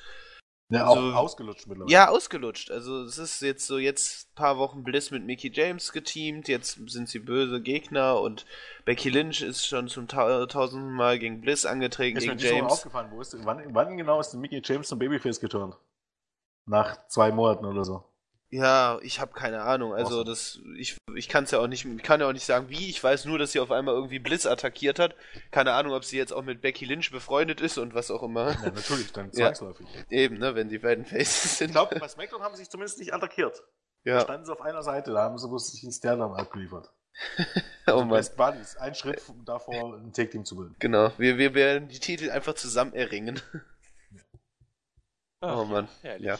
Ja, 0.70 0.86
auch 0.86 0.96
so- 0.96 1.12
ausgelutscht 1.12 1.66
mittlerweile. 1.66 1.92
ja, 1.92 2.08
ausgelutscht. 2.08 2.70
Also 2.70 3.02
es 3.02 3.18
ist 3.18 3.42
jetzt 3.42 3.66
so, 3.66 3.78
jetzt 3.78 4.34
paar 4.36 4.56
Wochen 4.58 4.84
Bliss 4.84 5.10
mit 5.10 5.24
Mickey 5.26 5.50
James 5.52 5.92
geteamt, 5.92 6.46
jetzt 6.48 6.78
sind 6.88 7.08
sie 7.08 7.18
böse 7.18 7.60
Gegner 7.60 8.20
und 8.20 8.46
Becky 8.84 9.10
Lynch 9.10 9.42
ist 9.42 9.66
schon 9.66 9.88
zum 9.88 10.06
ta 10.08 10.46
tausendsten 10.46 10.94
Mal 10.94 11.18
gegen 11.18 11.40
Bliss 11.40 11.66
angetreten, 11.66 12.18
Ist 12.18 12.26
mir 12.26 12.36
gegen 12.36 12.48
so 12.48 12.54
James. 12.56 12.72
aufgefallen, 12.72 13.10
wo 13.10 13.20
ist, 13.20 13.36
wann, 13.44 13.74
wann 13.74 13.96
genau 13.96 14.20
ist 14.20 14.30
denn 14.30 14.40
Mickey 14.40 14.62
James 14.64 14.86
zum 14.88 14.98
Babyface 15.00 15.40
geturnt? 15.40 15.76
Nach 16.66 17.06
zwei 17.08 17.32
Monaten 17.32 17.64
oder 17.64 17.84
so. 17.84 18.04
Ja, 18.52 18.98
ich 19.02 19.20
habe 19.20 19.32
keine 19.32 19.62
Ahnung. 19.62 19.94
Also 19.94 20.20
Awesome. 20.20 20.24
das, 20.24 20.58
ich, 20.76 20.96
ich 21.14 21.28
kann 21.28 21.44
es 21.44 21.52
ja 21.52 21.60
auch 21.60 21.68
nicht, 21.68 21.84
ich 21.84 22.02
kann 22.02 22.20
ja 22.20 22.26
auch 22.28 22.32
nicht 22.32 22.44
sagen, 22.44 22.68
wie. 22.68 22.90
Ich 22.90 23.02
weiß 23.02 23.24
nur, 23.26 23.38
dass 23.38 23.52
sie 23.52 23.60
auf 23.60 23.70
einmal 23.70 23.94
irgendwie 23.94 24.18
Bliss 24.18 24.44
attackiert 24.44 24.98
hat. 24.98 25.14
Keine 25.52 25.72
Ahnung, 25.72 25.92
ob 25.92 26.04
sie 26.04 26.16
jetzt 26.18 26.32
auch 26.32 26.42
mit 26.42 26.60
Becky 26.60 26.84
Lynch 26.84 27.12
befreundet 27.12 27.60
ist 27.60 27.78
und 27.78 27.94
was 27.94 28.10
auch 28.10 28.24
immer. 28.24 28.50
Ja, 28.50 28.70
natürlich, 28.72 29.12
dann 29.12 29.26
Ja. 29.34 29.52
zwangsläufig. 29.54 29.86
Eben, 30.10 30.38
ne, 30.38 30.56
wenn 30.56 30.68
die 30.68 30.78
beiden 30.80 31.04
Faces 31.04 31.58
sind. 31.58 31.68
Ich 31.68 31.72
glaube, 31.74 31.96
bei 32.00 32.08
SmackDown 32.08 32.42
haben 32.42 32.54
sie 32.56 32.62
sich 32.62 32.70
zumindest 32.70 32.98
nicht 32.98 33.14
attackiert. 33.14 33.62
Da 34.04 34.10
ja, 34.12 34.20
standen 34.22 34.46
sie 34.46 34.52
auf 34.52 34.62
einer 34.62 34.82
Seite, 34.82 35.12
da 35.12 35.22
haben 35.22 35.38
sie 35.38 35.46
bloß 35.46 35.70
sich 35.70 35.82
einen 35.84 35.92
Stern 35.92 36.20
abgeliefert. 36.20 36.90
oh 37.86 37.98
Mann. 37.98 38.08
Best 38.10 38.36
Buddies, 38.36 38.76
ein 38.78 38.94
Schritt 38.96 39.22
davor, 39.44 39.94
ein 39.96 40.12
Take-Team 40.12 40.44
zu 40.44 40.56
bilden. 40.56 40.74
Genau, 40.78 41.12
wir, 41.18 41.38
wir 41.38 41.54
werden 41.54 41.86
die 41.88 41.98
Titel 42.00 42.30
einfach 42.30 42.54
zusammen 42.54 42.94
erringen. 42.94 43.40
Ach, 45.40 45.58
Oh 45.58 45.64
Mann. 45.66 45.88
herrlich. 46.02 46.26
Ja. 46.26 46.38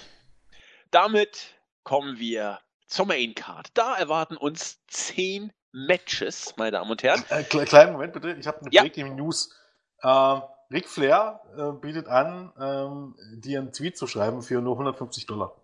Damit 0.90 1.54
kommen 1.82 2.18
wir 2.18 2.60
zur 2.86 3.06
Main 3.06 3.34
Card. 3.34 3.68
Da 3.74 3.96
erwarten 3.96 4.36
uns 4.36 4.80
zehn 4.88 5.52
Matches, 5.72 6.54
meine 6.56 6.72
Damen 6.72 6.90
und 6.90 7.02
Herren. 7.02 7.22
Äh, 7.28 7.42
kle- 7.42 7.64
kleinen 7.64 7.92
Moment 7.92 8.12
bitte, 8.12 8.32
ich 8.32 8.46
habe 8.46 8.60
eine 8.60 8.70
Ja. 8.72 8.82
Breaking 8.82 9.14
News. 9.16 9.54
Ähm, 10.02 10.42
Ric 10.72 10.88
Flair 10.88 11.40
äh, 11.56 11.72
bietet 11.80 12.06
an, 12.08 12.52
ähm, 12.60 13.16
dir 13.40 13.58
einen 13.60 13.72
Tweet 13.72 13.96
zu 13.96 14.06
schreiben 14.06 14.42
für 14.42 14.60
nur 14.60 14.74
150 14.74 15.26
Dollar. 15.26 15.54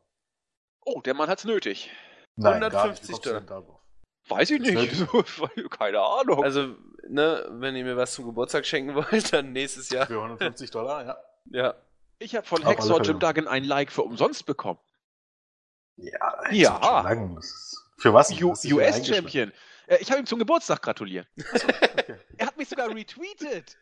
Oh, 0.84 1.00
der 1.00 1.14
Mann 1.14 1.28
hat's 1.28 1.44
nötig. 1.44 1.90
Nein, 2.36 2.60
gar 2.60 2.68
nicht. 2.68 2.76
150 2.76 3.08
Wie 3.08 3.12
kommst 3.12 3.26
du 3.26 3.32
denn 3.32 3.46
darauf? 3.46 3.80
Weiß 4.28 4.50
ich 4.50 4.60
nicht. 4.60 5.70
Keine 5.78 6.00
Ahnung. 6.00 6.42
Also, 6.42 6.74
ne, 7.08 7.46
wenn 7.50 7.76
ihr 7.76 7.84
mir 7.84 7.96
was 7.96 8.14
zum 8.14 8.26
Geburtstag 8.26 8.66
schenken 8.66 8.94
wollt, 8.94 9.32
dann 9.32 9.52
nächstes 9.52 9.90
Jahr. 9.90 10.06
Für 10.06 10.16
150 10.22 10.70
Dollar, 10.70 11.04
ja. 11.06 11.16
Ja. 11.50 11.74
ich 12.18 12.34
habe 12.36 12.46
von 12.46 12.64
Hexor. 12.64 13.00
Jim 13.02 13.18
Duggan 13.20 13.46
ein 13.48 13.64
Like 13.64 13.90
für 13.92 14.02
umsonst 14.02 14.44
bekommen. 14.46 14.80
Ja, 15.96 16.50
Ja. 16.52 17.00
lang. 17.02 17.40
Für 17.98 18.12
was? 18.12 18.30
US-Champion. 18.40 19.52
Äh, 19.86 19.98
ich 20.00 20.10
habe 20.10 20.20
ihm 20.20 20.26
zum 20.26 20.38
Geburtstag 20.38 20.82
gratuliert. 20.82 21.26
Okay. 21.38 22.16
Er 22.38 22.46
hat 22.48 22.56
mich 22.58 22.68
sogar 22.68 22.88
retweetet. 22.90 23.76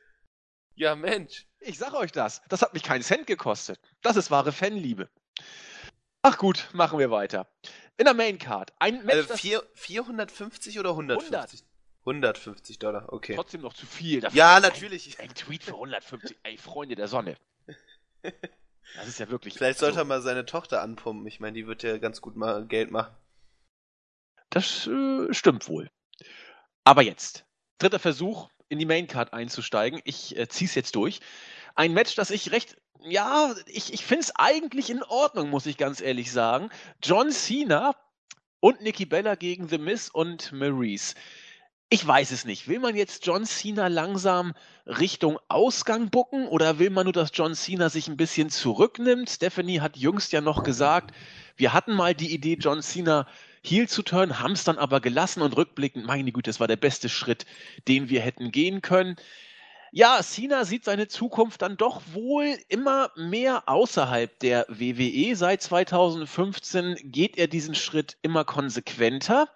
Ja, 0.77 0.95
Mensch. 0.95 1.47
Ich 1.61 1.79
sag 1.79 1.95
euch 1.95 2.12
das. 2.12 2.41
Das 2.49 2.62
hat 2.62 2.75
mich 2.75 2.83
keinen 2.83 3.03
Cent 3.03 3.27
gekostet. 3.27 3.81
Das 4.03 4.17
ist 4.17 4.31
wahre 4.31 4.53
Fanliebe. 4.53 5.09
Ach 6.23 6.39
gut, 6.39 6.69
machen 6.73 6.99
wir 6.99 7.11
weiter. 7.11 7.47
In 7.97 8.05
der 8.07 8.15
Main 8.15 8.39
Card. 8.39 8.73
Ein 8.79 9.05
Match, 9.05 9.17
Also 9.17 9.37
vier, 9.37 9.62
450 9.75 10.79
oder 10.79 10.91
150? 10.91 11.65
150 12.07 12.79
Dollar, 12.79 13.12
okay. 13.12 13.35
trotzdem 13.35 13.62
noch 13.62 13.73
zu 13.75 13.87
viel. 13.87 14.21
Dafür 14.21 14.37
Ja, 14.37 14.57
ein- 14.57 14.62
natürlich. 14.62 15.19
Ein 15.21 15.35
Tweet 15.35 15.65
für 15.65 15.73
150. 15.75 16.37
Ey, 16.43 16.59
Freunde 16.59 16.95
der 16.97 17.09
Sonne. 17.09 17.37
Das 18.97 19.09
ist 19.09 19.18
ja 19.18 19.28
wirklich. 19.28 19.55
Vielleicht 19.55 19.78
sollte 19.78 19.99
er 19.99 20.05
mal 20.05 20.22
seine 20.22 20.47
Tochter 20.47 20.82
anpumpen. 20.82 21.26
Ich 21.26 21.41
meine, 21.41 21.55
die 21.55 21.66
wird 21.66 21.82
ja 21.82 21.99
ganz 21.99 22.20
gut 22.20 22.37
mal 22.37 22.66
Geld 22.66 22.91
machen. 22.91 23.14
Das 24.51 24.87
äh, 24.87 25.32
stimmt 25.32 25.68
wohl. 25.68 25.91
Aber 26.85 27.03
jetzt. 27.03 27.45
Dritter 27.78 27.99
Versuch, 27.99 28.51
in 28.68 28.78
die 28.78 28.87
Main 28.87 29.07
Card 29.07 29.32
einzusteigen. 29.32 30.01
Ich 30.05 30.37
äh, 30.37 30.49
zieh's 30.49 30.74
jetzt 30.74 30.95
durch. 30.95 31.20
Ein 31.74 31.93
Match, 31.93 32.14
das 32.14 32.30
ich 32.30 32.53
recht. 32.53 32.76
Ja, 33.01 33.55
ich, 33.66 33.93
ich 33.93 34.05
finde 34.05 34.22
es 34.22 34.37
eigentlich 34.37 34.91
in 34.91 35.03
Ordnung, 35.03 35.51
muss 35.51 35.66
ich 35.66 35.76
ganz 35.76 36.01
ehrlich 36.01 36.30
sagen. 36.30 36.70
John 37.03 37.30
Cena 37.30 37.95
und 38.61 38.80
Nikki 38.80 39.05
Bella 39.05 39.35
gegen 39.35 39.68
The 39.68 39.78
Miz 39.78 40.09
und 40.09 40.53
Maurice. 40.53 41.14
Ich 41.95 42.05
weiß 42.05 42.32
es 42.32 42.45
nicht. 42.45 42.66
Will 42.66 42.80
man 42.80 42.97
jetzt 42.97 43.24
John 43.24 43.45
Cena 43.45 43.86
langsam 43.86 44.55
Richtung 44.84 45.38
Ausgang 45.47 46.11
bucken 46.11 46.49
oder 46.49 46.80
will 46.80 46.90
man 46.90 47.05
nur, 47.05 47.12
dass 47.12 47.30
John 47.32 47.55
Cena 47.55 47.88
sich 47.88 48.09
ein 48.09 48.16
bisschen 48.16 48.51
zurücknimmt? 48.51 49.30
Stephanie 49.30 49.78
hat 49.78 49.97
jüngst 49.97 50.32
ja 50.32 50.40
noch 50.40 50.64
gesagt, 50.64 51.14
wir 51.55 51.72
hatten 51.72 51.95
mal 51.95 52.12
die 52.12 52.34
Idee, 52.34 52.57
John 52.59 52.82
Cena 52.82 53.28
Heel 53.62 53.88
zu 53.88 54.03
turnen, 54.03 54.40
haben 54.40 54.55
es 54.55 54.64
dann 54.64 54.76
aber 54.76 55.01
gelassen 55.01 55.40
und 55.40 55.57
rückblickend, 55.57 56.05
meine 56.05 56.32
Güte, 56.32 56.51
das 56.51 56.59
war 56.59 56.66
der 56.66 56.74
beste 56.74 57.09
Schritt, 57.09 57.47
den 57.86 58.09
wir 58.09 58.22
hätten 58.22 58.51
gehen 58.51 58.82
können. 58.82 59.14
Ja, 59.92 60.20
Cena 60.20 60.64
sieht 60.64 60.84
seine 60.84 61.07
Zukunft 61.07 61.62
dann 61.62 61.76
doch 61.76 62.03
wohl 62.12 62.59
immer 62.68 63.12
mehr 63.14 63.68
außerhalb 63.68 64.36
der 64.40 64.66
WWE. 64.68 65.36
Seit 65.36 65.62
2015 65.62 66.97
geht 67.05 67.38
er 67.38 67.47
diesen 67.47 67.76
Schritt 67.76 68.16
immer 68.22 68.45
konsequenter. 68.45 69.49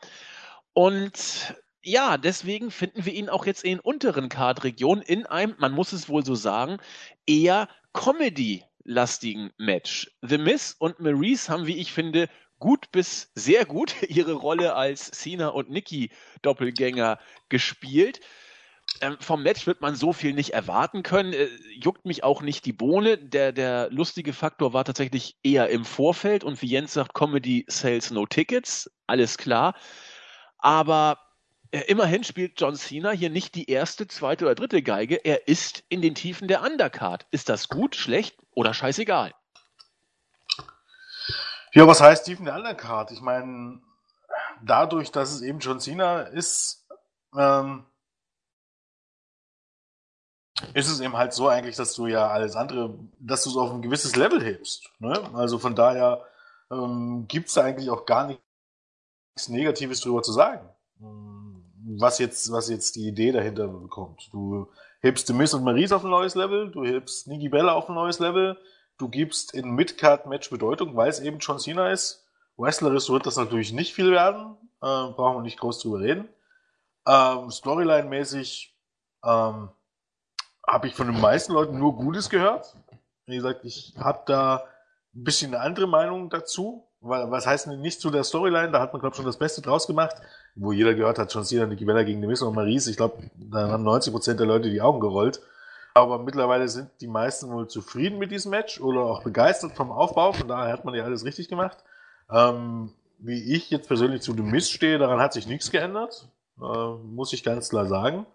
Und 0.73 1.57
ja, 1.89 2.19
deswegen 2.19 2.71
finden 2.71 3.05
wir 3.05 3.13
ihn 3.13 3.29
auch 3.29 3.47
jetzt 3.47 3.65
in 3.65 3.81
unteren 3.81 4.29
Card-Regionen 4.29 5.03
in 5.03 5.27
einem, 5.27 5.55
man 5.59 5.73
muss 5.73 5.93
es 5.93 6.09
wohl 6.09 6.25
so 6.25 6.35
sagen, 6.35 6.79
eher 7.27 7.69
Comedy-lastigen 7.95 9.51
Match. 9.57 10.11
The 10.23 10.39
Miz 10.39 10.77
und 10.79 11.01
Maurice 11.01 11.51
haben, 11.51 11.67
wie 11.67 11.79
ich 11.79 11.93
finde, 11.93 12.29
gut 12.59 12.93
bis 12.93 13.31
sehr 13.35 13.65
gut 13.65 13.95
ihre 14.09 14.35
Rolle 14.35 14.75
als 14.75 15.11
Cena 15.11 15.49
und 15.49 15.71
Nikki 15.71 16.11
Doppelgänger 16.43 17.19
gespielt. 17.49 18.21
Ähm, 19.01 19.17
vom 19.21 19.43
Match 19.43 19.67
wird 19.67 19.81
man 19.81 19.95
so 19.95 20.13
viel 20.13 20.33
nicht 20.33 20.51
erwarten 20.51 21.03
können. 21.03 21.33
Äh, 21.33 21.49
juckt 21.73 22.05
mich 22.05 22.25
auch 22.25 22.43
nicht 22.43 22.65
die 22.67 22.73
Bohne. 22.73 23.17
Der, 23.19 23.53
der 23.53 23.91
lustige 23.91 24.33
Faktor 24.33 24.73
war 24.73 24.85
tatsächlich 24.85 25.37
eher 25.43 25.69
im 25.71 25.85
Vorfeld 25.85 26.45
und 26.45 26.61
wie 26.63 26.69
Jens 26.69 26.95
sagt, 26.95 27.15
Comedy 27.15 27.65
Sales 27.69 28.11
No 28.11 28.27
Tickets. 28.27 28.91
Alles 29.07 29.39
klar. 29.39 29.75
Aber 30.59 31.19
immerhin 31.71 32.25
spielt 32.25 32.61
John 32.61 32.77
Cena 32.77 33.11
hier 33.11 33.31
nicht 33.31 33.55
die 33.55 33.71
erste, 33.71 34.07
zweite 34.07 34.45
oder 34.45 34.55
dritte 34.55 34.83
Geige. 34.83 35.17
Er 35.17 35.49
ist 35.49 35.85
in 35.89 36.03
den 36.03 36.15
Tiefen 36.15 36.49
der 36.49 36.63
Undercard. 36.63 37.27
Ist 37.31 37.49
das 37.49 37.69
gut, 37.69 37.97
schlecht 37.97 38.37
oder 38.53 38.75
scheißegal? 38.75 39.35
Ja, 41.73 41.87
was 41.87 42.01
heißt 42.01 42.23
Stephen 42.23 42.47
der 42.47 42.55
Undercard? 42.55 43.11
Ich 43.11 43.21
meine, 43.21 43.81
dadurch, 44.63 45.11
dass 45.11 45.33
es 45.33 45.43
eben 45.43 45.59
John 45.59 45.81
Cena 45.81 46.23
ist, 46.23 46.87
ähm, 47.37 47.85
ist 50.75 50.89
es 50.89 51.01
eben 51.01 51.17
halt 51.17 51.33
so 51.33 51.49
eigentlich, 51.49 51.77
dass 51.77 51.95
du 51.95 52.07
ja 52.07 52.29
alles 52.29 52.57
andere, 52.57 52.99
dass 53.19 53.45
du 53.45 53.51
es 53.51 53.57
auf 53.57 53.71
ein 53.71 53.83
gewisses 53.83 54.17
Level 54.17 54.43
hebst. 54.43 54.91
Ne? 54.99 55.31
Also 55.35 55.59
von 55.59 55.75
daher 55.75 56.25
ähm, 56.71 57.27
gibt 57.29 57.49
es 57.49 57.55
da 57.55 57.63
eigentlich 57.63 57.91
auch 57.91 58.07
gar 58.07 58.27
nichts 58.27 59.49
Negatives 59.49 60.01
drüber 60.01 60.23
zu 60.23 60.33
sagen. 60.33 60.69
Was 62.01 62.19
jetzt, 62.19 62.53
was 62.53 62.69
jetzt 62.69 62.97
die 62.97 63.09
Idee 63.09 63.33
dahinter 63.33 63.67
bekommt. 63.67 64.29
Du 64.33 64.69
hebst 65.01 65.27
The 65.27 65.33
Miz 65.33 65.53
und 65.55 65.65
Maurice 65.65 65.95
auf 65.95 66.05
ein 66.05 66.11
neues 66.11 66.35
Level, 66.35 66.71
du 66.71 66.85
hebst 66.85 67.27
Niki 67.27 67.49
Bella 67.49 67.73
auf 67.73 67.89
ein 67.89 67.95
neues 67.95 68.19
Level, 68.19 68.57
du 68.99 69.09
gibst 69.09 69.55
in 69.55 69.71
Midcard-Match 69.71 70.51
Bedeutung, 70.51 70.97
weil 70.97 71.09
es 71.09 71.21
eben 71.21 71.39
John 71.39 71.59
Cena 71.59 71.91
ist. 71.91 72.25
Wrestlerisch 72.57 73.09
wird 73.09 73.27
das 73.27 73.37
natürlich 73.37 73.73
nicht 73.73 73.95
viel 73.95 74.11
werden, 74.11 74.57
äh, 74.81 75.13
brauchen 75.13 75.39
wir 75.39 75.43
nicht 75.43 75.61
groß 75.61 75.81
drüber 75.81 76.01
reden. 76.01 76.29
Ähm, 77.07 77.51
Storyline-mäßig 77.51 78.75
ähm, 79.25 79.71
habe 80.67 80.87
ich 80.87 80.95
von 80.95 81.07
den 81.07 81.21
meisten 81.21 81.53
Leuten 81.53 81.79
nur 81.79 81.97
Gutes 81.97 82.29
gehört. 82.29 82.77
Wie 83.27 83.37
gesagt, 83.37 83.65
ich 83.65 83.95
habe 83.99 84.23
da 84.27 84.65
ein 85.15 85.25
bisschen 85.25 85.55
eine 85.55 85.65
andere 85.65 85.87
Meinung 85.87 86.31
dazu. 86.31 86.85
Was 87.01 87.47
heißt 87.47 87.67
denn 87.67 87.81
nicht 87.81 88.01
zu 88.01 88.11
der 88.11 88.25
Storyline? 88.25 88.73
Da 88.73 88.81
hat 88.81 88.93
man, 88.93 89.01
glaube 89.01 89.15
ich, 89.15 89.17
schon 89.17 89.25
das 89.25 89.39
Beste 89.39 89.63
draus 89.63 89.87
gemacht. 89.87 90.17
Wo 90.61 90.73
jeder 90.73 90.95
gehört 90.95 91.19
hat, 91.19 91.33
John 91.33 91.45
Cena, 91.45 91.67
Nikki 91.67 91.85
Bella 91.85 92.03
gegen 92.03 92.21
The 92.21 92.27
Miz 92.27 92.43
und 92.43 92.55
Maurice. 92.55 92.91
Ich 92.91 92.97
glaube, 92.97 93.23
da 93.37 93.69
haben 93.69 93.87
90% 93.87 94.35
der 94.35 94.47
Leute 94.47 94.71
die 94.71 94.81
Augen 94.81 95.01
gerollt. 95.01 95.41
Aber 95.95 96.19
mittlerweile 96.19 96.69
sind 96.69 96.91
die 97.01 97.07
meisten 97.07 97.51
wohl 97.51 97.69
zufrieden 97.69 98.19
mit 98.19 98.31
diesem 98.31 98.51
Match 98.51 98.81
oder 98.81 99.03
auch 99.03 99.23
begeistert 99.23 99.73
vom 99.73 99.91
Aufbau. 99.91 100.33
Von 100.33 100.49
daher 100.49 100.73
hat 100.73 100.85
man 100.85 100.95
ja 100.95 101.05
alles 101.05 101.25
richtig 101.25 101.49
gemacht. 101.49 101.79
Ähm, 102.31 102.93
wie 103.19 103.55
ich 103.55 103.71
jetzt 103.71 103.89
persönlich 103.89 104.23
zu 104.23 104.33
The 104.33 104.43
Miz 104.43 104.69
stehe, 104.69 104.99
daran 104.99 105.21
hat 105.21 105.33
sich 105.33 105.47
nichts 105.47 105.71
geändert. 105.71 106.29
Äh, 106.61 106.89
muss 107.05 107.33
ich 107.33 107.43
ganz 107.43 107.69
klar 107.69 107.87
sagen. 107.87 108.27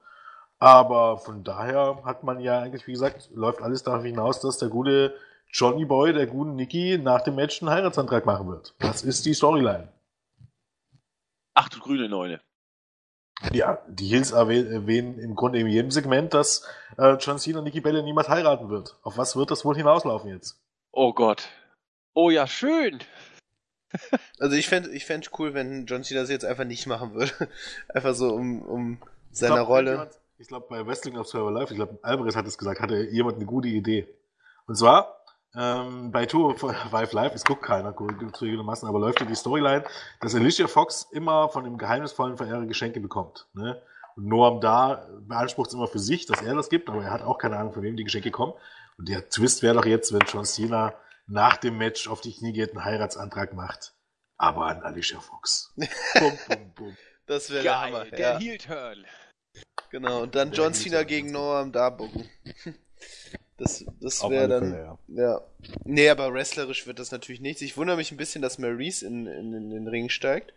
Aber 0.60 1.18
von 1.18 1.44
daher 1.44 2.02
hat 2.06 2.24
man 2.24 2.40
ja 2.40 2.60
eigentlich, 2.60 2.88
wie 2.88 2.94
gesagt, 2.94 3.30
läuft 3.34 3.62
alles 3.62 3.84
darauf 3.84 4.04
hinaus, 4.04 4.40
dass 4.40 4.58
der 4.58 4.70
gute 4.70 5.14
Johnny 5.52 5.86
Boy, 5.86 6.14
der 6.14 6.26
guten 6.26 6.56
Nicky, 6.56 6.98
nach 6.98 7.22
dem 7.22 7.36
Match 7.36 7.62
einen 7.62 7.70
Heiratsantrag 7.70 8.26
machen 8.26 8.48
wird. 8.48 8.74
Das 8.80 9.04
ist 9.04 9.26
die 9.26 9.34
Storyline. 9.34 9.90
Ach 11.54 11.70
du 11.70 11.80
grüne 11.80 12.10
Neune. 12.10 12.42
Ja, 13.52 13.80
die 13.88 14.08
Heels 14.08 14.32
erwähnen 14.32 15.20
im 15.20 15.36
Grunde 15.36 15.60
in 15.60 15.68
jedem 15.68 15.92
Segment, 15.92 16.34
dass 16.34 16.66
äh, 16.98 17.16
John 17.20 17.40
Cena 17.40 17.62
Nikki 17.62 17.82
Bella 17.82 18.02
niemals 18.02 18.30
heiraten 18.30 18.70
wird. 18.70 18.98
Auf 19.04 19.18
was 19.18 19.36
wird 19.36 19.52
das 19.52 19.66
wohl 19.66 19.76
hinauslaufen 19.76 20.30
jetzt? 20.30 20.62
Oh 20.92 21.14
Gott. 21.14 21.50
Oh 22.14 22.30
ja, 22.30 22.48
schön. 22.48 23.00
Also 24.40 24.56
ich 24.56 24.68
fände 24.68 24.90
ich 24.90 25.06
fänd 25.06 25.30
cool, 25.38 25.54
wenn 25.54 25.86
John 25.86 26.04
Cena 26.04 26.22
das 26.22 26.32
jetzt 26.32 26.46
einfach 26.46 26.64
nicht 26.64 26.88
machen 26.88 27.14
würde. 27.14 27.32
Einfach 27.94 28.16
so 28.16 28.34
um, 28.34 28.64
um 28.64 28.98
seiner 29.30 29.58
glaub, 29.58 29.68
Rolle. 29.68 30.10
Ich 30.40 30.48
glaube, 30.48 30.66
bei 30.68 30.86
Wrestling 30.86 31.16
of 31.16 31.28
Survivor 31.28 31.52
Life, 31.52 31.72
ich 31.72 31.78
glaube, 31.78 32.00
Alvarez 32.02 32.36
hat 32.36 32.48
es 32.48 32.58
gesagt, 32.58 32.80
hatte 32.80 33.08
jemand 33.12 33.36
eine 33.36 33.46
gute 33.46 33.68
Idee. 33.68 34.08
Und 34.66 34.78
zwar, 34.78 35.23
ähm, 35.56 36.12
bei 36.12 36.26
Tour 36.26 36.58
Five 36.58 37.14
Live, 37.14 37.36
es 37.36 37.44
guckt 37.44 37.64
keiner 37.64 37.96
zugegebenermaßen, 37.96 38.88
aber 38.88 39.00
läuft 39.00 39.20
ja 39.20 39.26
die 39.26 39.36
Storyline, 39.36 39.84
dass 40.20 40.36
Alicia 40.36 40.68
Fox 40.68 41.08
immer 41.12 41.50
von 41.50 41.64
dem 41.64 41.78
geheimnisvollen 41.78 42.38
Verehrer 42.38 42.66
Geschenke 42.66 43.00
bekommt. 43.00 43.48
Ne? 43.54 43.82
Und 44.16 44.28
Noam 44.28 44.62
da 44.62 45.08
beansprucht 45.22 45.70
es 45.70 45.74
immer 45.74 45.88
für 45.88 46.00
sich, 46.00 46.26
dass 46.26 46.42
er 46.42 46.56
das 46.56 46.70
gibt, 46.70 46.90
aber 46.90 47.04
er 47.04 47.12
hat 47.12 47.22
auch 47.22 47.38
keine 47.38 47.58
Ahnung, 47.58 47.74
von 47.74 47.84
wem 47.84 47.96
die 47.96 48.04
Geschenke 48.04 48.32
kommen. 48.32 48.54
Und 48.98 49.10
der 49.10 49.30
Twist 49.30 49.64
wäre 49.64 49.76
doch 49.76 49.86
jetzt, 49.86 50.14
wenn 50.14 50.22
John 50.28 50.46
Cena 50.46 50.94
nach 51.28 51.58
dem 51.58 51.78
Match 51.78 52.08
auf 52.08 52.22
die 52.22 52.34
Knie 52.34 52.54
geht, 52.54 52.72
einen 52.72 52.86
Heiratsantrag 52.86 53.54
macht. 53.54 53.94
Aber 54.38 54.66
an 54.66 54.82
Alicia 54.82 55.20
Fox. 55.20 55.74
bum, 56.20 56.38
bum, 56.48 56.74
bum. 56.76 56.98
Das 57.26 57.50
wäre 57.50 57.64
der 57.64 57.82
Hammer. 57.82 58.06
Der 58.06 58.34
ja. 58.34 58.40
Heel-Turn. 58.40 59.06
Genau, 59.90 60.24
und 60.24 60.36
dann 60.36 60.52
John 60.52 60.74
Cena 60.74 61.04
gegen 61.04 61.32
Noam 61.32 61.72
Darbogen. 61.72 62.30
Das, 63.58 63.86
das 64.02 64.28
wäre 64.30 64.48
dann. 64.48 64.72
Fälle, 64.72 64.98
ja. 65.08 65.24
ja. 65.24 65.42
Nee, 65.86 66.10
aber 66.10 66.34
wrestlerisch 66.34 66.88
wird 66.88 67.00
das 67.00 67.12
natürlich 67.12 67.42
nichts. 67.42 67.62
Ich 67.62 67.78
wundere 67.78 67.98
mich 67.98 68.12
ein 68.12 68.18
bisschen, 68.18 68.42
dass 68.42 68.58
Maurice 68.58 69.06
in, 69.06 69.28
in, 69.28 69.54
in 69.54 69.70
den 69.70 69.88
Ring 69.88 70.10
steigt. 70.10 70.54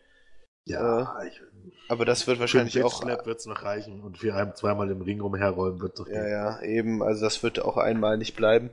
Ja, 0.64 1.20
äh, 1.20 1.28
ich, 1.28 1.40
aber 1.88 2.04
das 2.04 2.26
wird 2.26 2.40
wahrscheinlich 2.40 2.82
auch. 2.82 3.02
Snap 3.02 3.26
wird 3.26 3.38
es 3.38 3.46
noch 3.46 3.62
reichen 3.62 4.02
und 4.02 4.18
für 4.18 4.34
ein, 4.34 4.54
zweimal 4.56 4.90
im 4.90 5.02
Ring 5.02 5.20
rumherrollen 5.20 5.80
wird 5.80 5.98
doch. 5.98 6.08
Ja, 6.08 6.22
gehen. 6.22 6.30
ja, 6.30 6.62
eben. 6.62 7.02
Also 7.02 7.24
das 7.24 7.42
wird 7.42 7.60
auch 7.60 7.76
einmal 7.76 8.18
nicht 8.18 8.34
bleiben. 8.34 8.70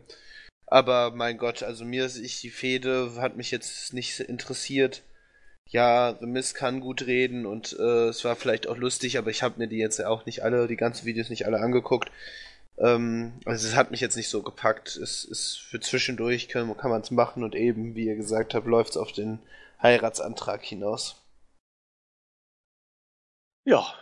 Aber 0.66 1.12
mein 1.12 1.38
Gott, 1.38 1.62
also 1.62 1.86
mir 1.86 2.06
ist 2.06 2.18
ich 2.18 2.42
die 2.42 2.50
Fehde 2.50 3.12
hat 3.18 3.38
mich 3.38 3.52
jetzt 3.52 3.94
nicht 3.94 4.20
interessiert. 4.22 5.04
Ja, 5.68 6.18
The 6.20 6.26
Miz 6.26 6.54
kann 6.54 6.82
gut 6.82 7.06
reden 7.06 7.46
und 7.46 7.78
äh, 7.80 8.08
es 8.08 8.26
war 8.26 8.36
vielleicht 8.36 8.68
auch 8.68 8.78
lustig, 8.78 9.18
aber 9.18 9.30
ich 9.30 9.44
habe 9.44 9.60
mir 9.60 9.68
die 9.68 9.78
jetzt 9.78 10.04
auch 10.04 10.26
nicht 10.26 10.44
alle, 10.44 10.68
die 10.68 10.76
ganzen 10.76 11.06
Videos 11.06 11.30
nicht 11.30 11.46
alle 11.46 11.60
angeguckt. 11.60 12.12
Ähm, 12.78 13.40
also 13.46 13.68
es 13.68 13.76
hat 13.76 13.92
mich 13.92 14.02
jetzt 14.02 14.16
nicht 14.16 14.30
so 14.30 14.42
gepackt. 14.42 14.96
Es 14.96 15.24
ist 15.24 15.58
für 15.58 15.80
zwischendurch 15.80 16.48
kann, 16.50 16.76
kann 16.78 16.92
man 16.92 17.02
es 17.02 17.12
machen 17.12 17.44
und 17.44 17.56
eben, 17.56 17.96
wie 17.96 18.06
ihr 18.06 18.16
gesagt 18.16 18.54
habt, 18.54 18.68
läuft 18.68 18.92
es 18.92 18.98
auf 18.98 19.12
den 19.12 19.40
Heiratsantrag 19.82 20.64
hinaus. 20.64 21.22
Ja, 23.66 23.94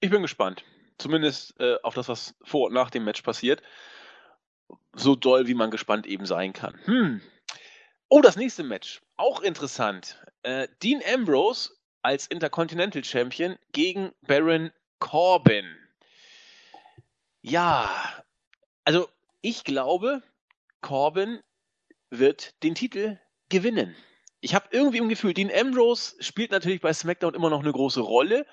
ich 0.00 0.10
bin 0.10 0.22
gespannt. 0.22 0.64
Zumindest 0.98 1.58
äh, 1.60 1.76
auf 1.82 1.94
das, 1.94 2.08
was 2.08 2.34
vor 2.42 2.66
und 2.66 2.74
nach 2.74 2.90
dem 2.90 3.04
Match 3.04 3.22
passiert. 3.22 3.62
So 4.94 5.14
doll, 5.14 5.46
wie 5.46 5.54
man 5.54 5.70
gespannt 5.70 6.06
eben 6.06 6.26
sein 6.26 6.52
kann. 6.52 6.78
Hm. 6.84 7.20
Oh, 8.08 8.20
das 8.20 8.36
nächste 8.36 8.64
Match. 8.64 9.00
Auch 9.16 9.40
interessant. 9.40 10.20
Äh, 10.42 10.68
Dean 10.82 11.02
Ambrose 11.06 11.70
als 12.02 12.26
Intercontinental 12.26 13.04
Champion 13.04 13.56
gegen 13.72 14.12
Baron 14.22 14.72
Corbin. 14.98 15.76
Ja, 17.42 17.88
also 18.84 19.08
ich 19.42 19.64
glaube, 19.64 20.22
Corbin 20.80 21.40
wird 22.10 22.62
den 22.62 22.74
Titel 22.74 23.18
gewinnen. 23.48 23.94
Ich 24.40 24.54
habe 24.54 24.68
irgendwie 24.70 24.98
im 24.98 25.08
Gefühl, 25.08 25.34
Dean 25.34 25.50
Ambrose 25.52 26.16
spielt 26.22 26.50
natürlich 26.50 26.80
bei 26.80 26.92
SmackDown 26.92 27.34
immer 27.34 27.50
noch 27.50 27.60
eine 27.62 27.72
große 27.72 28.00
Rolle, 28.00 28.46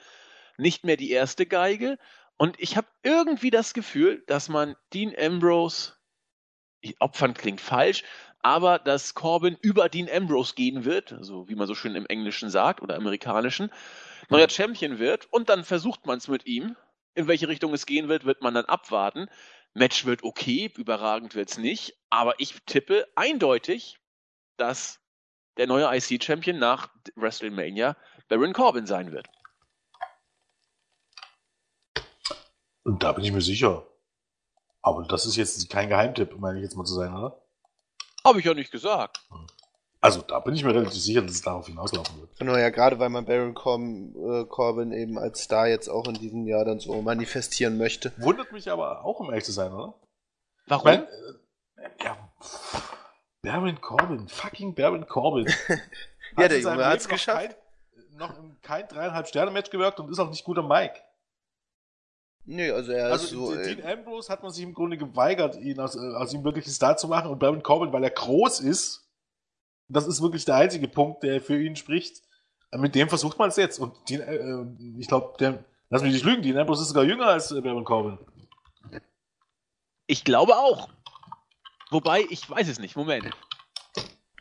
nicht 0.57 0.83
mehr 0.83 0.97
die 0.97 1.11
erste 1.11 1.45
Geige. 1.45 1.97
Und 2.37 2.59
ich 2.59 2.75
habe 2.77 2.87
irgendwie 3.03 3.49
das 3.49 3.73
Gefühl, 3.73 4.23
dass 4.27 4.49
man 4.49 4.75
Dean 4.93 5.13
Ambrose, 5.17 5.93
opfern 6.99 7.33
klingt 7.33 7.61
falsch, 7.61 8.03
aber 8.41 8.77
dass 8.77 9.15
Corbin 9.15 9.57
über 9.61 9.89
Dean 9.89 10.09
Ambrose 10.09 10.53
gehen 10.53 10.85
wird, 10.85 11.13
also 11.13 11.49
wie 11.49 11.55
man 11.55 11.67
so 11.67 11.75
schön 11.75 11.95
im 11.95 12.05
Englischen 12.05 12.49
sagt 12.49 12.81
oder 12.81 12.95
amerikanischen, 12.95 13.71
neuer 14.29 14.49
Champion 14.49 14.99
wird 14.99 15.31
und 15.33 15.49
dann 15.49 15.63
versucht 15.63 16.05
man 16.05 16.19
es 16.19 16.27
mit 16.27 16.45
ihm 16.45 16.75
in 17.15 17.27
welche 17.27 17.47
Richtung 17.47 17.73
es 17.73 17.85
gehen 17.85 18.07
wird, 18.07 18.25
wird 18.25 18.41
man 18.41 18.53
dann 18.53 18.65
abwarten. 18.65 19.29
Match 19.73 20.05
wird 20.05 20.23
okay, 20.23 20.71
überragend 20.75 21.35
wird 21.35 21.49
es 21.49 21.57
nicht, 21.57 21.97
aber 22.09 22.39
ich 22.39 22.61
tippe 22.65 23.07
eindeutig, 23.15 23.99
dass 24.57 25.01
der 25.57 25.67
neue 25.67 25.85
IC-Champion 25.95 26.59
nach 26.59 26.89
WrestleMania 27.15 27.97
Baron 28.27 28.53
Corbin 28.53 28.85
sein 28.85 29.11
wird. 29.11 29.27
Und 32.83 33.03
da 33.03 33.13
bin 33.13 33.23
ich 33.23 33.31
mir 33.31 33.41
sicher. 33.41 33.87
Aber 34.81 35.03
das 35.03 35.25
ist 35.25 35.35
jetzt 35.35 35.69
kein 35.69 35.89
Geheimtipp, 35.89 36.37
meine 36.37 36.59
ich 36.59 36.63
jetzt 36.63 36.75
mal 36.75 36.85
zu 36.85 36.93
sein, 36.93 37.13
oder? 37.13 37.41
Habe 38.23 38.39
ich 38.39 38.45
ja 38.45 38.53
nicht 38.53 38.71
gesagt. 38.71 39.25
Hm. 39.29 39.47
Also 40.05 40.21
da 40.21 40.39
bin 40.39 40.53
ich 40.53 40.63
mir 40.63 40.73
relativ 40.73 41.01
sicher, 41.01 41.21
dass 41.21 41.31
es 41.31 41.41
darauf 41.41 41.67
hinauslaufen 41.67 42.19
wird. 42.19 42.37
Genau, 42.37 42.55
ja, 42.55 42.69
gerade 42.69 42.99
weil 42.99 43.09
man 43.09 43.25
Baron 43.25 43.53
Corbin, 43.53 44.15
äh, 44.15 44.45
Corbin 44.45 44.91
eben 44.91 45.17
als 45.17 45.41
Star 45.41 45.67
jetzt 45.67 45.89
auch 45.89 46.07
in 46.07 46.13
diesem 46.13 46.45
Jahr 46.47 46.63
dann 46.63 46.79
so 46.79 47.01
manifestieren 47.01 47.77
möchte. 47.77 48.11
Wundert 48.17 48.51
mich 48.51 48.69
aber 48.69 49.03
auch, 49.03 49.19
um 49.19 49.29
ehrlich 49.29 49.45
zu 49.45 49.51
sein, 49.51 49.73
oder? 49.73 49.95
Warum? 50.67 50.85
Mein, 50.85 51.03
äh, 51.03 52.03
ja, 52.03 52.17
Baron 53.41 53.81
Corbin, 53.81 54.27
fucking 54.27 54.75
Baron 54.75 55.07
Corbin. 55.07 55.47
ja, 56.37 56.47
der 56.47 56.59
Junge 56.59 56.85
hat 56.85 56.99
es 56.99 57.07
geschafft. 57.07 57.55
Kein, 57.91 58.17
noch 58.17 58.37
in 58.37 58.59
kein 58.61 58.87
dreieinhalb 58.87 59.27
Sterne-Match 59.27 59.69
gewirkt 59.69 59.99
und 59.99 60.09
ist 60.09 60.19
auch 60.19 60.29
nicht 60.29 60.43
guter 60.43 60.63
Mike. 60.63 60.99
Nee, 62.45 62.69
also 62.69 62.91
er 62.91 63.11
also 63.11 63.25
ist 63.25 63.31
so. 63.31 63.55
Dean 63.55 63.79
äh, 63.79 63.93
Ambrose 63.93 64.31
hat 64.31 64.43
man 64.43 64.51
sich 64.51 64.63
im 64.63 64.73
Grunde 64.73 64.97
geweigert, 64.97 65.57
ihn 65.57 65.79
aus, 65.79 65.95
äh, 65.95 66.15
aus 66.15 66.31
ihm 66.33 66.43
wirklich 66.43 66.67
ein 66.67 66.71
Star 66.71 66.95
zu 66.95 67.07
machen 67.07 67.31
und 67.31 67.39
Baron 67.39 67.63
Corbin, 67.63 67.91
weil 67.91 68.03
er 68.03 68.11
groß 68.11 68.59
ist, 68.59 69.04
das 69.87 70.07
ist 70.07 70.21
wirklich 70.21 70.45
der 70.45 70.55
einzige 70.55 70.87
Punkt, 70.87 71.23
der 71.23 71.41
für 71.41 71.59
ihn 71.61 71.75
spricht. 71.75 72.21
Mit 72.71 72.95
dem 72.95 73.09
versucht 73.09 73.37
man 73.37 73.49
es 73.49 73.55
jetzt. 73.55 73.79
Und 73.79 73.93
die, 74.09 74.15
äh, 74.15 74.65
ich 74.97 75.07
glaube, 75.07 75.35
der, 75.39 75.63
lass 75.89 76.01
mich 76.01 76.13
nicht 76.13 76.25
lügen, 76.25 76.41
die 76.41 76.55
Ambrose 76.57 76.81
ist 76.81 76.89
sogar 76.89 77.03
jünger 77.03 77.27
als 77.27 77.51
äh, 77.51 77.61
Baron 77.61 77.85
Corbin. 77.85 78.17
Ich 80.07 80.23
glaube 80.23 80.55
auch. 80.55 80.89
Wobei, 81.91 82.25
ich 82.29 82.49
weiß 82.49 82.67
es 82.67 82.79
nicht. 82.79 82.95
Moment. 82.95 83.29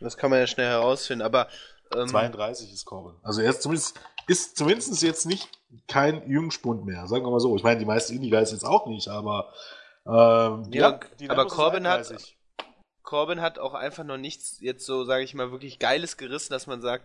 Das 0.00 0.16
kann 0.16 0.30
man 0.30 0.40
ja 0.40 0.46
schnell 0.46 0.68
herausfinden, 0.68 1.22
aber. 1.22 1.48
Ähm, 1.94 2.08
32 2.08 2.72
ist 2.72 2.84
Corbin. 2.84 3.14
Also 3.22 3.40
er 3.40 3.50
ist 3.50 3.62
zumindest, 3.62 4.00
ist 4.26 4.56
zumindest 4.56 5.02
jetzt 5.02 5.26
nicht 5.26 5.48
kein 5.86 6.28
Jungspund 6.28 6.84
mehr, 6.84 7.06
sagen 7.06 7.24
wir 7.24 7.30
mal 7.30 7.40
so. 7.40 7.54
Ich 7.56 7.62
meine, 7.62 7.78
die 7.78 7.86
meisten 7.86 8.14
Indie-Guys 8.14 8.52
jetzt 8.52 8.64
auch 8.64 8.86
nicht, 8.86 9.08
aber. 9.08 9.52
Ähm, 10.06 10.64
ja, 10.72 11.00
ja 11.20 11.30
aber 11.30 11.46
Corbin 11.46 11.86
hat, 11.86 12.12
Corbin 13.04 13.40
hat 13.40 13.58
auch 13.58 13.74
einfach 13.74 14.02
noch 14.02 14.16
nichts 14.16 14.58
jetzt 14.60 14.84
so, 14.84 15.04
sage 15.04 15.22
ich 15.22 15.34
mal, 15.34 15.52
wirklich 15.52 15.78
Geiles 15.78 16.16
gerissen, 16.16 16.52
dass 16.52 16.66
man 16.66 16.80
sagt, 16.80 17.04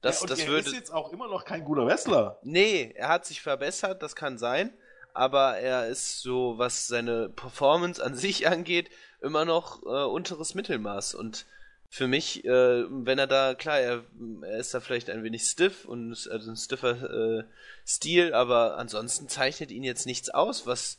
das, 0.00 0.20
ja, 0.20 0.26
das 0.28 0.40
er 0.40 0.48
würde. 0.48 0.68
ist 0.68 0.74
jetzt 0.74 0.92
auch 0.92 1.12
immer 1.12 1.26
noch 1.26 1.44
kein 1.44 1.64
guter 1.64 1.86
Wrestler. 1.86 2.38
Nee, 2.42 2.92
er 2.94 3.08
hat 3.08 3.26
sich 3.26 3.42
verbessert, 3.42 4.02
das 4.02 4.14
kann 4.14 4.38
sein. 4.38 4.72
Aber 5.14 5.56
er 5.56 5.88
ist 5.88 6.20
so, 6.20 6.58
was 6.58 6.86
seine 6.86 7.28
Performance 7.30 8.04
an 8.04 8.14
sich 8.14 8.46
angeht, 8.46 8.90
immer 9.20 9.44
noch 9.44 9.82
äh, 9.82 10.04
unteres 10.04 10.54
Mittelmaß. 10.54 11.14
Und 11.14 11.46
für 11.88 12.06
mich, 12.06 12.44
äh, 12.44 12.84
wenn 12.88 13.18
er 13.18 13.26
da, 13.26 13.54
klar, 13.54 13.80
er, 13.80 14.04
er, 14.42 14.58
ist 14.58 14.74
da 14.74 14.80
vielleicht 14.80 15.10
ein 15.10 15.24
wenig 15.24 15.42
stiff 15.42 15.86
und 15.86 16.10
also 16.30 16.50
ein 16.50 16.56
stiffer 16.56 17.38
äh, 17.38 17.44
Stil, 17.86 18.34
aber 18.34 18.76
ansonsten 18.76 19.28
zeichnet 19.28 19.72
ihn 19.72 19.82
jetzt 19.82 20.06
nichts 20.06 20.28
aus, 20.28 20.66
was 20.66 20.98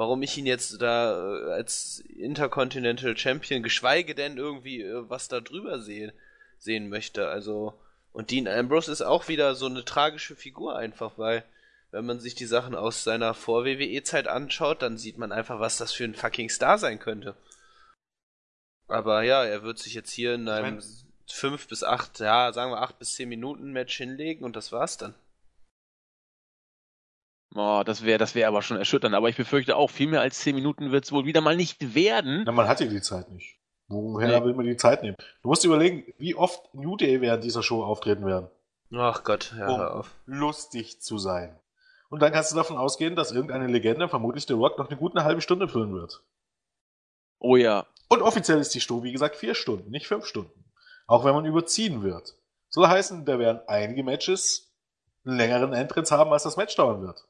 warum 0.00 0.22
ich 0.22 0.38
ihn 0.38 0.46
jetzt 0.46 0.80
da 0.80 1.12
äh, 1.12 1.52
als 1.52 2.02
Intercontinental 2.16 3.14
Champion, 3.18 3.62
geschweige 3.62 4.14
denn 4.14 4.38
irgendwie 4.38 4.80
äh, 4.80 5.10
was 5.10 5.28
da 5.28 5.40
drüber 5.42 5.78
sehe, 5.78 6.14
sehen 6.58 6.88
möchte. 6.88 7.28
Also, 7.28 7.78
und 8.14 8.30
Dean 8.30 8.48
Ambrose 8.48 8.90
ist 8.90 9.02
auch 9.02 9.28
wieder 9.28 9.54
so 9.54 9.66
eine 9.66 9.84
tragische 9.84 10.36
Figur 10.36 10.74
einfach, 10.74 11.18
weil 11.18 11.44
wenn 11.90 12.06
man 12.06 12.18
sich 12.18 12.34
die 12.34 12.46
Sachen 12.46 12.74
aus 12.74 13.04
seiner 13.04 13.34
Vor-WWE-Zeit 13.34 14.26
anschaut, 14.26 14.80
dann 14.80 14.96
sieht 14.96 15.18
man 15.18 15.32
einfach, 15.32 15.60
was 15.60 15.76
das 15.76 15.92
für 15.92 16.04
ein 16.04 16.14
fucking 16.14 16.48
Star 16.48 16.78
sein 16.78 16.98
könnte. 16.98 17.36
Aber 18.88 19.22
ja, 19.22 19.44
er 19.44 19.64
wird 19.64 19.78
sich 19.78 19.92
jetzt 19.92 20.12
hier 20.12 20.32
in 20.34 20.48
einem 20.48 20.82
5 21.26 21.68
bis 21.68 21.84
8, 21.84 22.20
ja, 22.20 22.50
sagen 22.54 22.72
wir 22.72 22.80
8 22.80 22.98
bis 22.98 23.16
10 23.16 23.28
Minuten 23.28 23.72
Match 23.72 23.98
hinlegen 23.98 24.46
und 24.46 24.56
das 24.56 24.72
war's 24.72 24.96
dann. 24.96 25.14
Oh, 27.54 27.82
das 27.84 28.04
wäre 28.04 28.18
das 28.18 28.34
wär 28.34 28.46
aber 28.48 28.62
schon 28.62 28.76
erschütternd. 28.76 29.14
Aber 29.14 29.28
ich 29.28 29.36
befürchte 29.36 29.76
auch, 29.76 29.90
viel 29.90 30.08
mehr 30.08 30.20
als 30.20 30.38
zehn 30.38 30.54
Minuten 30.54 30.92
wird 30.92 31.04
es 31.04 31.12
wohl 31.12 31.24
wieder 31.24 31.40
mal 31.40 31.56
nicht 31.56 31.94
werden. 31.94 32.44
Na, 32.46 32.52
man 32.52 32.68
hat 32.68 32.80
ja 32.80 32.86
die 32.86 33.02
Zeit 33.02 33.30
nicht. 33.30 33.58
Woher 33.88 34.40
nee. 34.40 34.44
will 34.44 34.54
man 34.54 34.66
die 34.66 34.76
Zeit 34.76 35.02
nehmen? 35.02 35.16
Du 35.42 35.48
musst 35.48 35.64
überlegen, 35.64 36.04
wie 36.18 36.36
oft 36.36 36.72
New 36.74 36.96
Day 36.96 37.20
während 37.20 37.42
dieser 37.42 37.64
Show 37.64 37.82
auftreten 37.82 38.24
werden. 38.24 38.48
Ach 38.92 39.24
Gott, 39.24 39.52
ja, 39.58 39.68
um 39.68 39.78
hör 39.78 39.96
auf. 39.96 40.14
lustig 40.26 41.00
zu 41.00 41.18
sein. 41.18 41.58
Und 42.08 42.22
dann 42.22 42.32
kannst 42.32 42.52
du 42.52 42.56
davon 42.56 42.76
ausgehen, 42.76 43.16
dass 43.16 43.32
irgendeine 43.32 43.66
Legende, 43.66 44.08
vermutlich 44.08 44.46
The 44.46 44.52
Rock, 44.52 44.78
noch 44.78 44.88
eine 44.88 44.98
gute 44.98 45.24
halbe 45.24 45.40
Stunde 45.40 45.68
füllen 45.68 45.92
wird. 45.92 46.22
Oh 47.38 47.56
ja. 47.56 47.86
Und 48.08 48.22
offiziell 48.22 48.58
ist 48.58 48.74
die 48.74 48.80
Show, 48.80 49.02
wie 49.02 49.12
gesagt, 49.12 49.36
vier 49.36 49.54
Stunden, 49.54 49.90
nicht 49.90 50.06
fünf 50.06 50.26
Stunden. 50.26 50.64
Auch 51.06 51.24
wenn 51.24 51.34
man 51.34 51.46
überziehen 51.46 52.02
wird. 52.02 52.36
Soll 52.68 52.86
heißen, 52.86 53.24
da 53.24 53.38
werden 53.38 53.60
einige 53.66 54.04
Matches 54.04 54.72
einen 55.24 55.36
längeren 55.36 55.72
Entrance 55.72 56.16
haben, 56.16 56.32
als 56.32 56.44
das 56.44 56.56
Match 56.56 56.76
dauern 56.76 57.02
wird. 57.02 57.24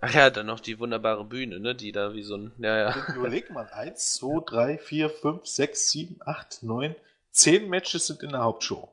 Ach 0.00 0.12
ja, 0.12 0.30
dann 0.30 0.46
noch 0.46 0.60
die 0.60 0.78
wunderbare 0.78 1.24
Bühne, 1.24 1.58
ne? 1.58 1.74
Die 1.74 1.90
da 1.90 2.12
wie 2.12 2.22
so 2.22 2.36
ein. 2.36 2.52
Ja, 2.58 2.76
ja. 2.76 3.06
Überleg 3.14 3.50
mal, 3.50 3.68
1, 3.68 4.14
2, 4.16 4.44
3, 4.44 4.78
4, 4.78 5.10
5, 5.10 5.46
6, 5.46 5.90
7, 5.90 6.16
8, 6.24 6.62
9, 6.62 6.94
10 7.30 7.68
Matches 7.68 8.06
sind 8.06 8.22
in 8.22 8.30
der 8.30 8.42
Hauptshow. 8.42 8.92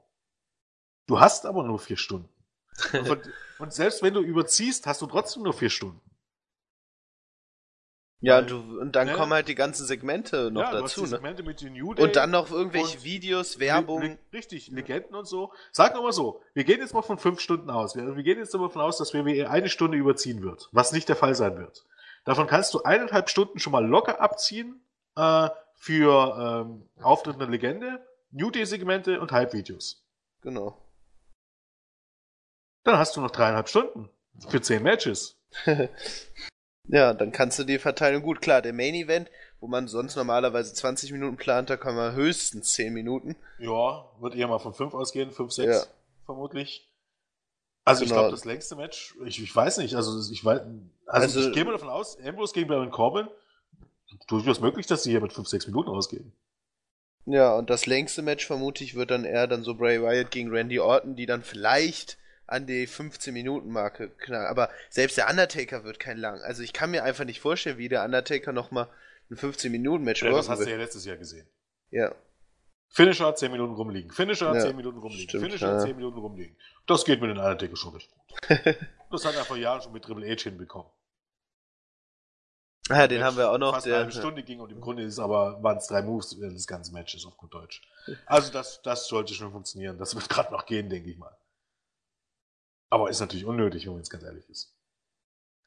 Du 1.07 1.19
hast 1.19 1.45
aber 1.45 1.63
nur 1.63 1.79
vier 1.79 1.97
Stunden. 1.97 2.29
Und, 3.07 3.29
und 3.59 3.71
selbst 3.71 4.01
wenn 4.01 4.15
du 4.15 4.21
überziehst, 4.21 4.87
hast 4.87 5.01
du 5.03 5.05
trotzdem 5.05 5.43
nur 5.43 5.53
vier 5.53 5.69
Stunden. 5.69 6.01
Ja, 8.23 8.41
du, 8.41 8.79
und 8.79 8.95
dann 8.95 9.07
ne? 9.07 9.15
kommen 9.15 9.33
halt 9.33 9.49
die 9.49 9.55
ganzen 9.55 9.85
Segmente 9.85 10.49
noch 10.49 10.61
ja, 10.61 10.79
dazu, 10.79 11.01
ne? 11.01 11.07
Segmente 11.07 11.43
mit 11.43 11.59
den 11.59 11.73
New 11.73 11.93
Day 11.93 12.05
und 12.05 12.15
dann 12.15 12.31
noch 12.31 12.49
irgendwelche 12.51 13.03
Videos, 13.03 13.59
Werbung. 13.59 14.01
Le 14.01 14.17
richtig, 14.31 14.69
Legenden 14.69 15.13
und 15.13 15.27
so. 15.27 15.51
Sag 15.73 15.93
mal 15.95 16.13
so, 16.13 16.41
wir 16.53 16.63
gehen 16.63 16.79
jetzt 16.79 16.93
mal 16.93 17.01
von 17.01 17.17
fünf 17.17 17.41
Stunden 17.41 17.69
aus. 17.69 17.97
Wir, 17.97 18.15
wir 18.15 18.23
gehen 18.23 18.39
jetzt 18.39 18.53
mal 18.53 18.61
davon 18.61 18.81
aus, 18.81 18.97
dass 18.97 19.13
WWE 19.13 19.49
eine 19.49 19.67
Stunde 19.67 19.97
überziehen 19.97 20.41
wird, 20.41 20.69
was 20.71 20.93
nicht 20.93 21.09
der 21.09 21.17
Fall 21.17 21.35
sein 21.35 21.57
wird. 21.57 21.85
Davon 22.23 22.47
kannst 22.47 22.73
du 22.73 22.83
eineinhalb 22.83 23.29
Stunden 23.29 23.59
schon 23.59 23.73
mal 23.73 23.85
locker 23.85 24.21
abziehen 24.21 24.81
äh, 25.17 25.49
für 25.75 26.63
ähm, 26.65 26.89
Auftritt 27.01 27.35
einer 27.35 27.49
Legende, 27.49 28.07
New 28.31 28.51
Day-Segmente 28.51 29.19
und 29.19 29.33
Hype-Videos. 29.33 30.01
Genau. 30.39 30.77
Dann 32.85 32.97
hast 32.97 33.17
du 33.17 33.21
noch 33.21 33.31
dreieinhalb 33.31 33.67
Stunden 33.67 34.09
für 34.47 34.61
zehn 34.61 34.81
Matches. 34.81 35.37
Ja, 36.87 37.13
dann 37.13 37.31
kannst 37.31 37.59
du 37.59 37.63
die 37.63 37.79
Verteilung 37.79 38.23
gut. 38.23 38.41
Klar, 38.41 38.61
der 38.61 38.73
Main 38.73 38.93
Event, 38.93 39.29
wo 39.59 39.67
man 39.67 39.87
sonst 39.87 40.15
normalerweise 40.15 40.73
20 40.73 41.11
Minuten 41.11 41.37
plant, 41.37 41.69
da 41.69 41.77
kann 41.77 41.95
man 41.95 42.13
höchstens 42.13 42.73
10 42.73 42.93
Minuten. 42.93 43.35
Ja, 43.57 44.05
wird 44.19 44.35
eher 44.35 44.47
mal 44.47 44.59
von 44.59 44.73
5 44.73 44.93
ausgehen, 44.93 45.31
5, 45.31 45.51
6 45.51 45.67
ja. 45.67 45.81
vermutlich. 46.25 46.89
Also 47.85 48.03
genau. 48.03 48.15
ich 48.15 48.19
glaube, 48.19 48.31
das 48.31 48.45
längste 48.45 48.75
Match, 48.75 49.15
ich, 49.25 49.41
ich 49.41 49.53
weiß 49.53 49.77
nicht, 49.79 49.95
also 49.95 50.31
ich 50.31 50.43
weiß, 50.43 50.61
also, 51.05 51.39
also 51.39 51.49
ich 51.49 51.53
gehe 51.53 51.65
mal 51.65 51.73
davon 51.73 51.89
aus, 51.89 52.17
Ambrose 52.19 52.53
gegen 52.53 52.69
Baron 52.69 52.91
Corbin, 52.91 53.27
durchaus 54.27 54.61
möglich, 54.61 54.87
dass 54.87 55.03
sie 55.03 55.11
hier 55.11 55.19
mit 55.21 55.33
5, 55.33 55.47
6 55.47 55.67
Minuten 55.67 55.89
ausgehen. 55.89 56.31
Ja, 57.25 57.55
und 57.55 57.69
das 57.69 57.85
längste 57.85 58.21
Match 58.21 58.45
vermute 58.45 58.83
ich 58.83 58.95
wird 58.95 59.11
dann 59.11 59.25
eher 59.25 59.47
dann 59.47 59.63
so 59.63 59.75
Bray 59.75 60.01
Wyatt 60.01 60.31
gegen 60.31 60.49
Randy 60.49 60.79
Orton, 60.79 61.15
die 61.15 61.25
dann 61.25 61.41
vielleicht 61.41 62.17
an 62.47 62.67
die 62.67 62.87
15-Minuten-Marke 62.87 64.09
knallen. 64.09 64.47
Aber 64.47 64.69
selbst 64.89 65.17
der 65.17 65.29
Undertaker 65.29 65.83
wird 65.83 65.99
kein 65.99 66.17
lang. 66.17 66.41
Also 66.41 66.63
ich 66.63 66.73
kann 66.73 66.91
mir 66.91 67.03
einfach 67.03 67.25
nicht 67.25 67.39
vorstellen, 67.39 67.77
wie 67.77 67.89
der 67.89 68.03
Undertaker 68.03 68.51
nochmal 68.51 68.87
ein 69.29 69.37
15-Minuten-Match 69.37 70.23
ja, 70.23 70.31
Das 70.31 70.49
hast 70.49 70.59
wird. 70.59 70.69
du 70.69 70.73
ja 70.73 70.79
letztes 70.79 71.05
Jahr 71.05 71.17
gesehen. 71.17 71.47
Ja. 71.89 72.13
Finisher 72.89 73.33
10 73.33 73.51
Minuten 73.51 73.73
rumliegen. 73.73 74.11
Finisher 74.11 74.53
ja, 74.53 74.59
10 74.59 74.75
Minuten 74.75 74.99
rumliegen. 74.99 75.29
Stimmt, 75.29 75.45
Finisher 75.45 75.73
ja. 75.73 75.79
10 75.79 75.95
Minuten 75.95 76.19
rumliegen. 76.19 76.55
Das 76.85 77.05
geht 77.05 77.21
mit 77.21 77.29
den 77.31 77.37
Undertaker 77.37 77.75
schon 77.75 77.93
recht 77.93 78.11
gut. 78.11 78.49
das 79.11 79.25
hat 79.25 79.35
er 79.35 79.45
vor 79.45 79.57
Jahren 79.57 79.81
schon 79.81 79.93
mit 79.93 80.03
Triple 80.03 80.29
H 80.29 80.43
hinbekommen. 80.43 80.91
Ja, 82.89 83.07
den 83.07 83.19
Match 83.19 83.27
haben 83.27 83.37
wir 83.37 83.49
auch 83.49 83.57
noch. 83.57 83.73
Fast 83.73 83.85
der, 83.85 83.95
eine 83.95 84.03
halbe 84.05 84.11
Stunde 84.11 84.43
ging 84.43 84.59
und 84.59 84.71
im 84.71 84.81
Grunde 84.81 85.03
ist 85.03 85.17
aber, 85.17 85.63
waren 85.63 85.77
es 85.77 85.87
drei 85.87 86.01
Moves 86.01 86.37
das 86.37 86.67
ganze 86.67 86.91
Match 86.91 87.15
ist 87.15 87.25
auf 87.25 87.37
gut 87.37 87.53
Deutsch. 87.53 87.81
Also 88.25 88.51
das, 88.51 88.81
das 88.81 89.07
sollte 89.07 89.33
schon 89.33 89.51
funktionieren. 89.51 89.97
Das 89.97 90.13
wird 90.13 90.27
gerade 90.29 90.51
noch 90.51 90.65
gehen, 90.65 90.89
denke 90.89 91.09
ich 91.09 91.17
mal. 91.17 91.35
Aber 92.93 93.09
ist 93.09 93.21
natürlich 93.21 93.45
unnötig, 93.45 93.87
wenn 93.87 93.93
man 93.93 94.01
jetzt 94.01 94.11
ganz 94.11 94.23
ehrlich 94.23 94.47
ist. 94.51 94.71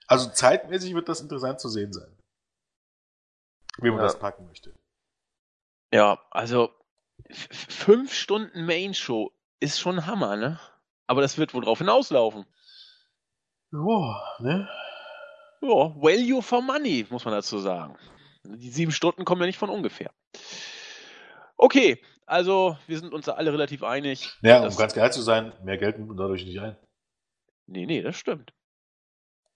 Also 0.06 0.30
zeitmäßig 0.30 0.94
wird 0.94 1.08
das 1.08 1.20
interessant 1.20 1.58
zu 1.58 1.68
sehen 1.68 1.92
sein. 1.92 2.16
Wie 3.78 3.90
man 3.90 3.98
ja. 3.98 4.04
das 4.04 4.16
packen 4.16 4.46
möchte. 4.46 4.72
Ja, 5.92 6.20
also 6.30 6.70
fünf 7.28 8.14
Stunden 8.14 8.64
Main 8.64 8.94
Show 8.94 9.32
ist 9.58 9.80
schon 9.80 10.06
Hammer, 10.06 10.36
ne? 10.36 10.60
Aber 11.08 11.20
das 11.20 11.36
wird 11.36 11.52
wohl 11.52 11.64
drauf 11.64 11.78
hinauslaufen. 11.78 12.46
Ja, 13.72 14.36
ne? 14.38 14.68
Ja, 15.62 15.96
value 15.96 16.42
for 16.42 16.62
money, 16.62 17.08
muss 17.10 17.24
man 17.24 17.34
dazu 17.34 17.58
sagen. 17.58 17.98
Die 18.44 18.70
sieben 18.70 18.92
Stunden 18.92 19.24
kommen 19.24 19.40
ja 19.40 19.48
nicht 19.48 19.58
von 19.58 19.70
ungefähr. 19.70 20.12
Okay, 21.56 22.00
also 22.24 22.78
wir 22.86 23.00
sind 23.00 23.12
uns 23.12 23.24
da 23.24 23.32
alle 23.32 23.52
relativ 23.52 23.82
einig. 23.82 24.30
Ja, 24.42 24.64
um 24.64 24.76
ganz 24.76 24.94
geil 24.94 25.12
zu 25.12 25.22
sein, 25.22 25.52
mehr 25.64 25.76
Geld 25.76 25.96
nimmt 25.96 26.10
man 26.10 26.18
dadurch 26.18 26.44
nicht 26.44 26.60
ein. 26.60 26.76
Nee, 27.66 27.86
nee, 27.86 28.02
das 28.02 28.16
stimmt. 28.16 28.52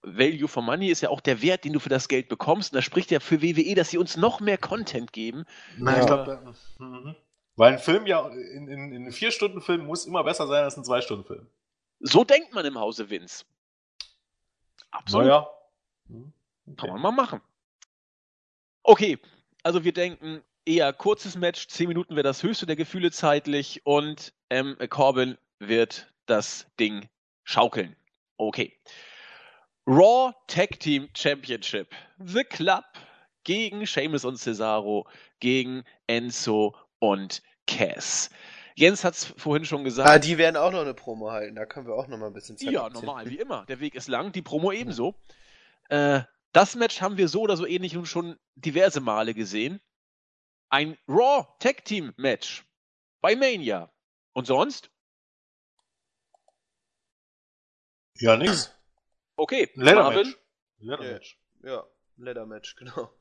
Value 0.03 0.47
for 0.47 0.63
Money 0.63 0.87
ist 0.87 1.01
ja 1.01 1.09
auch 1.09 1.21
der 1.21 1.41
Wert, 1.41 1.63
den 1.63 1.73
du 1.73 1.79
für 1.79 1.89
das 1.89 2.07
Geld 2.07 2.27
bekommst. 2.27 2.71
Und 2.71 2.77
das 2.77 2.85
spricht 2.85 3.11
ja 3.11 3.19
für 3.19 3.41
WWE, 3.41 3.75
dass 3.75 3.89
sie 3.89 3.97
uns 3.97 4.17
noch 4.17 4.39
mehr 4.39 4.57
Content 4.57 5.13
geben. 5.13 5.45
Nein, 5.77 5.95
ja. 5.95 6.01
ich 6.01 6.07
glaube, 6.07 6.55
mhm. 6.79 7.15
weil 7.55 7.73
ein 7.73 7.79
Film 7.79 8.07
ja, 8.07 8.27
in, 8.27 8.67
in, 8.67 8.91
in 8.91 9.01
einem 9.03 9.11
Vier-Stunden-Film 9.11 9.85
muss 9.85 10.05
immer 10.05 10.23
besser 10.23 10.47
sein 10.47 10.63
als 10.63 10.75
ein 10.75 10.83
Zwei-Stunden-Film. 10.83 11.47
So 11.99 12.23
denkt 12.23 12.53
man 12.53 12.65
im 12.65 12.79
Hause 12.79 13.09
Vince. 13.09 13.45
Absolut. 14.89 15.27
Naja. 15.27 15.47
Mhm. 16.07 16.33
Okay. 16.65 16.75
Kann 16.77 16.89
man 16.89 17.01
mal 17.01 17.11
machen. 17.11 17.41
Okay, 18.83 19.19
also 19.61 19.83
wir 19.83 19.93
denken 19.93 20.41
eher 20.65 20.91
kurzes 20.93 21.35
Match, 21.35 21.67
10 21.67 21.87
Minuten 21.87 22.15
wäre 22.15 22.23
das 22.23 22.41
höchste 22.41 22.65
der 22.65 22.75
Gefühle 22.75 23.11
zeitlich 23.11 23.85
und 23.85 24.33
M. 24.49 24.75
Corbin 24.89 25.37
wird 25.59 26.11
das 26.25 26.65
Ding 26.79 27.07
schaukeln. 27.43 27.95
Okay. 28.41 28.75
Raw 29.85 30.33
Tag 30.47 30.79
Team 30.79 31.09
Championship. 31.13 31.93
The 32.17 32.43
Club 32.43 32.85
gegen 33.43 33.85
Seamus 33.85 34.25
und 34.25 34.37
Cesaro, 34.37 35.07
gegen 35.39 35.83
Enzo 36.07 36.75
und 36.97 37.43
Cass. 37.67 38.31
Jens 38.75 39.03
hat 39.03 39.13
es 39.13 39.25
vorhin 39.25 39.63
schon 39.65 39.83
gesagt. 39.83 40.09
Ah, 40.09 40.17
die 40.17 40.39
werden 40.39 40.57
auch 40.57 40.71
noch 40.71 40.81
eine 40.81 40.95
Promo 40.95 41.29
halten. 41.29 41.55
Da 41.55 41.67
können 41.67 41.85
wir 41.85 41.93
auch 41.93 42.07
noch 42.07 42.17
mal 42.17 42.27
ein 42.27 42.33
bisschen 42.33 42.57
Zeit 42.57 42.71
Ja, 42.71 42.85
abziehen. 42.85 43.05
normal, 43.05 43.29
wie 43.29 43.37
immer. 43.37 43.65
Der 43.67 43.79
Weg 43.79 43.93
ist 43.93 44.07
lang, 44.07 44.31
die 44.31 44.41
Promo 44.41 44.71
ebenso. 44.71 45.13
Äh, 45.89 46.21
das 46.51 46.75
Match 46.75 46.99
haben 46.99 47.17
wir 47.17 47.27
so 47.27 47.41
oder 47.41 47.57
so 47.57 47.67
ähnlich 47.67 47.93
nun 47.93 48.07
schon 48.07 48.39
diverse 48.55 49.01
Male 49.01 49.35
gesehen. 49.35 49.81
Ein 50.69 50.97
Raw 51.07 51.45
Tag 51.59 51.85
Team 51.85 52.11
Match 52.17 52.65
bei 53.21 53.35
Mania. 53.35 53.91
Und 54.33 54.47
sonst? 54.47 54.90
Ja, 58.21 58.37
nix. 58.37 58.71
Okay, 59.35 59.69
Leather 59.73 60.11
Match. 60.11 60.37
Leather 60.77 61.03
Match. 61.03 61.39
Ja, 61.63 61.83
Leather 62.17 62.45
Match, 62.45 62.75
genau. 62.75 63.11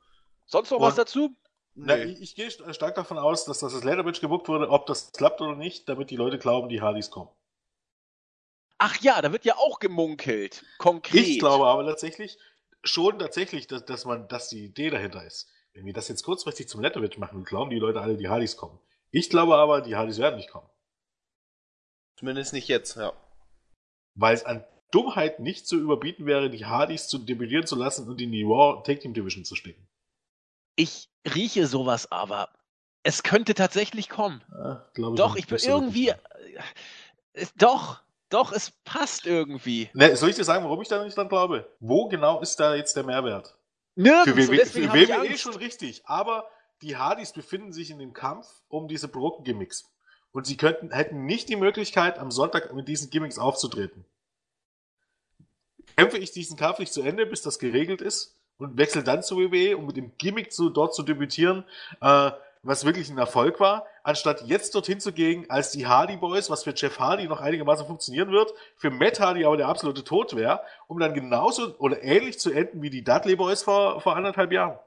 Sonst 0.44 0.70
noch 0.70 0.78
Und, 0.78 0.84
was 0.84 0.94
dazu? 0.94 1.34
Na, 1.74 1.96
ich, 1.96 2.20
ich, 2.20 2.34
gehe 2.34 2.50
stark 2.50 2.94
davon 2.96 3.16
aus, 3.16 3.46
dass 3.46 3.60
das 3.60 3.82
Match 3.82 4.20
gebuckt 4.20 4.48
wurde, 4.48 4.68
ob 4.68 4.86
das 4.86 5.12
klappt 5.12 5.40
oder 5.40 5.56
nicht, 5.56 5.88
damit 5.88 6.10
die 6.10 6.16
Leute 6.16 6.38
glauben, 6.38 6.68
die 6.68 6.82
Hardys 6.82 7.10
kommen. 7.10 7.30
Ach 8.76 9.00
ja, 9.00 9.22
da 9.22 9.32
wird 9.32 9.46
ja 9.46 9.56
auch 9.56 9.78
gemunkelt. 9.78 10.64
Konkret. 10.78 11.26
Ich 11.26 11.38
glaube 11.38 11.66
aber 11.66 11.86
tatsächlich, 11.86 12.38
schon 12.82 13.18
tatsächlich, 13.18 13.66
dass, 13.68 13.86
dass 13.86 14.04
man, 14.04 14.28
dass 14.28 14.48
die 14.48 14.64
Idee 14.64 14.90
dahinter 14.90 15.24
ist. 15.24 15.48
Wenn 15.72 15.86
wir 15.86 15.94
das 15.94 16.08
jetzt 16.08 16.24
kurzfristig 16.24 16.68
zum 16.68 16.82
Leather 16.82 17.00
Match 17.00 17.16
machen, 17.16 17.44
glauben 17.44 17.70
die 17.70 17.78
Leute 17.78 18.02
alle, 18.02 18.18
die 18.18 18.28
Hardys 18.28 18.56
kommen. 18.56 18.78
Ich 19.10 19.30
glaube 19.30 19.56
aber, 19.56 19.80
die 19.80 19.96
Hardys 19.96 20.18
werden 20.18 20.36
nicht 20.36 20.50
kommen. 20.50 20.68
Zumindest 22.18 22.52
nicht 22.52 22.68
jetzt, 22.68 22.96
ja. 22.96 23.14
Weil 24.14 24.34
es 24.34 24.44
an 24.44 24.64
Dummheit 24.90 25.40
nicht 25.40 25.66
zu 25.66 25.78
überbieten 25.78 26.26
wäre, 26.26 26.50
die 26.50 26.66
Hardys 26.66 27.08
zu 27.08 27.18
debütieren 27.18 27.66
zu 27.66 27.76
lassen 27.76 28.08
und 28.08 28.20
in 28.20 28.32
die 28.32 28.42
Raw 28.42 28.82
Tag 28.84 29.00
Team 29.00 29.14
Division 29.14 29.44
zu 29.44 29.54
stecken. 29.54 29.86
Ich 30.76 31.08
rieche 31.34 31.66
sowas 31.66 32.10
aber. 32.10 32.48
Es 33.02 33.22
könnte 33.22 33.54
tatsächlich 33.54 34.08
kommen. 34.08 34.42
Ja, 34.52 34.86
ich 34.94 35.04
doch, 35.16 35.36
ich 35.36 35.46
bin 35.46 35.58
irgendwie. 35.58 36.08
Äh, 36.08 37.46
doch, 37.56 38.02
doch, 38.28 38.52
es 38.52 38.72
passt 38.84 39.26
irgendwie. 39.26 39.88
Ne, 39.94 40.14
soll 40.16 40.30
ich 40.30 40.36
dir 40.36 40.44
sagen, 40.44 40.64
warum 40.64 40.82
ich 40.82 40.88
da 40.88 41.02
nicht 41.02 41.16
dran 41.16 41.28
glaube? 41.28 41.70
Wo 41.80 42.08
genau 42.08 42.40
ist 42.40 42.58
da 42.60 42.74
jetzt 42.74 42.96
der 42.96 43.04
Mehrwert? 43.04 43.56
Nirgends, 43.94 44.46
für 44.46 44.52
WWE, 44.52 44.66
für 44.66 44.92
WWE 44.92 45.38
schon 45.38 45.56
richtig, 45.56 46.02
aber 46.06 46.48
die 46.82 46.96
Hardys 46.96 47.32
befinden 47.32 47.72
sich 47.72 47.90
in 47.90 47.98
dem 47.98 48.12
Kampf 48.12 48.46
um 48.68 48.88
diese 48.88 49.08
Brocken-Gimmicks. 49.08 49.90
Und 50.32 50.46
sie 50.46 50.56
könnten, 50.56 50.92
hätten 50.92 51.26
nicht 51.26 51.48
die 51.48 51.56
Möglichkeit, 51.56 52.18
am 52.18 52.30
Sonntag 52.30 52.72
mit 52.72 52.86
diesen 52.86 53.10
Gimmicks 53.10 53.38
aufzutreten 53.38 54.04
kämpfe 55.96 56.18
ich 56.18 56.32
diesen 56.32 56.56
Kampf 56.56 56.78
nicht 56.78 56.92
zu 56.92 57.02
Ende, 57.02 57.26
bis 57.26 57.42
das 57.42 57.58
geregelt 57.58 58.00
ist 58.00 58.36
und 58.58 58.76
wechsle 58.76 59.02
dann 59.02 59.22
zu 59.22 59.36
WWE, 59.36 59.76
um 59.76 59.86
mit 59.86 59.96
dem 59.96 60.12
Gimmick 60.18 60.52
zu, 60.52 60.70
dort 60.70 60.94
zu 60.94 61.02
debütieren, 61.02 61.64
äh, 62.00 62.30
was 62.62 62.84
wirklich 62.84 63.08
ein 63.08 63.18
Erfolg 63.18 63.58
war, 63.58 63.86
anstatt 64.02 64.42
jetzt 64.42 64.74
dorthin 64.74 65.00
zu 65.00 65.12
gehen 65.12 65.46
als 65.48 65.70
die 65.70 65.86
Hardy 65.86 66.16
Boys, 66.16 66.50
was 66.50 66.64
für 66.64 66.74
Jeff 66.74 66.98
Hardy 66.98 67.26
noch 67.26 67.40
einigermaßen 67.40 67.86
funktionieren 67.86 68.30
wird, 68.32 68.52
für 68.76 68.90
Matt 68.90 69.18
Hardy 69.18 69.44
aber 69.44 69.56
der 69.56 69.68
absolute 69.68 70.04
Tod 70.04 70.36
wäre, 70.36 70.60
um 70.86 70.98
dann 70.98 71.14
genauso 71.14 71.74
oder 71.78 72.02
ähnlich 72.02 72.38
zu 72.38 72.52
enden 72.52 72.82
wie 72.82 72.90
die 72.90 73.02
Dudley 73.02 73.36
Boys 73.36 73.62
vor, 73.62 74.00
vor 74.00 74.16
anderthalb 74.16 74.52
Jahren. 74.52 74.78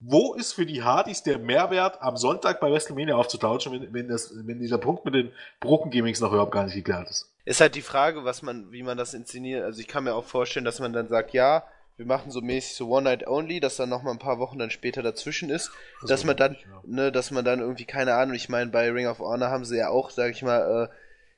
Wo 0.00 0.34
ist 0.34 0.52
für 0.52 0.66
die 0.66 0.82
Hardys 0.82 1.22
der 1.22 1.38
Mehrwert, 1.38 2.02
am 2.02 2.16
Sonntag 2.16 2.60
bei 2.60 2.70
WrestleMania 2.70 3.14
aufzutauschen, 3.14 3.72
wenn, 3.72 3.94
wenn, 3.94 4.08
das, 4.08 4.34
wenn 4.44 4.58
dieser 4.58 4.78
Punkt 4.78 5.04
mit 5.04 5.14
den 5.14 5.32
Brocken-Gimmicks 5.60 6.20
noch 6.20 6.32
überhaupt 6.32 6.52
gar 6.52 6.64
nicht 6.64 6.74
geklärt 6.74 7.08
ist? 7.08 7.33
Ist 7.44 7.60
halt 7.60 7.74
die 7.74 7.82
Frage, 7.82 8.24
was 8.24 8.42
man, 8.42 8.72
wie 8.72 8.82
man 8.82 8.96
das 8.96 9.14
inszeniert. 9.14 9.64
Also 9.64 9.80
ich 9.80 9.88
kann 9.88 10.04
mir 10.04 10.14
auch 10.14 10.24
vorstellen, 10.24 10.64
dass 10.64 10.80
man 10.80 10.92
dann 10.92 11.08
sagt, 11.08 11.32
ja, 11.32 11.64
wir 11.96 12.06
machen 12.06 12.30
so 12.30 12.40
mäßig 12.40 12.74
so 12.74 12.88
One 12.88 13.04
Night 13.04 13.26
Only, 13.26 13.60
dass 13.60 13.76
dann 13.76 13.88
noch 13.88 14.02
mal 14.02 14.10
ein 14.10 14.18
paar 14.18 14.38
Wochen 14.38 14.58
dann 14.58 14.70
später 14.70 15.02
dazwischen 15.02 15.50
ist, 15.50 15.70
das 16.00 16.10
dass 16.10 16.24
man 16.24 16.36
dann, 16.36 16.54
ja. 16.54 16.82
ne, 16.84 17.12
dass 17.12 17.30
man 17.30 17.44
dann 17.44 17.60
irgendwie 17.60 17.84
keine 17.84 18.14
Ahnung. 18.14 18.34
Ich 18.34 18.48
meine, 18.48 18.70
bei 18.70 18.90
Ring 18.90 19.06
of 19.06 19.20
Honor 19.20 19.50
haben 19.50 19.64
sie 19.64 19.76
ja 19.76 19.90
auch, 19.90 20.10
sag 20.10 20.30
ich 20.32 20.42
mal, 20.42 20.88
äh, 20.90 20.94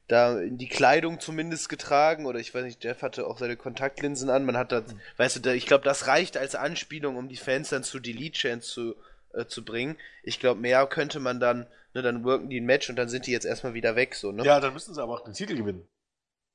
da 0.08 0.40
in 0.40 0.56
die 0.56 0.68
Kleidung 0.68 1.20
zumindest 1.20 1.68
getragen 1.68 2.26
oder 2.26 2.38
ich 2.38 2.54
weiß 2.54 2.64
nicht, 2.64 2.84
Jeff 2.84 3.02
hatte 3.02 3.26
auch 3.26 3.38
seine 3.38 3.56
Kontaktlinsen 3.56 4.30
an. 4.30 4.44
Man 4.44 4.56
hat 4.56 4.72
da, 4.72 4.80
mhm. 4.80 5.00
weißt 5.16 5.36
du, 5.36 5.40
da, 5.40 5.52
ich 5.52 5.66
glaube, 5.66 5.84
das 5.84 6.06
reicht 6.06 6.36
als 6.36 6.54
Anspielung, 6.54 7.16
um 7.16 7.28
die 7.28 7.36
Fans 7.36 7.70
dann 7.70 7.82
zu 7.82 7.98
Delete 7.98 8.38
Chance 8.38 8.68
zu, 8.68 8.94
äh, 9.34 9.46
zu 9.46 9.64
bringen. 9.64 9.96
Ich 10.22 10.40
glaube, 10.40 10.60
mehr 10.60 10.86
könnte 10.86 11.20
man 11.20 11.40
dann, 11.40 11.66
ne, 11.92 12.02
dann 12.02 12.24
worken 12.24 12.48
die 12.48 12.60
ein 12.60 12.66
Match 12.66 12.88
und 12.88 12.96
dann 12.96 13.08
sind 13.08 13.26
die 13.26 13.32
jetzt 13.32 13.46
erstmal 13.46 13.74
wieder 13.74 13.96
weg, 13.96 14.14
so, 14.14 14.30
ne? 14.32 14.44
Ja, 14.44 14.60
dann 14.60 14.72
müssen 14.72 14.94
sie 14.94 15.02
aber 15.02 15.12
auch 15.12 15.24
den 15.24 15.34
Titel 15.34 15.56
gewinnen. 15.56 15.86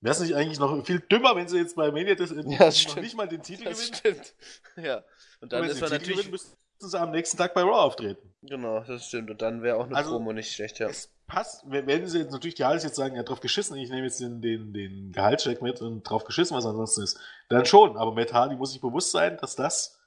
Wäre 0.01 0.13
es 0.13 0.19
nicht 0.19 0.35
eigentlich 0.35 0.59
noch 0.59 0.83
viel 0.83 0.99
dümmer, 0.99 1.35
wenn 1.35 1.47
sie 1.47 1.59
jetzt 1.59 1.75
bei 1.75 1.91
Mania 1.91 2.15
das, 2.15 2.31
ja, 2.31 2.57
das 2.57 2.87
noch 2.87 2.95
nicht 2.97 3.15
mal 3.15 3.27
den 3.27 3.43
Titel 3.43 3.65
das 3.65 3.91
gewinnen? 3.91 4.23
Stimmt. 4.23 4.33
Ja. 4.85 5.03
Und 5.41 5.53
dann 5.53 5.63
und 5.63 5.69
ist 5.69 5.81
man 5.81 5.91
natürlich. 5.91 6.17
Gewinnen, 6.17 6.31
müssten 6.31 6.57
sie 6.79 6.99
am 6.99 7.11
nächsten 7.11 7.37
Tag 7.37 7.53
bei 7.53 7.61
Raw 7.61 7.81
auftreten. 7.81 8.33
Genau, 8.41 8.79
das 8.79 9.07
stimmt. 9.07 9.29
Und 9.29 9.41
dann 9.41 9.61
wäre 9.61 9.77
auch 9.77 9.85
eine 9.85 9.95
also, 9.95 10.11
Promo 10.11 10.33
nicht 10.33 10.51
schlecht, 10.51 10.79
ja. 10.79 10.87
Es 10.87 11.11
passt, 11.27 11.63
wenn 11.67 12.07
sie 12.07 12.19
jetzt 12.19 12.31
natürlich 12.31 12.55
die 12.55 12.65
Hals 12.65 12.83
jetzt 12.83 12.95
sagen, 12.95 13.15
ja, 13.15 13.23
drauf 13.23 13.41
geschissen, 13.41 13.77
ich 13.77 13.89
nehme 13.89 14.03
jetzt 14.03 14.19
den, 14.19 14.41
den, 14.41 14.73
den 14.73 15.11
Gehaltscheck 15.11 15.61
mit 15.61 15.81
und 15.81 16.03
drauf 16.03 16.23
geschissen, 16.23 16.57
was 16.57 16.65
ansonsten 16.65 17.03
ist, 17.03 17.19
dann 17.49 17.65
schon. 17.65 17.95
Aber 17.97 18.11
Matt 18.13 18.33
Hardy 18.33 18.55
muss 18.55 18.71
sich 18.71 18.81
bewusst 18.81 19.11
sein, 19.11 19.37
dass 19.37 19.55
das 19.55 19.99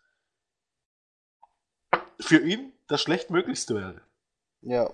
für 2.20 2.38
ihn 2.38 2.72
das 2.88 3.00
schlechtmöglichste 3.00 3.76
wäre. 3.76 4.00
Ja. 4.62 4.90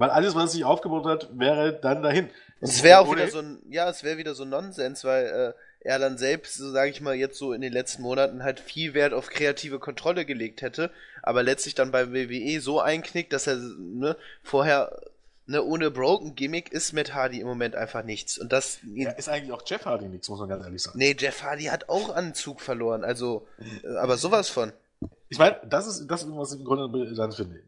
Weil 0.00 0.08
alles, 0.08 0.34
was 0.34 0.44
er 0.44 0.48
sich 0.48 0.64
aufgebaut 0.64 1.04
hat, 1.04 1.28
wäre 1.38 1.74
dann 1.74 2.02
dahin. 2.02 2.30
Es 2.62 2.82
wäre 2.82 3.00
auch 3.00 3.12
wieder 3.12 3.28
so 3.28 3.40
ein, 3.40 3.58
ja, 3.68 3.86
es 3.90 4.02
wäre 4.02 4.16
wieder 4.16 4.34
so 4.34 4.44
ein 4.44 4.48
Nonsens, 4.48 5.04
weil 5.04 5.26
äh, 5.26 5.86
er 5.86 5.98
dann 5.98 6.16
selbst, 6.16 6.54
so 6.54 6.70
sage 6.70 6.88
ich 6.90 7.02
mal, 7.02 7.14
jetzt 7.14 7.36
so 7.36 7.52
in 7.52 7.60
den 7.60 7.70
letzten 7.70 8.00
Monaten 8.00 8.42
halt 8.42 8.60
viel 8.60 8.94
Wert 8.94 9.12
auf 9.12 9.28
kreative 9.28 9.78
Kontrolle 9.78 10.24
gelegt 10.24 10.62
hätte, 10.62 10.90
aber 11.22 11.42
letztlich 11.42 11.74
dann 11.74 11.90
bei 11.90 12.14
WWE 12.14 12.62
so 12.62 12.80
einknickt, 12.80 13.34
dass 13.34 13.46
er 13.46 13.56
ne, 13.56 14.16
vorher 14.42 14.90
ne, 15.44 15.62
ohne 15.62 15.90
Broken 15.90 16.34
Gimmick 16.34 16.72
ist 16.72 16.94
Matt 16.94 17.12
Hardy 17.12 17.38
im 17.38 17.46
Moment 17.46 17.76
einfach 17.76 18.02
nichts. 18.02 18.38
Und 18.38 18.54
das 18.54 18.78
ja, 18.94 19.10
ist 19.10 19.28
eigentlich 19.28 19.52
auch 19.52 19.64
Jeff 19.66 19.84
Hardy 19.84 20.08
nichts, 20.08 20.30
muss 20.30 20.40
man 20.40 20.48
ganz 20.48 20.64
ehrlich 20.64 20.82
sagen. 20.82 20.96
Nee, 20.98 21.14
Jeff 21.18 21.42
Hardy 21.42 21.64
hat 21.64 21.90
auch 21.90 22.08
Anzug 22.08 22.62
verloren, 22.62 23.04
also 23.04 23.46
äh, 23.84 23.96
aber 23.98 24.16
sowas 24.16 24.48
von. 24.48 24.72
Ich 25.28 25.38
meine, 25.38 25.56
das 25.68 25.86
ist 25.86 26.06
das, 26.06 26.22
ist, 26.22 26.30
was 26.34 26.54
ich 26.54 26.60
im 26.60 26.64
Grunde 26.64 27.14
dann 27.14 27.32
finde. 27.32 27.60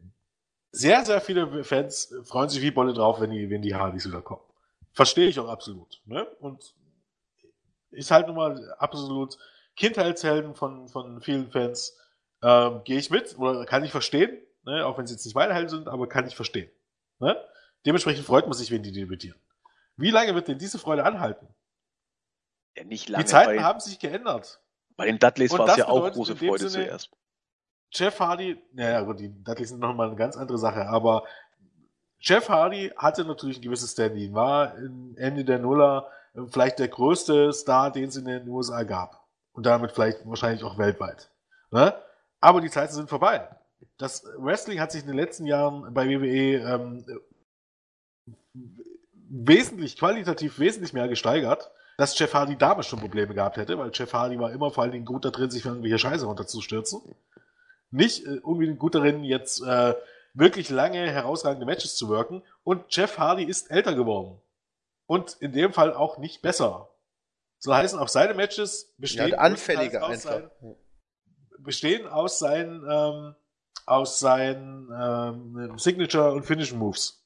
Sehr, 0.75 1.05
sehr 1.05 1.21
viele 1.21 1.63
Fans 1.63 2.11
freuen 2.23 2.49
sich 2.49 2.59
wie 2.63 2.71
Bolle 2.71 2.93
drauf, 2.93 3.21
wenn 3.21 3.29
die, 3.29 3.47
wenn 3.51 3.61
die 3.61 3.75
Hardys 3.75 4.07
wieder 4.07 4.21
kommen. 4.21 4.41
Verstehe 4.91 5.27
ich 5.27 5.39
auch 5.39 5.47
absolut. 5.47 6.01
Ne? 6.05 6.25
Und 6.39 6.73
ist 7.91 8.09
halt 8.09 8.25
nun 8.25 8.35
mal 8.35 8.73
absolut 8.79 9.37
Kindheitshelden 9.75 10.55
von, 10.55 10.89
von 10.89 11.21
vielen 11.21 11.51
Fans. 11.51 11.95
Ähm, 12.41 12.81
Gehe 12.85 12.97
ich 12.97 13.11
mit 13.11 13.37
oder 13.37 13.65
kann 13.65 13.83
ich 13.83 13.91
verstehen, 13.91 14.35
ne? 14.65 14.83
auch 14.85 14.97
wenn 14.97 15.05
sie 15.05 15.13
jetzt 15.13 15.25
nicht 15.25 15.35
meine 15.35 15.53
Helden 15.53 15.69
sind, 15.69 15.87
aber 15.87 16.09
kann 16.09 16.25
ich 16.25 16.35
verstehen. 16.35 16.71
Ne? 17.19 17.39
Dementsprechend 17.85 18.25
freut 18.25 18.47
man 18.47 18.53
sich, 18.53 18.71
wenn 18.71 18.81
die 18.81 18.91
debütieren. 18.91 19.39
Wie 19.95 20.09
lange 20.09 20.33
wird 20.33 20.47
denn 20.47 20.57
diese 20.57 20.79
Freude 20.79 21.05
anhalten? 21.05 21.47
Ja, 22.75 22.83
nicht 22.83 23.09
lange. 23.09 23.23
Die 23.23 23.29
Zeiten 23.29 23.63
haben 23.63 23.79
sich 23.79 23.99
geändert. 23.99 24.59
Bei 24.95 25.05
den 25.05 25.19
Dudleys 25.19 25.51
war 25.51 25.69
es 25.69 25.77
ja 25.77 25.87
auch 25.87 26.11
große 26.11 26.35
Freude 26.35 26.67
Sinne, 26.67 26.85
zuerst. 26.85 27.11
Jeff 27.93 28.19
Hardy, 28.19 28.61
naja, 28.73 29.01
gut, 29.01 29.19
die 29.19 29.29
Dudleys 29.43 29.69
sind 29.69 29.79
nochmal 29.79 30.07
eine 30.07 30.15
ganz 30.15 30.35
andere 30.35 30.57
Sache, 30.57 30.87
aber 30.87 31.23
Jeff 32.19 32.49
Hardy 32.49 32.91
hatte 32.97 33.25
natürlich 33.25 33.59
ein 33.59 33.63
gewisses 33.63 33.91
Standing, 33.91 34.33
war 34.33 34.75
Ende 34.75 35.43
der 35.43 35.59
Nuller 35.59 36.09
vielleicht 36.47 36.79
der 36.79 36.87
größte 36.87 37.53
Star, 37.53 37.91
den 37.91 38.09
es 38.09 38.15
in 38.15 38.25
den 38.25 38.47
USA 38.47 38.83
gab. 38.83 39.23
Und 39.51 39.65
damit 39.65 39.91
vielleicht 39.91 40.27
wahrscheinlich 40.27 40.63
auch 40.63 40.77
weltweit. 40.77 41.29
Ne? 41.69 41.93
Aber 42.39 42.59
die 42.59 42.71
Zeiten 42.71 42.93
sind 42.93 43.09
vorbei. 43.09 43.47
Das 43.97 44.23
Wrestling 44.37 44.79
hat 44.79 44.91
sich 44.91 45.01
in 45.01 45.07
den 45.07 45.17
letzten 45.17 45.45
Jahren 45.45 45.93
bei 45.93 46.07
WWE 46.07 46.55
ähm, 46.57 47.05
wesentlich, 49.29 49.97
qualitativ 49.97 50.57
wesentlich 50.57 50.93
mehr 50.93 51.07
gesteigert, 51.07 51.69
dass 51.97 52.17
Jeff 52.17 52.33
Hardy 52.33 52.57
damals 52.57 52.87
schon 52.87 52.99
Probleme 52.99 53.35
gehabt 53.35 53.57
hätte, 53.57 53.77
weil 53.77 53.91
Jeff 53.93 54.13
Hardy 54.13 54.39
war 54.39 54.51
immer 54.51 54.71
vor 54.71 54.83
allen 54.83 54.93
Dingen 54.93 55.05
gut 55.05 55.25
da 55.25 55.29
drin, 55.29 55.51
sich 55.51 55.65
irgendwelche 55.65 55.99
Scheiße 55.99 56.25
runterzustürzen. 56.25 57.01
Nicht 57.93 58.25
äh, 58.25 58.39
unbedingt 58.39 58.79
gut 58.79 58.95
darin, 58.95 59.23
jetzt 59.23 59.61
äh, 59.61 59.93
wirklich 60.33 60.69
lange 60.69 61.09
herausragende 61.11 61.65
Matches 61.65 61.95
zu 61.95 62.09
wirken. 62.09 62.41
Und 62.63 62.83
Jeff 62.89 63.19
Hardy 63.19 63.43
ist 63.43 63.69
älter 63.69 63.93
geworden. 63.93 64.41
Und 65.05 65.33
in 65.39 65.51
dem 65.51 65.73
Fall 65.73 65.93
auch 65.93 66.17
nicht 66.17 66.41
besser. 66.41 66.89
So 67.59 67.73
heißen 67.73 67.99
auch 67.99 68.07
seine 68.07 68.33
Matches 68.33 68.93
bestehen 68.97 69.29
ja, 69.29 69.37
anfälliger 69.37 70.03
aus 70.03 70.25
einfach. 70.25 70.49
Seinen, 70.59 70.75
bestehen 71.59 72.07
aus 72.07 72.39
seinen 72.39 72.83
ähm, 72.89 73.35
aus 73.85 74.19
seinen 74.19 74.89
ähm, 74.91 75.77
Signature 75.77 76.31
und 76.31 76.45
Finishing 76.45 76.79
Moves. 76.79 77.23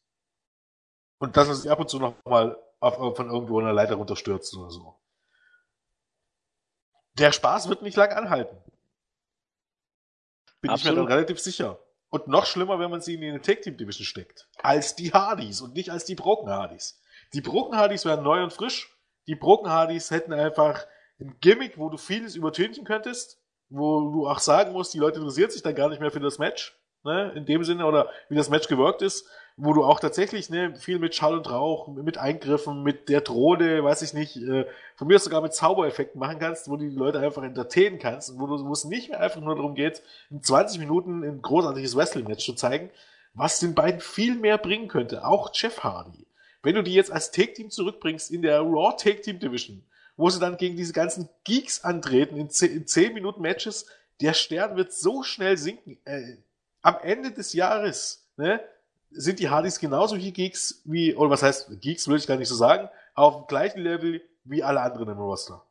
Und 1.19 1.38
dass 1.38 1.48
er 1.48 1.56
sich 1.56 1.72
ab 1.72 1.80
und 1.80 1.89
zu 1.89 1.98
noch 1.99 2.15
mal 2.26 2.57
auf, 2.80 3.15
von 3.15 3.30
irgendwo 3.30 3.60
einer 3.60 3.73
Leiter 3.73 3.95
runterstürzt 3.95 4.56
oder 4.56 4.69
so. 4.69 4.95
Der 7.14 7.31
Spaß 7.31 7.69
wird 7.69 7.81
nicht 7.81 7.98
lang 7.98 8.11
anhalten. 8.11 8.57
Bin 10.61 10.71
Absolut. 10.71 10.93
ich 10.93 10.97
mir 10.97 11.07
dann 11.07 11.13
relativ 11.13 11.39
sicher. 11.39 11.79
Und 12.09 12.27
noch 12.27 12.45
schlimmer, 12.45 12.79
wenn 12.79 12.89
man 12.89 13.01
sie 13.01 13.15
in 13.15 13.23
eine 13.23 13.41
Tag 13.41 13.61
Team 13.61 13.77
Division 13.77 14.05
steckt. 14.05 14.47
Als 14.57 14.95
die 14.95 15.11
Hardys 15.11 15.61
und 15.61 15.73
nicht 15.73 15.89
als 15.89 16.05
die 16.05 16.15
Broken 16.15 16.49
Hardys. 16.49 17.01
Die 17.34 17.41
Broken 17.41 17.77
Hardys 17.77 18.05
wären 18.05 18.23
neu 18.23 18.41
und 18.43 18.53
frisch. 18.53 18.95
Die 19.27 19.35
Broken 19.35 19.69
Hardys 19.69 20.09
hätten 20.09 20.34
einfach 20.34 20.85
ein 21.19 21.35
Gimmick, 21.41 21.77
wo 21.77 21.89
du 21.89 21.97
vieles 21.97 22.35
übertünchen 22.35 22.85
könntest, 22.85 23.41
wo 23.69 24.11
du 24.11 24.27
auch 24.27 24.39
sagen 24.39 24.71
musst, 24.71 24.93
die 24.93 24.99
Leute 24.99 25.19
interessiert 25.19 25.51
sich 25.51 25.63
dann 25.63 25.75
gar 25.75 25.89
nicht 25.89 25.99
mehr 25.99 26.11
für 26.11 26.19
das 26.19 26.39
Match, 26.39 26.79
ne, 27.03 27.34
in 27.35 27.45
dem 27.45 27.63
Sinne, 27.63 27.85
oder 27.85 28.09
wie 28.29 28.35
das 28.35 28.49
Match 28.49 28.67
gewirkt 28.67 29.01
ist, 29.01 29.27
wo 29.59 29.73
du 29.73 29.84
auch 29.84 29.99
tatsächlich 29.99 30.51
ne, 30.51 30.75
viel 30.75 30.99
mit 30.99 31.15
Schall 31.15 31.35
und 31.35 31.49
Rauch, 31.49 31.88
mit 31.88 32.19
Eingriffen, 32.19 32.84
mit 32.84 33.09
der 33.09 33.21
Drohne, 33.21 33.84
weiß 33.84 34.03
ich 34.03 34.13
nicht, 34.13 34.38
äh, 34.38 34.67
von 34.95 35.07
mir 35.07 35.17
sogar 35.17 35.41
mit 35.41 35.55
Zaubereffekten 35.55 36.19
machen 36.19 36.38
kannst, 36.38 36.69
wo 36.69 36.77
du 36.77 36.88
die 36.88 36.95
Leute 36.95 37.19
einfach 37.19 37.41
entertainen 37.41 37.97
kannst, 37.97 38.39
wo, 38.39 38.45
du, 38.45 38.63
wo 38.63 38.71
es 38.71 38.85
nicht 38.85 39.09
mehr 39.09 39.19
einfach 39.19 39.41
nur 39.41 39.55
darum 39.55 39.73
geht, 39.73 40.03
in 40.29 40.43
20 40.43 40.79
Minuten 40.79 41.23
ein 41.23 41.41
großartiges 41.41 41.95
Wrestling-Match 41.95 42.45
zu 42.45 42.53
zeigen, 42.53 42.91
was 43.34 43.59
den 43.59 43.73
beiden 43.73 43.99
viel 43.99 44.35
mehr 44.35 44.59
bringen 44.59 44.88
könnte, 44.88 45.25
auch 45.25 45.49
Jeff 45.53 45.84
Hardy. 45.84 46.27
Wenn 46.61 46.75
du 46.75 46.84
die 46.84 46.93
jetzt 46.93 47.11
als 47.11 47.31
Take-Team 47.31 47.71
zurückbringst 47.71 48.29
in 48.29 48.43
der 48.43 48.61
Raw 48.61 48.95
Take-Team 48.95 49.39
Division, 49.39 49.84
wo 50.17 50.29
sie 50.29 50.39
dann 50.39 50.57
gegen 50.57 50.77
diese 50.77 50.93
ganzen 50.93 51.29
Geeks 51.45 51.84
antreten 51.84 52.38
in 52.38 52.49
10 52.49 53.13
Minuten 53.13 53.41
Matches, 53.41 53.88
der 54.21 54.34
Stern 54.34 54.75
wird 54.75 54.93
so 54.93 55.23
schnell 55.23 55.57
sinken. 55.57 55.97
Äh, 56.05 56.38
am 56.84 56.97
Ende 57.01 57.31
des 57.31 57.53
Jahres 57.53 58.27
ne, 58.38 58.59
sind 59.09 59.39
die 59.39 59.49
Hardys 59.49 59.79
genauso 59.79 60.17
wie 60.17 60.31
Geeks 60.31 60.81
wie, 60.85 61.15
oder 61.15 61.29
was 61.29 61.43
heißt, 61.43 61.81
Geeks 61.81 62.07
will 62.07 62.17
ich 62.17 62.27
gar 62.27 62.38
nicht 62.38 62.49
so 62.49 62.55
sagen, 62.55 62.89
auf 63.13 63.35
dem 63.35 63.47
gleichen 63.47 63.79
Level 63.79 64.21
wie 64.43 64.63
alle 64.63 64.81
anderen 64.81 65.09
im 65.09 65.17
Roster. 65.17 65.63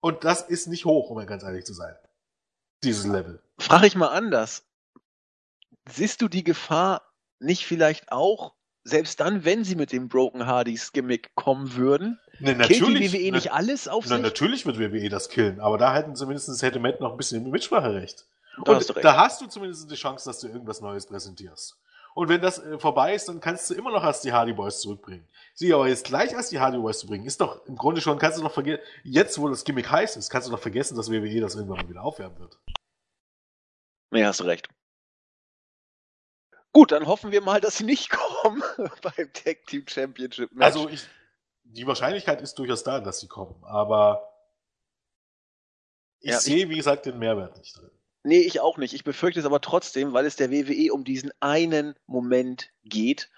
Und 0.00 0.24
das 0.24 0.42
ist 0.42 0.66
nicht 0.66 0.84
hoch, 0.84 1.10
um 1.10 1.24
ganz 1.26 1.42
ehrlich 1.42 1.64
zu 1.64 1.74
sein. 1.74 1.94
Dieses 2.82 3.06
Level. 3.06 3.40
Frag 3.58 3.84
ich 3.84 3.94
mal 3.94 4.08
anders. 4.08 4.64
Siehst 5.88 6.20
du 6.20 6.28
die 6.28 6.44
Gefahr 6.44 7.02
nicht 7.38 7.66
vielleicht 7.66 8.10
auch 8.10 8.54
selbst 8.84 9.20
dann, 9.20 9.44
wenn 9.44 9.64
sie 9.64 9.76
mit 9.76 9.92
dem 9.92 10.08
Broken 10.08 10.46
Hardys 10.46 10.92
Gimmick 10.92 11.34
kommen 11.36 11.76
würden, 11.76 12.18
ne, 12.40 12.56
natürlich, 12.56 12.82
killt 12.82 12.98
die 12.98 13.12
WWE 13.12 13.30
ne, 13.30 13.32
nicht 13.32 13.52
alles 13.52 13.86
auf 13.86 14.04
na, 14.06 14.16
sich? 14.16 14.22
Natürlich 14.22 14.66
wird 14.66 14.78
WWE 14.78 15.08
das 15.08 15.28
killen, 15.28 15.60
aber 15.60 15.78
da 15.78 15.94
hätten 15.94 16.16
zumindest 16.16 16.60
hätte 16.62 16.80
Matt 16.80 17.00
noch 17.00 17.12
ein 17.12 17.16
bisschen 17.16 17.48
Mitspracherecht. 17.48 18.26
Da 18.64 18.72
Und 18.72 18.76
hast 18.76 18.94
da 19.02 19.16
hast 19.16 19.40
du 19.40 19.46
zumindest 19.46 19.90
die 19.90 19.94
Chance, 19.94 20.28
dass 20.28 20.40
du 20.40 20.48
irgendwas 20.48 20.80
Neues 20.80 21.06
präsentierst. 21.06 21.76
Und 22.14 22.28
wenn 22.28 22.40
das 22.40 22.58
äh, 22.58 22.78
vorbei 22.78 23.14
ist, 23.14 23.28
dann 23.28 23.40
kannst 23.40 23.70
du 23.70 23.74
immer 23.74 23.90
noch 23.90 24.02
als 24.02 24.20
die 24.20 24.32
Hardy 24.32 24.52
Boys 24.52 24.80
zurückbringen. 24.80 25.26
Sie 25.54 25.72
aber 25.72 25.88
jetzt 25.88 26.04
gleich 26.04 26.36
als 26.36 26.50
die 26.50 26.60
Hardy 26.60 26.78
Boys 26.78 26.98
zu 26.98 27.06
bringen, 27.06 27.24
ist 27.24 27.40
doch 27.40 27.64
im 27.66 27.76
Grunde 27.76 28.00
schon, 28.00 28.18
kannst 28.18 28.38
du 28.38 28.42
noch 28.42 28.52
vergessen, 28.52 28.82
jetzt 29.04 29.38
wo 29.38 29.48
das 29.48 29.64
Gimmick 29.64 29.90
heiß 29.90 30.16
ist, 30.16 30.30
kannst 30.30 30.48
du 30.48 30.52
noch 30.52 30.60
vergessen, 30.60 30.96
dass 30.96 31.10
WWE 31.10 31.40
das 31.40 31.54
irgendwann 31.54 31.78
mal 31.78 31.88
wieder 31.88 32.02
aufwärmen 32.02 32.38
wird. 32.38 32.58
Nee, 34.10 34.24
hast 34.24 34.40
du 34.40 34.44
recht. 34.44 34.68
Gut, 36.72 36.92
dann 36.92 37.06
hoffen 37.06 37.32
wir 37.32 37.42
mal, 37.42 37.60
dass 37.60 37.78
sie 37.78 37.84
nicht 37.84 38.10
kommen 38.42 38.62
beim 39.02 39.32
Tag 39.32 39.66
Team 39.66 39.86
Championship 39.86 40.52
Match. 40.52 40.64
Also 40.64 40.88
ich, 40.88 41.06
die 41.64 41.86
Wahrscheinlichkeit 41.86 42.40
ist 42.42 42.58
durchaus 42.58 42.82
da, 42.82 43.00
dass 43.00 43.20
sie 43.20 43.28
kommen, 43.28 43.62
aber 43.64 44.28
ich 46.20 46.30
ja, 46.30 46.40
sehe, 46.40 46.68
wie 46.68 46.76
gesagt, 46.76 47.06
den 47.06 47.18
Mehrwert 47.18 47.56
nicht 47.58 47.76
drin. 47.76 47.90
Nee, 48.24 48.40
ich 48.40 48.60
auch 48.60 48.78
nicht. 48.78 48.94
Ich 48.94 49.04
befürchte 49.04 49.40
es 49.40 49.46
aber 49.46 49.60
trotzdem, 49.60 50.12
weil 50.12 50.26
es 50.26 50.36
der 50.36 50.50
WWE 50.50 50.92
um 50.92 51.04
diesen 51.04 51.32
einen 51.40 51.94
Moment 52.06 52.70
geht. 52.84 53.30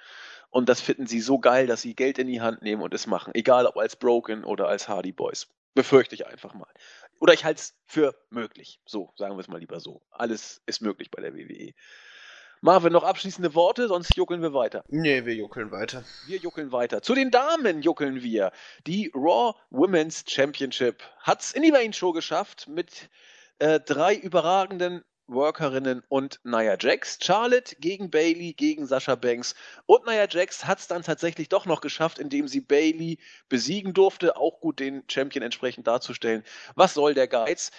Und 0.50 0.68
das 0.68 0.80
finden 0.80 1.06
sie 1.06 1.20
so 1.20 1.38
geil, 1.38 1.66
dass 1.66 1.82
sie 1.82 1.94
Geld 1.94 2.18
in 2.18 2.26
die 2.26 2.40
Hand 2.40 2.62
nehmen 2.62 2.82
und 2.82 2.94
es 2.94 3.06
machen. 3.06 3.34
Egal 3.34 3.66
ob 3.66 3.76
als 3.76 3.96
Broken 3.96 4.44
oder 4.44 4.68
als 4.68 4.88
Hardy 4.88 5.12
Boys. 5.12 5.48
Befürchte 5.74 6.14
ich 6.14 6.26
einfach 6.26 6.54
mal. 6.54 6.72
Oder 7.18 7.32
ich 7.32 7.44
halte 7.44 7.60
es 7.60 7.74
für 7.86 8.14
möglich. 8.30 8.80
So, 8.86 9.10
sagen 9.16 9.34
wir 9.34 9.40
es 9.40 9.48
mal 9.48 9.58
lieber 9.58 9.80
so. 9.80 10.02
Alles 10.10 10.62
ist 10.66 10.82
möglich 10.82 11.10
bei 11.10 11.22
der 11.22 11.34
WWE. 11.34 11.72
Marvin, 12.60 12.92
noch 12.92 13.02
abschließende 13.02 13.54
Worte, 13.54 13.88
sonst 13.88 14.16
juckeln 14.16 14.40
wir 14.40 14.54
weiter. 14.54 14.84
Nee, 14.88 15.24
wir 15.26 15.34
juckeln 15.34 15.70
weiter. 15.70 16.04
Wir 16.26 16.38
juckeln 16.38 16.72
weiter. 16.72 17.02
Zu 17.02 17.14
den 17.14 17.30
Damen 17.30 17.82
juckeln 17.82 18.22
wir. 18.22 18.52
Die 18.86 19.10
Raw 19.14 19.54
Women's 19.70 20.24
Championship 20.26 21.02
hat 21.18 21.42
es 21.42 21.52
in 21.52 21.62
die 21.62 21.72
Main 21.72 21.92
Show 21.92 22.12
geschafft 22.12 22.68
mit 22.68 23.10
äh, 23.58 23.80
drei 23.80 24.14
überragenden 24.14 25.04
Workerinnen 25.26 26.02
und 26.08 26.40
Nia 26.44 26.76
Jax. 26.78 27.18
Charlotte 27.22 27.76
gegen 27.76 28.10
Bailey, 28.10 28.52
gegen 28.52 28.86
Sascha 28.86 29.14
Banks. 29.14 29.54
Und 29.86 30.06
Nia 30.06 30.26
Jax 30.28 30.66
hat 30.66 30.80
es 30.80 30.86
dann 30.86 31.02
tatsächlich 31.02 31.48
doch 31.48 31.66
noch 31.66 31.80
geschafft, 31.80 32.18
indem 32.18 32.46
sie 32.46 32.60
Bailey 32.60 33.18
besiegen 33.48 33.94
durfte. 33.94 34.36
Auch 34.36 34.60
gut 34.60 34.80
den 34.80 35.04
Champion 35.08 35.42
entsprechend 35.42 35.86
darzustellen. 35.86 36.44
Was 36.74 36.94
soll 36.94 37.14
der 37.14 37.28
Geiz? 37.28 37.70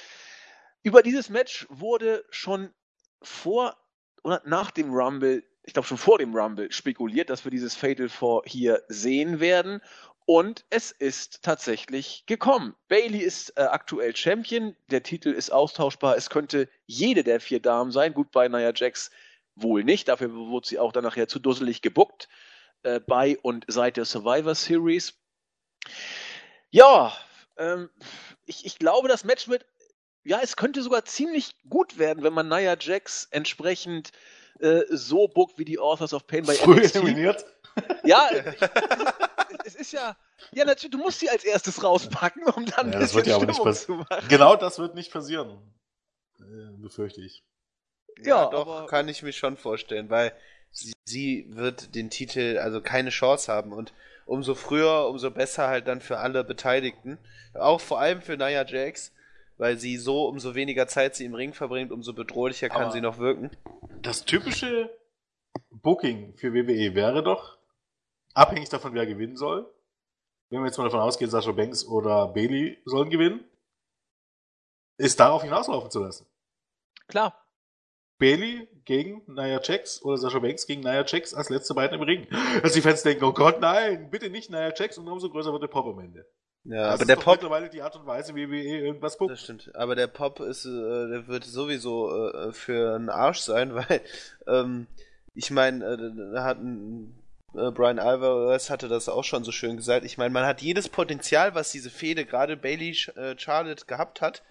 Über 0.81 1.03
dieses 1.03 1.29
Match 1.29 1.67
wurde 1.69 2.25
schon 2.29 2.73
vor 3.21 3.75
oder 4.23 4.41
nach 4.43 4.71
dem 4.71 4.91
Rumble, 4.91 5.43
ich 5.63 5.73
glaube 5.73 5.87
schon 5.87 5.99
vor 5.99 6.17
dem 6.17 6.35
Rumble, 6.35 6.71
spekuliert, 6.71 7.29
dass 7.29 7.43
wir 7.43 7.51
dieses 7.51 7.75
Fatal 7.75 8.09
Four 8.09 8.41
hier 8.45 8.83
sehen 8.87 9.39
werden. 9.39 9.81
Und 10.25 10.65
es 10.71 10.91
ist 10.91 11.43
tatsächlich 11.43 12.25
gekommen. 12.25 12.75
Bailey 12.87 13.19
ist 13.19 13.55
äh, 13.57 13.61
aktuell 13.61 14.15
Champion, 14.15 14.75
der 14.89 15.03
Titel 15.03 15.29
ist 15.29 15.51
austauschbar. 15.51 16.17
Es 16.17 16.31
könnte 16.31 16.67
jede 16.87 17.23
der 17.23 17.39
vier 17.39 17.59
Damen 17.59 17.91
sein. 17.91 18.13
Gut, 18.13 18.31
bei 18.31 18.47
Nia 18.47 18.73
Jax 18.73 19.11
wohl 19.55 19.83
nicht. 19.83 20.07
Dafür 20.07 20.33
wurde 20.33 20.67
sie 20.67 20.79
auch 20.79 20.91
dann 20.91 21.03
nachher 21.03 21.27
zu 21.27 21.37
dusselig 21.37 21.83
gebuckt 21.83 22.27
äh, 22.81 22.99
bei 22.99 23.37
und 23.37 23.65
seit 23.67 23.97
der 23.97 24.05
Survivor 24.05 24.55
Series. 24.55 25.13
Ja, 26.71 27.15
ähm, 27.57 27.89
ich, 28.45 28.65
ich 28.65 28.79
glaube, 28.79 29.07
das 29.07 29.25
Match 29.25 29.47
wird, 29.47 29.65
ja, 30.23 30.39
es 30.41 30.55
könnte 30.55 30.81
sogar 30.81 31.05
ziemlich 31.05 31.55
gut 31.69 31.99
werden, 31.99 32.23
wenn 32.23 32.33
man 32.33 32.47
Nia 32.47 32.75
Jax 32.79 33.27
entsprechend 33.29 34.11
äh, 34.59 34.81
so 34.89 35.27
buckt 35.27 35.59
wie 35.59 35.65
die 35.65 35.77
Authors 35.77 36.13
of 36.13 36.25
Pain 36.25 36.45
bei 36.45 36.55
Früh 36.55 36.81
eliminiert. 36.81 37.45
Ja, 38.03 38.29
es 39.65 39.75
ist 39.75 39.91
ja, 39.93 40.15
ja 40.51 40.65
natürlich, 40.65 40.91
du 40.91 40.97
musst 40.97 41.19
sie 41.19 41.29
als 41.29 41.43
erstes 41.43 41.83
rauspacken, 41.83 42.43
um 42.45 42.65
dann 42.65 42.89
Ja, 42.91 42.93
ein 42.95 42.99
das 43.01 43.13
wird 43.13 43.25
bisschen 43.25 43.47
ja 43.47 43.53
Stimmung 43.53 43.73
zu 43.73 43.91
machen. 44.09 44.27
Genau 44.29 44.55
das 44.55 44.79
wird 44.79 44.95
nicht 44.95 45.11
passieren. 45.11 45.57
Äh, 46.39 46.77
befürchte 46.81 47.21
ich. 47.21 47.43
Ja, 48.23 48.45
doch, 48.49 48.67
aber- 48.67 48.85
kann 48.87 49.07
ich 49.09 49.23
mir 49.23 49.33
schon 49.33 49.57
vorstellen, 49.57 50.09
weil 50.09 50.31
sie, 50.71 50.93
sie 51.05 51.45
wird 51.49 51.95
den 51.95 52.09
Titel 52.09 52.59
also 52.61 52.81
keine 52.81 53.09
Chance 53.09 53.51
haben 53.51 53.73
und 53.73 53.93
umso 54.25 54.55
früher, 54.55 55.07
umso 55.09 55.31
besser 55.31 55.67
halt 55.67 55.87
dann 55.87 56.01
für 56.01 56.17
alle 56.19 56.43
Beteiligten. 56.43 57.17
Auch 57.53 57.81
vor 57.81 57.99
allem 57.99 58.21
für 58.21 58.37
Nia 58.37 58.65
Jax, 58.65 59.11
weil 59.57 59.77
sie 59.77 59.97
so, 59.97 60.27
umso 60.27 60.55
weniger 60.55 60.87
Zeit 60.87 61.15
sie 61.15 61.25
im 61.25 61.35
Ring 61.35 61.53
verbringt, 61.53 61.91
umso 61.91 62.13
bedrohlicher 62.13 62.69
kann 62.69 62.83
Aber- 62.83 62.91
sie 62.91 63.01
noch 63.01 63.17
wirken. 63.17 63.51
Das 64.01 64.25
typische 64.25 64.89
Booking 65.71 66.35
für 66.35 66.53
WWE 66.53 66.95
wäre 66.95 67.23
doch, 67.23 67.54
abhängig 68.35 68.69
davon, 68.69 68.93
wer 68.93 69.07
gewinnen 69.07 69.37
soll. 69.37 69.71
Wenn 70.49 70.59
wir 70.59 70.67
jetzt 70.67 70.77
mal 70.77 70.83
davon 70.83 70.99
ausgehen, 70.99 71.31
Sascha 71.31 71.51
Banks 71.51 71.85
oder 71.85 72.27
Bailey 72.27 72.77
sollen 72.85 73.09
gewinnen, 73.09 73.43
ist 74.97 75.19
darauf 75.19 75.41
hinauslaufen 75.41 75.89
zu 75.89 76.03
lassen. 76.03 76.27
Klar. 77.07 77.41
Bailey 78.19 78.67
gegen 78.85 79.23
Nia 79.27 79.59
Jax 79.61 80.01
oder 80.03 80.17
Sascha 80.17 80.39
Banks 80.39 80.67
gegen 80.67 80.81
Nia 80.81 81.03
Jax 81.05 81.33
als 81.33 81.49
letzte 81.49 81.73
beiden 81.73 81.99
im 81.99 82.05
Ring. 82.05 82.27
Dass 82.61 82.73
die 82.73 82.81
Fans 82.81 83.03
denken, 83.03 83.23
oh 83.25 83.33
Gott, 83.33 83.59
nein, 83.59 84.09
bitte 84.09 84.29
nicht 84.29 84.49
Nia 84.49 84.71
Jax 84.73 84.97
und 84.97 85.07
umso 85.07 85.29
größer 85.29 85.51
wird 85.51 85.63
der 85.63 85.67
Pop 85.67 85.87
am 85.87 85.99
Ende. 85.99 86.25
Ja, 86.63 86.77
das 86.77 86.93
aber 86.93 87.01
ist 87.01 87.09
der 87.09 87.15
doch 87.17 87.23
Pop, 87.23 87.33
mittlerweile 87.35 87.69
die 87.69 87.81
Art 87.81 87.95
und 87.95 88.07
Weise, 88.07 88.33
wie 88.35 88.49
WWE 88.49 88.77
irgendwas 88.79 89.17
bookt. 89.17 89.31
das 89.31 89.41
stimmt, 89.41 89.75
aber 89.75 89.95
der 89.95 90.07
Pop 90.07 90.39
ist, 90.39 90.65
äh, 90.65 90.69
der 90.69 91.27
wird 91.27 91.43
sowieso 91.43 92.29
äh, 92.29 92.53
für 92.53 92.95
einen 92.95 93.09
Arsch 93.09 93.39
sein, 93.39 93.75
weil, 93.75 94.01
ähm, 94.47 94.87
ich 95.33 95.51
meine, 95.51 95.85
äh, 95.85 96.33
da 96.33 96.43
hat 96.43 96.57
ein, 96.57 97.15
äh, 97.57 97.71
Brian 97.71 97.99
Alvarez 97.99 98.69
hatte 98.69 98.87
das 98.87 99.09
auch 99.09 99.23
schon 99.23 99.43
so 99.43 99.51
schön 99.51 99.77
gesagt. 99.77 100.05
Ich 100.05 100.17
meine, 100.17 100.31
man 100.31 100.45
hat 100.45 100.61
jedes 100.61 100.89
Potenzial, 100.89 101.55
was 101.55 101.71
diese 101.71 101.89
Fehde 101.89 102.25
gerade 102.25 102.57
Bailey 102.57 102.97
äh, 103.15 103.37
Charlotte 103.37 103.85
gehabt 103.85 104.21
hat, 104.21 104.43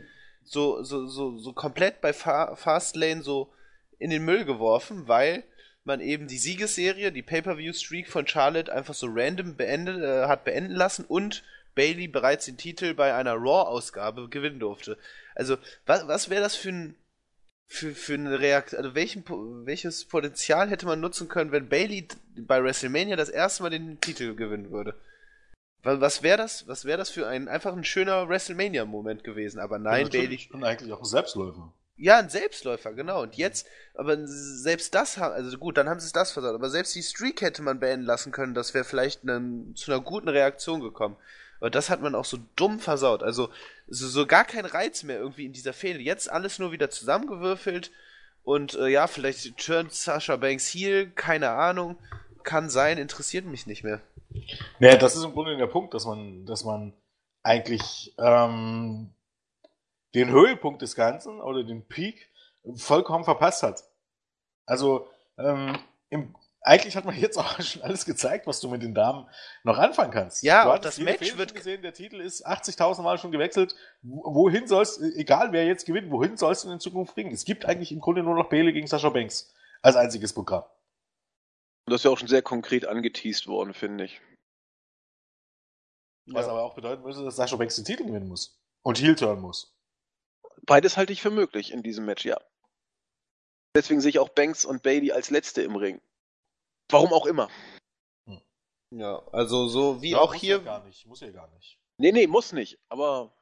so, 0.45 0.83
so, 0.83 1.07
so, 1.07 1.39
so 1.39 1.53
komplett 1.53 2.01
bei 2.01 2.13
Fa 2.13 2.55
Fastlane 2.57 3.23
so 3.23 3.51
in 3.99 4.11
den 4.11 4.25
Müll 4.25 4.45
geworfen, 4.45 5.09
weil 5.09 5.45
man 5.85 6.01
eben 6.01 6.29
die 6.29 6.39
Siegesserie, 6.39 7.13
die 7.13 7.23
Pay-Per-View-Streak 7.23 8.09
von 8.09 8.27
Charlotte 8.27 8.73
einfach 8.73 8.95
so 8.95 9.07
random 9.11 9.57
beendet, 9.57 10.03
äh, 10.03 10.27
hat 10.27 10.45
beenden 10.45 10.75
lassen 10.75 11.05
und 11.05 11.43
Bailey 11.75 12.09
bereits 12.09 12.47
den 12.47 12.57
Titel 12.57 12.95
bei 12.95 13.15
einer 13.15 13.35
Raw-Ausgabe 13.35 14.29
gewinnen 14.29 14.61
durfte. 14.61 14.97
Also, 15.35 15.57
was, 15.87 16.07
was 16.07 16.31
wäre 16.31 16.43
das 16.43 16.57
für 16.57 16.71
ein 16.71 16.95
für, 17.67 17.95
für 17.95 18.15
eine 18.15 18.39
Reaktion, 18.41 18.83
also 18.83 18.95
welchen, 18.95 19.25
welches 19.67 20.05
Potenzial 20.05 20.69
hätte 20.71 20.87
man 20.87 21.01
nutzen 21.01 21.29
können, 21.29 21.53
wenn 21.53 21.69
Bailey 21.69 22.07
bei 22.37 22.63
WrestleMania 22.63 23.17
das 23.17 23.29
erste 23.29 23.63
Mal 23.63 23.71
den 23.71 24.01
Titel 24.01 24.35
gewinnen 24.35 24.71
würde? 24.71 24.95
Was, 25.83 26.01
was 26.01 26.23
wäre 26.23 26.39
das? 26.39 26.67
Was 26.69 26.85
wäre 26.85 26.99
das 26.99 27.11
für 27.11 27.27
ein 27.27 27.49
einfach 27.49 27.73
ein 27.75 27.85
schöner 27.85 28.29
WrestleMania-Moment 28.29 29.25
gewesen? 29.25 29.59
Aber 29.61 29.79
nein, 29.79 30.05
Und 30.07 30.13
Bailey. 30.13 30.49
Und 30.53 30.65
eigentlich 30.65 30.93
auch 30.93 31.01
ein 31.01 31.05
Selbstläufer. 31.05 31.73
Ja, 31.97 32.19
ein 32.19 32.29
Selbstläufer, 32.29 32.93
genau. 32.93 33.23
Und 33.23 33.37
jetzt, 33.37 33.67
aber 33.95 34.19
selbst 34.27 34.95
das, 34.95 35.17
ha- 35.19 35.31
also 35.31 35.57
gut, 35.59 35.77
dann 35.77 35.89
haben 35.89 36.01
sie 36.01 36.07
es 36.07 36.13
das 36.13 36.33
versaut. 36.33 36.55
Aber 36.55 36.69
selbst 36.71 36.95
die 36.95 37.03
Streak 37.03 37.41
hätte 37.41 37.63
man 37.63 37.79
beenden 37.81 38.05
lassen 38.05 38.33
können. 38.33 38.55
Das 38.55 38.75
wäre 38.75 38.85
vielleicht 38.85 39.23
einen, 39.23 39.77
zu 39.77 39.93
einer 39.93 40.01
guten 40.01 40.29
Reaktion 40.29 40.81
gekommen. 40.81 41.17
Aber 41.61 41.71
das 41.71 41.91
hat 41.91 42.03
man 42.03 42.15
auch 42.17 42.25
so 42.25 42.39
dumm 42.57 42.81
versaut. 42.81 43.23
Also 43.23 43.49
so, 43.87 44.09
so 44.09 44.27
gar 44.27 44.45
kein 44.45 44.67
Reiz 44.67 45.03
mehr 45.03 45.19
irgendwie 45.19 45.47
in 45.47 45.53
dieser 45.53 45.73
Fehde. 45.73 46.01
Jetzt 46.01 46.31
alles 46.31 46.59
nur 46.59 46.73
wieder 46.73 46.91
zusammengewürfelt. 46.91 47.91
Und 48.43 48.75
äh, 48.75 48.89
ja, 48.89 49.07
vielleicht 49.07 49.57
turnt 49.59 49.93
Sasha 49.93 50.37
Banks 50.37 50.69
heel, 50.69 51.11
keine 51.11 51.51
Ahnung. 51.51 51.99
Kann 52.43 52.69
sein, 52.69 52.99
interessiert 52.99 53.47
mich 53.47 53.67
nicht 53.67 53.85
mehr. 53.85 54.03
Naja, 54.79 54.97
das 54.97 55.17
ist 55.17 55.25
im 55.25 55.33
Grunde 55.33 55.57
der 55.57 55.67
Punkt, 55.67 55.95
dass 55.95 56.05
man, 56.05 56.45
dass 56.45 56.65
man 56.65 56.93
eigentlich 57.43 58.15
ähm, 58.19 59.15
den 60.15 60.31
Höhepunkt 60.31 60.83
des 60.83 60.95
Ganzen 60.95 61.41
oder 61.41 61.65
den 61.65 61.87
Peak 61.87 62.31
vollkommen 62.77 63.25
verpasst 63.25 63.63
hat. 63.63 63.85
Also 64.67 65.09
ähm, 65.39 65.79
im, 66.11 66.35
eigentlich 66.67 66.97
hat 66.97 67.05
man 67.05 67.15
jetzt 67.17 67.37
auch 67.37 67.61
schon 67.61 67.83
alles 67.83 68.05
gezeigt, 68.07 68.47
was 68.47 68.59
du 68.61 68.69
mit 68.71 68.83
den 68.83 68.95
Damen 68.95 69.29
noch 69.65 69.79
anfangen 69.79 70.11
kannst. 70.11 70.43
Ja, 70.43 70.65
hattest 70.65 70.99
das 70.99 71.05
Match 71.05 71.19
Fehde 71.19 71.39
wird- 71.39 71.51
schon 71.51 71.59
gesehen, 71.59 71.83
der 71.83 71.93
Titel 71.93 72.21
ist 72.21 72.47
80.000 72.47 73.03
Mal 73.03 73.19
schon 73.19 73.33
gewechselt. 73.33 73.75
Wo- 74.03 74.35
Wohin 74.35 74.67
sollst, 74.67 75.01
egal 75.01 75.53
wer 75.53 75.67
jetzt 75.67 75.85
gewinnt, 75.87 76.11
wohin 76.11 76.37
sollst 76.37 76.65
du 76.65 76.71
in 76.73 76.81
Zukunft 76.81 77.15
bringen? 77.15 77.33
Es 77.33 77.45
gibt 77.45 77.67
eigentlich 77.67 77.93
im 77.93 78.01
Grunde 78.01 78.23
nur 78.23 78.35
noch 78.35 78.49
Bailey 78.49 78.73
gegen 78.73 78.87
Sascha 78.87 79.11
Banks 79.11 79.53
als 79.83 79.97
einziges 79.97 80.33
Programm. 80.33 80.63
Und 81.87 81.93
das 81.93 82.01
ist 82.01 82.05
ja 82.05 82.11
auch 82.11 82.19
schon 82.19 82.29
sehr 82.29 82.41
konkret 82.43 82.87
angeteased 82.87 83.47
worden, 83.47 83.75
finde 83.75 84.05
ich. 84.07 84.21
Was 86.27 86.47
Ja. 86.47 86.53
aber 86.53 86.63
auch 86.63 86.75
bedeuten 86.75 87.03
müsste, 87.03 87.23
dass 87.25 87.37
Sascha 87.37 87.57
Banks 87.57 87.77
den 87.77 87.85
Titel 87.85 88.07
gewinnen 88.07 88.29
muss. 88.29 88.59
Und 88.83 88.99
Heel 88.99 89.15
turn 89.15 89.41
muss. 89.41 89.77
Beides 90.63 90.97
halte 90.97 91.13
ich 91.13 91.21
für 91.21 91.31
möglich 91.31 91.73
in 91.73 91.83
diesem 91.83 92.07
Match, 92.07 92.25
ja. 92.25 92.41
Deswegen 93.77 94.01
sehe 94.01 94.09
ich 94.09 94.19
auch 94.19 94.31
Banks 94.31 94.65
und 94.65 94.83
Bailey 94.83 95.13
als 95.13 95.29
Letzte 95.29 95.61
im 95.61 95.77
Ring. 95.77 96.01
Warum 96.91 97.13
auch 97.13 97.27
immer. 97.27 97.49
Ja, 98.91 99.23
also 99.33 99.67
so 99.69 100.03
wie 100.03 100.11
Ja, 100.13 100.19
auch 100.19 100.33
muss 100.33 100.41
hier. 100.41 100.57
Ja 100.59 100.63
gar 100.63 100.85
nicht, 100.85 101.07
muss 101.07 101.21
ja 101.21 101.31
gar 101.31 101.49
nicht. 101.55 101.79
Nee, 101.99 102.13
nee, 102.13 102.27
muss 102.27 102.53
nicht. 102.53 102.79
Aber 102.89 103.33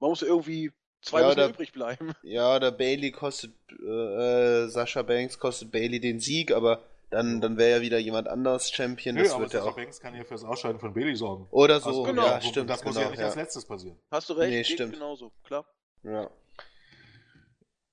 man 0.00 0.10
muss 0.10 0.22
irgendwie 0.22 0.72
zwei 1.02 1.20
Ja, 1.20 1.34
da- 1.34 1.48
übrig 1.48 1.72
bleiben. 1.72 2.12
Ja, 2.22 2.58
der 2.58 2.70
Bailey 2.70 3.10
kostet, 3.12 3.52
äh, 3.70 4.64
äh, 4.64 4.68
Sascha 4.68 5.02
Banks 5.02 5.38
kostet 5.38 5.70
Bailey 5.70 6.00
den 6.00 6.20
Sieg, 6.20 6.52
aber 6.52 6.82
dann, 7.10 7.40
dann 7.40 7.56
wäre 7.58 7.76
ja 7.78 7.80
wieder 7.82 7.98
jemand 7.98 8.26
anders 8.28 8.70
Champion. 8.70 9.14
Nö, 9.16 9.22
das 9.22 9.32
aber 9.32 9.42
wird 9.42 9.52
ja 9.52 9.58
Sascha 9.60 9.70
auch. 9.72 9.76
Banks 9.76 10.00
kann 10.00 10.14
ja 10.14 10.24
fürs 10.24 10.44
Ausscheiden 10.44 10.80
von 10.80 10.94
Bailey 10.94 11.14
sorgen. 11.14 11.46
Oder 11.50 11.80
so, 11.80 11.88
Also, 11.90 12.02
genau. 12.04 12.24
ja, 12.26 12.40
stimmt. 12.40 12.70
Das 12.70 12.82
muss 12.84 12.94
genau, 12.94 13.06
ja 13.06 13.10
nicht 13.10 13.22
als 13.22 13.34
letztes 13.36 13.64
passieren. 13.66 13.98
Hast 14.10 14.28
du 14.30 14.32
recht, 14.34 14.50
Nee, 14.50 14.64
stimmt. 14.64 14.94
genauso, 14.94 15.30
klar. 15.44 15.66
ja. 16.02 16.30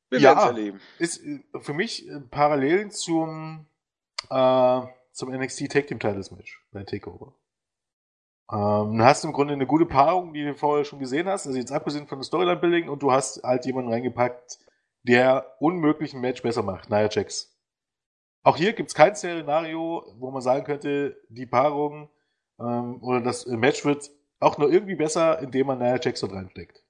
Wir 0.09 0.19
Ja. 0.19 0.29
werden 0.29 0.39
es 0.39 0.45
erleben. 0.45 0.81
Ist 0.99 1.23
äh, 1.25 1.43
für 1.61 1.73
mich 1.73 2.07
äh, 2.07 2.19
Parallelen 2.29 2.91
zum, 2.91 3.65
äh, 4.29 4.81
zum 5.11 5.31
NXT 5.31 5.71
Tag 5.71 5.87
Team 5.87 5.99
Titles 5.99 6.31
Match 6.31 6.61
bei 6.71 6.83
Takeover. 6.83 7.33
Ähm, 8.51 8.97
du 8.97 9.03
hast 9.03 9.23
im 9.23 9.33
Grunde 9.33 9.53
eine 9.53 9.65
gute 9.65 9.85
Paarung, 9.85 10.33
die 10.33 10.43
du 10.43 10.55
vorher 10.55 10.85
schon 10.85 10.99
gesehen 10.99 11.27
hast, 11.27 11.47
also 11.47 11.57
jetzt 11.57 11.71
abgesehen 11.71 12.07
von 12.07 12.21
Storyline 12.23 12.59
Building 12.59 12.89
und 12.89 13.01
du 13.01 13.11
hast 13.11 13.41
halt 13.43 13.65
jemanden 13.65 13.91
reingepackt, 13.91 14.59
der 15.03 15.55
unmöglichen 15.59 16.21
Match 16.21 16.41
besser 16.41 16.63
macht, 16.63 16.89
Nia 16.89 17.09
Jax. 17.09 17.57
Auch 18.43 18.57
hier 18.57 18.73
gibt's 18.73 18.93
kein 18.93 19.15
Szenario, 19.15 20.05
wo 20.17 20.31
man 20.31 20.41
sagen 20.41 20.65
könnte, 20.65 21.17
die 21.29 21.45
Paarung 21.45 22.09
ähm, 22.59 23.01
oder 23.01 23.21
das 23.21 23.45
Match 23.45 23.85
wird 23.85 24.11
auch 24.39 24.57
nur 24.57 24.71
irgendwie 24.71 24.95
besser, 24.95 25.39
indem 25.39 25.67
man 25.67 25.79
Nia 25.79 25.97
dort 25.97 26.33
reinsteckt. 26.33 26.83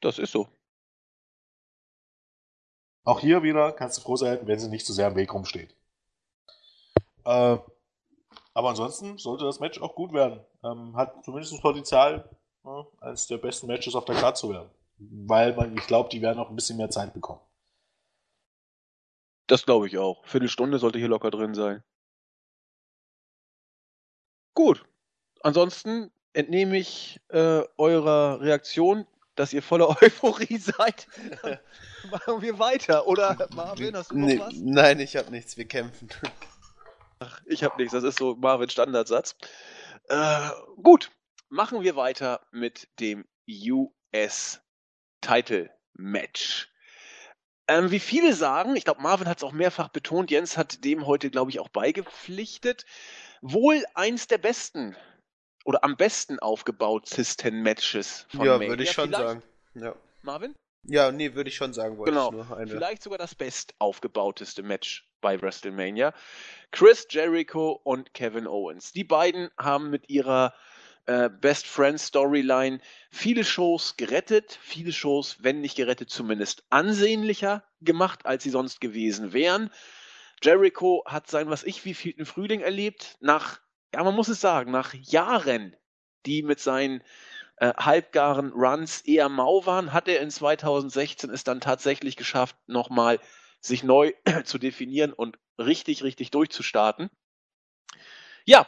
Das 0.00 0.18
ist 0.18 0.32
so. 0.32 0.48
Auch 3.04 3.20
hier 3.20 3.42
wieder 3.42 3.72
kannst 3.72 3.98
du 3.98 4.02
froh 4.02 4.16
sein, 4.16 4.40
wenn 4.42 4.58
sie 4.58 4.68
nicht 4.68 4.86
zu 4.86 4.92
sehr 4.92 5.08
im 5.08 5.16
Weg 5.16 5.32
rumsteht. 5.32 5.74
Äh, 7.24 7.58
aber 8.54 8.70
ansonsten 8.70 9.18
sollte 9.18 9.44
das 9.44 9.60
Match 9.60 9.80
auch 9.80 9.94
gut 9.94 10.12
werden. 10.12 10.40
Ähm, 10.64 10.96
hat 10.96 11.24
zumindest 11.24 11.52
das 11.52 11.60
Potenzial, 11.60 12.28
ja, 12.64 12.86
eines 13.00 13.26
der 13.26 13.38
besten 13.38 13.66
Matches 13.66 13.94
auf 13.94 14.04
der 14.04 14.16
Karte 14.16 14.40
zu 14.40 14.50
werden. 14.50 14.70
Weil 14.98 15.54
man, 15.54 15.76
ich 15.76 15.86
glaube, 15.86 16.08
die 16.08 16.20
werden 16.22 16.38
auch 16.38 16.50
ein 16.50 16.56
bisschen 16.56 16.76
mehr 16.76 16.90
Zeit 16.90 17.14
bekommen. 17.14 17.40
Das 19.46 19.64
glaube 19.64 19.86
ich 19.86 19.96
auch. 19.96 20.24
Viertelstunde 20.26 20.78
sollte 20.78 20.98
hier 20.98 21.08
locker 21.08 21.30
drin 21.30 21.54
sein. 21.54 21.82
Gut. 24.54 24.84
Ansonsten 25.42 26.10
entnehme 26.32 26.76
ich 26.76 27.20
äh, 27.28 27.62
eurer 27.76 28.40
Reaktion, 28.40 29.06
dass 29.38 29.52
ihr 29.52 29.62
voller 29.62 29.88
Euphorie 30.02 30.58
seid, 30.58 31.06
machen 32.10 32.42
wir 32.42 32.58
weiter. 32.58 33.06
Oder 33.06 33.48
Marvin, 33.54 33.96
hast 33.96 34.10
du 34.10 34.18
noch 34.18 34.26
Nee, 34.26 34.38
was? 34.40 34.54
nein, 34.54 35.00
ich 35.00 35.16
habe 35.16 35.30
nichts. 35.30 35.56
Wir 35.56 35.66
kämpfen. 35.66 36.08
Ach, 37.20 37.40
ich 37.46 37.62
habe 37.62 37.76
nichts. 37.76 37.92
Das 37.92 38.04
ist 38.04 38.18
so 38.18 38.34
Marvin 38.36 38.68
Standardsatz. 38.68 39.36
Äh, 40.08 40.50
gut, 40.82 41.10
machen 41.48 41.82
wir 41.82 41.96
weiter 41.96 42.40
mit 42.50 42.88
dem 43.00 43.26
US 43.48 44.60
Title 45.20 45.70
Match. 45.94 46.68
Ähm, 47.68 47.90
wie 47.90 48.00
viele 48.00 48.32
sagen, 48.32 48.76
ich 48.76 48.84
glaube, 48.84 49.02
Marvin 49.02 49.28
hat 49.28 49.38
es 49.38 49.44
auch 49.44 49.52
mehrfach 49.52 49.88
betont, 49.88 50.30
Jens 50.30 50.56
hat 50.56 50.84
dem 50.84 51.06
heute, 51.06 51.30
glaube 51.30 51.50
ich, 51.50 51.60
auch 51.60 51.68
beigepflichtet, 51.68 52.86
wohl 53.42 53.84
eins 53.94 54.26
der 54.26 54.38
besten 54.38 54.96
oder 55.68 55.84
am 55.84 55.98
besten 55.98 56.38
aufgebautesten 56.38 57.62
Matches 57.62 58.24
von 58.30 58.46
ja, 58.46 58.52
Mania. 58.54 58.68
würde 58.70 58.84
ich 58.84 58.92
schon 58.92 59.08
Vielleicht- 59.10 59.22
sagen. 59.22 59.42
Ja. 59.74 59.94
Marvin? 60.22 60.54
ja, 60.84 61.12
nee, 61.12 61.34
würde 61.34 61.50
ich 61.50 61.56
schon 61.56 61.74
sagen. 61.74 61.98
Wollte 61.98 62.12
Genau. 62.12 62.28
ich 62.30 62.32
nur 62.32 62.56
eine. 62.56 62.70
Vielleicht 62.70 63.02
sogar 63.02 63.18
das 63.18 63.34
best 63.34 63.74
aufgebauteste 63.78 64.62
Match 64.62 65.06
bei 65.20 65.38
WrestleMania. 65.42 66.14
Chris 66.70 67.06
Jericho 67.10 67.72
und 67.84 68.14
Kevin 68.14 68.46
Owens. 68.46 68.92
Die 68.92 69.04
beiden 69.04 69.50
haben 69.58 69.90
mit 69.90 70.08
ihrer 70.08 70.54
äh, 71.04 71.28
Best 71.28 71.66
Friend 71.66 72.00
Storyline 72.00 72.80
viele 73.10 73.44
Shows 73.44 73.98
gerettet, 73.98 74.58
viele 74.62 74.92
Shows, 74.92 75.36
wenn 75.42 75.60
nicht 75.60 75.76
gerettet, 75.76 76.08
zumindest 76.08 76.64
ansehnlicher 76.70 77.62
gemacht, 77.82 78.24
als 78.24 78.42
sie 78.42 78.50
sonst 78.50 78.80
gewesen 78.80 79.34
wären. 79.34 79.70
Jericho 80.42 81.02
hat 81.04 81.28
sein, 81.28 81.50
was 81.50 81.62
ich, 81.62 81.84
wievielten 81.84 82.24
Frühling 82.24 82.60
erlebt, 82.62 83.18
nach, 83.20 83.60
ja, 83.94 84.04
man 84.04 84.14
muss 84.14 84.28
es 84.28 84.40
sagen, 84.40 84.70
nach 84.70 84.94
Jahren, 84.94 85.76
die 86.26 86.42
mit 86.42 86.60
seinen 86.60 87.02
äh, 87.56 87.72
halbgaren 87.74 88.52
Runs 88.52 89.00
eher 89.02 89.28
mau 89.28 89.64
waren, 89.66 89.92
hat 89.92 90.08
er 90.08 90.20
in 90.20 90.30
2016 90.30 91.30
es 91.30 91.44
dann 91.44 91.60
tatsächlich 91.60 92.16
geschafft, 92.16 92.56
nochmal 92.66 93.18
sich 93.60 93.82
neu 93.82 94.12
zu 94.44 94.58
definieren 94.58 95.12
und 95.12 95.38
richtig, 95.58 96.02
richtig 96.02 96.30
durchzustarten. 96.30 97.10
Ja, 98.44 98.66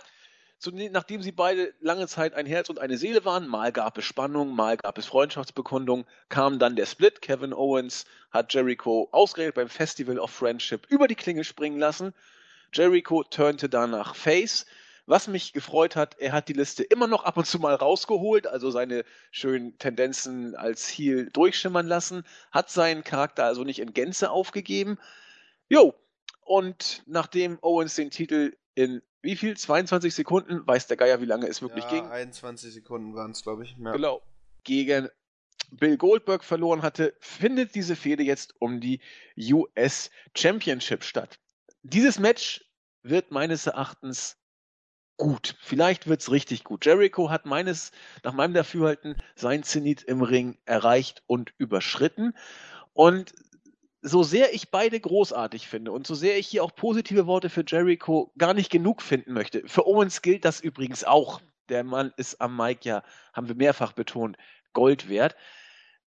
zu, 0.58 0.70
nachdem 0.72 1.22
sie 1.22 1.32
beide 1.32 1.72
lange 1.80 2.06
Zeit 2.06 2.34
ein 2.34 2.44
Herz 2.44 2.68
und 2.68 2.78
eine 2.78 2.98
Seele 2.98 3.24
waren, 3.24 3.48
mal 3.48 3.72
gab 3.72 3.96
es 3.96 4.04
Spannung, 4.04 4.54
mal 4.54 4.76
gab 4.76 4.98
es 4.98 5.06
Freundschaftsbekundung, 5.06 6.04
kam 6.28 6.58
dann 6.58 6.76
der 6.76 6.84
Split. 6.84 7.22
Kevin 7.22 7.54
Owens 7.54 8.04
hat 8.30 8.52
Jericho 8.52 9.08
ausgerechnet 9.12 9.54
beim 9.54 9.68
Festival 9.70 10.18
of 10.18 10.30
Friendship 10.30 10.86
über 10.90 11.08
die 11.08 11.14
Klinge 11.14 11.44
springen 11.44 11.78
lassen. 11.78 12.12
Jericho 12.74 13.24
turnte 13.24 13.70
danach 13.70 14.14
Face. 14.14 14.66
Was 15.10 15.26
mich 15.26 15.52
gefreut 15.52 15.96
hat, 15.96 16.20
er 16.20 16.30
hat 16.30 16.46
die 16.46 16.52
Liste 16.52 16.84
immer 16.84 17.08
noch 17.08 17.24
ab 17.24 17.36
und 17.36 17.44
zu 17.44 17.58
mal 17.58 17.74
rausgeholt, 17.74 18.46
also 18.46 18.70
seine 18.70 19.04
schönen 19.32 19.76
Tendenzen 19.76 20.54
als 20.54 20.86
Heel 20.86 21.28
durchschimmern 21.32 21.88
lassen, 21.88 22.22
hat 22.52 22.70
seinen 22.70 23.02
Charakter 23.02 23.42
also 23.42 23.64
nicht 23.64 23.80
in 23.80 23.92
Gänze 23.92 24.30
aufgegeben. 24.30 24.98
Jo, 25.68 25.96
und 26.42 27.02
nachdem 27.06 27.58
Owens 27.60 27.96
den 27.96 28.10
Titel 28.10 28.56
in 28.76 29.02
wie 29.20 29.34
viel? 29.34 29.56
22 29.56 30.14
Sekunden, 30.14 30.64
weiß 30.64 30.86
der 30.86 30.96
Geier, 30.96 31.20
wie 31.20 31.26
lange 31.26 31.48
es 31.48 31.60
wirklich 31.60 31.86
ja, 31.86 31.90
ging. 31.90 32.06
21 32.06 32.72
Sekunden 32.72 33.12
waren 33.16 33.32
es, 33.32 33.42
glaube 33.42 33.64
ich. 33.64 33.74
Ja. 33.82 33.90
Genau. 33.90 34.22
Gegen 34.62 35.08
Bill 35.72 35.96
Goldberg 35.96 36.44
verloren 36.44 36.82
hatte, 36.82 37.16
findet 37.18 37.74
diese 37.74 37.96
Fehde 37.96 38.22
jetzt 38.22 38.54
um 38.60 38.80
die 38.80 39.00
US 39.36 40.08
Championship 40.36 41.02
statt. 41.02 41.40
Dieses 41.82 42.20
Match 42.20 42.64
wird 43.02 43.32
meines 43.32 43.66
Erachtens 43.66 44.39
gut. 45.20 45.54
Vielleicht 45.60 46.08
wird 46.08 46.22
es 46.22 46.32
richtig 46.32 46.64
gut. 46.64 46.86
Jericho 46.86 47.30
hat 47.30 47.44
meines, 47.44 47.92
nach 48.24 48.32
meinem 48.32 48.54
Dafürhalten 48.54 49.16
sein 49.36 49.62
Zenit 49.62 50.02
im 50.02 50.22
Ring 50.22 50.56
erreicht 50.64 51.22
und 51.26 51.52
überschritten. 51.58 52.34
Und 52.94 53.34
so 54.00 54.22
sehr 54.22 54.54
ich 54.54 54.70
beide 54.70 54.98
großartig 54.98 55.68
finde 55.68 55.92
und 55.92 56.06
so 56.06 56.14
sehr 56.14 56.38
ich 56.38 56.46
hier 56.46 56.64
auch 56.64 56.74
positive 56.74 57.26
Worte 57.26 57.50
für 57.50 57.64
Jericho 57.66 58.32
gar 58.38 58.54
nicht 58.54 58.70
genug 58.70 59.02
finden 59.02 59.34
möchte, 59.34 59.62
für 59.68 59.86
Owens 59.86 60.22
gilt 60.22 60.46
das 60.46 60.62
übrigens 60.62 61.04
auch. 61.04 61.42
Der 61.68 61.84
Mann 61.84 62.14
ist 62.16 62.40
am 62.40 62.56
Mike 62.56 62.88
ja, 62.88 63.02
haben 63.34 63.48
wir 63.48 63.54
mehrfach 63.54 63.92
betont, 63.92 64.38
Gold 64.72 65.10
wert. 65.10 65.36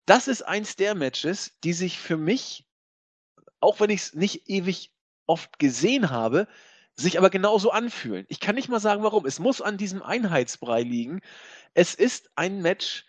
Das 0.06 0.26
ist 0.26 0.40
eins 0.40 0.74
der 0.76 0.94
Matches, 0.94 1.58
die 1.62 1.74
sich 1.74 1.98
für 1.98 2.16
mich, 2.16 2.66
auch 3.60 3.78
wenn 3.78 3.90
ich 3.90 4.00
es 4.00 4.14
nicht 4.14 4.48
ewig 4.48 4.90
oft 5.26 5.58
gesehen 5.58 6.10
habe, 6.10 6.48
sich 7.02 7.18
aber 7.18 7.30
genauso 7.30 7.70
anfühlen. 7.70 8.24
Ich 8.28 8.40
kann 8.40 8.54
nicht 8.54 8.68
mal 8.68 8.80
sagen, 8.80 9.02
warum. 9.02 9.26
Es 9.26 9.38
muss 9.38 9.60
an 9.60 9.76
diesem 9.76 10.02
Einheitsbrei 10.02 10.82
liegen. 10.82 11.20
Es 11.74 11.94
ist 11.94 12.30
ein 12.36 12.62
Match. 12.62 13.04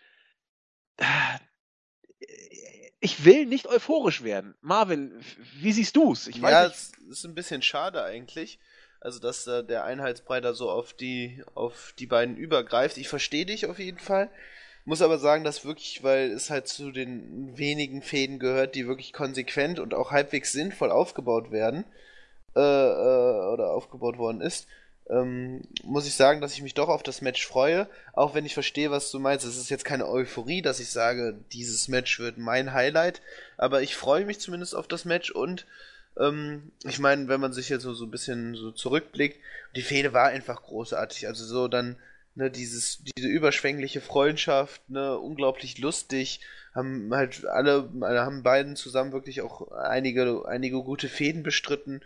Ich 2.99 3.25
will 3.25 3.45
nicht 3.45 3.67
euphorisch 3.67 4.23
werden. 4.23 4.55
Marvin, 4.61 5.11
wie 5.55 5.71
siehst 5.71 5.95
du 5.95 6.13
es? 6.13 6.29
Ja, 6.33 6.65
es 6.65 6.91
ist 7.09 7.25
ein 7.25 7.35
bisschen 7.35 7.61
schade 7.61 8.03
eigentlich. 8.03 8.59
Also, 9.01 9.19
dass 9.19 9.45
äh, 9.47 9.65
der 9.65 9.83
Einheitsbrei 9.83 10.39
da 10.39 10.53
so 10.53 10.69
auf 10.69 10.93
die, 10.93 11.43
auf 11.55 11.93
die 11.99 12.07
beiden 12.07 12.37
übergreift. 12.37 12.97
Ich 12.97 13.09
verstehe 13.09 13.45
dich 13.45 13.65
auf 13.65 13.77
jeden 13.77 13.99
Fall. 13.99 14.29
Muss 14.85 15.01
aber 15.01 15.17
sagen, 15.17 15.43
dass 15.43 15.65
wirklich, 15.65 16.03
weil 16.03 16.31
es 16.31 16.49
halt 16.49 16.67
zu 16.67 16.91
den 16.91 17.57
wenigen 17.57 18.01
Fäden 18.01 18.39
gehört, 18.39 18.75
die 18.75 18.87
wirklich 18.87 19.11
konsequent 19.13 19.79
und 19.79 19.93
auch 19.93 20.11
halbwegs 20.11 20.51
sinnvoll 20.51 20.91
aufgebaut 20.91 21.51
werden, 21.51 21.85
äh, 22.55 22.59
äh, 22.59 23.53
oder 23.53 23.71
aufgebaut 23.71 24.17
worden 24.17 24.41
ist, 24.41 24.67
ähm, 25.09 25.61
muss 25.83 26.07
ich 26.07 26.15
sagen, 26.15 26.39
dass 26.39 26.53
ich 26.53 26.61
mich 26.61 26.73
doch 26.73 26.87
auf 26.87 27.03
das 27.03 27.21
Match 27.21 27.45
freue, 27.45 27.87
auch 28.13 28.35
wenn 28.35 28.45
ich 28.45 28.53
verstehe, 28.53 28.91
was 28.91 29.11
du 29.11 29.19
meinst. 29.19 29.45
Es 29.45 29.57
ist 29.57 29.69
jetzt 29.69 29.85
keine 29.85 30.07
Euphorie, 30.07 30.61
dass 30.61 30.79
ich 30.79 30.89
sage, 30.89 31.35
dieses 31.51 31.87
Match 31.87 32.19
wird 32.19 32.37
mein 32.37 32.73
Highlight, 32.73 33.21
aber 33.57 33.81
ich 33.81 33.95
freue 33.95 34.25
mich 34.25 34.39
zumindest 34.39 34.75
auf 34.75 34.87
das 34.87 35.05
Match 35.05 35.31
und 35.31 35.65
ähm, 36.19 36.71
ich 36.83 36.99
meine, 36.99 37.27
wenn 37.27 37.41
man 37.41 37.53
sich 37.53 37.69
jetzt 37.69 37.83
so, 37.83 37.93
so 37.93 38.05
ein 38.05 38.11
bisschen 38.11 38.55
so 38.55 38.71
zurückblickt, 38.71 39.39
die 39.75 39.81
Fehde 39.81 40.13
war 40.13 40.27
einfach 40.27 40.61
großartig. 40.63 41.27
Also 41.27 41.45
so 41.45 41.67
dann, 41.67 41.97
ne, 42.35 42.51
dieses, 42.51 43.03
diese 43.17 43.27
überschwängliche 43.27 44.01
Freundschaft, 44.01 44.89
ne, 44.89 45.17
unglaublich 45.17 45.77
lustig, 45.79 46.41
haben 46.73 47.13
halt 47.13 47.45
alle, 47.45 47.89
haben 48.01 48.43
beiden 48.43 48.75
zusammen 48.75 49.11
wirklich 49.11 49.41
auch 49.41 49.71
einige, 49.71 50.45
einige 50.47 50.81
gute 50.83 51.09
Fäden 51.09 51.43
bestritten. 51.43 52.01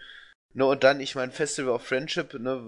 Ne, 0.54 0.66
und 0.66 0.84
dann, 0.84 1.00
ich 1.00 1.16
meine, 1.16 1.32
Festival 1.32 1.74
of 1.74 1.86
Friendship, 1.86 2.34
ne, 2.34 2.62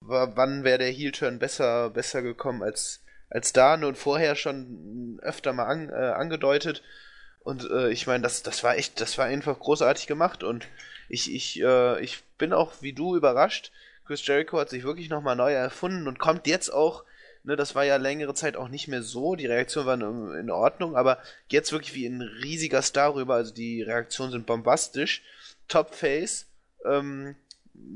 war, 0.00 0.36
wann 0.36 0.64
wäre 0.64 0.78
der 0.78 0.90
Heel-Turn 0.90 1.38
besser, 1.38 1.90
besser 1.90 2.22
gekommen 2.22 2.62
als, 2.62 3.02
als 3.30 3.52
da, 3.52 3.76
ne, 3.76 3.86
und 3.86 3.98
vorher 3.98 4.36
schon 4.36 5.18
öfter 5.22 5.52
mal 5.52 5.66
an, 5.66 5.88
äh, 5.90 5.92
angedeutet. 5.92 6.82
Und 7.40 7.68
äh, 7.70 7.90
ich 7.90 8.06
meine, 8.06 8.22
das, 8.22 8.42
das 8.42 8.62
war 8.62 8.76
echt, 8.76 9.00
das 9.00 9.18
war 9.18 9.26
einfach 9.26 9.58
großartig 9.58 10.06
gemacht 10.06 10.42
und 10.42 10.66
ich, 11.08 11.32
ich, 11.34 11.60
äh, 11.62 12.00
ich 12.02 12.22
bin 12.36 12.52
auch 12.52 12.82
wie 12.82 12.92
du 12.92 13.16
überrascht. 13.16 13.72
Chris 14.06 14.26
Jericho 14.26 14.58
hat 14.58 14.70
sich 14.70 14.84
wirklich 14.84 15.08
nochmal 15.08 15.36
neu 15.36 15.52
erfunden 15.52 16.08
und 16.08 16.18
kommt 16.18 16.46
jetzt 16.46 16.72
auch, 16.72 17.04
ne, 17.44 17.56
das 17.56 17.74
war 17.74 17.84
ja 17.84 17.96
längere 17.96 18.34
Zeit 18.34 18.56
auch 18.56 18.68
nicht 18.68 18.88
mehr 18.88 19.02
so, 19.02 19.34
die 19.34 19.46
Reaktionen 19.46 19.86
waren 19.86 20.34
in 20.34 20.50
Ordnung, 20.50 20.96
aber 20.96 21.18
jetzt 21.48 21.72
wirklich 21.72 21.94
wie 21.94 22.06
ein 22.06 22.22
riesiger 22.22 22.82
Star 22.82 23.14
rüber, 23.14 23.34
also 23.34 23.52
die 23.52 23.82
Reaktionen 23.82 24.32
sind 24.32 24.46
bombastisch. 24.46 25.22
Top 25.68 25.94
Face, 25.94 26.46
ähm, 26.84 27.36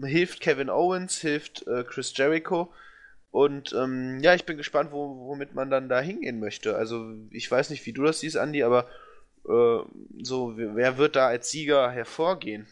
hilft 0.03 0.41
Kevin 0.41 0.71
Owens, 0.71 1.19
hilft 1.19 1.67
äh, 1.67 1.85
Chris 1.85 2.17
Jericho. 2.17 2.73
Und 3.31 3.73
ähm, 3.73 4.21
ja, 4.21 4.35
ich 4.35 4.45
bin 4.45 4.59
gespannt, 4.59 4.93
wo, 4.93 5.27
womit 5.27 5.55
man 5.55 5.71
dann 5.71 5.89
da 5.89 6.01
hingehen 6.01 6.39
möchte. 6.39 6.77
Also 6.77 7.15
ich 7.31 7.51
weiß 7.51 7.71
nicht, 7.71 7.85
wie 7.87 7.93
du 7.93 8.03
das 8.03 8.21
siehst, 8.21 8.37
Andy, 8.37 8.63
aber 8.63 8.89
äh, 9.49 9.79
so, 10.23 10.57
wer 10.57 10.99
wird 10.99 11.17
da 11.17 11.29
als 11.29 11.51
Sieger 11.51 11.91
hervorgehen? 11.91 12.67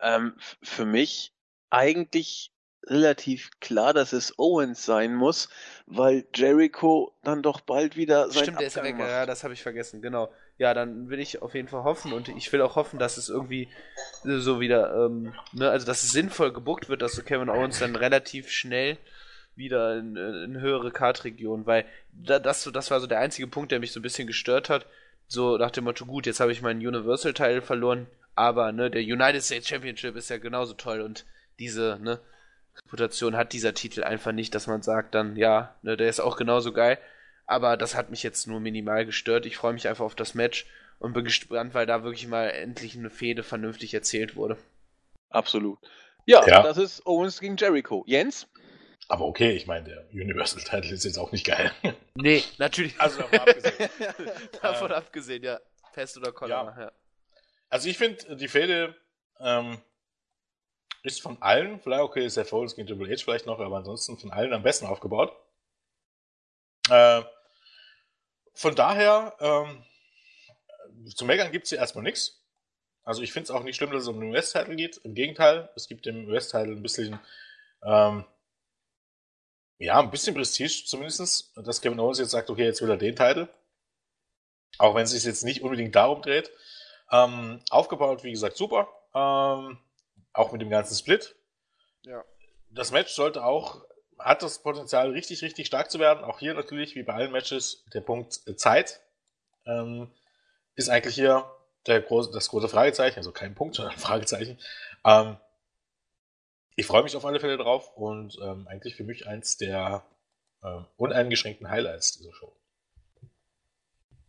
Ähm, 0.00 0.34
für 0.62 0.84
mich 0.84 1.34
eigentlich 1.70 2.52
relativ 2.86 3.50
klar, 3.60 3.92
dass 3.92 4.12
es 4.12 4.38
Owens 4.38 4.84
sein 4.84 5.14
muss, 5.14 5.48
weil 5.86 6.26
Jericho 6.34 7.16
dann 7.22 7.42
doch 7.42 7.60
bald 7.60 7.96
wieder 7.96 8.30
seinen 8.30 8.42
Stimmt, 8.44 8.60
der 8.60 8.66
ist 8.66 8.76
Abgang 8.76 8.94
weg, 8.94 8.98
macht. 8.98 9.10
ja, 9.10 9.26
das 9.26 9.44
habe 9.44 9.54
ich 9.54 9.62
vergessen, 9.62 10.02
genau. 10.02 10.32
Ja, 10.62 10.74
dann 10.74 11.10
will 11.10 11.18
ich 11.18 11.42
auf 11.42 11.56
jeden 11.56 11.66
Fall 11.66 11.82
hoffen 11.82 12.12
und 12.12 12.28
ich 12.28 12.52
will 12.52 12.62
auch 12.62 12.76
hoffen, 12.76 13.00
dass 13.00 13.16
es 13.16 13.28
irgendwie 13.28 13.66
so 14.22 14.60
wieder, 14.60 14.94
ähm, 14.94 15.34
ne, 15.52 15.68
also 15.68 15.84
dass 15.84 16.04
es 16.04 16.12
sinnvoll 16.12 16.52
gebuckt 16.52 16.88
wird, 16.88 17.02
dass 17.02 17.14
so 17.14 17.24
Kevin 17.24 17.48
Owens 17.48 17.80
dann 17.80 17.96
relativ 17.96 18.48
schnell 18.48 18.96
wieder 19.56 19.98
in, 19.98 20.14
in 20.14 20.60
höhere 20.60 20.92
Kartregionen, 20.92 21.66
weil 21.66 21.84
da, 22.12 22.38
das, 22.38 22.62
das 22.72 22.92
war 22.92 23.00
so 23.00 23.08
der 23.08 23.18
einzige 23.18 23.48
Punkt, 23.48 23.72
der 23.72 23.80
mich 23.80 23.90
so 23.90 23.98
ein 23.98 24.04
bisschen 24.04 24.28
gestört 24.28 24.70
hat. 24.70 24.86
So 25.26 25.58
nach 25.58 25.72
dem 25.72 25.82
Motto, 25.82 26.06
gut, 26.06 26.26
jetzt 26.26 26.38
habe 26.38 26.52
ich 26.52 26.62
meinen 26.62 26.86
Universal-Teil 26.86 27.60
verloren, 27.60 28.06
aber 28.36 28.70
ne, 28.70 28.88
der 28.88 29.02
United 29.02 29.42
States 29.42 29.66
Championship 29.66 30.14
ist 30.14 30.30
ja 30.30 30.38
genauso 30.38 30.74
toll 30.74 31.00
und 31.00 31.24
diese, 31.58 31.98
ne, 32.00 32.20
Reputation 32.84 33.36
hat 33.36 33.52
dieser 33.52 33.74
Titel 33.74 34.04
einfach 34.04 34.30
nicht, 34.30 34.54
dass 34.54 34.68
man 34.68 34.82
sagt 34.82 35.16
dann, 35.16 35.34
ja, 35.34 35.74
ne, 35.82 35.96
der 35.96 36.08
ist 36.08 36.20
auch 36.20 36.36
genauso 36.36 36.72
geil. 36.72 36.98
Aber 37.46 37.76
das 37.76 37.94
hat 37.94 38.10
mich 38.10 38.22
jetzt 38.22 38.46
nur 38.46 38.60
minimal 38.60 39.04
gestört. 39.04 39.46
Ich 39.46 39.56
freue 39.56 39.72
mich 39.72 39.88
einfach 39.88 40.04
auf 40.04 40.14
das 40.14 40.34
Match 40.34 40.66
und 40.98 41.12
bin 41.12 41.24
gespannt, 41.24 41.74
weil 41.74 41.86
da 41.86 42.04
wirklich 42.04 42.26
mal 42.28 42.48
endlich 42.50 42.96
eine 42.96 43.10
Fehde 43.10 43.42
vernünftig 43.42 43.92
erzählt 43.94 44.36
wurde. 44.36 44.56
Absolut. 45.30 45.78
Ja, 46.26 46.46
Ja. 46.46 46.62
das 46.62 46.76
ist 46.78 47.06
Owens 47.06 47.40
gegen 47.40 47.56
Jericho. 47.56 48.04
Jens? 48.06 48.46
Aber 49.08 49.26
okay, 49.26 49.50
ich 49.52 49.66
meine, 49.66 49.84
der 49.84 50.06
Universal 50.12 50.62
Title 50.62 50.94
ist 50.94 51.04
jetzt 51.04 51.18
auch 51.18 51.32
nicht 51.32 51.44
geil. 51.46 51.72
Nee, 52.14 52.44
natürlich. 52.58 53.00
Also 53.00 53.22
davon 53.22 53.38
abgesehen. 53.40 53.90
davon 54.62 54.90
ähm, 54.90 54.96
abgesehen, 54.96 55.42
ja. 55.42 55.60
Pest 55.94 56.16
oder 56.18 56.30
Cholera, 56.30 56.74
ja. 56.76 56.84
ja. 56.84 56.92
Also 57.70 57.88
ich 57.88 57.96
finde, 57.96 58.36
die 58.36 58.48
Fehde 58.48 58.94
ähm, 59.40 59.78
ist 61.02 61.22
von 61.22 61.40
allen, 61.40 61.80
vielleicht 61.80 62.02
okay, 62.02 62.24
ist 62.26 62.36
der 62.36 62.44
Foles 62.44 62.76
gegen 62.76 62.86
Triple 62.86 63.10
H 63.10 63.22
vielleicht 63.24 63.46
noch, 63.46 63.58
aber 63.60 63.78
ansonsten 63.78 64.18
von 64.18 64.30
allen 64.30 64.52
am 64.52 64.62
besten 64.62 64.86
aufgebaut. 64.86 65.32
Äh, 66.90 67.22
von 68.54 68.74
daher, 68.74 69.34
ähm, 69.40 69.84
zu 71.14 71.24
meckern 71.24 71.52
gibt 71.52 71.64
es 71.64 71.70
hier 71.70 71.78
erstmal 71.78 72.04
nichts. 72.04 72.42
Also 73.04 73.22
ich 73.22 73.32
finde 73.32 73.44
es 73.44 73.50
auch 73.50 73.62
nicht 73.62 73.76
schlimm, 73.76 73.90
dass 73.90 74.02
es 74.02 74.08
um 74.08 74.20
den 74.20 74.32
West-Title 74.32 74.76
geht. 74.76 74.98
Im 74.98 75.14
Gegenteil, 75.14 75.70
es 75.74 75.88
gibt 75.88 76.06
dem 76.06 76.28
West-Title 76.28 76.72
ein 76.72 76.82
bisschen, 76.82 77.18
ähm, 77.84 78.24
ja, 79.78 79.98
ein 79.98 80.10
bisschen 80.10 80.34
Prestige 80.34 80.84
zumindest, 80.86 81.52
dass 81.56 81.80
Kevin 81.80 81.98
Owens 81.98 82.18
jetzt 82.18 82.30
sagt, 82.30 82.50
okay, 82.50 82.64
jetzt 82.64 82.80
will 82.82 82.90
er 82.90 82.96
den 82.96 83.16
Titel. 83.16 83.48
Auch 84.78 84.94
wenn 84.94 85.04
es 85.04 85.10
sich 85.10 85.24
jetzt 85.24 85.44
nicht 85.44 85.62
unbedingt 85.62 85.94
darum 85.94 86.22
dreht. 86.22 86.50
Ähm, 87.10 87.60
aufgebaut, 87.70 88.22
wie 88.22 88.30
gesagt, 88.30 88.56
super. 88.56 88.88
Ähm, 89.14 89.78
auch 90.32 90.52
mit 90.52 90.62
dem 90.62 90.70
ganzen 90.70 90.96
Split. 90.96 91.34
Ja. 92.02 92.24
Das 92.70 92.90
Match 92.90 93.12
sollte 93.12 93.44
auch, 93.44 93.84
hat 94.24 94.42
das 94.42 94.62
Potenzial, 94.62 95.10
richtig, 95.10 95.42
richtig 95.42 95.66
stark 95.66 95.90
zu 95.90 95.98
werden. 95.98 96.24
Auch 96.24 96.38
hier 96.38 96.54
natürlich, 96.54 96.94
wie 96.94 97.02
bei 97.02 97.14
allen 97.14 97.32
Matches, 97.32 97.84
der 97.92 98.00
Punkt 98.00 98.40
Zeit 98.58 99.00
ähm, 99.66 100.10
ist 100.74 100.88
eigentlich 100.88 101.14
hier 101.14 101.50
der 101.86 102.00
große, 102.00 102.30
das 102.32 102.48
große 102.48 102.68
Fragezeichen. 102.68 103.18
Also 103.18 103.32
kein 103.32 103.54
Punkt, 103.54 103.74
sondern 103.76 103.94
ein 103.94 104.00
Fragezeichen. 104.00 104.58
Ähm, 105.04 105.36
ich 106.76 106.86
freue 106.86 107.02
mich 107.02 107.16
auf 107.16 107.24
alle 107.24 107.40
Fälle 107.40 107.58
drauf 107.58 107.94
und 107.96 108.38
ähm, 108.42 108.66
eigentlich 108.66 108.96
für 108.96 109.04
mich 109.04 109.26
eins 109.26 109.56
der 109.56 110.04
ähm, 110.64 110.86
uneingeschränkten 110.96 111.68
Highlights 111.68 112.12
dieser 112.12 112.32
Show. 112.32 112.56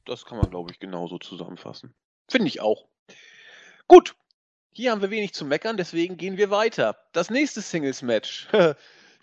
Das 0.06 0.26
kann 0.26 0.38
man, 0.38 0.50
glaube 0.50 0.72
ich, 0.72 0.80
genauso 0.80 1.18
zusammenfassen. 1.18 1.96
Finde 2.28 2.48
ich 2.48 2.60
auch. 2.60 2.88
Gut, 3.88 4.16
hier 4.72 4.92
haben 4.92 5.02
wir 5.02 5.12
wenig 5.12 5.34
zu 5.34 5.46
meckern, 5.46 5.78
deswegen 5.78 6.18
gehen 6.18 6.38
wir 6.38 6.50
weiter. 6.50 6.98
Das 7.14 7.30
nächste 7.30 7.62
Singles-Match. 7.62 8.50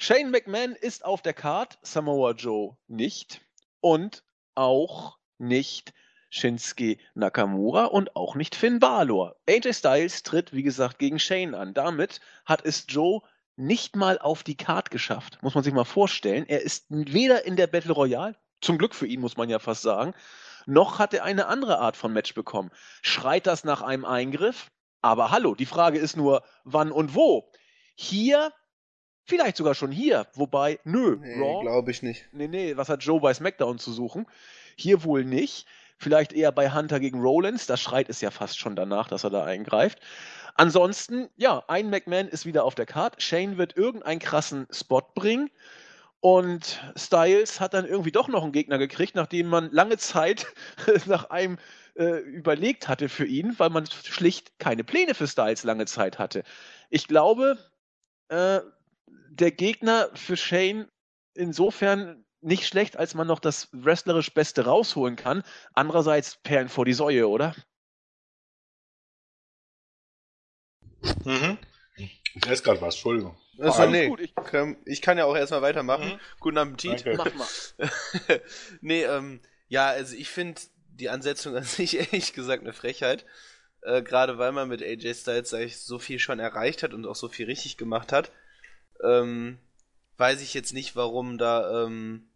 Shane 0.02 0.30
McMahon 0.30 0.72
ist 0.72 1.04
auf 1.04 1.20
der 1.20 1.34
Card, 1.34 1.78
Samoa 1.82 2.30
Joe 2.30 2.78
nicht. 2.88 3.42
Und 3.80 4.24
auch 4.54 5.18
nicht 5.36 5.92
Shinsuke 6.30 6.96
Nakamura 7.12 7.84
und 7.84 8.16
auch 8.16 8.34
nicht 8.34 8.54
Finn 8.54 8.80
Balor. 8.80 9.36
AJ 9.46 9.74
Styles 9.74 10.22
tritt, 10.22 10.54
wie 10.54 10.62
gesagt, 10.62 10.98
gegen 10.98 11.18
Shane 11.18 11.54
an. 11.54 11.74
Damit 11.74 12.22
hat 12.46 12.64
es 12.64 12.86
Joe 12.88 13.20
nicht 13.56 13.94
mal 13.94 14.18
auf 14.18 14.42
die 14.42 14.56
Card 14.56 14.90
geschafft. 14.90 15.42
Muss 15.42 15.54
man 15.54 15.64
sich 15.64 15.74
mal 15.74 15.84
vorstellen. 15.84 16.46
Er 16.48 16.62
ist 16.62 16.86
weder 16.88 17.44
in 17.44 17.56
der 17.56 17.66
Battle 17.66 17.92
Royale, 17.92 18.36
zum 18.62 18.78
Glück 18.78 18.94
für 18.94 19.06
ihn 19.06 19.20
muss 19.20 19.36
man 19.36 19.50
ja 19.50 19.58
fast 19.58 19.82
sagen, 19.82 20.14
noch 20.64 20.98
hat 20.98 21.12
er 21.12 21.24
eine 21.24 21.46
andere 21.46 21.78
Art 21.78 21.98
von 21.98 22.14
Match 22.14 22.32
bekommen. 22.32 22.70
Schreit 23.02 23.46
das 23.46 23.64
nach 23.64 23.82
einem 23.82 24.06
Eingriff? 24.06 24.70
Aber 25.02 25.30
hallo, 25.30 25.54
die 25.54 25.66
Frage 25.66 25.98
ist 25.98 26.16
nur, 26.16 26.42
wann 26.64 26.90
und 26.90 27.14
wo? 27.14 27.52
Hier, 27.96 28.50
vielleicht 29.30 29.56
sogar 29.56 29.74
schon 29.74 29.90
hier, 29.90 30.26
wobei, 30.34 30.78
nö, 30.84 31.16
nee, 31.20 31.60
glaube 31.62 31.90
ich 31.90 32.02
nicht. 32.02 32.26
Nee, 32.32 32.48
nee, 32.48 32.76
was 32.76 32.88
hat 32.88 33.02
Joe 33.02 33.20
bei 33.20 33.32
SmackDown 33.32 33.78
zu 33.78 33.92
suchen? 33.92 34.26
Hier 34.76 35.04
wohl 35.04 35.24
nicht. 35.24 35.66
Vielleicht 35.96 36.32
eher 36.32 36.50
bei 36.50 36.72
Hunter 36.72 36.98
gegen 36.98 37.20
Rollins, 37.20 37.66
da 37.66 37.76
schreit 37.76 38.08
es 38.08 38.20
ja 38.20 38.30
fast 38.30 38.58
schon 38.58 38.74
danach, 38.74 39.08
dass 39.08 39.24
er 39.24 39.30
da 39.30 39.44
eingreift. 39.44 40.00
Ansonsten, 40.54 41.28
ja, 41.36 41.62
ein 41.68 41.90
McMahon 41.90 42.28
ist 42.28 42.46
wieder 42.46 42.64
auf 42.64 42.74
der 42.74 42.86
Karte. 42.86 43.20
Shane 43.20 43.58
wird 43.58 43.76
irgendeinen 43.76 44.18
krassen 44.18 44.66
Spot 44.70 45.02
bringen. 45.14 45.50
Und 46.20 46.82
Styles 46.96 47.60
hat 47.60 47.72
dann 47.72 47.86
irgendwie 47.86 48.12
doch 48.12 48.28
noch 48.28 48.42
einen 48.42 48.52
Gegner 48.52 48.78
gekriegt, 48.78 49.14
nachdem 49.14 49.46
man 49.46 49.70
lange 49.72 49.96
Zeit 49.96 50.46
nach 51.06 51.30
einem 51.30 51.58
äh, 51.94 52.18
überlegt 52.18 52.88
hatte 52.88 53.08
für 53.08 53.24
ihn, 53.24 53.58
weil 53.58 53.70
man 53.70 53.86
schlicht 53.86 54.58
keine 54.58 54.84
Pläne 54.84 55.14
für 55.14 55.26
Styles 55.26 55.64
lange 55.64 55.86
Zeit 55.86 56.18
hatte. 56.18 56.42
Ich 56.90 57.08
glaube, 57.08 57.58
äh, 58.28 58.60
der 59.30 59.50
Gegner 59.50 60.10
für 60.14 60.36
Shane 60.36 60.88
insofern 61.34 62.24
nicht 62.40 62.66
schlecht, 62.66 62.96
als 62.96 63.14
man 63.14 63.26
noch 63.26 63.38
das 63.38 63.68
wrestlerisch 63.72 64.32
Beste 64.32 64.64
rausholen 64.64 65.16
kann. 65.16 65.42
Andererseits 65.74 66.36
Perlen 66.36 66.68
vor 66.68 66.84
die 66.84 66.92
Säue, 66.92 67.28
oder? 67.28 67.54
Mhm. 71.24 71.58
Ich 71.96 72.46
esse 72.46 72.62
gerade 72.62 72.80
was, 72.80 72.94
Entschuldigung. 72.94 73.36
Also, 73.58 73.86
nee, 73.86 74.08
gut, 74.08 74.20
ich, 74.20 74.34
kann, 74.34 74.76
ich, 74.86 75.02
kann 75.02 75.18
ja 75.18 75.26
auch 75.26 75.36
erstmal 75.36 75.60
weitermachen. 75.60 76.14
Mhm. 76.14 76.20
Guten 76.38 76.58
Appetit. 76.58 77.06
Danke. 77.06 77.16
Mach 77.16 77.34
mal. 77.34 77.48
nee, 78.80 79.02
ähm, 79.02 79.40
ja, 79.68 79.88
also 79.88 80.16
ich 80.16 80.30
finde 80.30 80.60
die 80.92 81.10
Ansetzung 81.10 81.56
an 81.56 81.64
sich 81.64 81.98
ehrlich 81.98 82.32
gesagt 82.32 82.62
eine 82.62 82.72
Frechheit. 82.72 83.26
Äh, 83.82 84.02
Gerade 84.02 84.38
weil 84.38 84.52
man 84.52 84.68
mit 84.68 84.82
AJ 84.82 85.14
Styles 85.14 85.52
ich, 85.52 85.80
so 85.80 85.98
viel 85.98 86.18
schon 86.18 86.38
erreicht 86.38 86.82
hat 86.82 86.94
und 86.94 87.06
auch 87.06 87.16
so 87.16 87.28
viel 87.28 87.46
richtig 87.46 87.76
gemacht 87.76 88.12
hat. 88.12 88.30
Ähm, 89.02 89.58
weiß 90.16 90.42
ich 90.42 90.54
jetzt 90.54 90.74
nicht, 90.74 90.96
warum 90.96 91.38
da 91.38 91.84
ähm, 91.84 92.28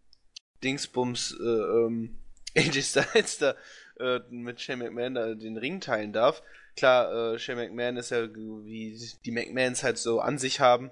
Dingsbums 0.62 1.36
äh, 1.38 1.44
ähm, 1.44 2.16
AJ 2.56 2.82
Styles 2.82 3.38
da 3.38 3.54
äh, 4.00 4.20
mit 4.30 4.60
Shane 4.60 4.78
McMahon 4.78 5.14
da 5.14 5.34
den 5.34 5.56
Ring 5.56 5.80
teilen 5.80 6.12
darf. 6.12 6.42
Klar, 6.76 7.34
äh, 7.34 7.38
Shane 7.38 7.58
McMahon 7.58 7.96
ist 7.96 8.10
ja, 8.10 8.34
wie 8.34 8.98
die 9.24 9.30
McMahons 9.30 9.82
halt 9.82 9.98
so 9.98 10.20
an 10.20 10.38
sich 10.38 10.60
haben. 10.60 10.90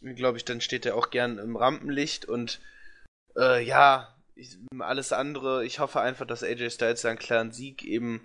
Glaube 0.00 0.38
ich, 0.38 0.44
dann 0.44 0.60
steht 0.60 0.86
er 0.86 0.94
auch 0.94 1.10
gern 1.10 1.38
im 1.38 1.56
Rampenlicht 1.56 2.24
und 2.24 2.60
äh, 3.36 3.64
ja, 3.64 4.14
ich, 4.36 4.56
alles 4.78 5.12
andere, 5.12 5.64
ich 5.64 5.80
hoffe 5.80 6.00
einfach, 6.00 6.26
dass 6.26 6.44
AJ 6.44 6.70
Styles 6.70 7.00
seinen 7.00 7.18
klaren 7.18 7.50
Sieg 7.50 7.84
eben 7.84 8.24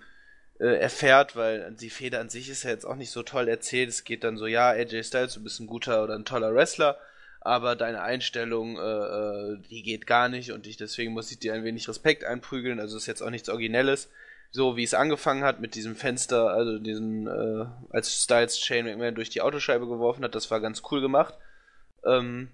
äh, 0.60 0.80
erfährt, 0.80 1.36
weil 1.36 1.74
die 1.74 1.90
Feder 1.90 2.20
an 2.20 2.30
sich 2.30 2.50
ist 2.50 2.64
ja 2.64 2.70
jetzt 2.70 2.86
auch 2.86 2.96
nicht 2.96 3.12
so 3.12 3.24
toll 3.24 3.48
erzählt. 3.48 3.90
Es 3.90 4.04
geht 4.04 4.24
dann 4.24 4.38
so, 4.38 4.48
ja, 4.48 4.70
AJ 4.70 5.04
Styles, 5.04 5.34
du 5.34 5.44
bist 5.44 5.60
ein 5.60 5.68
guter 5.68 6.04
oder 6.04 6.16
ein 6.16 6.26
toller 6.26 6.54
Wrestler, 6.54 6.98
aber 7.42 7.76
deine 7.76 8.02
Einstellung, 8.02 8.78
äh, 8.78 8.82
äh, 8.82 9.58
die 9.70 9.84
geht 9.84 10.08
gar 10.08 10.30
nicht 10.30 10.52
und 10.52 10.68
ich, 10.68 10.78
deswegen 10.78 11.14
muss 11.14 11.32
ich 11.32 11.40
dir 11.40 11.54
ein 11.54 11.64
wenig 11.64 11.88
Respekt 11.88 12.24
einprügeln. 12.24 12.80
Also 12.80 12.98
ist 12.98 13.08
jetzt 13.08 13.22
auch 13.22 13.30
nichts 13.30 13.50
Originelles. 13.50 14.10
So 14.52 14.78
wie 14.78 14.84
es 14.84 14.94
angefangen 14.94 15.44
hat 15.44 15.60
mit 15.60 15.74
diesem 15.74 15.96
Fenster, 15.96 16.52
also 16.52 16.78
diesen, 16.78 17.28
äh, 17.28 17.66
als 17.90 18.24
Styles 18.24 18.60
Shane 18.60 18.86
McMahon 18.86 19.16
durch 19.16 19.32
die 19.32 19.42
Autoscheibe 19.42 19.88
geworfen 19.88 20.24
hat, 20.24 20.36
das 20.36 20.52
war 20.52 20.62
ganz 20.62 20.84
cool 20.92 21.02
gemacht. 21.02 21.34
Ähm, 22.06 22.50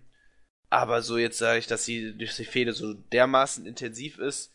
aber 0.69 1.01
so 1.01 1.17
jetzt 1.17 1.37
sage 1.37 1.59
ich, 1.59 1.67
dass 1.67 1.83
die, 1.83 2.17
dass 2.17 2.37
die 2.37 2.45
Fehde 2.45 2.73
so 2.73 2.93
dermaßen 2.93 3.65
intensiv 3.65 4.17
ist. 4.19 4.53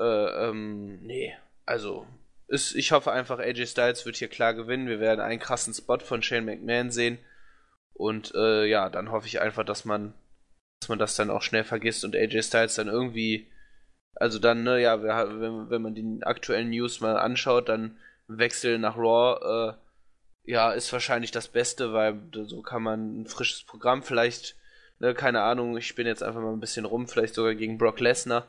Äh, 0.00 0.48
ähm, 0.48 0.98
nee, 1.02 1.36
also 1.64 2.06
ist, 2.50 2.74
ich 2.74 2.92
hoffe 2.92 3.12
einfach, 3.12 3.38
AJ 3.38 3.66
Styles 3.66 4.04
wird 4.06 4.16
hier 4.16 4.28
klar 4.28 4.54
gewinnen. 4.54 4.88
Wir 4.88 5.00
werden 5.00 5.20
einen 5.20 5.40
krassen 5.40 5.72
Spot 5.72 5.98
von 5.98 6.22
Shane 6.22 6.44
McMahon 6.44 6.90
sehen. 6.90 7.18
Und 7.94 8.34
äh, 8.34 8.66
ja, 8.66 8.88
dann 8.90 9.10
hoffe 9.10 9.26
ich 9.26 9.40
einfach, 9.40 9.64
dass 9.64 9.84
man, 9.84 10.14
dass 10.80 10.88
man 10.88 10.98
das 10.98 11.16
dann 11.16 11.30
auch 11.30 11.42
schnell 11.42 11.64
vergisst 11.64 12.04
und 12.04 12.16
AJ 12.16 12.42
Styles 12.42 12.74
dann 12.74 12.88
irgendwie, 12.88 13.50
also 14.14 14.38
dann, 14.38 14.62
ne, 14.62 14.80
ja, 14.80 15.02
wenn, 15.02 15.70
wenn 15.70 15.82
man 15.82 15.94
die 15.94 16.20
aktuellen 16.22 16.70
News 16.70 17.00
mal 17.00 17.16
anschaut, 17.16 17.68
dann 17.68 17.98
Wechsel 18.26 18.78
nach 18.78 18.96
Raw, 18.96 19.74
äh, 19.74 20.50
ja, 20.50 20.72
ist 20.72 20.92
wahrscheinlich 20.92 21.30
das 21.30 21.48
Beste, 21.48 21.92
weil 21.92 22.20
so 22.32 22.62
kann 22.62 22.82
man 22.82 23.22
ein 23.22 23.26
frisches 23.26 23.62
Programm 23.62 24.02
vielleicht 24.02 24.56
ne, 25.00 25.14
keine 25.14 25.42
Ahnung, 25.42 25.76
ich 25.76 25.94
bin 25.94 26.06
jetzt 26.06 26.22
einfach 26.22 26.40
mal 26.40 26.52
ein 26.52 26.60
bisschen 26.60 26.84
rum, 26.84 27.08
vielleicht 27.08 27.34
sogar 27.34 27.54
gegen 27.54 27.78
Brock 27.78 27.98
Lesnar. 28.00 28.46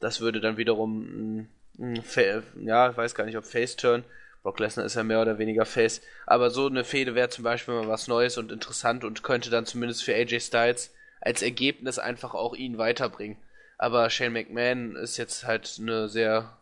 Das 0.00 0.20
würde 0.20 0.40
dann 0.40 0.56
wiederum, 0.58 1.02
ein, 1.02 1.48
ja, 1.78 2.90
ich 2.90 2.96
weiß 2.96 3.14
gar 3.14 3.24
nicht, 3.24 3.36
ob 3.36 3.44
Face-Turn. 3.44 4.04
Brock 4.42 4.58
Lesnar 4.58 4.86
ist 4.86 4.96
ja 4.96 5.04
mehr 5.04 5.22
oder 5.22 5.38
weniger 5.38 5.64
Face. 5.64 6.02
Aber 6.26 6.50
so 6.50 6.66
eine 6.66 6.84
Fehde 6.84 7.14
wäre 7.14 7.28
zum 7.28 7.44
Beispiel 7.44 7.74
mal 7.74 7.88
was 7.88 8.08
Neues 8.08 8.38
und 8.38 8.50
interessant 8.50 9.04
und 9.04 9.22
könnte 9.22 9.50
dann 9.50 9.66
zumindest 9.66 10.04
für 10.04 10.14
AJ 10.14 10.40
Styles 10.40 10.92
als 11.20 11.42
Ergebnis 11.42 11.98
einfach 11.98 12.34
auch 12.34 12.54
ihn 12.54 12.78
weiterbringen. 12.78 13.36
Aber 13.78 14.10
Shane 14.10 14.32
McMahon 14.32 14.96
ist 14.96 15.16
jetzt 15.16 15.44
halt 15.44 15.76
eine 15.80 16.08
sehr, 16.08 16.56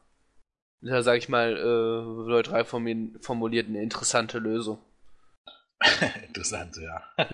ja, 0.83 1.03
sag 1.03 1.19
ich 1.19 1.29
mal, 1.29 1.57
äh, 1.57 2.31
neutral 2.31 2.65
formuliert 2.65 3.69
eine 3.69 3.83
interessante 3.83 4.39
Lösung. 4.39 4.79
Interessant, 6.27 6.77
ja. 6.77 7.03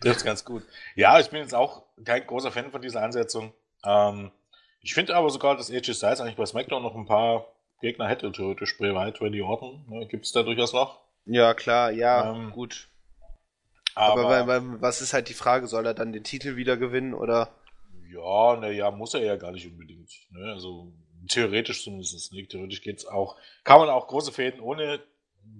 Trifft 0.00 0.24
ganz 0.24 0.44
gut. 0.44 0.62
Ja, 0.94 1.20
ich 1.20 1.28
bin 1.28 1.40
jetzt 1.40 1.54
auch 1.54 1.82
kein 2.04 2.26
großer 2.26 2.50
Fan 2.50 2.70
von 2.70 2.80
dieser 2.80 3.02
Ansetzung. 3.02 3.52
Ähm, 3.84 4.30
ich 4.86 4.94
finde 4.94 5.16
aber 5.16 5.30
sogar, 5.30 5.56
dass 5.56 5.68
AJ 5.68 5.94
Styles 5.94 6.20
eigentlich 6.20 6.36
bei 6.36 6.46
SmackDown 6.46 6.80
noch 6.80 6.94
ein 6.94 7.06
paar 7.06 7.48
Gegner 7.80 8.06
hätte, 8.06 8.30
theoretisch 8.30 8.78
Bray 8.78 8.94
Wyatt, 8.94 9.20
Randy 9.20 9.42
Orton. 9.42 9.84
Ne, 9.88 10.06
Gibt 10.06 10.26
es 10.26 10.30
da 10.30 10.44
durchaus 10.44 10.72
noch? 10.72 11.00
Ja, 11.24 11.54
klar, 11.54 11.90
ja, 11.90 12.32
ähm, 12.32 12.52
gut. 12.52 12.86
Aber, 13.96 14.22
aber 14.22 14.30
weil, 14.30 14.46
weil, 14.46 14.80
was 14.80 15.02
ist 15.02 15.12
halt 15.12 15.28
die 15.28 15.34
Frage, 15.34 15.66
soll 15.66 15.86
er 15.86 15.94
dann 15.94 16.12
den 16.12 16.22
Titel 16.22 16.54
wieder 16.54 16.76
gewinnen 16.76 17.14
oder? 17.14 17.52
Ja, 18.08 18.56
naja, 18.60 18.92
muss 18.92 19.14
er 19.14 19.24
ja 19.24 19.34
gar 19.34 19.50
nicht 19.50 19.66
unbedingt. 19.66 20.08
Ne? 20.30 20.52
Also 20.52 20.92
theoretisch 21.28 21.82
zumindest 21.82 22.32
nicht. 22.32 22.52
Theoretisch 22.52 22.80
geht's 22.80 23.06
auch, 23.06 23.36
kann 23.64 23.80
man 23.80 23.88
auch 23.88 24.06
große 24.06 24.30
Fäden 24.30 24.60
ohne 24.60 25.00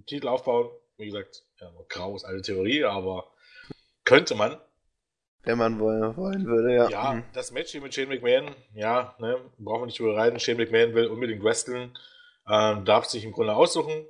Titel 0.06 0.28
aufbauen. 0.28 0.70
Wie 0.98 1.06
gesagt, 1.06 1.42
ja, 1.60 1.68
grau 1.88 2.14
ist 2.14 2.24
eine 2.24 2.42
Theorie, 2.42 2.84
aber 2.84 3.26
könnte 4.04 4.36
man. 4.36 4.56
Wenn 5.46 5.56
man 5.58 5.80
wollen, 5.80 6.16
wollen 6.16 6.44
würde, 6.44 6.74
ja. 6.74 6.88
Ja, 6.90 7.12
Mhm. 7.14 7.24
das 7.32 7.50
Match 7.52 7.72
hier 7.72 7.80
mit 7.80 7.94
Shane 7.94 8.08
McMahon, 8.08 8.54
ja, 8.74 9.14
ne, 9.18 9.38
brauchen 9.58 9.82
wir 9.82 9.86
nicht 9.86 10.00
überreiten. 10.00 10.38
Shane 10.38 10.58
McMahon 10.58 10.94
will 10.94 11.06
unbedingt 11.06 11.42
wresteln, 11.42 11.96
ähm, 12.48 12.84
darf 12.84 13.06
sich 13.06 13.24
im 13.24 13.32
Grunde 13.32 13.54
aussuchen. 13.54 14.04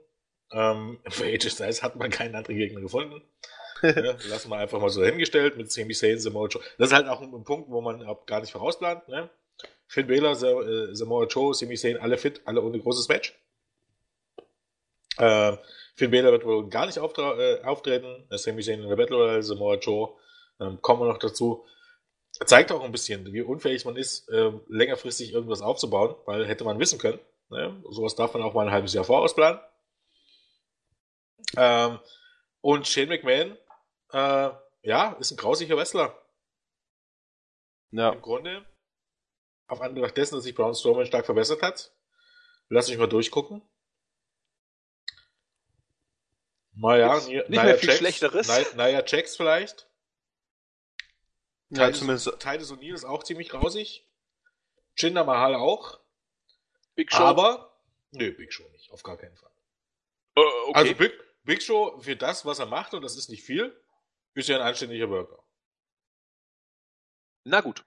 Ähm, 0.53 0.99
für 1.09 1.25
AJ 1.25 1.51
Styles 1.51 1.83
hat 1.83 1.97
man 1.97 2.11
keinen 2.11 2.35
anderen 2.35 2.57
Gegner 2.57 2.81
gefunden. 2.81 3.23
ne, 3.83 4.17
lassen 4.29 4.51
wir 4.51 4.57
einfach 4.57 4.81
mal 4.81 4.89
so 4.89 5.05
hingestellt 5.05 5.57
mit 5.59 5.71
Sami 5.71 5.93
Zayn, 5.93 6.19
Samoa 6.19 6.49
Joe. 6.49 6.63
Das 6.79 6.89
ist 6.89 6.95
halt 6.95 7.09
auch 7.09 7.21
ein, 7.21 7.33
ein 7.35 7.45
Punkt, 7.45 7.69
wo 7.71 7.81
man 7.83 8.03
auch 8.07 8.25
gar 8.27 8.41
nicht 8.41 8.51
vorausplant. 8.53 9.07
Ne? 9.09 9.29
Finn 9.87 10.07
Balor, 10.07 10.33
äh, 10.33 10.95
Samoa 10.95 11.27
Joe, 11.27 11.55
Sami 11.55 11.77
Zayn, 11.77 11.99
alle 11.99 12.17
fit, 12.17 12.41
alle 12.47 12.63
ohne 12.63 12.81
großes 12.81 13.09
Match. 13.09 13.39
Äh, 15.19 15.57
Finn 15.95 16.11
Balor 16.11 16.33
wird 16.33 16.45
wohl 16.45 16.69
gar 16.69 16.87
nicht 16.87 16.99
auftra 16.99 17.39
äh, 17.39 17.63
auftreten. 17.65 18.25
Sami 18.31 18.63
Zayn 18.63 18.83
in 18.83 18.89
der 18.89 18.97
Battle 18.97 19.17
Royale, 19.17 19.43
Samoa 19.43 19.77
Joe, 19.77 20.15
ähm, 20.61 20.81
kommen 20.83 21.01
wir 21.03 21.07
noch 21.09 21.19
dazu. 21.19 21.65
Zeigt 22.45 22.71
auch 22.71 22.83
ein 22.83 22.93
bisschen, 22.93 23.33
wie 23.33 23.41
unfähig 23.43 23.85
man 23.87 23.97
ist, 23.97 24.29
ähm, 24.31 24.63
längerfristig 24.69 25.33
irgendwas 25.33 25.63
aufzubauen, 25.63 26.15
weil 26.27 26.47
hätte 26.47 26.65
man 26.65 26.79
wissen 26.79 26.99
können. 26.99 27.19
Ne? 27.49 27.83
Sowas 27.91 28.15
darf 28.15 28.35
man 28.35 28.43
auch 28.43 28.53
mal 28.53 28.67
ein 28.67 28.73
halbes 28.73 28.93
Jahr 28.93 29.05
vorausplanen. 29.05 29.59
Ähm, 31.57 31.99
und 32.61 32.87
Shane 32.87 33.09
McMahon, 33.09 33.57
äh, 34.13 34.51
ja, 34.83 35.13
ist 35.19 35.31
ein 35.31 35.37
grausiger 35.39 35.77
Wrestler. 35.77 36.21
Ja. 37.93 38.11
Im 38.13 38.21
Grunde, 38.21 38.67
auf 39.69 39.81
Anbetracht 39.81 40.17
dessen, 40.17 40.35
dass 40.35 40.45
sich 40.45 40.55
Braun 40.55 40.75
Strowman 40.75 41.07
stark 41.07 41.25
verbessert 41.25 41.63
hat, 41.63 41.93
lass 42.69 42.89
mich 42.89 42.99
mal 42.99 43.09
durchgucken. 43.09 43.63
Naja, 46.73 47.15
Gibt's 47.15 47.29
Nia- 47.29 47.49
nicht 47.49 47.63
mehr 47.63 47.79
viel 47.79 47.89
Jax, 47.89 47.99
Schlechteres? 47.99 48.49
Nia, 48.77 48.89
Nia 48.89 49.05
Jax 49.07 49.37
vielleicht. 49.37 49.89
Ja, 51.71 51.93
zumindest. 51.93 52.27
Titus 52.39 52.73
O'Neill 52.73 52.95
ist 52.95 53.05
auch 53.05 53.25
ziemlich 53.25 53.49
grausig. 53.49 54.07
Jinder 54.97 55.25
Mahal 55.25 55.55
auch. 55.55 56.01
Big 56.95 57.13
Show. 57.13 57.23
Aber, 57.23 57.79
nö, 58.13 58.33
Big 58.33 58.53
Show 58.53 58.69
nicht, 58.71 58.91
auf 58.91 59.03
gar 59.03 59.17
keinen 59.17 59.37
Fall. 59.37 59.51
äh, 60.37 60.41
okay. 60.41 60.73
Also 60.75 60.95
Big, 60.95 61.13
Big 61.45 61.63
Show 61.63 61.99
für 62.01 62.17
das, 62.17 62.47
was 62.47 62.59
er 62.59 62.67
macht, 62.67 62.95
und 62.95 63.03
das 63.03 63.17
ist 63.17 63.29
nicht 63.29 63.43
viel, 63.43 63.79
ist 64.35 64.49
ja 64.49 64.57
ein 64.57 64.63
anständiger 64.67 65.11
Worker. 65.11 65.43
Na 67.45 67.61
gut. 67.61 67.85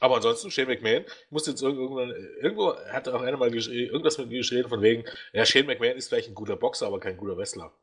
Aber 0.00 0.16
ansonsten, 0.16 0.50
Shane 0.50 0.68
McMahon, 0.68 1.04
ich 1.04 1.30
muss 1.30 1.46
jetzt 1.46 1.60
irgendwann, 1.60 2.10
irgendwo 2.40 2.76
hat 2.76 3.08
auch 3.08 3.20
einer 3.20 3.36
mal 3.36 3.52
irgendwas 3.52 4.18
mit 4.18 4.28
mir 4.28 4.38
geschrieben 4.38 4.68
von 4.68 4.80
wegen, 4.80 5.04
ja, 5.32 5.44
Shane 5.44 5.66
McMahon 5.66 5.96
ist 5.96 6.08
vielleicht 6.08 6.28
ein 6.28 6.34
guter 6.34 6.56
Boxer, 6.56 6.86
aber 6.86 7.00
kein 7.00 7.16
guter 7.16 7.36
Wrestler. 7.36 7.76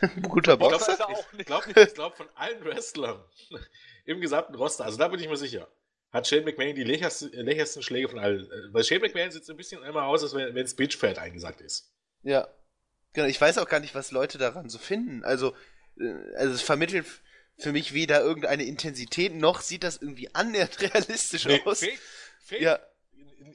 Guter 0.28 0.54
Ich 0.54 0.58
glaube, 0.58 0.74
Boxer 0.76 0.92
er 0.92 1.10
ich 1.10 1.16
auch 1.16 1.32
nicht. 1.32 1.50
ich 1.88 1.94
glaub, 1.94 2.16
von 2.16 2.28
allen 2.34 2.64
Wrestlern 2.64 3.22
im 4.04 4.20
gesamten 4.20 4.54
Roster, 4.54 4.84
also 4.84 4.98
da 4.98 5.08
bin 5.08 5.20
ich 5.20 5.28
mir 5.28 5.36
sicher, 5.36 5.68
hat 6.12 6.26
Shane 6.26 6.44
McMahon 6.44 6.74
die 6.74 6.84
lächersten, 6.84 7.30
lächersten 7.32 7.82
Schläge 7.82 8.08
von 8.08 8.18
allen. 8.18 8.44
Äh, 8.50 8.72
Weil 8.72 8.84
Shane 8.84 9.00
McMahon 9.00 9.30
sieht 9.30 9.44
so 9.44 9.52
ein 9.52 9.56
bisschen 9.56 9.82
immer 9.82 10.04
aus, 10.04 10.22
als 10.22 10.34
wenn 10.34 10.56
es 10.56 10.74
Bitchfat 10.74 11.18
eingesagt 11.18 11.60
ist. 11.60 11.92
Ja. 12.22 12.48
Genau, 13.14 13.26
ich 13.28 13.40
weiß 13.40 13.58
auch 13.58 13.68
gar 13.68 13.80
nicht, 13.80 13.94
was 13.94 14.10
Leute 14.10 14.38
daran 14.38 14.68
so 14.70 14.78
finden. 14.78 15.22
Also, 15.24 15.54
äh, 15.98 16.12
also 16.36 16.54
es 16.54 16.62
vermittelt 16.62 17.06
für 17.58 17.72
mich 17.72 17.92
weder 17.92 18.22
irgendeine 18.22 18.64
Intensität, 18.64 19.34
noch 19.34 19.60
sieht 19.60 19.84
das 19.84 19.98
irgendwie 19.98 20.34
annähernd 20.34 20.80
realistisch 20.80 21.44
Nee, 21.44 21.60
aus. 21.64 21.80
fake, 21.80 21.98
fake. 22.40 22.60
Ja, 22.62 22.80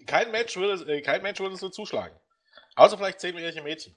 Kein 0.06 0.32
Match 0.32 0.56
würde, 0.56 0.92
äh, 0.92 1.02
kein 1.02 1.24
würde 1.24 1.58
so 1.58 1.70
zuschlagen. 1.70 2.16
Außer 2.76 2.98
vielleicht 2.98 3.20
zehnjährige 3.20 3.64
Mädchen. 3.64 3.96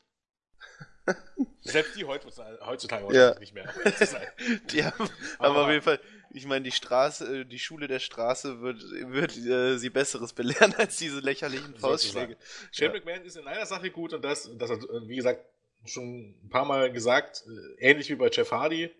Selbst 1.62 1.96
die 1.96 2.04
heutzutage, 2.04 2.58
heutzutage 2.64 3.14
Ja. 3.14 3.38
nicht 3.38 3.54
mehr. 3.54 3.72
sein. 3.98 4.26
die 4.72 4.84
haben, 4.84 5.08
Aber- 5.38 5.64
auf 5.64 5.70
jeden 5.70 5.82
Fall, 5.82 6.00
ich 6.32 6.46
meine, 6.46 6.62
die 6.64 6.72
Straße, 6.72 7.40
äh, 7.40 7.44
die 7.44 7.58
Schule 7.58 7.88
der 7.88 7.98
Straße 7.98 8.60
wird, 8.60 8.82
wird 8.82 9.36
äh, 9.36 9.76
sie 9.78 9.90
Besseres 9.90 10.32
belehren 10.32 10.74
als 10.78 10.96
diese 10.96 11.20
lächerlichen 11.20 11.76
Faustschläge. 11.76 12.36
Shane 12.72 12.92
Ja. 12.94 13.00
McMahon 13.00 13.24
ist 13.24 13.36
in 13.36 13.46
einer 13.46 13.66
Sache 13.66 13.90
gut 13.90 14.12
und 14.12 14.22
das, 14.24 14.50
das 14.56 14.70
hat, 14.70 14.82
äh, 14.84 15.08
wie 15.08 15.16
gesagt, 15.16 15.44
schon 15.86 16.34
ein 16.44 16.48
paar 16.50 16.64
Mal 16.64 16.92
gesagt, 16.92 17.44
äh, 17.78 17.90
ähnlich 17.90 18.08
wie 18.10 18.14
bei 18.14 18.28
Jeff 18.30 18.50
Hardy, 18.52 18.90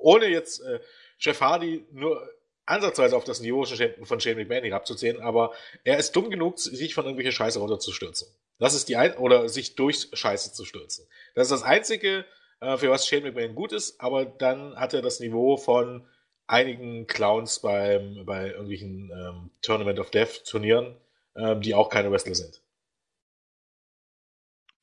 ohne 0.00 0.26
jetzt 0.26 0.60
äh, 0.62 0.80
Jeff 1.18 1.40
Hardy 1.40 1.86
nur 1.92 2.28
ansatzweise 2.64 3.16
auf 3.16 3.24
das 3.24 3.40
Niveau 3.40 3.64
von 3.64 4.20
Shane- 4.20 4.36
McMahon 4.36 4.64
herabzuziehen, 4.64 5.20
aber 5.20 5.52
er 5.84 5.98
ist 5.98 6.12
dumm 6.16 6.30
genug, 6.30 6.58
sich 6.58 6.94
von 6.94 7.04
irgendwelcher 7.04 7.32
Scheiße 7.32 7.58
runterzustürzen. 7.58 8.28
Das 8.62 8.74
ist 8.74 8.88
die 8.88 8.96
ein 8.96 9.16
oder 9.16 9.48
sich 9.48 9.74
durch 9.74 10.08
Scheiße 10.12 10.52
zu 10.52 10.64
stürzen. 10.64 11.06
Das 11.34 11.46
ist 11.46 11.50
das 11.50 11.62
Einzige, 11.64 12.24
äh, 12.60 12.76
für 12.76 12.90
was 12.90 13.08
Shane 13.08 13.24
McMahon 13.24 13.56
gut 13.56 13.72
ist, 13.72 14.00
aber 14.00 14.24
dann 14.24 14.76
hat 14.76 14.94
er 14.94 15.02
das 15.02 15.18
Niveau 15.18 15.56
von 15.56 16.06
einigen 16.46 17.08
Clowns 17.08 17.60
beim, 17.60 18.24
bei 18.24 18.50
irgendwelchen 18.50 19.10
ähm, 19.10 19.50
Tournament 19.62 19.98
of 19.98 20.10
Death 20.10 20.44
Turnieren, 20.44 20.96
ähm, 21.34 21.60
die 21.60 21.74
auch 21.74 21.88
keine 21.88 22.12
Wrestler 22.12 22.36
sind. 22.36 22.62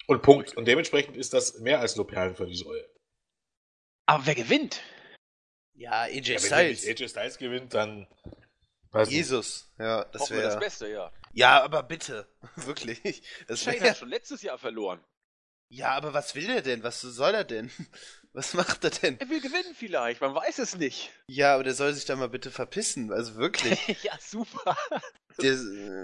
Und 0.08 0.24
Punkt. 0.24 0.58
Und 0.58 0.66
dementsprechend 0.68 1.16
ist 1.16 1.34
das 1.34 1.60
mehr 1.60 1.80
als 1.80 1.96
nur 1.96 2.06
Perlen 2.06 2.36
für 2.36 2.48
die 2.48 2.56
Säule. 2.56 2.90
Aber 4.08 4.26
wer 4.26 4.36
gewinnt? 4.36 4.82
Ja, 5.74 6.02
AJ 6.02 6.16
Ja, 6.16 6.30
wenn 6.34 6.40
Styles. 6.40 6.86
nicht 6.86 7.00
AJ 7.00 7.10
Styles 7.10 7.38
gewinnt, 7.38 7.74
dann. 7.74 8.08
Weiß 8.92 9.08
nicht. 9.08 9.18
Jesus. 9.18 9.72
Ja, 9.78 10.06
das 10.06 10.24
Hoffen 10.24 10.38
wir 10.38 10.44
das 10.44 10.54
wäre. 10.54 10.60
Beste, 10.60 10.90
ja. 10.90 11.12
Ja, 11.34 11.64
aber 11.64 11.84
bitte. 11.84 12.28
Wirklich. 12.56 13.22
Das 13.48 13.62
Shane 13.62 13.82
wär, 13.82 13.92
hat 13.92 13.98
schon 13.98 14.10
letztes 14.10 14.42
Jahr 14.42 14.58
verloren. 14.58 15.00
ja, 15.70 15.92
aber 15.92 16.14
was 16.14 16.34
will 16.36 16.48
der 16.48 16.62
denn? 16.62 16.84
Was 16.84 17.02
soll 17.02 17.34
er 17.34 17.44
denn? 17.44 17.70
Was 18.32 18.54
macht 18.54 18.84
er 18.84 18.92
denn? 18.92 19.20
Er 19.20 19.28
will 19.28 19.42
gewinnen 19.42 19.74
vielleicht, 19.74 20.22
man 20.22 20.36
weiß 20.36 20.60
es 20.60 20.78
nicht. 20.78 21.10
Ja, 21.26 21.56
aber 21.56 21.64
der 21.64 21.74
soll 21.74 21.92
sich 21.94 22.06
da 22.06 22.16
mal 22.16 22.30
bitte 22.30 22.52
verpissen. 22.52 23.12
Also 23.12 23.38
wirklich. 23.38 23.80
ja, 24.04 24.14
super. 24.20 24.78
der, 25.42 25.58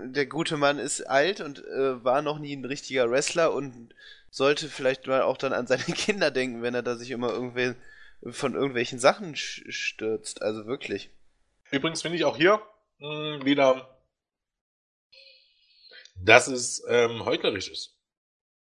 der 0.08 0.26
gute 0.26 0.58
Mann 0.58 0.80
ist 0.80 1.02
alt 1.04 1.40
und 1.40 1.64
äh, 1.64 2.04
war 2.04 2.24
noch 2.24 2.40
nie 2.40 2.56
ein 2.56 2.66
richtiger 2.66 3.12
Wrestler 3.12 3.54
und 3.54 3.94
sollte 4.32 4.70
vielleicht 4.70 5.06
mal 5.06 5.22
auch 5.22 5.38
dann 5.38 5.54
an 5.54 5.68
seine 5.68 5.84
Kinder 5.84 6.32
denken, 6.32 6.64
wenn 6.64 6.74
er 6.74 6.82
da 6.82 6.96
sich 6.96 7.12
immer 7.12 7.30
irgendwen 7.30 7.76
von 8.28 8.56
irgendwelchen 8.56 8.98
Sachen 8.98 9.36
stürzt. 9.36 10.42
Also 10.42 10.66
wirklich. 10.66 11.12
Übrigens 11.70 12.02
finde 12.02 12.18
ich 12.18 12.26
auch 12.26 12.38
hier 12.38 12.60
mh, 13.06 13.46
wieder, 13.46 14.00
dass 16.16 16.48
es 16.48 16.84
ähm, 16.88 17.26
heuchlerisch 17.26 17.70
ist. 17.70 17.98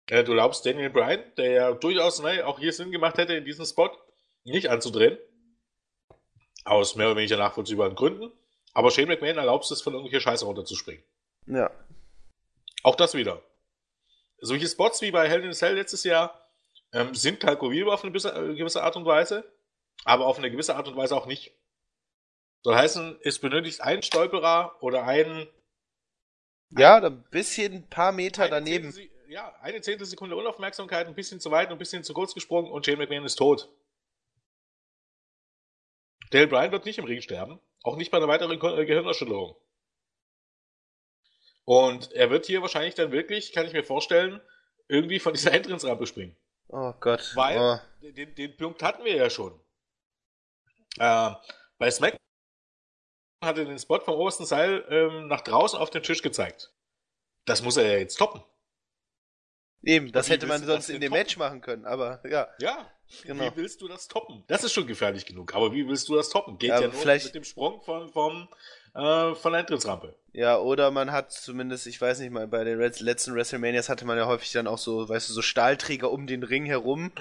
Äh, 0.08 0.24
du 0.24 0.34
glaubst 0.34 0.66
Daniel 0.66 0.90
Bryan, 0.90 1.24
der 1.38 1.52
ja 1.52 1.72
durchaus 1.74 2.22
ne, 2.22 2.46
auch 2.46 2.60
hier 2.60 2.74
Sinn 2.74 2.92
gemacht 2.92 3.18
hätte, 3.18 3.36
in 3.36 3.46
diesem 3.46 3.66
Spot 3.66 3.92
nicht 4.44 4.70
anzudrehen. 4.70 5.18
Aus 6.64 6.96
mehr 6.96 7.08
oder 7.08 7.18
weniger 7.18 7.38
nachvollziehbaren 7.38 7.96
Gründen. 7.96 8.32
Aber 8.74 8.92
Shane 8.92 9.08
McMahon 9.08 9.38
erlaubt 9.38 9.70
es, 9.70 9.82
von 9.82 9.94
irgendwelcher 9.94 10.22
Scheiße 10.22 10.46
runterzuspringen. 10.46 11.04
Ja. 11.48 11.72
Auch 12.84 12.96
das 12.96 13.14
wieder. 13.14 13.42
Solche 14.40 14.68
Spots 14.68 15.02
wie 15.02 15.12
bei 15.12 15.30
Hell 15.30 15.44
in 15.44 15.50
a 15.50 15.54
Cell 15.54 15.76
letztes 15.76 16.04
Jahr 16.04 16.46
ähm, 16.92 17.16
sind 17.16 17.40
kalkulierbar 17.40 17.96
auf 17.96 18.04
eine 18.04 18.12
gewisse, 18.12 18.30
äh, 18.36 18.56
gewisse 18.56 18.84
Art 18.84 18.96
und 18.96 19.06
Weise, 19.06 19.50
aber 20.04 20.26
auf 20.26 20.38
eine 20.38 20.52
gewisse 20.52 20.76
Art 20.76 20.88
und 20.88 20.98
Weise 20.98 21.16
auch 21.16 21.26
nicht. 21.26 21.54
Soll 22.66 22.78
heißen, 22.78 23.20
es 23.22 23.38
benötigt 23.38 23.82
einen 23.82 24.02
Stolperer 24.02 24.76
oder 24.82 25.04
einen 25.04 25.48
Ja, 26.72 26.98
ein 26.98 27.24
bisschen 27.30 27.74
ein 27.74 27.88
paar 27.88 28.12
Meter 28.12 28.50
daneben. 28.50 28.92
Zehntel, 28.92 29.16
ja, 29.30 29.56
eine 29.62 29.82
zehntel 29.82 30.08
Sekunde 30.08 30.36
Unaufmerksamkeit, 30.36 31.06
ein 31.06 31.14
bisschen 31.14 31.40
zu 31.40 31.52
weit 31.52 31.68
und 31.68 31.74
ein 31.74 31.78
bisschen 31.78 32.04
zu 32.04 32.16
kurz 32.16 32.34
gesprungen 32.34 32.72
und 32.72 32.84
Shane 32.84 32.98
McMahon 32.98 33.24
ist 33.24 33.36
tot. 33.36 33.70
Dale 36.32 36.48
Bryan 36.48 36.72
wird 36.72 36.86
nicht 36.86 36.98
im 36.98 37.06
Ring 37.06 37.22
sterben, 37.22 37.60
auch 37.84 37.98
nicht 37.98 38.10
bei 38.10 38.18
einer 38.18 38.28
weiteren 38.28 38.54
äh, 38.54 38.86
Gehirnerschütterung. 38.86 39.56
Und 41.66 42.14
er 42.14 42.32
wird 42.32 42.48
hier 42.48 42.64
wahrscheinlich 42.64 42.96
dann 42.96 43.12
wirklich, 43.12 43.54
kann 43.54 43.68
ich 43.68 43.74
mir 43.74 43.84
vorstellen, 43.84 44.42
irgendwie 44.88 45.20
von 45.20 45.34
dieser 45.34 45.52
Entrance-Rampe 45.54 46.08
springen. 46.08 46.36
Oh 46.70 46.94
Gott. 47.00 47.32
Weil 47.36 47.60
oh. 47.60 48.10
den, 48.10 48.34
den 48.34 48.58
Punkt 48.58 48.82
hatten 48.82 49.06
wir 49.06 49.16
ja 49.16 49.30
schon. 49.30 49.54
Äh, 50.98 51.30
bei 51.78 51.92
SmackDown 51.92 52.25
hat 53.46 53.58
er 53.58 53.66
den 53.66 53.80
Spot 53.80 54.00
vom 54.00 54.16
obersten 54.16 54.46
Seil 54.46 54.84
ähm, 54.90 55.28
nach 55.28 55.42
draußen 55.42 55.80
auf 55.80 55.90
den 55.90 56.04
Tisch 56.04 56.22
gezeigt. 56.22 56.72
Das 57.46 57.62
muss 57.62 57.78
er 57.78 57.86
ja 57.92 57.98
jetzt 58.00 58.18
toppen. 58.18 58.44
Eben, 59.84 60.12
das 60.12 60.30
hätte 60.30 60.48
man 60.48 60.64
sonst 60.64 60.90
in 60.90 61.00
dem 61.00 61.12
Match 61.12 61.38
machen 61.38 61.62
können, 61.62 61.86
aber 61.86 62.20
ja. 62.28 62.48
Ja, 62.60 62.90
Genau. 63.24 63.44
wie 63.44 63.56
willst 63.58 63.82
du 63.82 63.88
das 63.88 64.08
toppen? 64.08 64.44
Das 64.48 64.64
ist 64.64 64.74
schon 64.74 64.88
gefährlich 64.88 65.28
genug, 65.28 65.54
aber 65.54 65.72
wie 65.74 65.88
willst 65.88 66.10
du 66.10 66.16
das 66.16 66.30
toppen? 66.30 66.58
Geht 66.58 66.70
Ja, 66.70 66.82
ja, 66.82 66.88
nur 66.88 66.94
vielleicht- 66.96 67.26
mit 67.26 67.36
dem 67.36 67.44
Sprung 67.44 67.80
von, 67.84 68.10
vom, 68.10 68.48
äh, 68.96 69.36
von 69.36 69.52
der 69.52 69.60
Eintrittsrampe. 69.60 70.16
Ja, 70.34 70.58
oder 70.58 70.90
man 70.90 71.12
hat 71.12 71.32
zumindest, 71.32 71.86
ich 71.86 72.02
weiß 72.02 72.18
nicht 72.20 72.32
mal, 72.32 72.48
bei 72.48 72.64
den 72.64 72.80
letzten 72.80 73.36
WrestleManias 73.36 73.90
hatte 73.90 74.06
man 74.06 74.18
ja 74.18 74.26
häufig 74.26 74.52
dann 74.54 74.66
auch 74.66 74.80
so, 74.80 75.08
weißt 75.08 75.30
du, 75.30 75.34
so 75.34 75.44
Stahlträger 75.44 76.10
um 76.10 76.26
den 76.26 76.42
Ring 76.42 76.66
herum, 76.66 77.12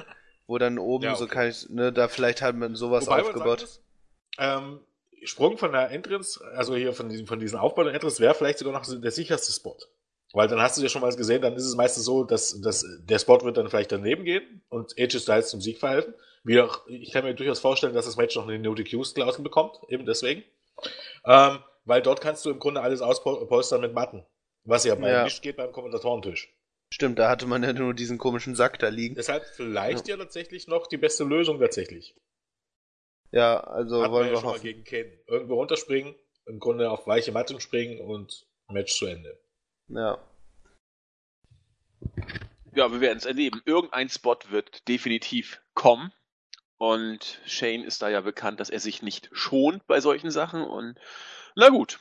wo 0.47 0.57
dann 0.57 0.79
oben 0.79 1.05
Ja, 1.05 1.17
so 1.17 1.25
okay. 1.27 1.51
kann 1.53 1.75
ne, 1.75 1.93
da 1.93 2.09
vielleicht 2.09 2.41
hat 2.41 2.57
man 2.57 2.77
sowas 2.77 3.07
Wobei 3.07 3.17
man 3.19 3.27
aufgebaut. 3.27 3.61
sagen 3.61 3.71
muss, 3.71 3.83
ähm, 4.39 4.81
Sprung 5.25 5.59
von 5.59 5.73
der 5.73 5.91
Entrance, 5.91 6.41
also 6.55 6.75
hier 6.75 6.93
von 6.93 7.09
diesem, 7.09 7.27
von 7.27 7.39
diesem 7.39 7.59
Aufbau 7.59 7.85
der 7.85 7.95
Entrance, 7.95 8.21
wäre 8.21 8.35
vielleicht 8.35 8.59
sogar 8.59 8.73
noch 8.73 8.87
der 8.87 9.11
sicherste 9.11 9.53
Spot. 9.53 9.77
Weil 10.33 10.49
dann 10.49 10.61
hast 10.61 10.77
du 10.77 10.83
ja 10.83 10.89
schon 10.89 11.03
mal 11.03 11.15
gesehen, 11.15 11.43
dann 11.43 11.55
ist 11.55 11.65
es 11.65 11.77
meistens 11.77 12.05
so, 12.05 12.25
dass, 12.25 12.61
dass 12.61 12.85
der 13.01 13.19
Spot 13.19 13.43
wird 13.43 13.57
dann 13.57 13.69
vielleicht 13.71 13.93
daneben 13.93 14.25
gehen 14.25 14.63
und 14.69 14.99
AJ 14.99 15.21
Styles 15.21 15.49
zum 15.49 15.61
Sieg 15.61 15.79
verhelfen. 15.79 16.15
Wie 16.43 16.61
auch, 16.61 16.87
ich 16.89 17.13
kann 17.13 17.25
mir 17.25 17.35
durchaus 17.35 17.61
vorstellen, 17.61 17.95
dass 17.95 18.05
das 18.05 18.17
Match 18.17 18.35
noch 18.35 18.49
eine 18.49 18.59
No 18.59 18.75
DQs-Klausel 18.75 19.43
bekommt, 19.43 19.79
eben 19.89 20.05
deswegen. 20.05 20.43
Ähm, 21.25 21.59
weil 21.85 22.03
dort 22.03 22.21
kannst 22.21 22.45
du 22.45 22.51
im 22.51 22.59
Grunde 22.59 22.81
alles 22.81 23.01
auspolstern 23.01 23.81
mit 23.81 23.95
Matten. 23.95 24.25
Was 24.65 24.85
ja 24.85 24.95
bei 24.95 25.11
ja. 25.11 25.25
nicht 25.25 25.43
geht 25.43 25.57
beim 25.57 25.73
Kommentatorentisch. 25.73 26.53
Stimmt, 26.91 27.19
da 27.19 27.29
hatte 27.29 27.47
man 27.47 27.63
ja 27.63 27.73
nur 27.73 27.95
diesen 27.95 28.19
komischen 28.19 28.55
Sack 28.55 28.79
da 28.79 28.89
liegen. 28.89 29.15
Deshalb 29.15 29.45
vielleicht 29.45 30.09
ja, 30.09 30.17
ja 30.17 30.23
tatsächlich 30.23 30.69
noch 30.69 30.87
die 30.87 30.97
beste 30.97 31.25
Lösung 31.25 31.61
tatsächlich. 31.61 32.15
Ja, 33.35 33.59
also 33.59 34.01
Hatten 34.01 34.13
wollen 34.13 34.27
wir, 34.29 34.35
ja 34.35 34.41
schon 34.41 34.51
mal 34.51 34.61
gegen 34.61 34.85
Ken. 34.85 35.11
Irgendwo 35.27 35.55
runterspringen, 35.55 36.15
im 36.47 36.61
Grunde 36.61 36.89
auf 36.89 37.05
weiche 37.09 37.33
Matten 37.33 37.61
springen 37.61 38.01
und 38.01 38.47
Match 38.69 38.97
zu 38.97 39.07
Ende. 39.07 39.41
Ja. 39.89 40.19
Ja, 42.77 42.93
wir 42.93 43.01
werden 43.01 43.19
es 43.19 43.25
erleben. 43.25 43.61
Irgendein 43.65 44.09
Spot 44.09 44.39
wird 44.51 44.87
definitiv 44.87 45.61
kommen. 45.75 46.13
Und 46.77 47.41
Shane 47.45 47.83
ist 47.83 48.03
da 48.03 48.09
ja 48.09 48.21
bekannt, 48.21 48.61
dass 48.61 48.71
er 48.71 48.79
sich 48.79 49.03
nicht 49.03 49.31
schont 49.33 49.85
bei 49.89 50.01
solchen 50.01 50.31
Sachen. 50.31 50.63
Und 50.63 50.97
na 51.57 51.71
gut, 51.71 51.99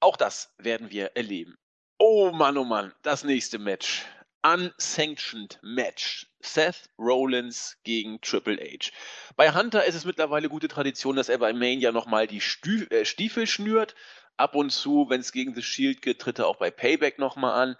auch 0.00 0.16
das 0.16 0.54
werden 0.58 0.90
wir 0.90 1.12
erleben. 1.16 1.56
Oh 1.98 2.32
Mann, 2.32 2.58
oh 2.58 2.64
Mann, 2.64 2.94
das 3.02 3.24
nächste 3.24 3.58
Match. 3.58 4.04
Unsanctioned 4.42 5.58
Match. 5.62 6.26
Seth 6.40 6.88
Rollins 6.98 7.76
gegen 7.82 8.20
Triple 8.20 8.56
H. 8.56 8.90
Bei 9.36 9.52
Hunter 9.52 9.84
ist 9.84 9.94
es 9.94 10.04
mittlerweile 10.04 10.48
gute 10.48 10.68
Tradition, 10.68 11.16
dass 11.16 11.28
er 11.28 11.38
bei 11.38 11.52
Mania 11.52 11.92
nochmal 11.92 12.26
die 12.26 12.40
Stü 12.40 12.86
äh, 12.90 13.04
Stiefel 13.04 13.46
schnürt. 13.46 13.94
Ab 14.36 14.54
und 14.54 14.70
zu, 14.70 15.06
wenn 15.08 15.20
es 15.20 15.32
gegen 15.32 15.54
The 15.54 15.62
Shield 15.62 16.00
geht, 16.00 16.20
tritt 16.20 16.38
er 16.38 16.46
auch 16.46 16.56
bei 16.56 16.70
Payback 16.70 17.18
nochmal 17.18 17.60
an. 17.60 17.76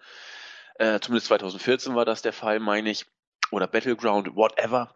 Äh, 0.74 1.00
zumindest 1.00 1.28
2014 1.28 1.94
war 1.94 2.04
das 2.04 2.22
der 2.22 2.32
Fall, 2.32 2.58
meine 2.58 2.90
ich. 2.90 3.06
Oder 3.50 3.66
Battleground, 3.66 4.34
whatever. 4.34 4.94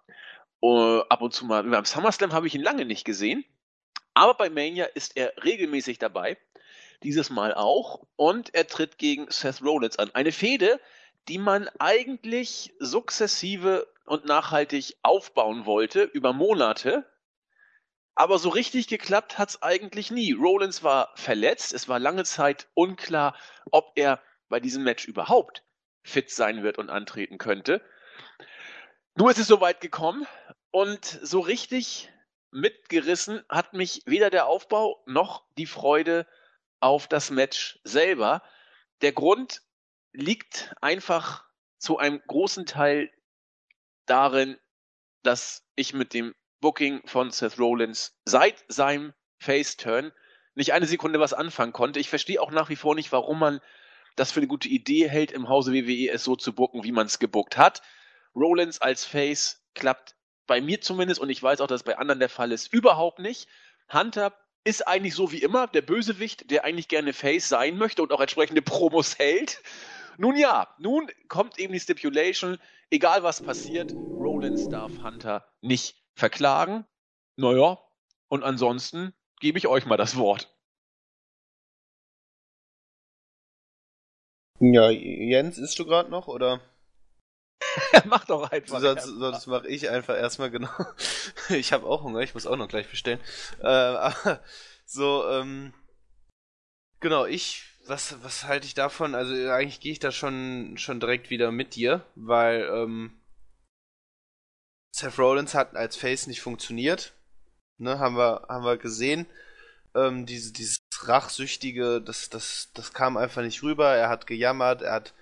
Uh, 0.61 1.01
ab 1.09 1.23
und 1.23 1.33
zu 1.33 1.45
mal. 1.45 1.63
Beim 1.63 1.85
SummerSlam 1.85 2.33
habe 2.33 2.47
ich 2.47 2.55
ihn 2.55 2.63
lange 2.63 2.85
nicht 2.85 3.05
gesehen. 3.05 3.45
Aber 4.15 4.35
bei 4.35 4.51
Mania 4.51 4.85
ist 4.85 5.17
er 5.17 5.33
regelmäßig 5.43 5.99
dabei. 5.99 6.37
Dieses 7.03 7.31
Mal 7.31 7.55
auch. 7.55 8.07
Und 8.17 8.55
er 8.55 8.67
tritt 8.67 8.99
gegen 8.99 9.31
Seth 9.31 9.63
Rollins 9.63 9.99
an. 9.99 10.11
Eine 10.15 10.33
Fehde, 10.33 10.81
die 11.29 11.39
man 11.39 11.69
eigentlich 11.79 12.75
sukzessive 12.79 13.87
und 14.07 14.25
nachhaltig 14.25 14.97
aufbauen 15.03 15.67
wollte, 15.67 16.03
über 16.03 16.33
Monate. 16.33 17.07
Aber 18.15 18.39
so 18.39 18.51
richtig 18.51 18.89
geklappt 18.89 19.39
hat 19.39 19.51
es 19.51 19.63
eigentlich 19.63 20.11
nie. 20.11 20.33
Rollins 20.33 20.83
war 20.83 21.13
verletzt. 21.15 21.73
Es 21.73 21.89
war 21.89 21.99
lange 21.99 22.25
Zeit 22.25 22.69
unklar, 22.75 23.37
ob 23.71 23.93
er 23.95 24.21
bei 24.49 24.61
diesem 24.61 24.85
Match 24.85 25.07
überhaupt 25.07 25.63
fit 26.03 26.31
sein 26.31 26.63
wird 26.63 26.79
und 26.79 26.91
antreten 26.91 27.39
könnte. 27.39 27.81
Nur 29.15 29.31
ist 29.31 29.39
es 29.39 29.47
soweit 29.47 29.81
gekommen 29.81 30.27
und 30.71 31.05
so 31.05 31.41
richtig 31.41 32.11
mitgerissen 32.51 33.43
hat 33.49 33.73
mich 33.73 34.03
weder 34.05 34.31
der 34.31 34.47
Aufbau 34.47 35.03
noch 35.07 35.45
die 35.57 35.67
Freude 35.67 36.27
auf 36.81 37.09
das 37.09 37.31
Match 37.31 37.81
selber. 37.85 38.43
Der 39.01 39.13
Grund 39.13 39.63
liegt 40.13 40.75
einfach 40.81 41.45
zu 41.79 41.99
einem 41.99 42.21
großen 42.27 42.67
Teil 42.67 43.11
darin, 44.07 44.59
dass 45.23 45.65
ich 45.75 45.95
mit 45.95 46.15
dem 46.15 46.35
Booking 46.61 47.07
von 47.07 47.31
Seth 47.31 47.59
Rollins 47.59 48.19
seit 48.25 48.65
seinem 48.69 49.13
Face-Turn 49.39 50.13
nicht 50.55 50.73
eine 50.73 50.87
Sekunde 50.87 51.19
was 51.19 51.33
anfangen 51.33 51.73
konnte. 51.73 51.99
Ich 51.99 52.09
verstehe 52.09 52.41
auch 52.41 52.51
nach 52.51 52.69
wie 52.69 52.77
vor 52.77 52.95
nicht, 52.95 53.11
warum 53.13 53.39
man 53.39 53.61
das 54.17 54.33
für 54.33 54.41
eine 54.41 54.47
gute 54.47 54.69
Idee 54.69 55.09
hält, 55.09 55.33
im 55.33 55.49
Hause 55.49 55.73
WWE 55.73 56.11
es 56.11 56.25
so 56.25 56.37
zu 56.37 56.55
booken, 56.55 56.85
wie 56.85 56.93
man 56.93 57.07
es 57.07 57.19
gebuckt 57.19 57.57
hat. 57.57 57.83
Rollins 58.35 58.81
als 58.81 59.05
Face 59.05 59.65
klappt 59.75 60.15
bei 60.47 60.61
mir 60.61 60.81
zumindest, 60.81 61.21
und 61.21 61.31
ich 61.31 61.43
weiß 61.43 61.61
auch, 61.61 61.67
dass 61.67 61.81
es 61.81 61.85
bei 61.85 61.99
anderen 61.99 62.21
der 62.21 62.29
Fall 62.29 62.53
ist, 62.53 62.73
überhaupt 62.73 63.19
nicht. 63.19 63.49
Hunter 63.93 64.37
ist 64.65 64.87
eigentlich 64.87 65.15
so 65.15 65.33
wie 65.33 65.43
immer 65.43 65.67
der 65.67 65.83
Bösewicht, 65.83 66.51
der 66.51 66.65
eigentlich 66.65 66.89
gerne 66.89 67.13
Face 67.13 67.49
sein 67.49 67.79
möchte 67.79 68.03
und 68.03 68.13
auch 68.13 68.21
entsprechende 68.21 68.63
Promos 68.63 69.19
hält. 69.19 69.63
Nun 70.19 70.37
ja, 70.37 70.75
nun 70.79 71.11
kommt 71.29 71.59
eben 71.59 71.73
die 71.73 71.81
Stipulation, 71.81 72.59
egal 72.91 73.23
was 73.23 73.41
passiert, 73.41 73.97
Rollins 74.19 74.69
darf 74.69 75.03
Hunter 75.03 75.47
nicht 75.61 75.97
verklagen. 76.15 76.85
Naja, 77.37 77.79
und 78.29 78.43
ansonsten 78.45 79.15
gebe 79.41 79.59
ich 79.59 79.67
euch 79.67 79.87
mal 79.87 79.97
das 79.97 80.17
Wort. 80.17 80.55
Ja, 84.61 84.91
Jens, 84.91 85.59
isst 85.59 85.79
du 85.79 85.85
gerade 85.85 86.11
noch, 86.11 86.29
oder? 86.29 86.61
Mach 88.05 88.25
doch 88.27 88.51
einfach. 88.51 88.81
Sonst, 88.81 89.05
sonst 89.05 89.47
mache 89.47 89.69
ich 89.69 89.89
einfach 89.89 90.17
erstmal 90.17 90.51
genau. 90.51 90.71
ich 91.49 91.73
habe 91.73 91.87
auch 91.87 92.03
Hunger, 92.03 92.21
ich 92.21 92.35
muss 92.35 92.47
auch 92.47 92.57
noch 92.57 92.69
gleich 92.69 92.89
bestellen. 92.89 93.21
Äh, 93.61 94.11
so, 94.87 95.29
ähm, 95.29 95.75
genau, 97.01 97.27
ich, 97.27 97.72
was, 97.87 98.23
was 98.23 98.45
halte 98.45 98.67
ich 98.67 98.75
davon? 98.75 99.15
Also 99.15 99.33
eigentlich 99.51 99.81
gehe 99.81 99.93
ich 99.93 99.99
da 99.99 100.13
schon, 100.13 100.77
schon 100.79 101.01
direkt 101.01 101.31
wieder 101.31 101.51
mit 101.51 101.75
dir, 101.75 102.05
weil 102.15 102.69
ähm, 102.73 103.13
Seth 104.95 105.19
Rollins 105.19 105.55
hat 105.55 105.75
als 105.77 105.97
Face 105.97 106.27
nicht 106.27 106.43
funktioniert. 106.43 107.15
Ne, 107.79 107.99
haben 107.99 108.17
wir, 108.17 108.47
haben 108.49 108.65
wir 108.65 108.77
gesehen. 108.77 109.27
Ähm, 109.95 110.27
diese, 110.27 110.53
dieses 110.53 110.79
Rachsüchtige, 111.03 112.01
das, 112.01 112.29
das, 112.31 112.71
das 112.75 112.93
kam 112.93 113.17
einfach 113.17 113.43
nicht 113.43 113.63
rüber. 113.63 113.95
Er 113.95 114.09
hat 114.09 114.27
gejammert, 114.27 114.83
er 114.83 114.93
hat 114.93 115.15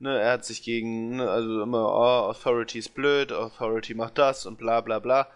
Ne, 0.00 0.20
er 0.20 0.32
hat 0.32 0.44
sich 0.44 0.62
gegen, 0.62 1.16
ne, 1.16 1.30
also 1.30 1.62
immer, 1.62 1.88
oh, 1.88 2.28
Authority 2.30 2.78
ist 2.78 2.94
blöd, 2.94 3.32
Authority 3.32 3.94
macht 3.94 4.18
das 4.18 4.44
und 4.44 4.58
bla 4.58 4.80
bla 4.80 4.98
bla. 4.98 5.28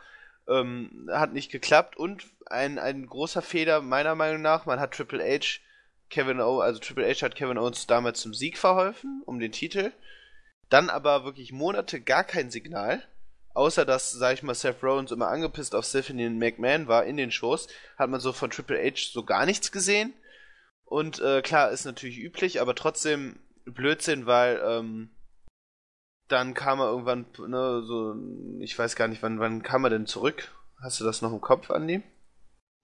Ähm, 0.49 1.09
hat 1.13 1.33
nicht 1.33 1.51
geklappt 1.51 1.97
und 1.97 2.27
ein, 2.47 2.79
ein 2.79 3.07
großer 3.07 3.43
Fehler 3.43 3.81
meiner 3.81 4.15
Meinung 4.15 4.43
nach, 4.43 4.67
man 4.67 4.81
hat 4.81 4.93
Triple 4.95 5.23
H, 5.25 5.61
Kevin 6.11 6.41
O, 6.41 6.61
also 6.61 6.81
Triple 6.81 7.09
H 7.09 7.23
hat 7.23 7.35
Kevin 7.35 7.59
Owens 7.59 7.87
damals 7.87 8.21
zum 8.21 8.35
Sieg 8.35 8.59
verholfen, 8.59 9.23
um 9.27 9.39
den 9.39 9.53
Titel. 9.53 9.93
Dann 10.69 10.91
aber 10.91 11.25
wirklich 11.25 11.53
Monate 11.53 12.01
gar 12.01 12.25
kein 12.25 12.51
Signal. 12.51 13.03
Außer 13.55 13.85
dass, 13.85 14.13
sag 14.13 14.35
ich 14.35 14.43
mal, 14.43 14.55
Seth 14.55 14.83
Rollins 14.83 15.11
immer 15.11 15.29
angepisst 15.29 15.75
auf 15.75 15.85
Stephanie 15.85 16.29
McMahon 16.29 16.87
war 16.87 17.05
in 17.05 17.17
den 17.17 17.33
Shows, 17.33 17.67
hat 17.97 18.09
man 18.09 18.21
so 18.21 18.33
von 18.33 18.51
Triple 18.51 18.79
H 18.79 19.11
so 19.13 19.25
gar 19.25 19.47
nichts 19.47 19.73
gesehen. 19.73 20.13
Und 20.85 21.21
äh, 21.21 21.43
klar, 21.43 21.71
ist 21.71 21.85
natürlich 21.85 22.19
üblich, 22.19 22.61
aber 22.61 22.75
trotzdem 22.75 23.39
Blödsinn, 23.65 24.27
weil 24.27 24.63
ähm, 24.65 25.11
dann 26.29 26.55
kam 26.55 26.81
er 26.81 26.87
irgendwann, 26.87 27.27
ne, 27.39 27.83
so, 27.85 28.15
ich 28.61 28.79
weiß 28.79 28.97
gar 28.97 29.09
nicht, 29.09 29.23
wann, 29.23 29.41
wann 29.41 29.63
kam 29.63 29.85
er 29.85 29.91
denn 29.91 30.07
zurück? 30.07 30.53
Hast 30.83 31.01
du 31.01 31.05
das 31.05 31.21
noch 31.21 31.33
im 31.33 31.41
Kopf, 31.41 31.71
Andi? 31.71 32.03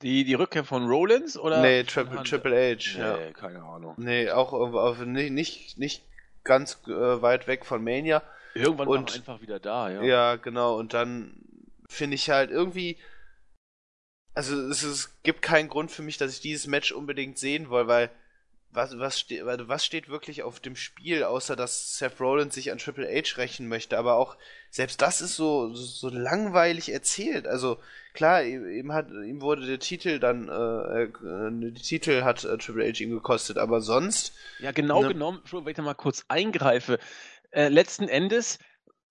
Die, 0.04 0.24
die 0.24 0.34
Rückkehr 0.34 0.64
von 0.64 0.86
Rollins 0.86 1.38
oder? 1.38 1.62
Nee, 1.62 1.82
Tri 1.84 2.04
Triple 2.24 2.54
H. 2.54 2.98
Nee, 2.98 3.00
ja. 3.00 3.32
keine 3.32 3.62
Ahnung. 3.62 3.94
Nee, 3.96 4.30
auch 4.30 4.52
auf, 4.52 4.98
nicht, 5.00 5.30
nicht, 5.32 5.78
nicht 5.78 6.04
ganz 6.44 6.78
äh, 6.86 6.90
weit 7.22 7.46
weg 7.46 7.64
von 7.64 7.82
Mania. 7.82 8.22
Irgendwann 8.52 8.86
und, 8.86 9.08
war 9.08 9.14
er 9.14 9.14
einfach 9.14 9.40
wieder 9.40 9.58
da, 9.58 9.90
ja. 9.90 10.02
Ja, 10.02 10.36
genau. 10.36 10.76
Und 10.78 10.92
dann 10.92 11.34
finde 11.88 12.16
ich 12.16 12.28
halt 12.28 12.50
irgendwie, 12.50 12.98
also 14.34 14.54
es, 14.68 14.82
es 14.82 15.22
gibt 15.22 15.40
keinen 15.40 15.70
Grund 15.70 15.90
für 15.90 16.02
mich, 16.02 16.18
dass 16.18 16.34
ich 16.34 16.40
dieses 16.40 16.66
Match 16.66 16.92
unbedingt 16.92 17.38
sehen 17.38 17.70
will, 17.70 17.86
weil 17.86 18.10
was, 18.74 18.98
was, 18.98 19.18
ste 19.20 19.44
was 19.44 19.84
steht 19.84 20.08
wirklich 20.08 20.42
auf 20.42 20.58
dem 20.58 20.74
Spiel, 20.74 21.22
außer 21.22 21.54
dass 21.54 21.96
Seth 21.96 22.20
Rollins 22.20 22.54
sich 22.54 22.72
an 22.72 22.78
Triple 22.78 23.06
H 23.06 23.36
rächen 23.36 23.68
möchte, 23.68 23.96
aber 23.96 24.16
auch 24.16 24.36
selbst 24.70 25.00
das 25.00 25.20
ist 25.20 25.36
so, 25.36 25.72
so, 25.74 26.08
langweilig 26.08 26.92
erzählt. 26.92 27.46
Also 27.46 27.78
klar, 28.12 28.42
ihm 28.42 28.92
hat, 28.92 29.08
ihm 29.10 29.40
wurde 29.40 29.66
der 29.66 29.78
Titel 29.78 30.18
dann, 30.18 30.48
äh, 30.48 31.02
äh, 31.04 31.70
die 31.72 31.82
Titel 31.82 32.22
hat 32.22 32.44
äh, 32.44 32.58
Triple 32.58 32.86
H 32.86 33.00
ihm 33.00 33.10
gekostet, 33.10 33.58
aber 33.58 33.80
sonst. 33.80 34.34
Ja, 34.58 34.72
genau 34.72 35.02
ne 35.02 35.08
genommen, 35.08 35.40
wenn 35.50 35.68
ich 35.68 35.76
da 35.76 35.82
mal 35.82 35.94
kurz 35.94 36.24
eingreife. 36.28 36.98
Äh, 37.52 37.68
letzten 37.68 38.08
Endes, 38.08 38.58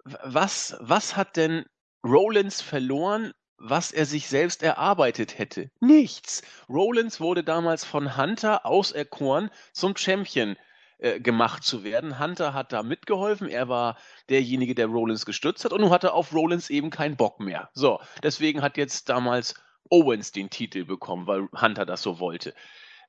was, 0.03 0.76
was 0.81 1.15
hat 1.15 1.38
denn 1.38 1.65
Rollins 2.06 2.61
verloren, 2.61 3.31
was 3.57 3.91
er 3.91 4.05
sich 4.05 4.27
selbst 4.27 4.63
erarbeitet 4.63 5.38
hätte. 5.38 5.69
Nichts. 5.80 6.41
Rollins 6.69 7.19
wurde 7.19 7.43
damals 7.43 7.85
von 7.85 8.17
Hunter 8.17 8.65
auserkoren, 8.65 9.49
zum 9.71 9.95
Champion 9.95 10.57
äh, 10.99 11.19
gemacht 11.19 11.63
zu 11.63 11.84
werden. 11.84 12.19
Hunter 12.19 12.53
hat 12.53 12.71
da 12.71 12.84
mitgeholfen. 12.84 13.49
Er 13.49 13.69
war 13.69 13.97
derjenige, 14.30 14.75
der 14.75 14.88
Rollins 14.88 15.25
gestützt 15.25 15.65
hat. 15.65 15.73
Und 15.73 15.81
nun 15.81 15.91
hat 15.91 16.03
er 16.03 16.13
auf 16.13 16.34
Rollins 16.34 16.69
eben 16.69 16.89
keinen 16.89 17.17
Bock 17.17 17.39
mehr. 17.39 17.69
So, 17.73 17.99
deswegen 18.21 18.61
hat 18.61 18.77
jetzt 18.77 19.09
damals 19.09 19.55
Owens 19.89 20.31
den 20.31 20.49
Titel 20.49 20.85
bekommen, 20.85 21.27
weil 21.27 21.47
Hunter 21.59 21.85
das 21.85 22.01
so 22.01 22.19
wollte. 22.19 22.53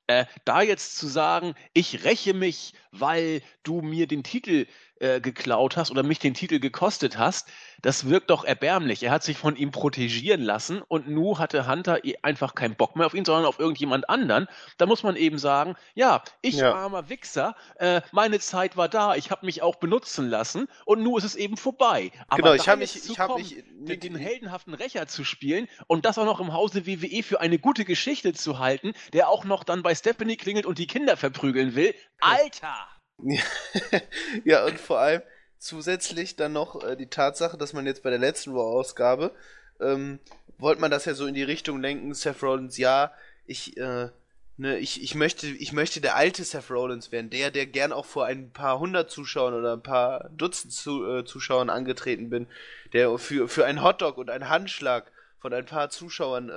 Äh, 0.07 0.25
da 0.43 0.61
jetzt 0.61 0.97
zu 0.97 1.07
sagen, 1.07 1.55
ich 1.73 2.03
räche 2.03 2.33
mich, 2.33 2.73
weil 2.91 3.41
du 3.63 3.81
mir 3.81 4.07
den 4.07 4.23
Titel 4.23 4.67
äh, 5.05 5.21
geklaut 5.21 5.77
hast 5.77 5.91
oder 5.91 6.03
mich 6.03 6.19
den 6.19 6.33
Titel 6.33 6.59
gekostet 6.59 7.17
hast, 7.17 7.47
das 7.81 8.09
wirkt 8.09 8.31
doch 8.31 8.43
erbärmlich. 8.43 9.03
Er 9.03 9.11
hat 9.11 9.23
sich 9.23 9.37
von 9.37 9.55
ihm 9.55 9.71
protegieren 9.71 10.41
lassen 10.41 10.81
und 10.81 11.07
nu 11.07 11.37
hatte 11.37 11.67
Hunter 11.67 11.99
einfach 12.23 12.55
keinen 12.55 12.75
Bock 12.75 12.95
mehr 12.95 13.05
auf 13.05 13.13
ihn, 13.13 13.25
sondern 13.25 13.45
auf 13.45 13.59
irgendjemand 13.59 14.09
anderen. 14.09 14.47
Da 14.77 14.85
muss 14.85 15.03
man 15.03 15.15
eben 15.15 15.37
sagen, 15.37 15.75
ja, 15.93 16.23
ich 16.41 16.55
ja. 16.55 16.73
armer 16.73 17.09
Wichser, 17.09 17.55
äh, 17.77 18.01
meine 18.11 18.39
Zeit 18.39 18.77
war 18.77 18.89
da, 18.89 19.15
ich 19.15 19.29
habe 19.29 19.45
mich 19.45 19.61
auch 19.61 19.75
benutzen 19.75 20.29
lassen 20.29 20.67
und 20.85 21.03
nu 21.03 21.17
ist 21.17 21.23
es 21.23 21.35
eben 21.35 21.57
vorbei. 21.57 22.11
Aber 22.27 22.41
genau, 22.41 22.53
ich 22.53 22.67
habe 22.67 22.79
mich, 22.79 22.95
ich 22.95 23.19
habe 23.19 23.35
mich 23.35 23.63
den, 23.69 23.99
den 23.99 24.15
heldenhaften 24.15 24.73
Rächer 24.73 25.07
zu 25.07 25.23
spielen 25.23 25.67
und 25.87 26.05
das 26.05 26.17
auch 26.17 26.25
noch 26.25 26.39
im 26.39 26.53
Hause 26.53 26.87
WWE 26.87 27.21
für 27.21 27.41
eine 27.41 27.59
gute 27.59 27.85
Geschichte 27.85 28.33
zu 28.33 28.57
halten, 28.59 28.93
der 29.13 29.29
auch 29.29 29.45
noch 29.45 29.63
dann 29.63 29.83
bei 29.83 29.93
Stephanie 29.93 30.37
klingelt 30.37 30.65
und 30.65 30.79
die 30.79 30.87
Kinder 30.87 31.17
verprügeln 31.17 31.75
will. 31.75 31.93
Alter! 32.19 32.87
ja, 34.43 34.65
und 34.65 34.79
vor 34.79 34.99
allem 34.99 35.21
zusätzlich 35.57 36.35
dann 36.35 36.53
noch 36.53 36.83
äh, 36.83 36.95
die 36.95 37.07
Tatsache, 37.07 37.57
dass 37.57 37.73
man 37.73 37.85
jetzt 37.85 38.03
bei 38.03 38.09
der 38.09 38.19
letzten 38.19 38.51
Raw-Ausgabe 38.51 39.31
ähm, 39.79 40.19
wollte 40.57 40.81
man 40.81 40.91
das 40.91 41.05
ja 41.05 41.13
so 41.13 41.25
in 41.25 41.33
die 41.33 41.43
Richtung 41.43 41.81
lenken, 41.81 42.13
Seth 42.13 42.41
Rollins, 42.41 42.77
ja, 42.77 43.11
ich, 43.45 43.77
äh, 43.77 44.09
ne, 44.57 44.77
ich, 44.77 45.03
ich 45.03 45.15
möchte, 45.15 45.47
ich 45.47 45.73
möchte 45.73 46.01
der 46.01 46.15
alte 46.15 46.43
Seth 46.43 46.69
Rollins 46.71 47.11
werden, 47.11 47.29
der, 47.29 47.51
der 47.51 47.65
gern 47.65 47.91
auch 47.91 48.05
vor 48.05 48.25
ein 48.25 48.51
paar 48.51 48.79
hundert 48.79 49.11
Zuschauern 49.11 49.53
oder 49.53 49.73
ein 49.73 49.83
paar 49.83 50.29
Dutzend 50.29 50.73
zu, 50.73 51.05
äh, 51.05 51.25
Zuschauern 51.25 51.69
angetreten 51.69 52.29
bin, 52.29 52.47
der 52.93 53.17
für, 53.17 53.47
für 53.47 53.65
einen 53.65 53.83
Hotdog 53.83 54.17
und 54.17 54.29
einen 54.29 54.49
Handschlag 54.49 55.11
von 55.39 55.53
ein 55.53 55.65
paar 55.65 55.89
Zuschauern 55.89 56.49
äh, 56.49 56.53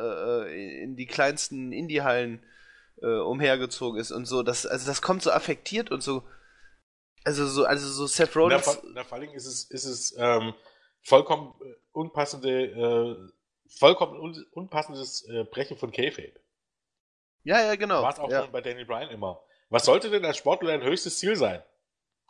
äh 0.47 0.83
in 0.83 0.97
die 0.97 1.07
kleinsten 1.07 1.73
Indie-Hallen 1.73 2.41
äh, 3.03 3.07
umhergezogen 3.07 4.01
ist 4.01 4.13
und 4.13 4.27
so. 4.27 4.43
Das, 4.43 4.65
also 4.65 4.87
das 4.87 5.03
kommt 5.03 5.23
so 5.23 5.31
affektiert 5.31 5.91
und 5.91 6.03
so 6.03 6.23
also 7.25 7.47
so, 7.47 7.65
also 7.65 7.89
so 7.89 8.07
Seth 8.07 8.35
Rollins. 8.37 8.67
Na, 8.67 8.91
na, 8.95 9.05
vor 9.05 9.19
allem 9.19 9.33
ist 9.33 9.47
es, 9.47 9.65
ist 9.65 9.85
es 9.85 10.17
ähm, 10.19 10.55
vollkommen 11.03 11.55
äh, 11.61 11.75
unpassende, 11.93 12.65
äh, 12.65 13.33
vollkommen 13.79 14.19
un, 14.19 14.47
unpassendes 14.53 15.29
äh, 15.29 15.45
Brechen 15.45 15.77
von 15.77 15.91
K-Fape. 15.91 16.41
Ja, 17.45 17.63
ja, 17.65 17.77
genau. 17.77 18.03
War 18.03 18.13
es 18.13 18.19
auch 18.19 18.31
ja. 18.31 18.43
schon 18.43 18.53
bei 18.53 18.61
Danny 18.61 18.85
Bryan 18.85 19.11
immer. 19.11 19.41
Was 19.71 19.85
sollte 19.85 20.11
denn 20.11 20.25
als 20.25 20.39
Sportler 20.39 20.71
dein 20.71 20.83
höchstes 20.83 21.19
Ziel 21.19 21.37
sein? 21.37 21.63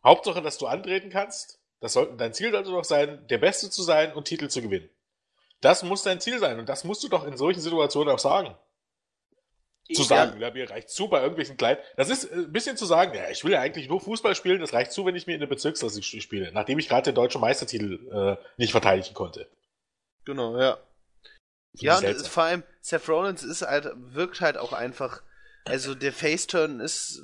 Hauptsache, 0.05 0.43
dass 0.43 0.59
du 0.59 0.67
antreten 0.67 1.11
kannst. 1.11 1.61
Das 1.81 1.93
sollte, 1.93 2.17
dein 2.17 2.35
Ziel 2.35 2.51
sollte 2.51 2.71
doch 2.71 2.85
sein, 2.85 3.27
der 3.29 3.39
Beste 3.39 3.71
zu 3.71 3.83
sein 3.83 4.13
und 4.13 4.25
Titel 4.25 4.49
zu 4.49 4.63
gewinnen. 4.63 4.91
Das 5.61 5.83
muss 5.83 6.03
dein 6.03 6.21
Ziel 6.21 6.39
sein 6.39 6.59
und 6.59 6.69
das 6.69 6.85
musst 6.85 7.03
du 7.03 7.09
doch 7.09 7.25
in 7.25 7.37
solchen 7.37 7.61
Situationen 7.61 8.13
auch 8.15 8.19
sagen 8.19 8.57
zu 9.95 10.03
sagen, 10.03 10.41
ja, 10.41 10.51
mir 10.51 10.69
reicht 10.69 10.91
zu 10.91 11.09
bei 11.09 11.21
irgendwelchen 11.21 11.57
kleinen. 11.57 11.81
Das 11.97 12.11
ist 12.11 12.25
äh, 12.25 12.35
ein 12.35 12.53
bisschen 12.53 12.77
zu 12.77 12.87
sagen, 12.87 13.15
ja, 13.15 13.31
ich 13.31 13.45
will 13.45 13.53
ja 13.53 13.61
eigentlich 13.61 13.89
nur 13.89 14.01
Fußball 14.01 14.35
spielen, 14.35 14.61
das 14.61 14.73
reicht 14.73 14.93
zu, 14.93 15.07
wenn 15.07 15.17
ich 15.17 15.27
mir 15.27 15.35
in 15.35 15.41
der 15.41 15.47
Bezirksklasse 15.47 16.03
spiele, 16.03 16.53
nachdem 16.53 16.79
ich 16.79 16.89
gerade 16.89 17.05
den 17.05 17.15
deutschen 17.15 17.41
Meistertitel 17.41 17.99
äh, 18.13 18.45
nicht 18.57 18.73
verteidigen 18.73 19.15
konnte. 19.15 19.49
Genau, 20.25 20.59
ja. 20.59 20.79
Ja, 21.75 21.99
und 21.99 22.27
vor 22.27 22.43
allem 22.43 22.63
Seth 22.81 23.09
Rollins 23.09 23.45
ist 23.45 23.63
halt, 23.63 23.93
wirkt 23.97 24.41
halt 24.41 24.59
auch 24.59 24.73
einfach, 24.73 25.23
also 25.65 25.95
der 25.95 26.13
Faceturn 26.13 26.81
ist 26.81 27.23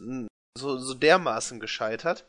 so, 0.56 0.78
so 0.78 0.94
dermaßen 0.94 1.60
gescheitert, 1.60 2.24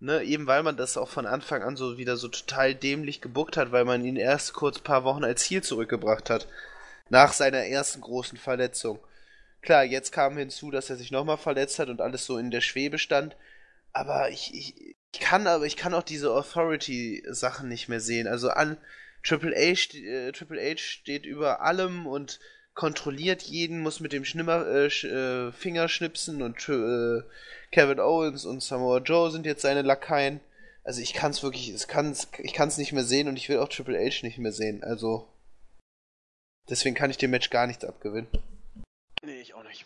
ne, 0.00 0.22
eben 0.22 0.46
weil 0.46 0.62
man 0.62 0.76
das 0.76 0.96
auch 0.96 1.08
von 1.08 1.26
Anfang 1.26 1.62
an 1.62 1.76
so 1.76 1.98
wieder 1.98 2.16
so 2.16 2.28
total 2.28 2.74
dämlich 2.74 3.20
gebuckt 3.20 3.56
hat, 3.56 3.72
weil 3.72 3.84
man 3.84 4.04
ihn 4.04 4.16
erst 4.16 4.54
kurz 4.54 4.80
paar 4.80 5.04
Wochen 5.04 5.24
als 5.24 5.42
Ziel 5.42 5.62
zurückgebracht 5.62 6.30
hat. 6.30 6.48
Nach 7.10 7.32
seiner 7.32 7.64
ersten 7.64 8.00
großen 8.00 8.36
Verletzung. 8.36 8.98
Klar, 9.62 9.84
jetzt 9.84 10.12
kam 10.12 10.36
hinzu, 10.36 10.70
dass 10.70 10.90
er 10.90 10.96
sich 10.96 11.10
nochmal 11.10 11.36
verletzt 11.36 11.78
hat 11.78 11.88
und 11.88 12.00
alles 12.00 12.24
so 12.24 12.38
in 12.38 12.50
der 12.50 12.60
Schwebe 12.60 12.98
stand. 12.98 13.36
Aber 13.92 14.30
ich, 14.30 14.54
ich, 14.54 14.96
ich 15.12 15.20
kann 15.20 15.46
aber 15.46 15.64
ich 15.64 15.76
kann 15.76 15.94
auch 15.94 16.02
diese 16.02 16.32
Authority-Sachen 16.32 17.68
nicht 17.68 17.88
mehr 17.88 18.00
sehen. 18.00 18.28
Also 18.28 18.50
an 18.50 18.76
Triple 19.24 19.54
H, 19.54 19.96
äh, 19.96 20.32
Triple 20.32 20.60
H 20.60 20.78
steht 20.78 21.26
über 21.26 21.60
allem 21.60 22.06
und 22.06 22.38
kontrolliert 22.74 23.42
jeden, 23.42 23.80
muss 23.80 23.98
mit 23.98 24.12
dem 24.12 24.24
Schnimmer, 24.24 24.66
äh, 24.66 24.86
äh, 24.86 25.52
Finger 25.52 25.88
schnipsen 25.88 26.42
und 26.42 26.56
äh, 26.68 27.22
Kevin 27.72 27.98
Owens 27.98 28.44
und 28.44 28.62
Samoa 28.62 28.98
Joe 28.98 29.30
sind 29.32 29.46
jetzt 29.46 29.62
seine 29.62 29.82
Lakaien. 29.82 30.40
Also 30.84 31.02
ich 31.02 31.12
kann 31.12 31.32
es 31.32 31.42
wirklich, 31.42 31.74
kann's, 31.88 32.28
ich 32.38 32.54
kann 32.54 32.68
es 32.68 32.78
nicht 32.78 32.92
mehr 32.92 33.02
sehen 33.02 33.28
und 33.28 33.36
ich 33.36 33.48
will 33.48 33.58
auch 33.58 33.68
Triple 33.68 33.98
H 33.98 34.22
nicht 34.22 34.38
mehr 34.38 34.52
sehen. 34.52 34.84
Also 34.84 35.28
deswegen 36.70 36.94
kann 36.94 37.10
ich 37.10 37.18
dem 37.18 37.32
Match 37.32 37.50
gar 37.50 37.66
nichts 37.66 37.84
abgewinnen. 37.84 38.28
Nee, 39.28 39.42
ich 39.42 39.52
auch 39.52 39.62
nicht. 39.62 39.84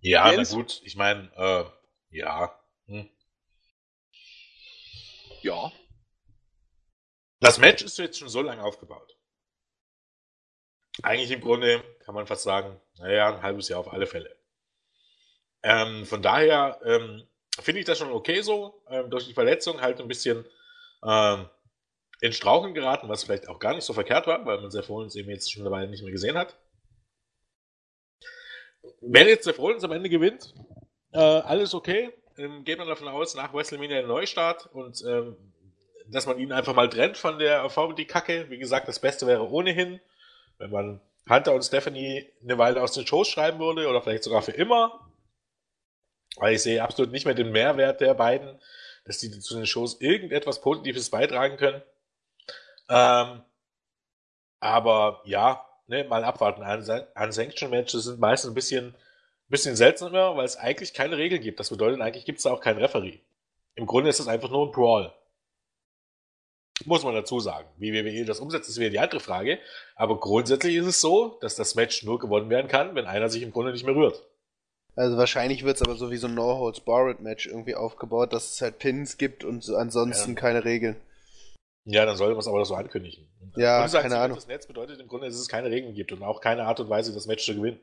Ja, 0.00 0.32
Jens? 0.32 0.50
na 0.50 0.56
gut, 0.56 0.80
ich 0.82 0.96
meine, 0.96 1.30
äh, 1.36 2.16
ja. 2.16 2.58
Hm. 2.86 3.10
Ja. 5.42 5.70
Das 7.40 7.58
Match 7.58 7.82
ist 7.82 7.98
jetzt 7.98 8.18
schon 8.18 8.30
so 8.30 8.40
lange 8.40 8.62
aufgebaut. 8.62 9.14
Eigentlich 11.02 11.30
im 11.30 11.42
Grunde 11.42 11.84
kann 12.00 12.14
man 12.14 12.26
fast 12.26 12.44
sagen, 12.44 12.80
naja, 12.96 13.34
ein 13.34 13.42
halbes 13.42 13.68
Jahr 13.68 13.80
auf 13.80 13.92
alle 13.92 14.06
Fälle. 14.06 14.34
Ähm, 15.62 16.06
von 16.06 16.22
daher 16.22 16.80
ähm, 16.82 17.28
finde 17.60 17.80
ich 17.80 17.86
das 17.86 17.98
schon 17.98 18.10
okay 18.10 18.40
so. 18.40 18.82
Ähm, 18.88 19.10
durch 19.10 19.26
die 19.26 19.34
Verletzung 19.34 19.82
halt 19.82 20.00
ein 20.00 20.08
bisschen 20.08 20.46
ähm, 21.04 21.46
in 22.22 22.32
Strauchen 22.32 22.72
geraten, 22.72 23.10
was 23.10 23.24
vielleicht 23.24 23.48
auch 23.50 23.58
gar 23.58 23.74
nicht 23.74 23.84
so 23.84 23.92
verkehrt 23.92 24.26
war, 24.26 24.46
weil 24.46 24.62
man 24.62 24.70
sehr 24.70 24.82
vorhin 24.82 25.14
eben 25.14 25.28
jetzt 25.28 25.52
schon 25.52 25.64
dabei 25.64 25.84
nicht 25.84 26.02
mehr 26.02 26.12
gesehen 26.12 26.38
hat 26.38 26.56
wenn 29.00 29.28
jetzt 29.28 29.46
der 29.46 29.56
Rollins 29.56 29.84
am 29.84 29.92
Ende 29.92 30.08
gewinnt, 30.08 30.54
äh, 31.12 31.18
alles 31.18 31.74
okay. 31.74 32.12
Ähm, 32.36 32.64
geht 32.64 32.78
man 32.78 32.88
davon 32.88 33.08
aus, 33.08 33.34
nach 33.34 33.52
WrestleMania 33.52 33.98
ein 33.98 34.06
Neustart 34.06 34.66
und 34.72 35.02
ähm, 35.06 35.36
dass 36.06 36.26
man 36.26 36.38
ihn 36.38 36.52
einfach 36.52 36.74
mal 36.74 36.88
trennt 36.88 37.16
von 37.16 37.38
der 37.38 37.68
VBD-Kacke. 37.68 38.48
Wie 38.48 38.58
gesagt, 38.58 38.88
das 38.88 39.00
Beste 39.00 39.26
wäre 39.26 39.50
ohnehin, 39.50 40.00
wenn 40.58 40.70
man 40.70 41.00
Hunter 41.28 41.54
und 41.54 41.62
Stephanie 41.62 42.26
eine 42.42 42.58
Weile 42.58 42.82
aus 42.82 42.92
den 42.92 43.06
Shows 43.06 43.28
schreiben 43.28 43.58
würde 43.58 43.88
oder 43.88 44.00
vielleicht 44.00 44.24
sogar 44.24 44.42
für 44.42 44.52
immer. 44.52 45.10
Weil 46.36 46.54
ich 46.54 46.62
sehe 46.62 46.82
absolut 46.82 47.12
nicht 47.12 47.26
mehr 47.26 47.34
den 47.34 47.50
Mehrwert 47.50 48.00
der 48.00 48.14
beiden, 48.14 48.58
dass 49.04 49.18
die 49.18 49.30
zu 49.30 49.56
den 49.56 49.66
Shows 49.66 50.00
irgendetwas 50.00 50.60
Positives 50.60 51.10
beitragen 51.10 51.56
können. 51.56 51.82
Ähm, 52.88 53.42
aber 54.60 55.22
ja, 55.24 55.67
ne, 55.88 56.04
mal 56.04 56.24
abwarten. 56.24 56.62
Unsanctioned-Matches 56.62 58.04
sind 58.04 58.20
meistens 58.20 58.50
ein 58.50 58.54
bisschen, 58.54 58.94
bisschen 59.48 59.76
seltsamer, 59.76 60.36
weil 60.36 60.44
es 60.44 60.56
eigentlich 60.56 60.94
keine 60.94 61.16
Regeln 61.16 61.42
gibt. 61.42 61.58
Das 61.58 61.70
bedeutet, 61.70 62.00
eigentlich 62.00 62.24
gibt 62.24 62.38
es 62.38 62.44
da 62.44 62.52
auch 62.52 62.60
keinen 62.60 62.78
Referee. 62.78 63.18
Im 63.74 63.86
Grunde 63.86 64.10
ist 64.10 64.20
es 64.20 64.28
einfach 64.28 64.50
nur 64.50 64.66
ein 64.66 64.72
Brawl. 64.72 65.12
Muss 66.84 67.02
man 67.02 67.14
dazu 67.14 67.40
sagen. 67.40 67.68
Wie 67.76 67.92
WWE 67.92 68.24
das 68.24 68.38
umsetzt, 68.38 68.68
ist 68.68 68.78
wieder 68.78 68.90
die 68.90 69.00
andere 69.00 69.20
Frage. 69.20 69.58
Aber 69.96 70.20
grundsätzlich 70.20 70.76
ist 70.76 70.86
es 70.86 71.00
so, 71.00 71.38
dass 71.40 71.56
das 71.56 71.74
Match 71.74 72.04
nur 72.04 72.20
gewonnen 72.20 72.50
werden 72.50 72.68
kann, 72.68 72.94
wenn 72.94 73.06
einer 73.06 73.28
sich 73.28 73.42
im 73.42 73.50
Grunde 73.52 73.72
nicht 73.72 73.84
mehr 73.84 73.96
rührt. 73.96 74.22
Also 74.94 75.16
wahrscheinlich 75.16 75.64
wird 75.64 75.76
es 75.76 75.82
aber 75.82 75.94
so 75.94 76.10
wie 76.10 76.16
so 76.16 76.26
ein 76.26 76.34
No-Holds-Barred-Match 76.34 77.46
irgendwie 77.46 77.74
aufgebaut, 77.76 78.32
dass 78.32 78.52
es 78.52 78.62
halt 78.62 78.78
Pins 78.78 79.16
gibt 79.16 79.44
und 79.44 79.62
so 79.62 79.76
ansonsten 79.76 80.34
ja. 80.34 80.40
keine 80.40 80.64
Regeln. 80.64 80.96
Ja, 81.90 82.04
dann 82.04 82.18
sollte 82.18 82.34
man 82.34 82.40
es 82.40 82.46
aber 82.46 82.62
so 82.66 82.74
ankündigen. 82.74 83.26
Ja, 83.56 83.82
und 83.82 83.90
keine 83.90 84.18
Ahnung. 84.18 84.36
Das 84.36 84.46
Netz 84.46 84.66
bedeutet 84.66 85.00
im 85.00 85.08
Grunde, 85.08 85.26
dass 85.26 85.36
es 85.36 85.48
keine 85.48 85.70
Regeln 85.70 85.94
gibt 85.94 86.12
und 86.12 86.22
auch 86.22 86.42
keine 86.42 86.64
Art 86.64 86.80
und 86.80 86.90
Weise, 86.90 87.14
das 87.14 87.26
Match 87.26 87.46
zu 87.46 87.54
gewinnen. 87.54 87.80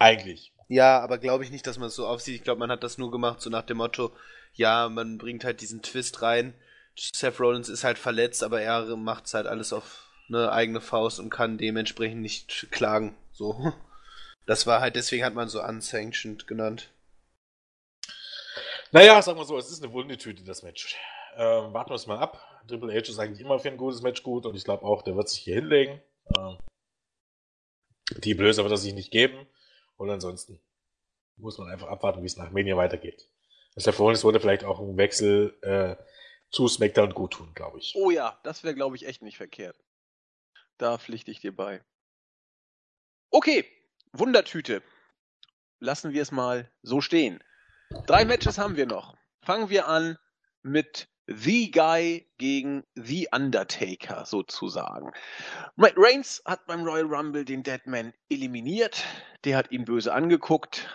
Eigentlich. 0.00 0.52
Ja, 0.68 0.98
aber 0.98 1.18
glaube 1.18 1.44
ich 1.44 1.52
nicht, 1.52 1.64
dass 1.64 1.78
man 1.78 1.86
es 1.86 1.94
so 1.94 2.04
aufsieht. 2.04 2.34
Ich 2.34 2.42
glaube, 2.42 2.58
man 2.58 2.72
hat 2.72 2.82
das 2.82 2.98
nur 2.98 3.12
gemacht, 3.12 3.40
so 3.40 3.50
nach 3.50 3.62
dem 3.62 3.76
Motto, 3.76 4.10
ja, 4.54 4.88
man 4.88 5.16
bringt 5.16 5.44
halt 5.44 5.60
diesen 5.60 5.80
Twist 5.80 6.22
rein. 6.22 6.54
Seth 6.98 7.38
Rollins 7.38 7.68
ist 7.68 7.84
halt 7.84 7.98
verletzt, 7.98 8.42
aber 8.42 8.60
er 8.60 8.96
macht 8.96 9.26
es 9.26 9.34
halt 9.34 9.46
alles 9.46 9.72
auf 9.72 10.08
eine 10.28 10.50
eigene 10.50 10.80
Faust 10.80 11.20
und 11.20 11.30
kann 11.30 11.56
dementsprechend 11.56 12.20
nicht 12.20 12.66
klagen. 12.72 13.16
So. 13.32 13.72
Das 14.48 14.64
war 14.64 14.80
halt, 14.80 14.94
deswegen 14.94 15.24
hat 15.24 15.34
man 15.34 15.48
so 15.48 15.60
unsanctioned 15.60 16.46
genannt. 16.46 16.92
Naja, 18.92 19.20
sagen 19.20 19.40
wir 19.40 19.44
so, 19.44 19.58
es 19.58 19.72
ist 19.72 19.82
eine 19.82 19.92
Wundetüte, 19.92 20.44
das 20.44 20.62
Match. 20.62 20.96
Ähm, 21.36 21.72
warten 21.74 21.90
wir 21.90 21.96
es 21.96 22.06
mal 22.06 22.18
ab. 22.18 22.62
Triple 22.66 22.92
H 22.92 23.10
ist 23.10 23.18
eigentlich 23.18 23.40
immer 23.40 23.58
für 23.58 23.68
ein 23.68 23.76
gutes 23.76 24.02
Match 24.02 24.22
gut 24.22 24.46
und 24.46 24.56
ich 24.56 24.64
glaube 24.64 24.84
auch, 24.84 25.02
der 25.02 25.16
wird 25.16 25.28
sich 25.28 25.40
hier 25.40 25.56
hinlegen. 25.56 26.00
Ähm, 26.36 26.58
die 28.18 28.34
Blöße 28.34 28.62
wird 28.62 28.72
er 28.72 28.78
sich 28.78 28.94
nicht 28.94 29.10
geben. 29.10 29.46
Und 29.96 30.10
ansonsten 30.10 30.60
muss 31.36 31.58
man 31.58 31.68
einfach 31.68 31.88
abwarten, 31.88 32.22
wie 32.22 32.26
es 32.26 32.36
nach 32.36 32.50
Mania 32.50 32.76
weitergeht. 32.76 33.28
Das 33.74 33.86
es 33.86 33.98
wurde 33.98 34.40
vielleicht 34.40 34.64
auch 34.64 34.80
ein 34.80 34.96
Wechsel 34.96 35.58
äh, 35.62 36.02
zu 36.50 36.68
SmackDown 36.68 37.12
gut 37.12 37.34
tun, 37.34 37.52
glaube 37.54 37.78
ich. 37.78 37.94
Oh 37.94 38.10
ja, 38.10 38.38
das 38.42 38.64
wäre, 38.64 38.74
glaube 38.74 38.96
ich, 38.96 39.06
echt 39.06 39.22
nicht 39.22 39.36
verkehrt. 39.36 39.76
Da 40.78 40.96
pflichte 40.96 41.30
ich 41.30 41.40
dir 41.40 41.54
bei. 41.54 41.84
Okay, 43.30 43.66
Wundertüte. 44.12 44.82
Lassen 45.78 46.12
wir 46.12 46.22
es 46.22 46.32
mal 46.32 46.70
so 46.82 47.02
stehen. 47.02 47.42
Drei 48.06 48.24
Matches 48.24 48.56
haben 48.56 48.76
wir 48.76 48.86
noch. 48.86 49.16
Fangen 49.42 49.68
wir 49.68 49.88
an 49.88 50.18
mit 50.62 51.08
The 51.26 51.70
Guy 51.70 52.26
gegen 52.38 52.84
The 52.94 53.28
Undertaker 53.32 54.24
sozusagen. 54.26 55.12
Reigns 55.76 56.42
hat 56.44 56.66
beim 56.66 56.84
Royal 56.84 57.06
Rumble 57.06 57.44
den 57.44 57.62
Deadman 57.62 58.12
eliminiert. 58.28 59.04
Der 59.44 59.56
hat 59.56 59.72
ihn 59.72 59.84
böse 59.84 60.12
angeguckt, 60.12 60.88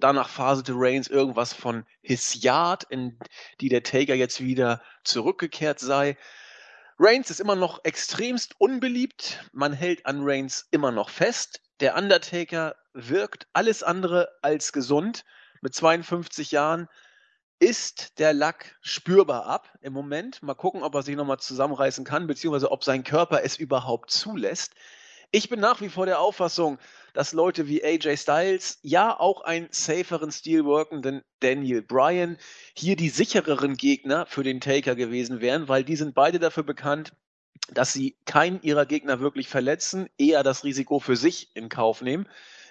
Danach 0.00 0.28
faselte 0.28 0.74
Reigns 0.76 1.08
irgendwas 1.08 1.52
von 1.52 1.84
His 2.02 2.42
Yard, 2.42 2.84
in 2.84 3.18
die 3.60 3.68
der 3.68 3.82
Taker 3.82 4.14
jetzt 4.14 4.40
wieder 4.40 4.80
zurückgekehrt 5.02 5.80
sei. 5.80 6.16
Reigns 7.00 7.30
ist 7.30 7.40
immer 7.40 7.56
noch 7.56 7.84
extremst 7.84 8.54
unbeliebt. 8.60 9.44
Man 9.52 9.72
hält 9.72 10.06
an 10.06 10.20
Reigns 10.22 10.68
immer 10.70 10.92
noch 10.92 11.10
fest. 11.10 11.62
Der 11.80 11.96
Undertaker 11.96 12.76
wirkt 12.92 13.48
alles 13.52 13.82
andere 13.82 14.28
als 14.40 14.72
gesund. 14.72 15.24
Mit 15.62 15.74
52 15.74 16.52
Jahren 16.52 16.88
ist 17.60 18.18
der 18.18 18.32
Lack 18.32 18.76
spürbar 18.80 19.46
ab 19.46 19.68
im 19.80 19.92
Moment. 19.92 20.42
Mal 20.42 20.54
gucken, 20.54 20.82
ob 20.82 20.94
er 20.94 21.02
sich 21.02 21.16
nochmal 21.16 21.38
zusammenreißen 21.38 22.04
kann, 22.04 22.26
beziehungsweise 22.26 22.70
ob 22.70 22.84
sein 22.84 23.04
Körper 23.04 23.42
es 23.42 23.56
überhaupt 23.56 24.10
zulässt. 24.10 24.74
Ich 25.30 25.50
bin 25.50 25.60
nach 25.60 25.82
wie 25.82 25.90
vor 25.90 26.06
der 26.06 26.20
Auffassung, 26.20 26.78
dass 27.12 27.32
Leute 27.32 27.68
wie 27.68 27.84
AJ 27.84 28.16
Styles, 28.16 28.78
ja 28.82 29.18
auch 29.18 29.42
einen 29.42 29.68
saferen 29.70 30.32
Stil 30.32 30.64
workenden 30.64 31.22
Daniel 31.40 31.82
Bryan, 31.82 32.38
hier 32.74 32.96
die 32.96 33.10
sichereren 33.10 33.76
Gegner 33.76 34.24
für 34.24 34.42
den 34.42 34.60
Taker 34.60 34.94
gewesen 34.94 35.40
wären, 35.40 35.68
weil 35.68 35.84
die 35.84 35.96
sind 35.96 36.14
beide 36.14 36.38
dafür 36.38 36.62
bekannt, 36.62 37.12
dass 37.70 37.92
sie 37.92 38.16
keinen 38.24 38.62
ihrer 38.62 38.86
Gegner 38.86 39.20
wirklich 39.20 39.48
verletzen, 39.48 40.08
eher 40.16 40.42
das 40.42 40.64
Risiko 40.64 40.98
für 41.00 41.16
sich 41.16 41.54
in 41.54 41.68
Kauf 41.68 42.00
nehmen. 42.00 42.26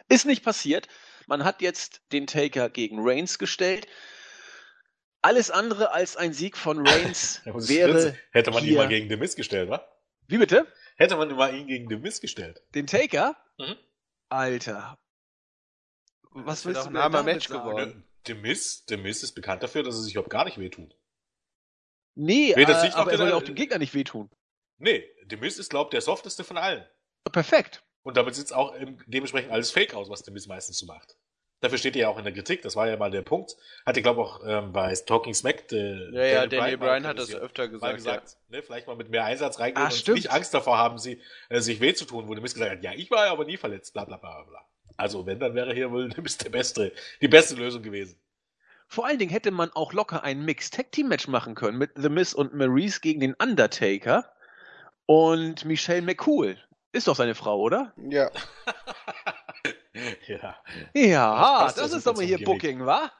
Ist 0.09 0.26
nicht 0.26 0.43
passiert. 0.43 0.88
Man 1.27 1.43
hat 1.43 1.61
jetzt 1.61 2.01
den 2.11 2.26
Taker 2.26 2.69
gegen 2.69 2.97
Reigns 3.01 3.38
gestellt. 3.38 3.88
Alles 5.28 5.52
andere 5.52 5.91
als 5.91 6.16
ein 6.16 6.32
Sieg 6.32 6.56
von 6.56 6.88
Reigns 6.88 7.41
wäre. 7.45 8.18
Hätte 8.32 8.49
man 8.52 8.64
ihn 8.64 8.76
mal 8.76 8.88
gegen 8.88 9.10
The 9.10 9.18
Miz 9.18 9.36
gestellt, 9.36 9.70
wa? 9.70 9.86
Wie 10.26 10.38
bitte? 10.38 10.66
Hätte 10.95 11.18
man 11.18 11.36
mal 11.36 11.54
ihn 11.54 11.68
gegen 11.68 11.90
The 11.90 11.98
Miz 11.98 12.22
gestellt. 12.22 12.64
Den 12.74 12.88
Taker? 12.88 13.36
Mhm. 13.58 13.76
Alter. 14.30 14.98
Was 16.32 16.66
willst 16.66 16.86
du 16.86 16.90
ein 16.91 16.95
armer 16.95 17.24
Match 17.24 17.49
geworden? 17.49 18.08
The 18.26 18.36
Miz, 18.36 18.86
The 18.88 18.95
Miz 18.95 19.22
ist 19.22 19.34
bekannt 19.34 19.64
dafür, 19.64 19.84
dass 19.84 19.95
er 19.95 20.04
sich 20.04 20.14
überhaupt 20.14 20.30
gar 20.30 20.45
nicht 20.45 20.60
wehtut. 20.60 20.95
Nee, 22.16 22.52
äh, 22.52 22.94
aber 22.94 23.12
er 23.12 23.18
soll 23.18 23.28
ja 23.28 23.36
auch 23.36 23.44
dem 23.44 23.56
Gegner 23.56 23.80
nicht 23.80 23.94
wehtun. 23.94 24.30
Nee, 24.78 25.04
The 25.30 25.36
Miz 25.36 25.60
ist, 25.60 25.70
glaub 25.70 25.88
ich, 25.88 25.91
der 25.91 26.02
softeste 26.02 26.45
von 26.45 26.56
allen. 26.56 26.86
Perfekt. 27.30 27.84
Und 28.04 28.16
damit 28.16 28.34
sieht 28.34 28.45
es 28.45 28.54
auch 28.54 28.74
dementsprechend 29.08 29.52
alles 29.52 29.72
Fake 29.72 29.94
aus, 29.94 30.10
was 30.10 30.22
The 30.22 30.32
Miz 30.32 30.48
meistens 30.48 30.78
so 30.78 30.86
macht. 30.86 31.18
Dafür 31.60 31.80
steht 31.80 31.96
er 31.96 32.04
ja 32.04 32.10
auch 32.10 32.20
in 32.20 32.24
der 32.24 32.34
Kritik, 32.34 32.62
das 32.62 32.76
war 32.76 32.88
ja 32.88 32.98
mal 32.98 33.10
der 33.10 33.24
Punkt. 33.24 33.56
Hatte, 33.86 34.04
glaube 34.04 34.22
ich, 34.22 34.28
auch 34.28 34.42
ähm, 34.46 34.74
bei 34.74 34.94
Talking 34.94 35.34
Smack. 35.34 35.72
Äh, 35.72 36.12
ja, 36.12 36.26
ja, 36.26 36.48
Daniel 36.48 36.78
Bryan, 36.78 36.80
Bryan 36.80 37.08
hat 37.08 37.18
das 37.18 37.34
öfter 37.34 37.68
gesagt. 37.68 37.96
gesagt 37.96 38.38
ja. 38.50 38.58
ne, 38.58 38.64
vielleicht 38.64 38.86
mal 38.86 38.96
mit 38.96 39.10
mehr 39.10 39.26
Einsatz 39.26 39.60
reingehen 39.60 39.84
ah, 39.84 39.90
und 39.90 39.94
stimmt. 39.94 40.18
nicht 40.18 40.32
Angst 40.32 40.54
davor 40.54 40.78
haben, 40.78 41.00
sie, 41.00 41.20
äh, 41.50 41.60
sich 41.60 41.80
weh 41.82 41.94
zu 41.96 42.06
tun, 42.06 42.28
wo 42.28 42.34
der 42.34 42.44
Mist 42.44 42.54
gesagt 42.54 42.72
hat, 42.72 42.84
ja, 42.84 42.92
ich 42.94 43.10
war 43.10 43.26
ja 43.26 43.32
aber 43.32 43.46
nie 43.46 43.58
verletzt, 43.58 43.94
bla 43.94 44.06
bla 44.06 44.18
bla 44.18 44.44
bla. 44.44 44.68
Also, 44.98 45.26
wenn, 45.26 45.40
dann 45.40 45.56
wäre 45.56 45.74
hier 45.74 45.92
wohl 45.92 46.10
der 46.44 46.50
beste, 46.50 46.92
die 47.22 47.28
beste 47.28 47.56
Lösung 47.56 47.82
gewesen. 47.82 48.20
Vor 48.88 49.06
allen 49.06 49.20
Dingen 49.20 49.32
hätte 49.32 49.52
man 49.52 49.72
auch 49.72 49.94
locker 49.94 50.24
ein 50.24 50.46
Mixed-Tag-Team-Match 50.46 51.28
machen 51.28 51.56
können 51.56 51.78
mit 51.78 51.92
The 51.96 52.10
Miz 52.10 52.34
und 52.34 52.54
Maurice 52.54 53.02
gegen 53.02 53.20
den 53.20 53.34
Undertaker 53.34 54.32
und 55.06 55.66
Michelle 55.66 56.04
McCool. 56.04 56.58
Ist 56.94 57.08
doch 57.08 57.16
seine 57.16 57.36
Frau, 57.36 57.60
oder? 57.60 57.94
Ja. 57.98 58.30
ja. 60.28 60.56
Ja, 60.94 61.64
das, 61.65 61.76
das 61.76 61.94
ist 61.94 62.07
doch 62.07 62.15
mal 62.15 62.26
hier 62.26 62.44
Booking, 62.44 62.86
wa? 62.86 63.11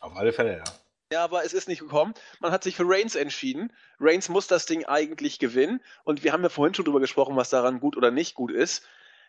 Auf 0.00 0.16
alle 0.16 0.32
Fälle, 0.32 0.58
ja. 0.58 0.64
Ja, 1.12 1.22
aber 1.22 1.44
es 1.44 1.52
ist 1.52 1.68
nicht 1.68 1.80
gekommen. 1.80 2.14
Man 2.40 2.50
hat 2.50 2.64
sich 2.64 2.76
für 2.76 2.84
Reigns 2.86 3.14
entschieden. 3.14 3.72
Reigns 4.00 4.28
muss 4.28 4.46
das 4.46 4.66
Ding 4.66 4.84
eigentlich 4.84 5.38
gewinnen. 5.38 5.80
Und 6.02 6.24
wir 6.24 6.32
haben 6.32 6.42
ja 6.42 6.48
vorhin 6.48 6.74
schon 6.74 6.84
drüber 6.84 7.00
gesprochen, 7.00 7.36
was 7.36 7.50
daran 7.50 7.78
gut 7.78 7.96
oder 7.96 8.10
nicht 8.10 8.34
gut 8.34 8.50
ist. 8.50 8.84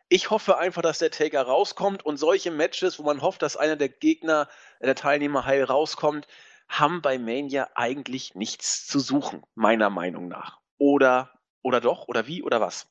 Ich 0.08 0.30
hoffe 0.30 0.58
einfach, 0.58 0.82
dass 0.82 1.00
der 1.00 1.12
Taker 1.12 1.42
rauskommt 1.42 2.06
und 2.06 2.18
solche 2.18 2.52
Matches, 2.52 3.00
wo 3.00 3.04
man 3.04 3.22
hofft, 3.22 3.42
dass 3.42 3.58
einer 3.58 3.76
der 3.76 3.90
Gegner, 3.90 4.48
der 4.80 4.96
Teilnehmer 4.96 5.46
heil 5.46 5.64
rauskommt, 5.64 6.28
haben 6.68 7.02
bei 7.02 7.18
Mania 7.18 7.70
eigentlich 7.76 8.36
nichts 8.36 8.88
zu 8.88 9.00
suchen, 9.00 9.44
meiner 9.56 9.90
Meinung 9.90 10.28
nach. 10.28 10.60
Oder, 10.78 11.32
oder 11.62 11.82
doch, 11.82 12.08
oder 12.08 12.28
wie, 12.28 12.44
oder 12.44 12.62
was? 12.62 12.88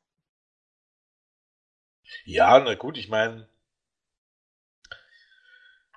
Ja, 2.24 2.60
na 2.60 2.74
gut, 2.74 2.96
ich 2.98 3.08
meine, 3.08 3.48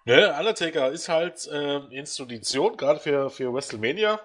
Ne, 0.07 0.33
Undertaker 0.39 0.89
ist 0.89 1.09
halt 1.09 1.47
äh, 1.47 1.79
Institution, 1.89 2.77
gerade 2.77 2.97
für, 2.97 3.29
für 3.29 3.53
WrestleMania. 3.53 4.21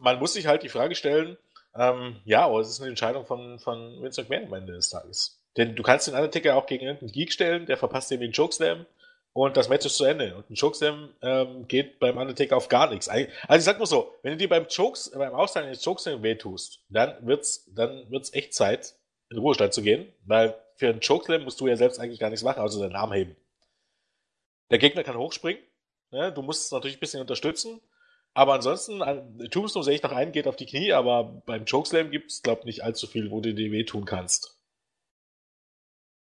Man 0.00 0.18
muss 0.18 0.32
sich 0.32 0.48
halt 0.48 0.64
die 0.64 0.68
Frage 0.68 0.96
stellen, 0.96 1.36
ähm, 1.76 2.16
ja, 2.24 2.44
aber 2.44 2.58
es 2.58 2.68
ist 2.68 2.80
eine 2.80 2.90
Entscheidung 2.90 3.24
von, 3.24 3.60
von 3.60 4.02
Vince 4.02 4.22
McMahon 4.22 4.48
am 4.48 4.54
Ende 4.54 4.72
des 4.72 4.90
Tages. 4.90 5.38
Denn 5.56 5.76
du 5.76 5.82
kannst 5.84 6.08
den 6.08 6.14
Undertaker 6.14 6.56
auch 6.56 6.66
gegen 6.66 6.84
irgendeinen 6.84 7.12
Geek 7.12 7.32
stellen, 7.32 7.66
der 7.66 7.76
verpasst 7.76 8.10
ihm 8.10 8.18
den 8.18 8.32
Chokeslam 8.32 8.84
und 9.32 9.56
das 9.56 9.68
Match 9.68 9.86
ist 9.86 9.96
zu 9.96 10.04
Ende. 10.04 10.34
Und 10.34 10.50
ein 10.50 10.56
Chokeslam 10.56 11.10
ähm, 11.22 11.68
geht 11.68 12.00
beim 12.00 12.16
Undertaker 12.16 12.56
auf 12.56 12.66
gar 12.66 12.90
nichts. 12.90 13.08
Also 13.08 13.28
ich 13.56 13.62
sag 13.62 13.78
mal 13.78 13.86
so, 13.86 14.12
wenn 14.24 14.32
du 14.32 14.38
dir 14.38 14.48
beim 14.48 14.66
Chokes, 14.66 15.12
beim 15.12 15.34
Austeilen 15.34 15.70
des 15.70 15.84
Chokeslam 15.84 16.24
wehtust, 16.24 16.80
dann 16.88 17.14
wird's, 17.24 17.70
dann 17.72 18.10
wird's 18.10 18.34
echt 18.34 18.54
Zeit, 18.54 18.96
in 19.30 19.38
Ruhestand 19.38 19.72
zu 19.72 19.82
gehen, 19.82 20.12
weil 20.24 20.56
für 20.74 20.88
einen 20.88 20.98
Chokeslam 20.98 21.44
musst 21.44 21.60
du 21.60 21.68
ja 21.68 21.76
selbst 21.76 22.00
eigentlich 22.00 22.18
gar 22.18 22.30
nichts 22.30 22.42
machen, 22.42 22.60
also 22.60 22.82
deinen 22.82 22.96
Arm 22.96 23.12
heben. 23.12 23.36
Der 24.70 24.78
Gegner 24.78 25.04
kann 25.04 25.16
hochspringen. 25.16 25.62
Ne? 26.10 26.32
Du 26.32 26.42
musst 26.42 26.66
es 26.66 26.72
natürlich 26.72 26.96
ein 26.96 27.00
bisschen 27.00 27.20
unterstützen. 27.20 27.80
Aber 28.34 28.52
ansonsten, 28.52 28.98
Tombstone 29.50 29.84
sehe 29.84 29.94
ich 29.94 30.02
noch 30.02 30.12
ein, 30.12 30.30
geht 30.30 30.46
auf 30.46 30.56
die 30.56 30.66
Knie, 30.66 30.92
aber 30.92 31.42
beim 31.46 31.64
Chokeslam 31.64 32.10
gibt 32.10 32.30
es, 32.30 32.42
glaube 32.42 32.60
ich, 32.60 32.66
nicht 32.66 32.84
allzu 32.84 33.06
viel, 33.06 33.30
wo 33.30 33.40
du 33.40 33.54
dir 33.54 33.72
wehtun 33.72 34.04
kannst. 34.04 34.58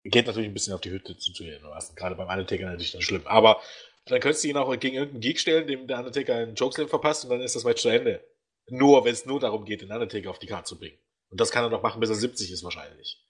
Geht 0.05 0.27
natürlich 0.27 0.49
ein 0.49 0.53
bisschen 0.53 0.73
auf 0.73 0.79
die 0.79 0.91
Hütte 0.91 1.17
zu 1.17 1.33
tun. 1.33 1.47
Gerade 1.95 2.15
beim 2.15 2.29
Undertaker 2.29 2.67
natürlich 2.67 2.93
dann 2.93 3.01
schlimm. 3.01 3.27
Aber 3.27 3.61
dann 4.05 4.21
könntest 4.21 4.45
du 4.45 4.47
ihn 4.47 4.55
auch 4.55 4.71
gegen 4.79 4.95
irgendeinen 4.95 5.19
Geek 5.19 5.39
stellen, 5.39 5.67
dem 5.67 5.87
der 5.87 5.99
Undertaker 5.99 6.35
einen 6.35 6.55
Chokeslam 6.55 6.87
verpasst 6.87 7.25
und 7.25 7.31
dann 7.31 7.41
ist 7.41 7.57
das 7.57 7.65
Match 7.65 7.81
zu 7.81 7.89
Ende. 7.89 8.23
Nur, 8.67 9.03
wenn 9.03 9.11
es 9.11 9.25
nur 9.25 9.41
darum 9.41 9.65
geht, 9.65 9.81
den 9.81 9.91
Undertaker 9.91 10.29
auf 10.29 10.39
die 10.39 10.47
Karte 10.47 10.69
zu 10.69 10.79
bringen. 10.79 10.97
Und 11.29 11.41
das 11.41 11.51
kann 11.51 11.65
er 11.65 11.69
doch 11.69 11.83
machen, 11.83 11.99
bis 11.99 12.09
er 12.09 12.15
70 12.15 12.49
ist 12.49 12.63
wahrscheinlich. 12.63 13.21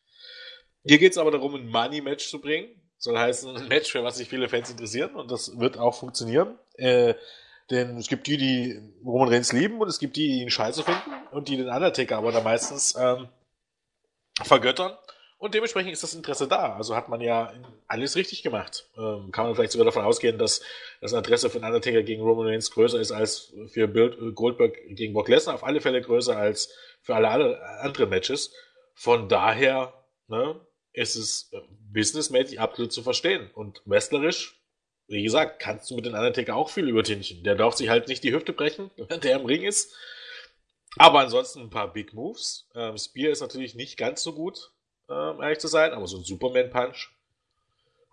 Hier 0.86 1.00
geht 1.00 1.14
es 1.14 1.18
aber 1.18 1.32
darum, 1.32 1.56
ein 1.56 1.68
Money-Match 1.68 2.30
zu 2.30 2.40
bringen. 2.40 2.79
Soll 3.00 3.18
heißen, 3.18 3.56
ein 3.56 3.68
Match, 3.70 3.92
für 3.92 4.04
was 4.04 4.18
sich 4.18 4.30
viele 4.30 4.50
Fans 4.50 4.70
interessieren 4.70 5.16
und 5.16 5.32
das 5.32 5.58
wird 5.58 5.78
auch 5.78 5.96
funktionieren. 5.96 6.60
Äh, 6.76 7.16
denn 7.72 7.98
es 7.98 8.08
gibt 8.08 8.28
die, 8.28 8.38
die 8.38 8.82
Roman 9.06 9.30
Reigns 9.30 9.54
lieben 9.54 9.80
und 9.80 9.88
es 9.88 10.00
gibt 10.00 10.16
die, 10.16 10.28
die 10.28 10.42
ihn 10.42 10.50
scheiße 10.50 10.84
finden 10.84 11.12
und 11.32 11.48
die 11.48 11.58
den 11.58 11.70
Undertaker 11.70 12.18
aber 12.18 12.32
da 12.32 12.42
meistens 12.42 12.96
ähm, 13.00 13.30
vergöttern. 14.44 14.98
Und 15.38 15.54
dementsprechend 15.54 15.94
ist 15.94 16.04
das 16.04 16.14
Interesse 16.14 16.50
da. 16.50 16.76
Also 16.76 16.98
hat 16.98 17.08
man 17.08 17.22
ja 17.22 17.54
alles 17.88 18.18
richtig 18.18 18.44
gemacht. 18.44 18.90
Ähm, 18.98 19.32
kann 19.32 19.46
man 19.46 19.56
vielleicht 19.56 19.72
sogar 19.72 19.86
davon 19.86 20.04
ausgehen, 20.04 20.38
dass 20.38 20.62
das 21.00 21.14
Interesse 21.14 21.50
für 21.50 21.60
den 21.60 21.66
Undertaker 21.66 22.04
gegen 22.04 22.22
Roman 22.22 22.48
Reigns 22.48 22.72
größer 22.72 23.00
ist 23.00 23.14
als 23.14 23.54
für 23.68 23.88
Bild, 23.88 24.18
Goldberg 24.36 24.76
gegen 24.90 25.14
Brock 25.14 25.30
Lesnar. 25.30 25.56
Auf 25.56 25.64
alle 25.64 25.80
Fälle 25.80 26.02
größer 26.02 26.36
als 26.36 26.74
für 27.02 27.16
alle, 27.16 27.30
alle 27.30 27.62
anderen 27.80 28.10
Matches. 28.10 28.52
Von 28.96 29.30
daher, 29.30 29.94
ne, 30.28 30.60
es 30.94 31.16
ist 31.16 31.54
äh, 31.54 31.62
businessmäßig 31.92 32.60
absolut 32.60 32.92
zu 32.92 33.04
verstehen. 33.04 33.50
Und 33.54 33.82
wrestlerisch, 33.86 34.62
wie 35.08 35.24
gesagt, 35.24 35.60
kannst 35.60 35.90
du 35.90 35.96
mit 35.96 36.06
den 36.06 36.14
Undertaker 36.14 36.56
auch 36.56 36.70
viel 36.70 36.88
übertünchen. 36.88 37.44
Der 37.44 37.56
darf 37.56 37.76
sich 37.76 37.90
halt 37.90 38.08
nicht 38.08 38.24
die 38.24 38.34
Hüfte 38.34 38.54
brechen, 38.54 38.92
wenn 38.98 39.22
der 39.22 39.40
im 39.40 39.46
Ring 39.46 39.64
ist. 39.64 39.96
Aber 40.98 41.20
ansonsten 41.20 41.62
ein 41.62 41.70
paar 41.70 41.94
Big 41.94 42.14
Moves. 42.14 42.68
Ähm, 42.76 42.98
Spear 42.98 43.32
ist 43.32 43.42
natürlich 43.42 43.76
nicht 43.76 43.98
ganz 43.98 44.24
so 44.24 44.34
gut, 44.34 44.72
ähm, 45.08 45.42
ehrlich 45.42 45.60
zu 45.60 45.68
sein, 45.68 45.94
aber 45.94 46.08
so 46.08 46.18
ein 46.18 46.24
Superman-Punch 46.24 47.10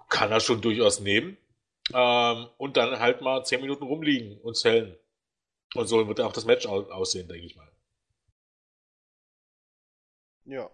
kann 0.08 0.30
er 0.30 0.40
schon 0.40 0.60
durchaus 0.60 1.00
nehmen. 1.00 1.38
Ähm, 1.94 2.48
und 2.58 2.76
dann 2.76 2.98
halt 2.98 3.20
mal 3.20 3.44
10 3.44 3.60
Minuten 3.60 3.84
rumliegen 3.84 4.38
und 4.40 4.56
zählen. 4.56 4.96
Und 5.74 5.86
so 5.86 6.06
wird 6.06 6.20
auch 6.20 6.32
das 6.32 6.44
Match 6.44 6.66
aussehen, 6.66 7.28
denke 7.28 7.46
ich 7.46 7.56
mal. 7.56 7.70
Ja. 10.44 10.70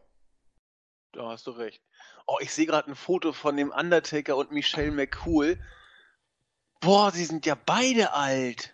Da 1.13 1.29
hast 1.29 1.47
du 1.47 1.51
recht. 1.51 1.83
Oh, 2.27 2.39
ich 2.41 2.53
sehe 2.53 2.67
gerade 2.67 2.91
ein 2.91 2.95
Foto 2.97 3.33
von 3.33 3.57
dem 3.57 3.71
Undertaker 3.71 4.37
und 4.37 4.51
Michelle 4.51 4.91
McCool. 4.91 5.59
Boah, 6.81 7.11
sie 7.11 7.25
sind 7.25 7.47
ja 7.47 7.55
beide 7.55 8.13
alt. 8.15 8.73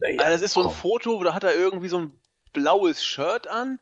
Naja, 0.00 0.20
also 0.20 0.32
das 0.32 0.42
ist 0.42 0.52
so 0.52 0.60
ein 0.60 0.66
komm. 0.66 0.74
Foto, 0.74 1.22
da 1.24 1.34
hat 1.34 1.44
er 1.44 1.54
irgendwie 1.54 1.88
so 1.88 1.98
ein 1.98 2.20
blaues 2.52 3.04
Shirt 3.04 3.48
an. 3.48 3.80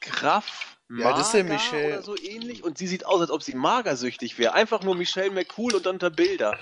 Graf 0.00 0.76
ja, 0.88 1.12
das 1.12 1.28
ist 1.28 1.34
ja 1.34 1.42
Michelle. 1.42 1.94
oder 1.94 2.02
so 2.02 2.16
ähnlich. 2.16 2.62
Und 2.62 2.78
sie 2.78 2.86
sieht 2.86 3.06
aus, 3.06 3.20
als 3.20 3.30
ob 3.30 3.42
sie 3.42 3.54
magersüchtig 3.54 4.38
wäre. 4.38 4.52
Einfach 4.52 4.82
nur 4.82 4.94
Michelle 4.94 5.30
McCool 5.30 5.74
und 5.74 5.86
dann 5.86 5.98
der 5.98 6.10
Bilder. 6.10 6.58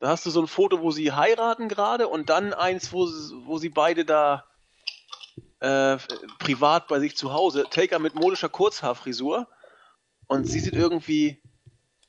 Da 0.00 0.08
hast 0.08 0.26
du 0.26 0.30
so 0.30 0.40
ein 0.40 0.48
Foto, 0.48 0.80
wo 0.80 0.90
sie 0.90 1.12
heiraten 1.12 1.68
gerade 1.68 2.08
und 2.08 2.28
dann 2.28 2.52
eins, 2.52 2.92
wo, 2.92 3.06
wo 3.44 3.58
sie 3.58 3.68
beide 3.68 4.04
da 4.04 4.44
äh, 5.60 5.96
privat 6.38 6.88
bei 6.88 7.00
sich 7.00 7.16
zu 7.16 7.32
Hause. 7.32 7.64
Taker 7.70 7.98
mit 7.98 8.14
modischer 8.14 8.48
Kurzhaarfrisur 8.48 9.48
und 10.26 10.44
sie 10.44 10.60
sieht 10.60 10.74
irgendwie 10.74 11.40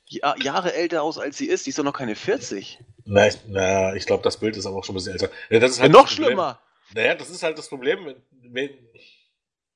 Jahre 0.06 0.74
älter 0.74 1.02
aus, 1.02 1.18
als 1.18 1.36
sie 1.36 1.46
ist. 1.46 1.66
Die 1.66 1.70
ist 1.70 1.78
doch 1.78 1.84
noch 1.84 1.92
keine 1.92 2.16
40. 2.16 2.78
Nein, 3.04 3.34
na, 3.46 3.94
ich 3.94 4.06
glaube, 4.06 4.22
das 4.22 4.38
Bild 4.38 4.56
ist 4.56 4.66
aber 4.66 4.76
auch 4.76 4.84
schon 4.84 4.94
ein 4.94 4.98
bisschen 4.98 5.12
älter. 5.12 5.30
Ja, 5.50 5.60
das 5.60 5.72
ist 5.72 5.80
halt 5.80 5.92
ja, 5.92 6.00
noch 6.00 6.08
schlimmer. 6.08 6.60
Naja, 6.94 7.14
das 7.14 7.30
ist 7.30 7.42
halt 7.42 7.58
das 7.58 7.68
Problem, 7.68 8.06
wenn, 8.06 8.52
wenn, 8.52 8.70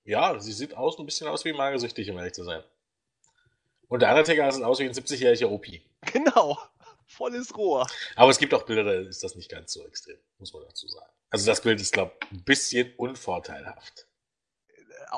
ja, 0.04 0.38
sie 0.40 0.52
sieht 0.52 0.74
aus 0.74 0.98
ein 0.98 1.06
bisschen 1.06 1.28
aus 1.28 1.44
wie 1.44 1.52
magersüchtig, 1.52 2.10
um 2.10 2.18
ehrlich 2.18 2.32
zu 2.32 2.44
sein. 2.44 2.62
Und 3.88 4.00
der 4.00 4.10
Undertaker 4.10 4.50
sieht 4.50 4.64
aus 4.64 4.78
wie 4.78 4.84
ein 4.84 4.92
70-jähriger 4.92 5.46
OP. 5.46 5.66
Genau. 6.12 6.58
Volles 7.06 7.56
Rohr. 7.56 7.86
Aber 8.16 8.30
es 8.30 8.38
gibt 8.38 8.54
auch 8.54 8.64
Bilder, 8.64 8.84
da 8.84 8.92
ist 8.92 9.22
das 9.22 9.36
nicht 9.36 9.50
ganz 9.50 9.72
so 9.72 9.86
extrem, 9.86 10.16
muss 10.38 10.52
man 10.52 10.62
dazu 10.62 10.88
sagen. 10.88 11.12
Also 11.32 11.46
das 11.46 11.62
Bild 11.62 11.80
ist, 11.80 11.94
glaube 11.94 12.12
ich, 12.20 12.30
ein 12.30 12.44
bisschen 12.44 12.92
unvorteilhaft. 12.96 14.06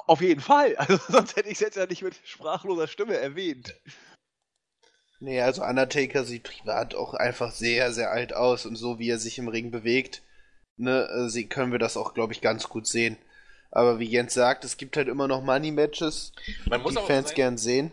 Auf 0.07 0.21
jeden 0.21 0.41
Fall. 0.41 0.77
Also 0.79 0.97
sonst 1.09 1.37
hätte 1.37 1.49
ich 1.49 1.55
es 1.55 1.61
jetzt 1.61 1.77
ja 1.77 1.87
nicht 1.87 2.03
mit 2.03 2.15
sprachloser 2.25 2.87
Stimme 2.87 3.17
erwähnt. 3.17 3.75
Nee, 5.19 5.41
also 5.41 5.65
Undertaker 5.65 6.25
sieht 6.25 6.45
privat 6.45 6.95
auch 6.95 7.15
einfach 7.15 7.51
sehr, 7.51 7.93
sehr 7.93 8.11
alt 8.11 8.33
aus 8.33 8.65
und 8.65 8.77
so 8.77 8.99
wie 8.99 9.11
er 9.11 9.19
sich 9.19 9.39
im 9.39 9.49
Ring 9.49 9.71
bewegt, 9.71 10.23
ne, 10.77 11.09
äh, 11.35 11.43
können 11.45 11.73
wir 11.73 11.79
das 11.79 11.97
auch, 11.97 12.15
glaube 12.15 12.33
ich, 12.33 12.41
ganz 12.41 12.69
gut 12.69 12.87
sehen. 12.87 13.17
Aber 13.71 13.99
wie 13.99 14.09
Jens 14.09 14.35
sagt, 14.35 14.65
es 14.65 14.77
gibt 14.77 14.97
halt 14.97 15.09
immer 15.09 15.27
noch 15.27 15.43
Money-Matches, 15.43 16.33
die 16.47 16.53
Fans 17.07 17.29
sein, 17.29 17.35
gern 17.35 17.59
sehen. 17.59 17.93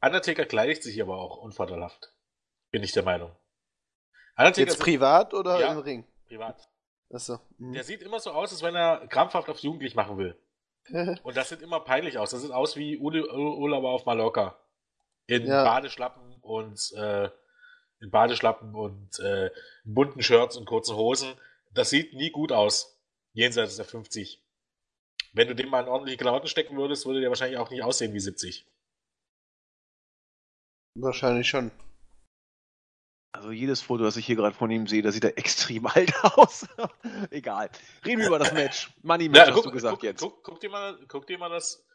Undertaker 0.00 0.44
kleidet 0.44 0.82
sich 0.82 1.00
aber 1.00 1.18
auch 1.18 1.36
unvorteilhaft. 1.36 2.12
Bin 2.72 2.82
ich 2.82 2.92
der 2.92 3.04
Meinung. 3.04 3.30
Undertaker 4.36 4.66
Jetzt 4.66 4.80
privat 4.80 5.34
oder 5.34 5.60
ja, 5.60 5.72
im 5.72 5.78
Ring? 5.78 6.04
Privat. 6.26 6.68
Achso. 7.12 7.40
Mhm. 7.58 7.72
Der 7.72 7.84
sieht 7.84 8.02
immer 8.02 8.20
so 8.20 8.30
aus, 8.30 8.52
als 8.52 8.62
wenn 8.62 8.74
er 8.74 9.06
krampfhaft 9.08 9.48
auf 9.48 9.58
Jugendlich 9.58 9.94
machen 9.94 10.18
will. 10.18 10.36
und 11.22 11.36
das 11.36 11.48
sieht 11.48 11.62
immer 11.62 11.80
peinlich 11.80 12.18
aus. 12.18 12.30
Das 12.30 12.42
sieht 12.42 12.52
aus 12.52 12.76
wie 12.76 12.96
Urlauber 12.98 13.90
auf 13.90 14.06
Mallorca. 14.06 14.58
In 15.26 15.46
ja. 15.46 15.64
Badeschlappen 15.64 16.36
und 16.40 16.92
äh, 16.92 17.30
in 18.00 18.10
Badeschlappen 18.10 18.74
und 18.74 19.18
äh, 19.20 19.50
bunten 19.84 20.22
Shirts 20.22 20.56
und 20.56 20.66
kurzen 20.66 20.96
Hosen. 20.96 21.34
Das 21.72 21.90
sieht 21.90 22.14
nie 22.14 22.30
gut 22.30 22.52
aus. 22.52 22.98
Jenseits 23.32 23.76
der 23.76 23.84
50. 23.84 24.42
Wenn 25.32 25.46
du 25.46 25.54
dem 25.54 25.68
mal 25.68 25.82
in 25.82 25.88
ordentliche 25.88 26.18
Klamotten 26.18 26.48
stecken 26.48 26.76
würdest, 26.76 27.06
würde 27.06 27.20
der 27.20 27.28
wahrscheinlich 27.28 27.58
auch 27.58 27.70
nicht 27.70 27.84
aussehen 27.84 28.12
wie 28.12 28.20
70. 28.20 28.66
Wahrscheinlich 30.94 31.48
schon. 31.48 31.70
Also 33.32 33.52
jedes 33.52 33.80
Foto, 33.80 34.02
das 34.02 34.16
ich 34.16 34.26
hier 34.26 34.36
gerade 34.36 34.56
von 34.56 34.70
ihm 34.70 34.86
sehe, 34.86 35.02
da 35.02 35.12
sieht 35.12 35.24
er 35.24 35.38
extrem 35.38 35.86
alt 35.86 36.12
aus. 36.22 36.66
Egal. 37.30 37.70
Reden 38.04 38.20
wir 38.20 38.26
über 38.26 38.38
das 38.38 38.52
Match. 38.52 38.92
Money 39.02 39.28
Match 39.28 39.48
ja, 39.48 39.54
guck, 39.54 39.56
hast 39.56 39.66
du 39.66 39.70
gesagt 39.70 39.94
guck, 39.94 40.02
jetzt. 40.02 40.20
Guck, 40.20 40.42
guck, 40.42 40.60
dir 40.60 40.70
mal, 40.70 40.98
guck 41.08 41.26
dir 41.26 41.38
mal 41.38 41.48
das, 41.48 41.86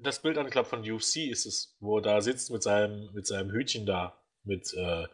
das 0.00 0.22
Bild 0.22 0.38
an, 0.38 0.46
ich 0.46 0.52
glaube 0.52 0.68
von 0.68 0.80
UFC 0.80 1.28
ist 1.28 1.46
es, 1.46 1.76
wo 1.80 1.98
er 1.98 2.02
da 2.02 2.20
sitzt 2.20 2.50
mit 2.50 2.62
seinem, 2.62 3.12
mit 3.12 3.26
seinem 3.26 3.50
Hütchen 3.50 3.84
da, 3.86 4.18
mit, 4.44 4.72
äh, 4.74 5.06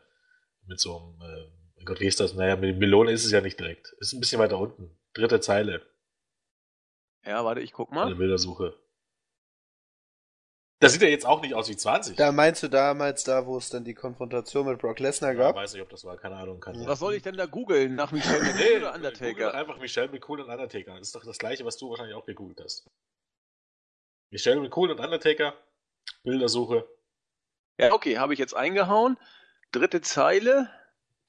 mit 0.66 0.78
so 0.78 0.96
einem, 0.96 1.20
äh, 1.20 1.50
mein 1.76 1.84
Gott, 1.86 2.00
wie 2.00 2.06
ist 2.06 2.20
das? 2.20 2.34
Naja, 2.34 2.54
mit 2.54 2.70
dem 2.70 2.78
Melone 2.78 3.10
ist 3.10 3.24
es 3.24 3.32
ja 3.32 3.40
nicht 3.40 3.58
direkt. 3.58 3.92
Ist 3.98 4.12
ein 4.12 4.20
bisschen 4.20 4.38
weiter 4.38 4.58
unten. 4.58 4.96
Dritte 5.14 5.40
Zeile. 5.40 5.82
Ja, 7.24 7.44
warte, 7.44 7.60
ich 7.60 7.72
guck 7.72 7.90
mal. 7.90 8.06
Eine 8.06 8.14
Bildersuche. 8.14 8.76
Das 10.82 10.94
sieht 10.94 11.02
ja 11.02 11.08
jetzt 11.08 11.24
auch 11.24 11.40
nicht 11.42 11.54
aus 11.54 11.68
wie 11.68 11.76
20. 11.76 12.16
Da 12.16 12.32
meinst 12.32 12.60
du 12.64 12.68
damals 12.68 13.22
da, 13.22 13.46
wo 13.46 13.56
es 13.56 13.70
dann 13.70 13.84
die 13.84 13.94
Konfrontation 13.94 14.66
mit 14.66 14.80
Brock 14.80 14.98
Lesnar 14.98 15.32
gab? 15.36 15.54
Ja, 15.54 15.62
weiß 15.62 15.74
nicht, 15.74 15.82
ob 15.82 15.88
das 15.90 16.04
war, 16.04 16.16
keine 16.16 16.34
Ahnung. 16.34 16.58
Kann 16.58 16.84
Was 16.86 16.98
soll 16.98 17.14
ich 17.14 17.22
denn 17.22 17.36
da 17.36 17.46
googeln? 17.46 17.94
Nach 17.94 18.10
Michelle 18.10 18.40
McCool 18.42 18.78
oder 18.78 18.94
Undertaker? 18.96 19.54
einfach 19.54 19.78
Michelle 19.78 20.08
McCool 20.08 20.40
und 20.40 20.50
Undertaker. 20.50 20.98
Das 20.98 21.02
ist 21.06 21.14
doch 21.14 21.24
das 21.24 21.38
gleiche, 21.38 21.64
was 21.64 21.76
du 21.76 21.88
wahrscheinlich 21.88 22.16
auch 22.16 22.26
gegoogelt 22.26 22.60
hast. 22.64 22.84
Michelle 24.30 24.60
McCool 24.60 24.90
und 24.90 24.98
Undertaker. 24.98 25.54
Bildersuche. 26.24 26.84
Ja, 27.78 27.92
okay, 27.92 28.18
habe 28.18 28.32
ich 28.32 28.40
jetzt 28.40 28.54
eingehauen. 28.56 29.18
Dritte 29.70 30.00
Zeile. 30.00 30.68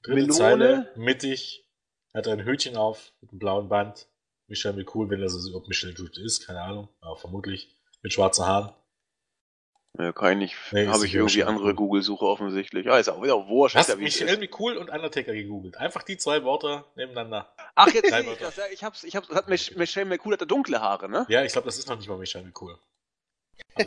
Dritte 0.02 0.16
Melone. 0.16 0.34
Zeile, 0.34 0.92
mittig. 0.96 1.64
Hat 2.12 2.26
ein 2.26 2.44
Hütchen 2.44 2.76
auf 2.76 3.12
mit 3.20 3.30
einem 3.30 3.38
blauen 3.38 3.68
Band. 3.68 4.08
Michelle 4.48 4.74
McCool, 4.74 5.08
wenn 5.10 5.20
das 5.20 5.36
überhaupt 5.46 5.68
Michelle 5.68 5.92
McCool 5.92 6.10
ist, 6.24 6.44
keine 6.44 6.60
Ahnung, 6.60 6.88
aber 7.00 7.16
vermutlich. 7.16 7.76
Mit 8.02 8.12
schwarzen 8.12 8.44
Haaren. 8.46 8.74
Ja, 9.96 10.12
kann 10.12 10.32
ich 10.32 10.38
nicht. 10.38 10.56
Nee, 10.72 10.88
Habe 10.88 11.06
ich 11.06 11.14
irgendwie 11.14 11.44
andere 11.44 11.72
Google-Suche 11.72 12.24
offensichtlich. 12.24 12.86
Ja, 12.86 12.98
ist 12.98 13.08
auch 13.08 13.22
wieder 13.22 13.46
wurscht. 13.46 13.76
Hast 13.76 13.90
du 13.90 13.96
Michelle 13.96 14.36
McCool 14.38 14.76
und 14.76 14.90
Undertaker 14.90 15.32
gegoogelt? 15.32 15.76
Einfach 15.76 16.02
die 16.02 16.16
zwei 16.16 16.42
Worte 16.42 16.84
nebeneinander. 16.96 17.52
Ach, 17.76 17.86
jetzt 17.88 18.10
sehe 18.10 18.32
ich 18.32 18.38
das. 18.38 18.56
Ja, 18.56 18.64
ich 18.72 18.82
hab's, 18.82 19.04
ich 19.04 19.14
hab's, 19.14 19.28
hat 19.30 19.48
Michelle 19.48 20.06
McCool 20.06 20.32
hat 20.32 20.50
dunkle 20.50 20.80
Haare, 20.80 21.08
ne? 21.08 21.26
Ja, 21.28 21.44
ich 21.44 21.52
glaube, 21.52 21.66
das 21.66 21.78
ist 21.78 21.88
noch 21.88 21.96
nicht 21.96 22.08
mal 22.08 22.18
Michelle 22.18 22.44
McCool. 22.44 22.76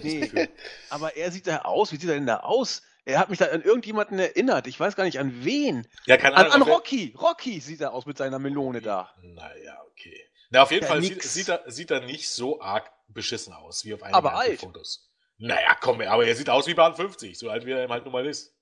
Nee, 0.01 0.49
aber 0.89 1.15
er 1.17 1.31
sieht 1.31 1.47
da 1.47 1.59
aus. 1.59 1.91
Wie 1.91 1.97
sieht 1.97 2.09
er 2.09 2.15
denn 2.15 2.25
da 2.25 2.37
aus? 2.37 2.83
Er 3.03 3.19
hat 3.19 3.29
mich 3.29 3.39
da 3.39 3.45
an 3.45 3.61
irgendjemanden 3.61 4.19
erinnert. 4.19 4.67
Ich 4.67 4.79
weiß 4.79 4.95
gar 4.95 5.03
nicht 5.03 5.19
an 5.19 5.45
wen. 5.45 5.87
Ja, 6.05 6.17
keine 6.17 6.35
Ahnung. 6.35 6.51
An, 6.53 6.61
an 6.61 6.67
Rocky. 6.67 7.15
Rocky 7.17 7.59
sieht 7.59 7.81
er 7.81 7.93
aus 7.93 8.05
mit 8.05 8.17
seiner 8.17 8.39
Melone 8.39 8.81
da. 8.81 9.13
Naja, 9.21 9.81
okay. 9.91 10.25
Na, 10.49 10.63
auf 10.63 10.71
jeden 10.71 10.83
ja, 10.83 10.89
Fall 10.89 11.01
sieht, 11.01 11.23
sieht, 11.23 11.49
er, 11.49 11.63
sieht 11.67 11.91
er 11.91 12.01
nicht 12.01 12.29
so 12.29 12.61
arg 12.61 12.91
beschissen 13.07 13.53
aus 13.53 13.85
wie 13.85 13.93
auf 13.93 14.03
einigen 14.03 14.17
aber 14.17 14.35
alt. 14.35 14.59
Fotos. 14.59 15.06
Naja, 15.37 15.75
komm, 15.79 16.01
aber 16.01 16.25
er 16.25 16.35
sieht 16.35 16.49
aus 16.49 16.67
wie 16.67 16.73
Bahn 16.73 16.95
50, 16.95 17.37
so 17.37 17.49
alt 17.49 17.65
wie 17.65 17.71
er 17.71 17.87
halt 17.89 18.03
nun 18.05 18.13
mal 18.13 18.25
ist. 18.25 18.55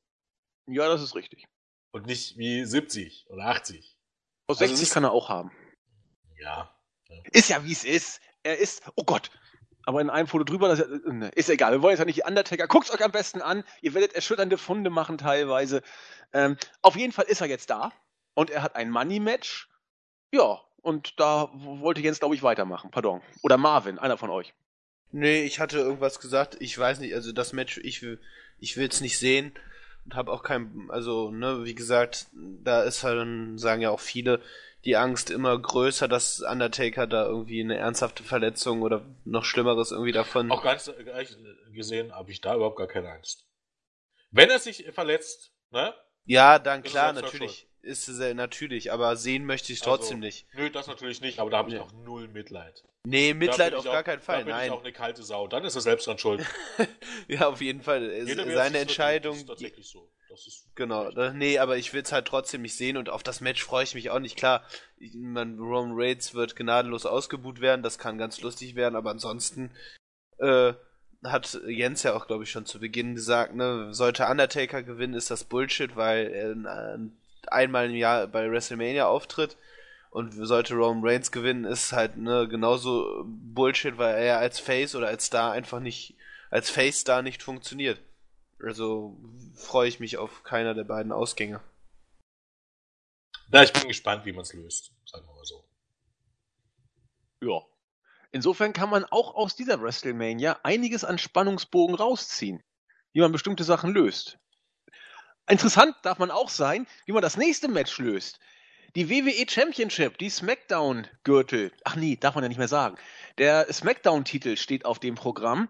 Ja, 0.68 0.88
das 0.88 1.02
ist 1.02 1.15
richtig. 1.15 1.47
Und 1.91 2.06
nicht 2.06 2.38
wie 2.38 2.65
70 2.65 3.27
oder 3.30 3.45
80. 3.45 3.97
Aus 4.47 4.57
60 4.57 4.80
also 4.80 4.93
kann 4.93 5.03
er 5.06 5.11
auch 5.11 5.30
haben. 5.30 5.52
Ja. 6.38 6.76
Ist 7.31 7.49
ja 7.49 7.64
wie 7.64 7.72
es 7.72 7.84
ist. 7.84 8.19
Er 8.43 8.57
ist, 8.57 8.84
oh 8.95 9.03
Gott. 9.03 9.31
Aber 9.85 10.02
in 10.02 10.10
einem 10.10 10.27
Foto 10.27 10.43
drüber, 10.43 10.68
das 10.68 10.80
ist 11.35 11.49
egal. 11.49 11.72
Wir 11.72 11.81
wollen 11.81 11.91
jetzt 11.91 11.99
ja 11.99 12.06
nicht 12.06 12.18
die 12.18 12.27
Undertaker. 12.27 12.68
Guckt 12.68 12.91
euch 12.91 13.03
am 13.03 13.11
besten 13.11 13.41
an. 13.41 13.64
Ihr 13.81 13.93
werdet 13.93 14.14
erschütternde 14.14 14.57
Funde 14.57 14.89
machen 14.89 15.18
teilweise. 15.18 15.84
Ähm, 16.34 16.57
auf 16.81 16.95
jeden 16.95 17.14
Fall 17.14 17.26
ist 17.26 17.41
er 17.41 17.47
jetzt 17.47 17.69
da. 17.69 17.91
Und 18.34 18.49
er 18.49 18.64
hat 18.64 18.76
ein 18.76 18.89
Money-Match. 18.89 19.69
Ja, 20.31 20.60
und 20.81 21.19
da 21.19 21.49
wollte 21.53 22.02
Jens, 22.02 22.19
glaube 22.19 22.35
ich, 22.35 22.43
weitermachen. 22.43 22.91
Pardon. 22.91 23.22
Oder 23.43 23.57
Marvin, 23.57 23.99
einer 23.99 24.18
von 24.18 24.30
euch. 24.31 24.53
Nee, 25.18 25.44
ich 25.44 25.62
hatte 25.62 25.78
irgendwas 25.78 26.20
gesagt. 26.20 26.58
Ich 26.60 26.78
weiß 26.78 27.00
nicht, 27.00 27.16
also 27.16 27.32
das 27.32 27.54
Match, 27.54 27.78
ich 27.78 28.02
will, 28.02 28.20
ich 28.60 28.76
will 28.76 28.90
es 28.90 29.00
nicht 29.00 29.18
sehen 29.18 29.54
und 30.04 30.14
habe 30.14 30.30
auch 30.30 30.44
kein, 30.44 30.90
also 30.90 31.32
ne, 31.32 31.64
wie 31.64 31.74
gesagt, 31.74 32.28
da 32.34 32.84
ist 32.84 33.02
halt, 33.06 33.26
sagen 33.58 33.82
ja 33.82 33.92
auch 33.92 34.02
viele, 34.02 34.42
die 34.84 34.98
Angst 34.98 35.32
immer 35.32 35.58
größer, 35.58 36.10
dass 36.10 36.42
Undertaker 36.42 37.08
da 37.08 37.28
irgendwie 37.28 37.62
eine 37.62 37.78
ernsthafte 37.78 38.24
Verletzung 38.24 38.82
oder 38.82 39.06
noch 39.24 39.46
Schlimmeres 39.46 39.92
irgendwie 39.92 40.12
davon. 40.12 40.52
Auch 40.52 40.64
ganz 40.64 40.90
ehrlich 40.90 41.34
gesehen 41.74 42.14
habe 42.14 42.32
ich 42.32 42.42
da 42.42 42.54
überhaupt 42.54 42.78
gar 42.78 42.88
keine 42.88 43.10
Angst. 43.10 43.48
Wenn 44.32 44.50
er 44.50 44.60
sich 44.60 44.86
verletzt, 44.92 45.54
ne? 45.72 45.94
Ja, 46.26 46.60
dann 46.60 46.84
klar, 46.84 47.14
natürlich 47.14 47.70
ist 47.86 48.06
sehr 48.06 48.34
natürlich, 48.34 48.91
aber 48.91 49.16
sehen 49.16 49.45
möchte 49.45 49.72
ich 49.72 49.80
trotzdem 49.80 50.18
also, 50.18 50.26
nicht. 50.26 50.48
Nö, 50.53 50.70
das 50.70 50.88
natürlich 50.88 51.22
nicht, 51.22 51.40
aber 51.40 51.49
da 51.49 51.57
habe 51.57 51.70
ich 51.70 51.80
auch 51.80 51.91
null 52.03 52.28
Mitleid. 52.28 52.84
Nee, 53.06 53.34
Mitleid 53.34 53.74
auf 53.76 53.86
auch, 53.86 53.94
gar 53.94 54.03
keinen 54.03 54.22
Fall, 54.22 54.40
da 54.40 54.44
bin 54.45 54.53
nein. 54.53 54.66
Ich 54.68 54.72
auch 54.72 54.84
eine 54.84 54.91
kalte 54.91 55.24
Sau, 55.24 55.48
dann 55.48 55.64
ist 55.64 55.76
er 55.76 55.82
selbst 55.82 56.07
dran 56.07 56.18
schuld. 56.18 56.45
ja, 57.28 57.48
auf 57.48 57.62
jeden 57.62 57.82
Fall. 57.82 58.12
Jeder 58.26 58.52
Seine 58.52 58.80
Entscheidung. 58.80 59.36
Ist 59.38 59.48
tatsächlich 59.48 59.88
so. 59.88 60.12
Das 60.30 60.48
ist 60.48 60.76
genau, 60.76 61.12
nee, 61.32 61.60
aber 61.60 61.78
ich 61.78 61.94
will 61.94 62.02
es 62.02 62.12
halt 62.12 62.28
trotzdem 62.28 62.64
nicht 62.64 62.76
sehen 62.76 62.98
und 62.98 63.10
auf 63.10 63.24
das 63.24 63.40
Match 63.40 63.64
freue 63.64 63.84
ich 63.84 63.95
mich 63.95 64.10
auch 64.10 64.20
nicht. 64.20 64.36
Klar, 64.36 64.66
ich, 64.98 65.14
man, 65.14 65.57
Roman 65.60 65.94
Reigns 65.94 66.34
wird 66.34 66.56
gnadenlos 66.56 67.06
ausgebuht 67.06 67.62
werden, 67.62 67.84
das 67.84 67.99
kann 67.99 68.18
ganz 68.18 68.41
lustig 68.41 68.76
werden, 68.76 68.95
aber 68.95 69.12
ansonsten 69.12 69.72
äh, 70.40 70.74
hat 71.24 71.60
Jens 71.68 72.03
ja 72.03 72.16
auch, 72.16 72.28
glaube 72.28 72.44
ich, 72.44 72.52
schon 72.52 72.66
zu 72.66 72.80
Beginn 72.80 73.16
gesagt, 73.16 73.56
ne, 73.56 73.94
sollte 73.94 74.26
Undertaker 74.26 74.84
gewinnen, 74.84 75.14
ist 75.14 75.32
das 75.32 75.44
Bullshit, 75.44 75.95
weil 75.95 76.28
er 76.28 76.99
einmal 77.51 77.89
im 77.89 77.95
Jahr 77.95 78.27
bei 78.27 78.49
WrestleMania 78.49 79.07
auftritt 79.07 79.57
und 80.09 80.31
sollte 80.31 80.76
Roman 80.76 81.03
Reigns 81.03 81.31
gewinnen, 81.31 81.65
ist 81.65 81.91
halt 81.91 82.17
ne, 82.17 82.47
genauso 82.47 83.23
Bullshit, 83.26 83.97
weil 83.97 84.15
er 84.23 84.39
als 84.39 84.59
Face 84.59 84.95
oder 84.95 85.07
als 85.07 85.26
Star 85.26 85.51
einfach 85.51 85.80
nicht, 85.80 86.15
als 86.49 86.69
Face-Star 86.69 87.22
nicht 87.22 87.43
funktioniert. 87.43 87.99
Also 88.63 89.17
freue 89.55 89.89
ich 89.89 89.99
mich 89.99 90.17
auf 90.17 90.43
keiner 90.43 90.73
der 90.73 90.85
beiden 90.85 91.11
Ausgänge. 91.11 91.59
Na, 93.49 93.63
ich 93.63 93.73
bin 93.73 93.88
gespannt, 93.88 94.26
wie 94.26 94.31
man 94.31 94.43
es 94.43 94.53
löst, 94.53 94.91
sagen 95.05 95.26
wir 95.27 95.34
mal 95.34 95.45
so. 95.45 95.63
Ja. 97.41 97.61
Insofern 98.31 98.73
kann 98.73 98.89
man 98.89 99.05
auch 99.05 99.35
aus 99.35 99.55
dieser 99.55 99.81
WrestleMania 99.81 100.59
einiges 100.63 101.03
an 101.03 101.17
Spannungsbogen 101.17 101.95
rausziehen, 101.95 102.63
wie 103.13 103.22
man 103.22 103.31
bestimmte 103.31 103.63
Sachen 103.63 103.93
löst. 103.93 104.39
Interessant 105.47 105.95
darf 106.01 106.17
man 106.17 106.31
auch 106.31 106.49
sein, 106.49 106.88
wie 107.05 107.11
man 107.11 107.22
das 107.22 107.38
nächste 107.38 107.67
Match 107.67 107.99
löst. 107.99 108.39
Die 108.95 109.09
WWE 109.09 109.45
Championship, 109.47 110.17
die 110.17 110.30
SmackDown-Gürtel. 110.30 111.72
Ach 111.84 111.95
nee, 111.95 112.17
darf 112.19 112.34
man 112.34 112.43
ja 112.43 112.47
nicht 112.47 112.57
mehr 112.57 112.67
sagen. 112.67 112.95
Der 113.38 113.72
SmackDown-Titel 113.72 114.55
steht 114.57 114.85
auf 114.85 114.99
dem 114.99 115.15
Programm. 115.15 115.67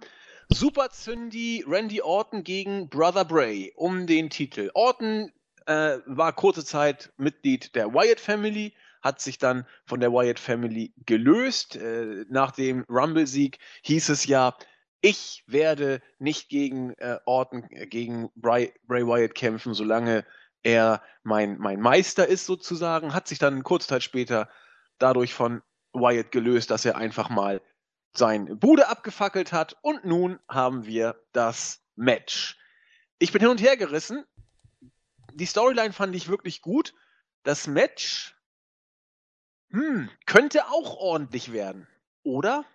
Super 0.49 0.91
Zündi 0.91 1.65
Randy 1.67 2.01
Orton 2.01 2.43
gegen 2.43 2.87
Brother 2.87 3.25
Bray 3.25 3.73
um 3.75 4.05
den 4.05 4.29
Titel. 4.29 4.69
Orton 4.75 5.31
äh, 5.65 5.97
war 6.05 6.33
kurze 6.33 6.63
Zeit 6.63 7.11
Mitglied 7.17 7.75
der 7.75 7.93
Wyatt 7.93 8.19
Family, 8.19 8.73
hat 9.01 9.19
sich 9.19 9.39
dann 9.39 9.65
von 9.85 9.99
der 9.99 10.13
Wyatt 10.13 10.39
Family 10.39 10.93
gelöst. 11.05 11.75
Äh, 11.75 12.25
nach 12.29 12.51
dem 12.51 12.85
Rumble-Sieg 12.87 13.57
hieß 13.81 14.09
es 14.09 14.25
ja, 14.27 14.55
ich 15.05 15.43
werde 15.45 16.01
nicht 16.17 16.49
gegen 16.49 16.95
äh, 16.95 17.19
Orton, 17.25 17.69
äh, 17.69 17.85
gegen 17.85 18.31
Bray, 18.35 18.73
Bray 18.87 19.05
Wyatt 19.05 19.35
kämpfen, 19.35 19.75
solange 19.75 20.25
er 20.63 21.03
mein, 21.21 21.59
mein 21.59 21.79
Meister 21.79 22.27
ist 22.27 22.47
sozusagen, 22.47 23.13
hat 23.13 23.27
sich 23.27 23.37
dann 23.37 23.61
kurze 23.61 23.87
Zeit 23.87 24.01
später 24.01 24.49
dadurch 24.97 25.35
von 25.35 25.61
Wyatt 25.93 26.31
gelöst, 26.31 26.71
dass 26.71 26.85
er 26.85 26.97
einfach 26.97 27.29
mal 27.29 27.61
sein 28.13 28.57
Bude 28.57 28.87
abgefackelt 28.87 29.53
hat 29.53 29.77
und 29.83 30.05
nun 30.05 30.39
haben 30.49 30.87
wir 30.87 31.21
das 31.33 31.83
Match. 31.95 32.57
Ich 33.19 33.31
bin 33.31 33.41
hin 33.41 33.51
und 33.51 33.61
her 33.61 33.77
gerissen. 33.77 34.25
die 35.33 35.45
Storyline 35.45 35.93
fand 35.93 36.15
ich 36.15 36.29
wirklich 36.29 36.63
gut. 36.63 36.95
Das 37.43 37.67
Match 37.67 38.35
hm, 39.69 40.09
könnte 40.25 40.65
auch 40.69 40.97
ordentlich 40.97 41.53
werden, 41.53 41.87
oder? 42.23 42.65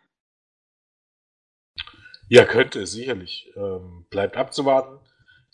Ja, 2.33 2.45
könnte, 2.45 2.87
sicherlich. 2.87 3.53
Ähm, 3.57 4.07
bleibt 4.09 4.37
abzuwarten. 4.37 5.01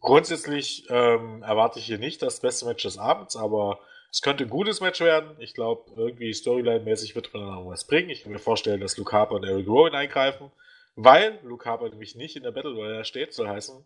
Grundsätzlich 0.03 0.85
ähm, 0.90 1.43
erwarte 1.43 1.78
ich 1.78 1.86
hier 1.86 1.97
nicht 1.97 2.20
das 2.20 2.40
beste 2.40 2.66
Match 2.66 2.82
des 2.82 2.98
Abends, 2.98 3.35
aber 3.35 3.81
es 4.12 4.20
könnte 4.20 4.44
ein 4.44 4.51
gutes 4.51 4.82
Match 4.82 5.01
werden. 5.01 5.36
Ich 5.39 5.55
glaube, 5.55 5.90
irgendwie 5.97 6.35
Storyline-mäßig 6.35 7.15
wird 7.15 7.32
man 7.32 7.47
dann 7.47 7.55
auch 7.55 7.70
was 7.70 7.86
bringen. 7.86 8.11
Ich 8.11 8.24
kann 8.24 8.32
mir 8.32 8.39
vorstellen, 8.39 8.82
dass 8.82 8.98
Luke 8.98 9.11
Harper 9.11 9.36
und 9.36 9.44
Eric 9.44 9.66
Rowan 9.66 9.94
eingreifen, 9.94 10.53
weil 10.97 11.39
Luke 11.44 11.65
Harper 11.65 11.89
nämlich 11.89 12.15
nicht 12.15 12.36
in 12.36 12.43
der 12.43 12.51
Battle 12.51 12.74
Royale 12.74 13.07
steht, 13.07 13.32
soll 13.32 13.48
heißen, 13.48 13.82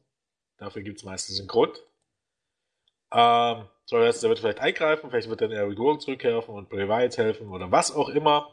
dafür 0.58 0.82
gibt 0.82 0.98
es 0.98 1.04
meistens 1.04 1.38
einen 1.38 1.46
Grund. 1.46 1.80
Ähm, 3.12 3.68
soll 3.84 4.04
heißen, 4.04 4.22
der 4.22 4.30
wird 4.30 4.40
vielleicht 4.40 4.58
eingreifen, 4.58 5.10
vielleicht 5.10 5.30
wird 5.30 5.42
dann 5.42 5.52
Eric 5.52 5.78
Rowan 5.78 6.00
zurückhelfen 6.00 6.52
und 6.52 6.68
Bray 6.68 6.88
Wyatt 6.88 7.18
helfen 7.18 7.50
oder 7.50 7.70
was 7.70 7.94
auch 7.94 8.08
immer. 8.08 8.52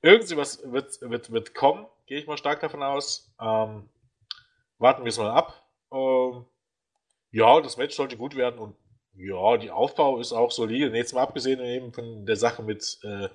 Irgendwie 0.00 0.38
was 0.38 0.62
wird, 0.72 0.98
wird, 1.02 1.30
wird 1.30 1.54
kommen, 1.54 1.86
gehe 2.06 2.18
ich 2.18 2.26
mal 2.26 2.38
stark 2.38 2.60
davon 2.60 2.82
aus. 2.82 3.32
Ähm, 3.40 3.88
warten 4.78 5.04
wir 5.04 5.08
es 5.08 5.18
mal 5.18 5.30
ab. 5.30 5.68
Ähm, 5.92 6.46
ja, 7.30 7.60
das 7.60 7.76
Match 7.76 7.94
sollte 7.94 8.16
gut 8.16 8.36
werden 8.36 8.58
und 8.58 8.76
ja, 9.14 9.56
die 9.56 9.70
Aufbau 9.70 10.20
ist 10.20 10.32
auch 10.32 10.50
solide. 10.50 10.94
Jetzt 10.96 11.14
mal 11.14 11.22
abgesehen 11.22 11.60
eben 11.60 11.92
von 11.92 12.26
der 12.26 12.36
Sache 12.36 12.62
mit 12.62 12.98
äh, 13.02 13.28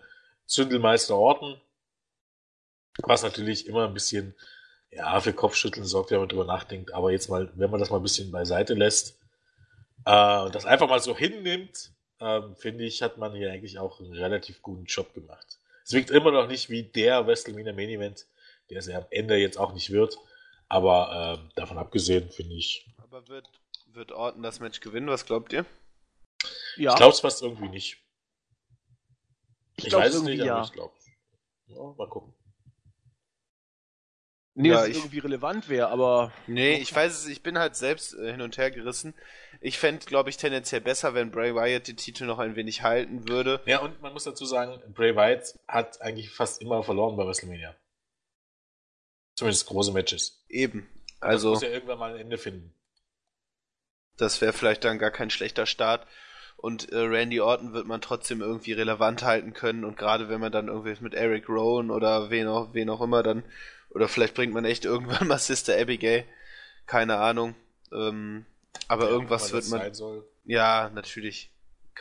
Zündelmeister 0.45 1.15
Orten, 1.15 1.59
was 3.03 3.23
natürlich 3.23 3.67
immer 3.67 3.87
ein 3.87 3.93
bisschen 3.93 4.35
ja, 4.91 5.19
für 5.19 5.33
Kopfschütteln 5.33 5.85
sorgt, 5.85 6.11
wenn 6.11 6.19
man 6.19 6.29
drüber 6.29 6.45
nachdenkt. 6.45 6.93
Aber 6.93 7.11
jetzt 7.11 7.29
mal, 7.29 7.51
wenn 7.55 7.71
man 7.71 7.79
das 7.79 7.89
mal 7.89 7.97
ein 7.97 8.03
bisschen 8.03 8.31
beiseite 8.31 8.73
lässt 8.73 9.17
äh, 10.05 10.41
und 10.41 10.53
das 10.53 10.65
einfach 10.65 10.87
mal 10.87 10.99
so 10.99 11.17
hinnimmt, 11.17 11.91
äh, 12.19 12.41
finde 12.57 12.83
ich, 12.83 13.01
hat 13.01 13.17
man 13.17 13.33
hier 13.33 13.51
eigentlich 13.51 13.79
auch 13.79 13.99
einen 13.99 14.13
relativ 14.13 14.61
guten 14.61 14.85
Job 14.85 15.13
gemacht. 15.13 15.57
Es 15.83 15.93
wirkt 15.93 16.11
immer 16.11 16.31
noch 16.31 16.47
nicht 16.47 16.69
wie 16.69 16.83
der 16.83 17.25
WrestleMania 17.25 17.73
Main 17.73 17.89
Event, 17.89 18.27
der 18.71 18.79
es 18.79 18.87
ja 18.87 18.97
am 18.97 19.05
Ende 19.11 19.35
jetzt 19.35 19.57
auch 19.57 19.73
nicht 19.73 19.91
wird. 19.91 20.17
Aber 20.67 21.39
äh, 21.39 21.53
davon 21.55 21.77
abgesehen, 21.77 22.29
finde 22.31 22.55
ich. 22.55 22.87
Aber 22.97 23.27
wird, 23.27 23.47
wird 23.87 24.11
Orton 24.11 24.41
das 24.41 24.59
Match 24.59 24.79
gewinnen? 24.79 25.07
Was 25.07 25.25
glaubt 25.25 25.53
ihr? 25.53 25.65
Ja. 26.77 26.91
Ich 26.91 26.97
glaube 26.97 27.13
es 27.13 27.19
fast 27.19 27.41
irgendwie 27.41 27.69
nicht. 27.69 27.97
Ich, 29.75 29.87
ich 29.87 29.93
weiß 29.93 30.15
es 30.15 30.23
nicht, 30.23 30.43
ja. 30.43 30.55
aber 30.55 30.65
ich 30.65 30.71
glaube 30.71 30.93
ja, 31.67 31.93
Mal 31.97 32.07
gucken. 32.07 32.33
Nee, 34.53 34.69
ja, 34.69 34.75
dass 34.75 34.89
es 34.89 34.97
irgendwie 34.97 35.19
relevant 35.19 35.69
wäre, 35.69 35.87
aber. 35.87 36.33
Nee, 36.45 36.75
ich 36.75 36.93
weiß 36.93 37.19
es, 37.19 37.27
ich 37.27 37.41
bin 37.41 37.57
halt 37.57 37.75
selbst 37.75 38.13
äh, 38.13 38.31
hin 38.31 38.41
und 38.41 38.57
her 38.57 38.69
gerissen. 38.69 39.13
Ich 39.61 39.77
fände, 39.77 40.05
glaube 40.05 40.29
ich, 40.29 40.37
tendenziell 40.37 40.81
besser, 40.81 41.13
wenn 41.13 41.31
Bray 41.31 41.55
Wyatt 41.55 41.87
den 41.87 41.95
Titel 41.95 42.25
noch 42.25 42.39
ein 42.39 42.57
wenig 42.57 42.83
halten 42.83 43.29
würde. 43.29 43.61
Ja, 43.65 43.79
und 43.79 44.01
man 44.01 44.11
muss 44.11 44.25
dazu 44.25 44.45
sagen, 44.45 44.81
Bray 44.93 45.15
Wyatt 45.15 45.57
hat 45.67 46.01
eigentlich 46.01 46.31
fast 46.31 46.61
immer 46.61 46.83
verloren 46.83 47.15
bei 47.15 47.25
WrestleMania. 47.25 47.75
Zumindest 49.41 49.67
große 49.67 49.91
Matches. 49.91 50.43
Eben. 50.49 50.87
Also. 51.19 51.53
Das 51.53 51.61
muss 51.61 51.67
ja 51.67 51.73
irgendwann 51.73 51.97
mal 51.97 52.13
ein 52.13 52.19
Ende 52.19 52.37
finden. 52.37 52.75
Das 54.17 54.39
wäre 54.39 54.53
vielleicht 54.53 54.83
dann 54.83 54.99
gar 54.99 55.09
kein 55.09 55.31
schlechter 55.31 55.65
Start. 55.65 56.05
Und 56.57 56.91
äh, 56.91 56.99
Randy 56.99 57.41
Orton 57.41 57.73
wird 57.73 57.87
man 57.87 58.01
trotzdem 58.01 58.41
irgendwie 58.41 58.73
relevant 58.73 59.23
halten 59.23 59.53
können. 59.53 59.83
Und 59.83 59.97
gerade 59.97 60.29
wenn 60.29 60.39
man 60.39 60.51
dann 60.51 60.67
irgendwie 60.67 60.95
mit 61.01 61.15
Eric 61.15 61.49
Rowan 61.49 61.89
oder 61.89 62.29
wen 62.29 62.47
auch, 62.47 62.75
wen 62.75 62.89
auch 62.91 63.01
immer 63.01 63.23
dann 63.23 63.43
oder 63.89 64.07
vielleicht 64.07 64.35
bringt 64.35 64.53
man 64.53 64.65
echt 64.65 64.85
irgendwann 64.85 65.27
mal 65.27 65.39
Sister 65.39 65.75
Abigail. 65.75 66.25
Keine 66.85 67.17
Ahnung. 67.17 67.55
Ähm, 67.91 68.45
aber 68.87 69.05
ja, 69.05 69.09
irgendwas 69.09 69.51
wird 69.53 69.67
man. 69.69 69.91
Ja, 70.45 70.91
natürlich. 70.93 71.50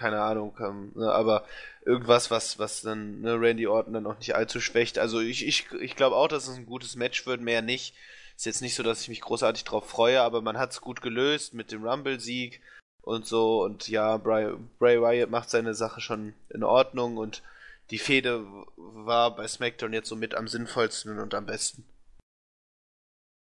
Keine 0.00 0.22
Ahnung. 0.22 0.56
Ähm, 0.60 0.92
ne, 0.94 1.12
aber 1.12 1.44
irgendwas, 1.84 2.30
was, 2.30 2.58
was 2.58 2.80
dann 2.80 3.20
ne, 3.20 3.38
Randy 3.38 3.66
Orton 3.66 3.92
dann 3.92 4.06
auch 4.06 4.16
nicht 4.16 4.34
allzu 4.34 4.58
schwächt. 4.58 4.98
Also 4.98 5.20
ich, 5.20 5.46
ich, 5.46 5.70
ich 5.72 5.94
glaube 5.94 6.16
auch, 6.16 6.26
dass 6.26 6.48
es 6.48 6.56
ein 6.56 6.64
gutes 6.64 6.96
Match 6.96 7.26
wird, 7.26 7.42
mehr 7.42 7.60
nicht. 7.60 7.94
Ist 8.34 8.46
jetzt 8.46 8.62
nicht 8.62 8.74
so, 8.74 8.82
dass 8.82 9.02
ich 9.02 9.10
mich 9.10 9.20
großartig 9.20 9.64
drauf 9.64 9.86
freue, 9.86 10.22
aber 10.22 10.40
man 10.40 10.56
hat 10.56 10.70
es 10.70 10.80
gut 10.80 11.02
gelöst 11.02 11.52
mit 11.52 11.70
dem 11.70 11.84
Rumble-Sieg 11.84 12.62
und 13.02 13.26
so. 13.26 13.62
Und 13.62 13.88
ja, 13.88 14.16
Bray, 14.16 14.54
Bray 14.78 15.02
Wyatt 15.02 15.28
macht 15.28 15.50
seine 15.50 15.74
Sache 15.74 16.00
schon 16.00 16.32
in 16.48 16.64
Ordnung 16.64 17.18
und 17.18 17.42
die 17.90 17.98
Fehde 17.98 18.46
war 18.76 19.36
bei 19.36 19.46
SmackDown 19.46 19.92
jetzt 19.92 20.08
so 20.08 20.16
mit 20.16 20.34
am 20.34 20.48
sinnvollsten 20.48 21.18
und 21.18 21.34
am 21.34 21.44
besten. 21.44 21.84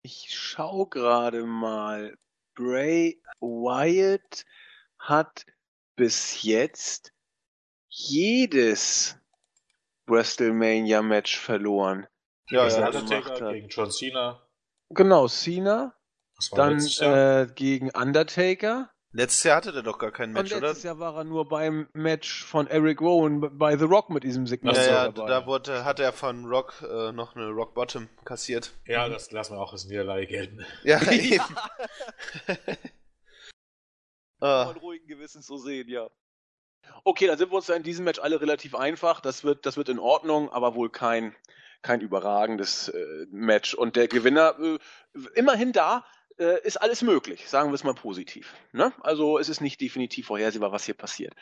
Ich 0.02 0.28
schau 0.32 0.88
gerade 0.88 1.45
mal. 1.45 2.18
Bray 2.53 3.22
Wyatt 3.40 4.44
hat 4.99 5.45
bis 5.95 6.44
jetzt 6.44 7.14
jedes 7.88 9.18
WrestleMania-Match 10.07 11.38
verloren. 11.38 12.07
Ja, 12.49 12.68
ja, 12.68 12.88
Undertaker 12.88 13.53
gegen 13.53 13.70
John 13.70 13.91
Cena. 13.91 14.41
Genau, 14.90 15.28
Cena. 15.28 15.95
Dann 16.52 16.80
äh, 16.99 17.48
gegen 17.53 17.90
Undertaker. 17.91 18.90
Letztes 19.15 19.44
Jahr 19.44 19.57
hatte 19.57 19.72
der 19.72 19.84
doch 19.84 19.99
gar 19.99 20.11
kein 20.11 20.32
Match, 20.32 20.49
letztes 20.49 20.57
oder? 20.57 20.68
Letztes 20.70 20.84
Jahr 20.84 20.99
war 20.99 21.15
er 21.18 21.24
nur 21.24 21.48
beim 21.48 21.88
Match 21.94 22.44
von 22.44 22.65
Eric 22.65 22.99
Rowan 22.99 23.57
bei 23.60 23.78
The 23.78 23.86
Rock 23.86 24.10
mit 24.10 24.24
diesem 24.24 24.48
Segment. 24.48 24.76
Ja, 24.76 24.84
ja 24.84 25.11
dabei. 25.11 25.30
da 25.30 25.45
wurde, 25.45 25.86
hat 25.86 25.99
er 25.99 26.11
von 26.11 26.45
Rock 26.45 26.82
äh, 26.82 27.11
noch 27.11 27.36
eine 27.36 27.49
Rock 27.49 27.76
Bottom 27.76 28.10
kassiert. 28.26 28.74
Ja, 28.88 29.07
das 29.07 29.32
lassen 29.32 29.53
wir 29.53 29.61
auch 29.61 29.72
als 29.72 29.86
Niederlage 29.86 30.26
gelten. 30.26 30.65
Ja, 30.84 30.99
eben. 31.11 31.44
ah. 34.44 34.65
Mal 34.65 34.78
ruhigen 34.78 35.07
Gewissens 35.07 35.48
so 35.48 35.57
sehen, 35.57 35.88
ja. 35.88 36.10
Okay, 37.03 37.28
dann 37.28 37.38
sind 37.38 37.52
wir 37.52 37.56
uns 37.56 37.70
in 37.70 37.84
diesem 37.84 38.06
Match 38.06 38.20
alle 38.20 38.41
relativ 38.41 38.76
einfach. 38.76 39.22
Das 39.22 39.44
wird, 39.44 39.65
das 39.65 39.78
wird 39.78 39.90
in 39.90 39.99
Ordnung, 39.99 40.49
aber 40.52 40.76
wohl 40.76 40.90
kein, 40.90 41.36
kein 41.82 42.02
überragendes 42.02 42.90
äh, 42.90 43.26
Match. 43.32 43.74
Und 43.74 43.95
der 43.95 44.07
Gewinner 44.07 44.56
äh, 44.60 44.78
immerhin 45.36 45.72
da, 45.72 46.06
äh, 46.40 46.61
ist 46.64 46.78
alles 46.78 47.02
möglich, 47.02 47.48
sagen 47.48 47.70
wir 47.70 47.76
es 47.76 47.84
mal 47.84 47.94
positiv. 47.94 48.53
Ne? 48.72 48.91
Also 49.02 49.38
es 49.38 49.49
ist 49.49 49.61
nicht 49.61 49.80
definitiv 49.82 50.28
vorhersehbar, 50.28 50.72
was 50.72 50.86
hier 50.86 50.95
passiert. 50.95 51.34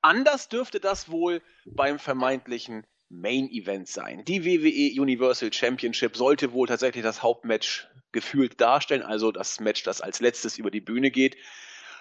Anders 0.00 0.48
dürfte 0.48 0.80
das 0.80 1.10
wohl 1.10 1.42
beim 1.64 1.98
vermeintlichen 1.98 2.86
Main 3.08 3.48
Event 3.50 3.88
sein. 3.88 4.24
Die 4.24 4.44
WWE 4.44 5.00
Universal 5.00 5.52
Championship 5.52 6.16
sollte 6.16 6.52
wohl 6.52 6.68
tatsächlich 6.68 7.02
das 7.02 7.22
Hauptmatch 7.22 7.88
gefühlt 8.12 8.60
darstellen, 8.60 9.02
also 9.02 9.32
das 9.32 9.60
Match, 9.60 9.82
das 9.82 10.00
als 10.00 10.20
letztes 10.20 10.58
über 10.58 10.70
die 10.70 10.80
Bühne 10.80 11.10
geht. 11.10 11.36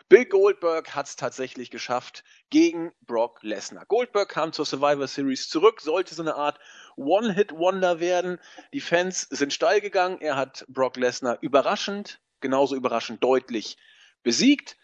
Bill 0.09 0.25
Goldberg 0.25 0.95
hat 0.95 1.07
es 1.07 1.15
tatsächlich 1.15 1.69
geschafft 1.69 2.23
gegen 2.49 2.93
Brock 3.01 3.39
Lesnar. 3.43 3.85
Goldberg 3.85 4.29
kam 4.29 4.53
zur 4.53 4.65
Survivor 4.65 5.07
Series 5.07 5.49
zurück, 5.49 5.81
sollte 5.81 6.15
so 6.15 6.21
eine 6.21 6.35
Art 6.35 6.59
One-Hit-Wonder 6.95 7.99
werden. 7.99 8.39
Die 8.73 8.79
Fans 8.79 9.27
sind 9.29 9.53
steil 9.53 9.81
gegangen. 9.81 10.19
Er 10.21 10.37
hat 10.37 10.65
Brock 10.69 10.95
Lesnar 10.95 11.37
überraschend 11.41 12.21
genauso 12.41 12.75
überraschend 12.75 13.23
deutlich 13.23 13.77
besiegt. 14.23 14.77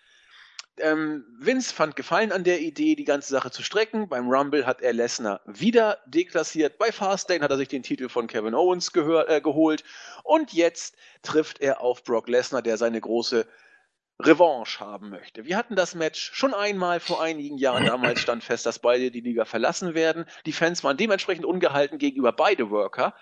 Ähm, 0.77 1.23
Vince 1.37 1.73
fand 1.73 1.95
Gefallen 1.95 2.31
an 2.31 2.43
der 2.43 2.61
Idee, 2.61 2.95
die 2.95 3.03
ganze 3.03 3.29
Sache 3.29 3.51
zu 3.51 3.61
strecken. 3.61 4.09
Beim 4.09 4.27
Rumble 4.27 4.65
hat 4.65 4.81
er 4.81 4.91
Lesnar 4.91 5.41
wieder 5.45 5.99
deklassiert. 6.07 6.79
Bei 6.79 6.91
Fastlane 6.91 7.43
hat 7.43 7.51
er 7.51 7.57
sich 7.57 7.67
den 7.67 7.83
Titel 7.83 8.09
von 8.09 8.25
Kevin 8.25 8.55
Owens 8.55 8.91
äh, 8.95 9.41
geholt. 9.41 9.83
Und 10.23 10.51
jetzt 10.51 10.95
trifft 11.21 11.61
er 11.61 11.81
auf 11.81 12.03
Brock 12.03 12.27
Lesnar, 12.27 12.63
der 12.63 12.77
seine 12.77 12.99
große 12.99 13.45
Revanche 14.21 14.79
haben 14.79 15.09
möchte. 15.09 15.45
Wir 15.45 15.57
hatten 15.57 15.75
das 15.75 15.95
Match 15.95 16.31
schon 16.33 16.53
einmal 16.53 16.99
vor 16.99 17.21
einigen 17.21 17.57
Jahren. 17.57 17.85
Damals 17.85 18.19
stand 18.19 18.43
fest, 18.43 18.65
dass 18.65 18.79
beide 18.79 19.11
die 19.11 19.21
Liga 19.21 19.45
verlassen 19.45 19.95
werden. 19.95 20.25
Die 20.45 20.53
Fans 20.53 20.83
waren 20.83 20.97
dementsprechend 20.97 21.45
ungehalten 21.45 21.97
gegenüber 21.97 22.31
beide 22.31 22.69
Worker. 22.69 23.15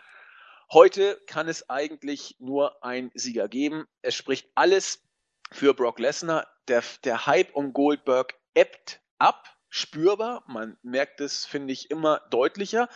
Heute 0.71 1.19
kann 1.27 1.47
es 1.47 1.69
eigentlich 1.69 2.35
nur 2.39 2.83
einen 2.83 3.11
Sieger 3.13 3.47
geben. 3.47 3.85
Es 4.01 4.15
spricht 4.15 4.49
alles 4.55 5.03
für 5.51 5.73
Brock 5.73 5.99
Lesnar. 5.99 6.47
Der, 6.67 6.83
der 7.03 7.25
Hype 7.25 7.53
um 7.55 7.73
Goldberg 7.73 8.35
ebbt 8.53 9.01
ab, 9.17 9.57
spürbar. 9.69 10.43
Man 10.47 10.77
merkt 10.81 11.19
es, 11.21 11.45
finde 11.45 11.73
ich, 11.73 11.89
immer 11.89 12.21
deutlicher. 12.29 12.87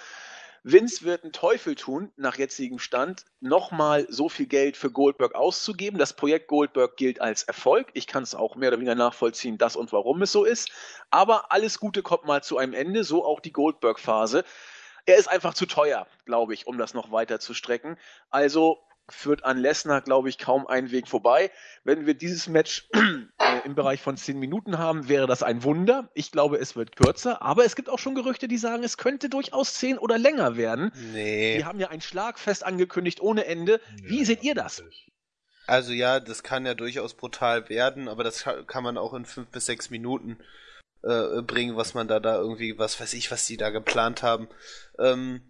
Vince 0.67 1.03
wird 1.03 1.21
einen 1.21 1.31
Teufel 1.31 1.75
tun, 1.75 2.11
nach 2.15 2.39
jetzigem 2.39 2.79
Stand, 2.79 3.25
nochmal 3.39 4.07
so 4.09 4.29
viel 4.29 4.47
Geld 4.47 4.77
für 4.77 4.89
Goldberg 4.89 5.35
auszugeben. 5.35 5.99
Das 5.99 6.13
Projekt 6.13 6.47
Goldberg 6.47 6.97
gilt 6.97 7.21
als 7.21 7.43
Erfolg. 7.43 7.89
Ich 7.93 8.07
kann 8.07 8.23
es 8.23 8.33
auch 8.33 8.55
mehr 8.55 8.69
oder 8.69 8.77
weniger 8.77 8.95
nachvollziehen, 8.95 9.59
das 9.59 9.75
und 9.75 9.93
warum 9.93 10.23
es 10.23 10.31
so 10.31 10.43
ist. 10.43 10.71
Aber 11.11 11.51
alles 11.51 11.79
Gute 11.79 12.01
kommt 12.01 12.25
mal 12.25 12.41
zu 12.41 12.57
einem 12.57 12.73
Ende, 12.73 13.03
so 13.03 13.23
auch 13.23 13.41
die 13.41 13.51
Goldberg-Phase. 13.51 14.43
Er 15.05 15.17
ist 15.17 15.27
einfach 15.27 15.53
zu 15.53 15.67
teuer, 15.67 16.07
glaube 16.25 16.55
ich, 16.55 16.65
um 16.65 16.79
das 16.79 16.95
noch 16.95 17.11
weiter 17.11 17.39
zu 17.39 17.53
strecken. 17.53 17.95
Also 18.31 18.79
führt 19.07 19.45
an 19.45 19.59
Lesnar, 19.59 20.01
glaube 20.01 20.29
ich, 20.29 20.39
kaum 20.39 20.65
einen 20.65 20.89
Weg 20.89 21.07
vorbei. 21.07 21.51
Wenn 21.83 22.07
wir 22.07 22.15
dieses 22.15 22.47
Match 22.47 22.89
äh, 23.63 23.65
im 23.65 23.75
Bereich 23.75 24.01
von 24.01 24.17
zehn 24.17 24.39
Minuten 24.39 24.77
haben, 24.77 25.07
wäre 25.07 25.27
das 25.27 25.43
ein 25.43 25.63
Wunder. 25.63 26.09
Ich 26.13 26.31
glaube, 26.31 26.57
es 26.57 26.75
wird 26.75 26.95
kürzer, 26.95 27.41
aber 27.41 27.65
es 27.65 27.75
gibt 27.75 27.89
auch 27.89 27.99
schon 27.99 28.15
Gerüchte, 28.15 28.47
die 28.47 28.57
sagen, 28.57 28.83
es 28.83 28.97
könnte 28.97 29.29
durchaus 29.29 29.73
zehn 29.75 29.97
oder 29.97 30.17
länger 30.17 30.57
werden. 30.57 30.91
Nee. 31.13 31.57
Die 31.57 31.65
haben 31.65 31.79
ja 31.79 31.89
ein 31.89 32.01
Schlagfest 32.01 32.65
angekündigt 32.65 33.21
ohne 33.21 33.45
Ende. 33.45 33.79
Wie 34.03 34.19
ja, 34.19 34.25
seht 34.25 34.43
ihr 34.43 34.55
das? 34.55 34.83
Also 35.67 35.93
ja, 35.93 36.19
das 36.19 36.43
kann 36.43 36.65
ja 36.65 36.73
durchaus 36.73 37.15
brutal 37.15 37.69
werden, 37.69 38.07
aber 38.07 38.23
das 38.23 38.45
kann 38.67 38.83
man 38.83 38.97
auch 38.97 39.13
in 39.13 39.25
fünf 39.25 39.47
bis 39.49 39.65
sechs 39.65 39.89
Minuten 39.89 40.37
äh, 41.03 41.41
bringen, 41.41 41.75
was 41.75 41.93
man 41.93 42.07
da 42.07 42.19
da 42.19 42.37
irgendwie, 42.37 42.77
was 42.77 42.99
weiß 42.99 43.13
ich, 43.13 43.31
was 43.31 43.45
die 43.47 43.57
da 43.57 43.69
geplant 43.69 44.23
haben. 44.23 44.47
Ähm, 44.99 45.41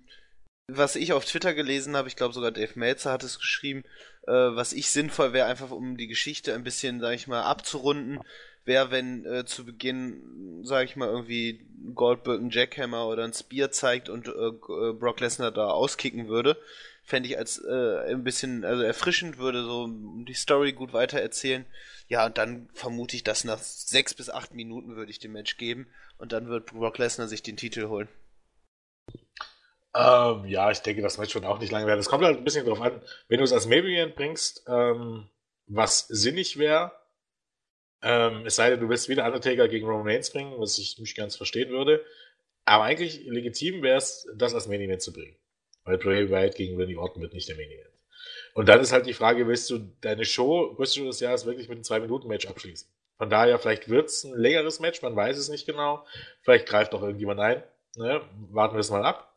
was 0.68 0.96
ich 0.96 1.14
auf 1.14 1.26
Twitter 1.26 1.54
gelesen 1.54 1.96
habe, 1.96 2.08
ich 2.08 2.16
glaube 2.16 2.34
sogar 2.34 2.52
Dave 2.52 2.72
Meltzer 2.76 3.12
hat 3.12 3.24
es 3.24 3.40
geschrieben, 3.40 3.84
äh, 4.28 4.32
was 4.32 4.74
ich 4.74 4.90
sinnvoll 4.90 5.34
wäre, 5.34 5.48
einfach 5.48 5.72
um 5.72 5.98
die 5.98 6.08
Geschichte 6.08 6.54
ein 6.54 6.64
bisschen, 6.64 7.00
sag 7.00 7.14
ich 7.14 7.28
mal, 7.28 7.44
abzurunden, 7.44 8.20
wäre, 8.66 8.90
wenn 8.90 9.26
äh, 9.26 9.46
zu 9.46 9.66
Beginn, 9.66 10.62
sag 10.64 10.86
ich 10.86 10.96
mal, 10.96 11.10
irgendwie 11.10 11.66
Goldberg 11.94 12.42
ein 12.42 12.50
Jackhammer 12.50 13.08
oder 13.08 13.24
ein 13.24 13.34
Spear 13.34 13.72
zeigt 13.72 14.10
und 14.10 14.28
äh, 14.28 14.32
äh, 14.32 14.94
Brock 14.94 15.20
Lesnar 15.20 15.52
da 15.52 15.68
auskicken 15.68 16.28
würde. 16.28 16.58
Fände 17.04 17.30
ich 17.30 17.38
als 17.38 17.60
äh, 17.64 18.12
ein 18.12 18.24
bisschen 18.24 18.66
also 18.66 18.82
erfrischend, 18.82 19.38
würde 19.38 19.64
so 19.64 19.88
die 19.88 20.34
Story 20.34 20.74
gut 20.74 20.94
weitererzählen. 20.94 21.66
Ja, 22.08 22.26
und 22.26 22.40
dann 22.40 22.68
vermute 22.74 23.16
ich, 23.16 23.24
dass 23.24 23.44
nach 23.44 23.60
sechs 23.60 24.16
bis 24.16 24.32
acht 24.32 24.56
Minuten 24.56 24.96
würde 24.96 25.12
ich 25.12 25.20
dem 25.20 25.34
Match 25.34 25.58
geben 25.58 25.88
und 26.18 26.32
dann 26.32 26.48
wird 26.48 26.66
Brock 26.66 26.98
Lesnar 26.98 27.28
sich 27.28 27.44
den 27.44 27.58
Titel 27.58 27.88
holen. 27.88 28.08
Ähm, 29.96 30.46
ja, 30.46 30.72
ich 30.72 30.80
denke, 30.80 31.02
das 31.02 31.18
Match 31.18 31.34
wird 31.34 31.46
auch 31.46 31.60
nicht 31.60 31.72
lange 31.72 31.88
werden. 31.88 32.00
Es 32.00 32.10
kommt 32.10 32.26
halt 32.26 32.38
ein 32.38 32.44
bisschen 32.44 32.66
drauf 32.66 32.82
an, 32.82 33.02
wenn 33.30 33.38
du 33.38 33.44
es 33.46 33.54
als 33.54 33.68
Main 33.68 33.86
Event 33.86 34.16
bringst, 34.16 34.66
ähm, 34.68 35.30
was 35.68 36.08
sinnig 36.08 36.58
wäre, 36.58 36.92
ähm, 38.06 38.46
es 38.46 38.56
sei 38.56 38.70
denn, 38.70 38.80
du 38.80 38.90
willst 38.90 39.10
wieder 39.10 39.26
Undertaker 39.26 39.68
gegen 39.68 39.88
Roman 39.88 40.08
Reigns 40.08 40.30
bringen, 40.30 40.54
was 40.60 40.78
ich 40.78 41.00
nicht 41.00 41.18
ganz 41.18 41.36
verstehen 41.36 41.70
würde. 41.70 42.06
Aber 42.66 42.84
eigentlich 42.84 43.26
legitim 43.26 43.82
wäre 43.82 43.98
es, 43.98 44.28
das 44.36 44.54
als 44.54 44.68
Main 44.68 44.82
Event 44.82 45.02
zu 45.02 45.14
bringen. 45.14 45.36
Weil 45.86 45.98
Bray 45.98 46.30
Wyatt 46.30 46.56
gegen 46.56 46.78
Randy 46.78 46.98
Orton 46.98 47.22
wird 47.22 47.34
nicht 47.34 47.48
der 47.48 47.56
Main 47.56 47.72
Event. 47.72 47.90
Und 48.54 48.70
dann 48.70 48.80
ist 48.80 48.92
halt 48.92 49.08
die 49.08 49.14
Frage, 49.14 49.48
willst 49.48 49.70
du 49.70 49.80
deine 50.02 50.24
Show, 50.24 50.74
größte 50.76 51.00
Show 51.00 51.06
des 51.08 51.20
Jahres 51.20 51.46
wirklich 51.46 51.68
mit 51.68 51.78
einem 51.78 51.84
2-Minuten-Match 51.84 52.48
abschließen? 52.48 52.88
Von 53.18 53.30
daher, 53.30 53.58
vielleicht 53.60 53.90
wird 53.90 54.10
es 54.10 54.24
ein 54.24 54.36
längeres 54.36 54.80
Match, 54.80 55.02
man 55.02 55.16
weiß 55.16 55.38
es 55.38 55.50
nicht 55.50 55.66
genau. 55.66 56.06
Vielleicht 56.42 56.68
greift 56.68 56.94
auch 56.94 57.02
irgendjemand 57.02 57.40
ein. 57.40 57.64
Ne? 57.96 58.22
Warten 58.52 58.76
wir 58.76 58.82
es 58.82 58.92
mal 58.92 59.04
ab. 59.04 59.35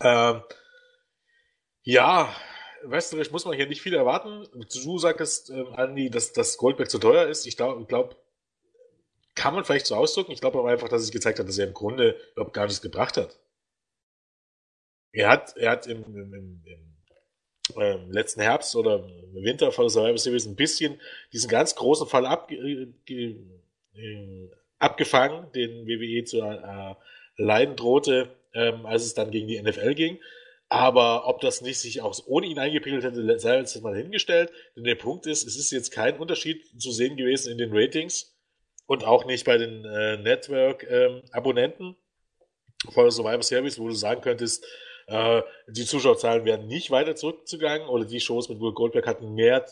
Ähm, 0.00 0.42
ja, 1.82 2.34
wrestlerisch 2.82 3.30
muss 3.30 3.44
man 3.44 3.54
hier 3.54 3.66
nicht 3.66 3.82
viel 3.82 3.94
erwarten. 3.94 4.46
Du 4.52 4.98
sagtest, 4.98 5.50
ähm, 5.50 5.74
Andi, 5.74 6.10
dass 6.10 6.32
das 6.32 6.56
Goldberg 6.56 6.90
zu 6.90 6.98
teuer 6.98 7.26
ist. 7.26 7.46
Ich 7.46 7.56
glaube, 7.56 7.84
glaub, 7.86 8.16
kann 9.34 9.54
man 9.54 9.64
vielleicht 9.64 9.86
so 9.86 9.94
ausdrücken. 9.94 10.32
Ich 10.32 10.40
glaube 10.40 10.58
aber 10.58 10.70
einfach, 10.70 10.88
dass 10.88 11.02
es 11.02 11.10
gezeigt 11.10 11.38
hat, 11.38 11.48
dass 11.48 11.58
er 11.58 11.68
im 11.68 11.74
Grunde 11.74 12.16
überhaupt 12.32 12.54
gar 12.54 12.66
nichts 12.66 12.82
gebracht 12.82 13.16
hat. 13.16 13.38
Er 15.12 15.28
hat, 15.28 15.56
er 15.56 15.72
hat 15.72 15.86
im, 15.86 16.04
im, 16.04 16.34
im, 16.34 16.64
im 16.64 17.80
äh, 17.80 17.96
letzten 18.10 18.40
Herbst 18.40 18.76
oder 18.76 19.04
im 19.34 19.42
Winter 19.44 19.72
von 19.72 19.84
der 19.84 19.90
Survivor 19.90 20.18
Series 20.18 20.46
ein 20.46 20.56
bisschen 20.56 21.00
diesen 21.32 21.48
ganz 21.48 21.74
großen 21.74 22.06
Fall 22.06 22.26
ab, 22.26 22.50
äh, 22.50 22.86
abgefangen, 24.78 25.50
den 25.52 25.86
WWE 25.86 26.24
zu 26.24 26.40
äh, 26.40 26.94
leiden 27.36 27.76
drohte, 27.76 28.36
ähm, 28.54 28.86
als 28.86 29.04
es 29.04 29.14
dann 29.14 29.30
gegen 29.30 29.48
die 29.48 29.60
NFL 29.60 29.94
ging. 29.94 30.18
Aber 30.68 31.26
ob 31.26 31.40
das 31.40 31.62
nicht 31.62 31.78
sich 31.78 32.00
auch 32.00 32.16
ohne 32.26 32.46
ihn 32.46 32.58
eingepegelt 32.58 33.02
hätte, 33.02 33.38
sei 33.40 33.58
jetzt 33.58 33.82
mal 33.82 33.96
hingestellt. 33.96 34.52
Denn 34.76 34.84
der 34.84 34.94
Punkt 34.94 35.26
ist, 35.26 35.46
es 35.46 35.56
ist 35.56 35.72
jetzt 35.72 35.90
kein 35.90 36.18
Unterschied 36.18 36.64
zu 36.80 36.92
sehen 36.92 37.16
gewesen 37.16 37.50
in 37.50 37.58
den 37.58 37.70
Ratings 37.72 38.36
und 38.86 39.04
auch 39.04 39.24
nicht 39.24 39.44
bei 39.44 39.58
den 39.58 39.84
äh, 39.84 40.16
Network-Abonnenten 40.18 41.84
ähm, 41.84 41.96
von 42.92 43.10
Survivor 43.10 43.42
Service, 43.42 43.78
wo 43.78 43.88
du 43.88 43.94
sagen 43.94 44.20
könntest, 44.20 44.64
äh, 45.08 45.42
die 45.68 45.84
Zuschauerzahlen 45.84 46.44
werden 46.44 46.68
nicht 46.68 46.92
weiter 46.92 47.16
zurückgegangen 47.16 47.88
oder 47.88 48.04
die 48.04 48.20
Shows 48.20 48.48
mit 48.48 48.60
Will 48.60 48.72
Goldberg 48.72 49.08
hatten 49.08 49.34
mehr, 49.34 49.66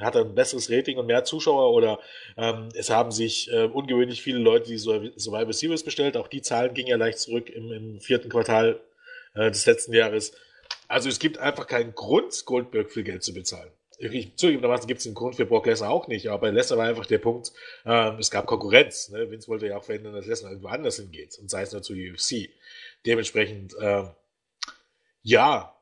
hat 0.00 0.16
ein 0.16 0.34
besseres 0.34 0.70
Rating 0.70 0.98
und 0.98 1.06
mehr 1.06 1.24
Zuschauer 1.24 1.72
oder 1.72 1.98
ähm, 2.36 2.68
es 2.74 2.90
haben 2.90 3.12
sich 3.12 3.50
äh, 3.52 3.64
ungewöhnlich 3.64 4.22
viele 4.22 4.38
Leute 4.38 4.68
die 4.68 4.78
Survivor 4.78 5.52
Series 5.52 5.84
bestellt. 5.84 6.16
Auch 6.16 6.28
die 6.28 6.42
Zahlen 6.42 6.74
gingen 6.74 6.88
ja 6.88 6.96
leicht 6.96 7.18
zurück 7.18 7.50
im, 7.50 7.72
im 7.72 8.00
vierten 8.00 8.28
Quartal 8.28 8.80
äh, 9.34 9.50
des 9.50 9.66
letzten 9.66 9.92
Jahres. 9.92 10.32
Also 10.88 11.08
es 11.08 11.18
gibt 11.18 11.38
einfach 11.38 11.66
keinen 11.66 11.94
Grund, 11.94 12.44
Goldberg 12.44 12.90
viel 12.90 13.04
Geld 13.04 13.22
zu 13.22 13.32
bezahlen. 13.34 13.70
Ich, 13.98 14.36
zugegebenermaßen 14.36 14.88
gibt 14.88 15.00
es 15.00 15.06
einen 15.06 15.14
Grund 15.14 15.36
für 15.36 15.46
Brock 15.46 15.66
Lesnar 15.66 15.90
auch 15.90 16.08
nicht, 16.08 16.28
aber 16.28 16.40
bei 16.40 16.50
Lesnar 16.50 16.78
war 16.78 16.86
einfach 16.86 17.06
der 17.06 17.18
Punkt, 17.18 17.52
ähm, 17.86 18.16
es 18.18 18.30
gab 18.30 18.46
Konkurrenz. 18.46 19.10
Ne? 19.10 19.30
Vince 19.30 19.48
wollte 19.48 19.66
ja 19.66 19.76
auch 19.76 19.84
verhindern, 19.84 20.14
dass 20.14 20.26
Lesnar 20.26 20.50
irgendwo 20.50 20.68
anders 20.68 20.96
hingeht 20.96 21.38
und 21.38 21.48
sei 21.48 21.62
es 21.62 21.72
nur 21.72 21.82
zu 21.82 21.94
UFC. 21.94 22.50
Dementsprechend, 23.06 23.74
äh, 23.78 24.04
ja, 25.22 25.76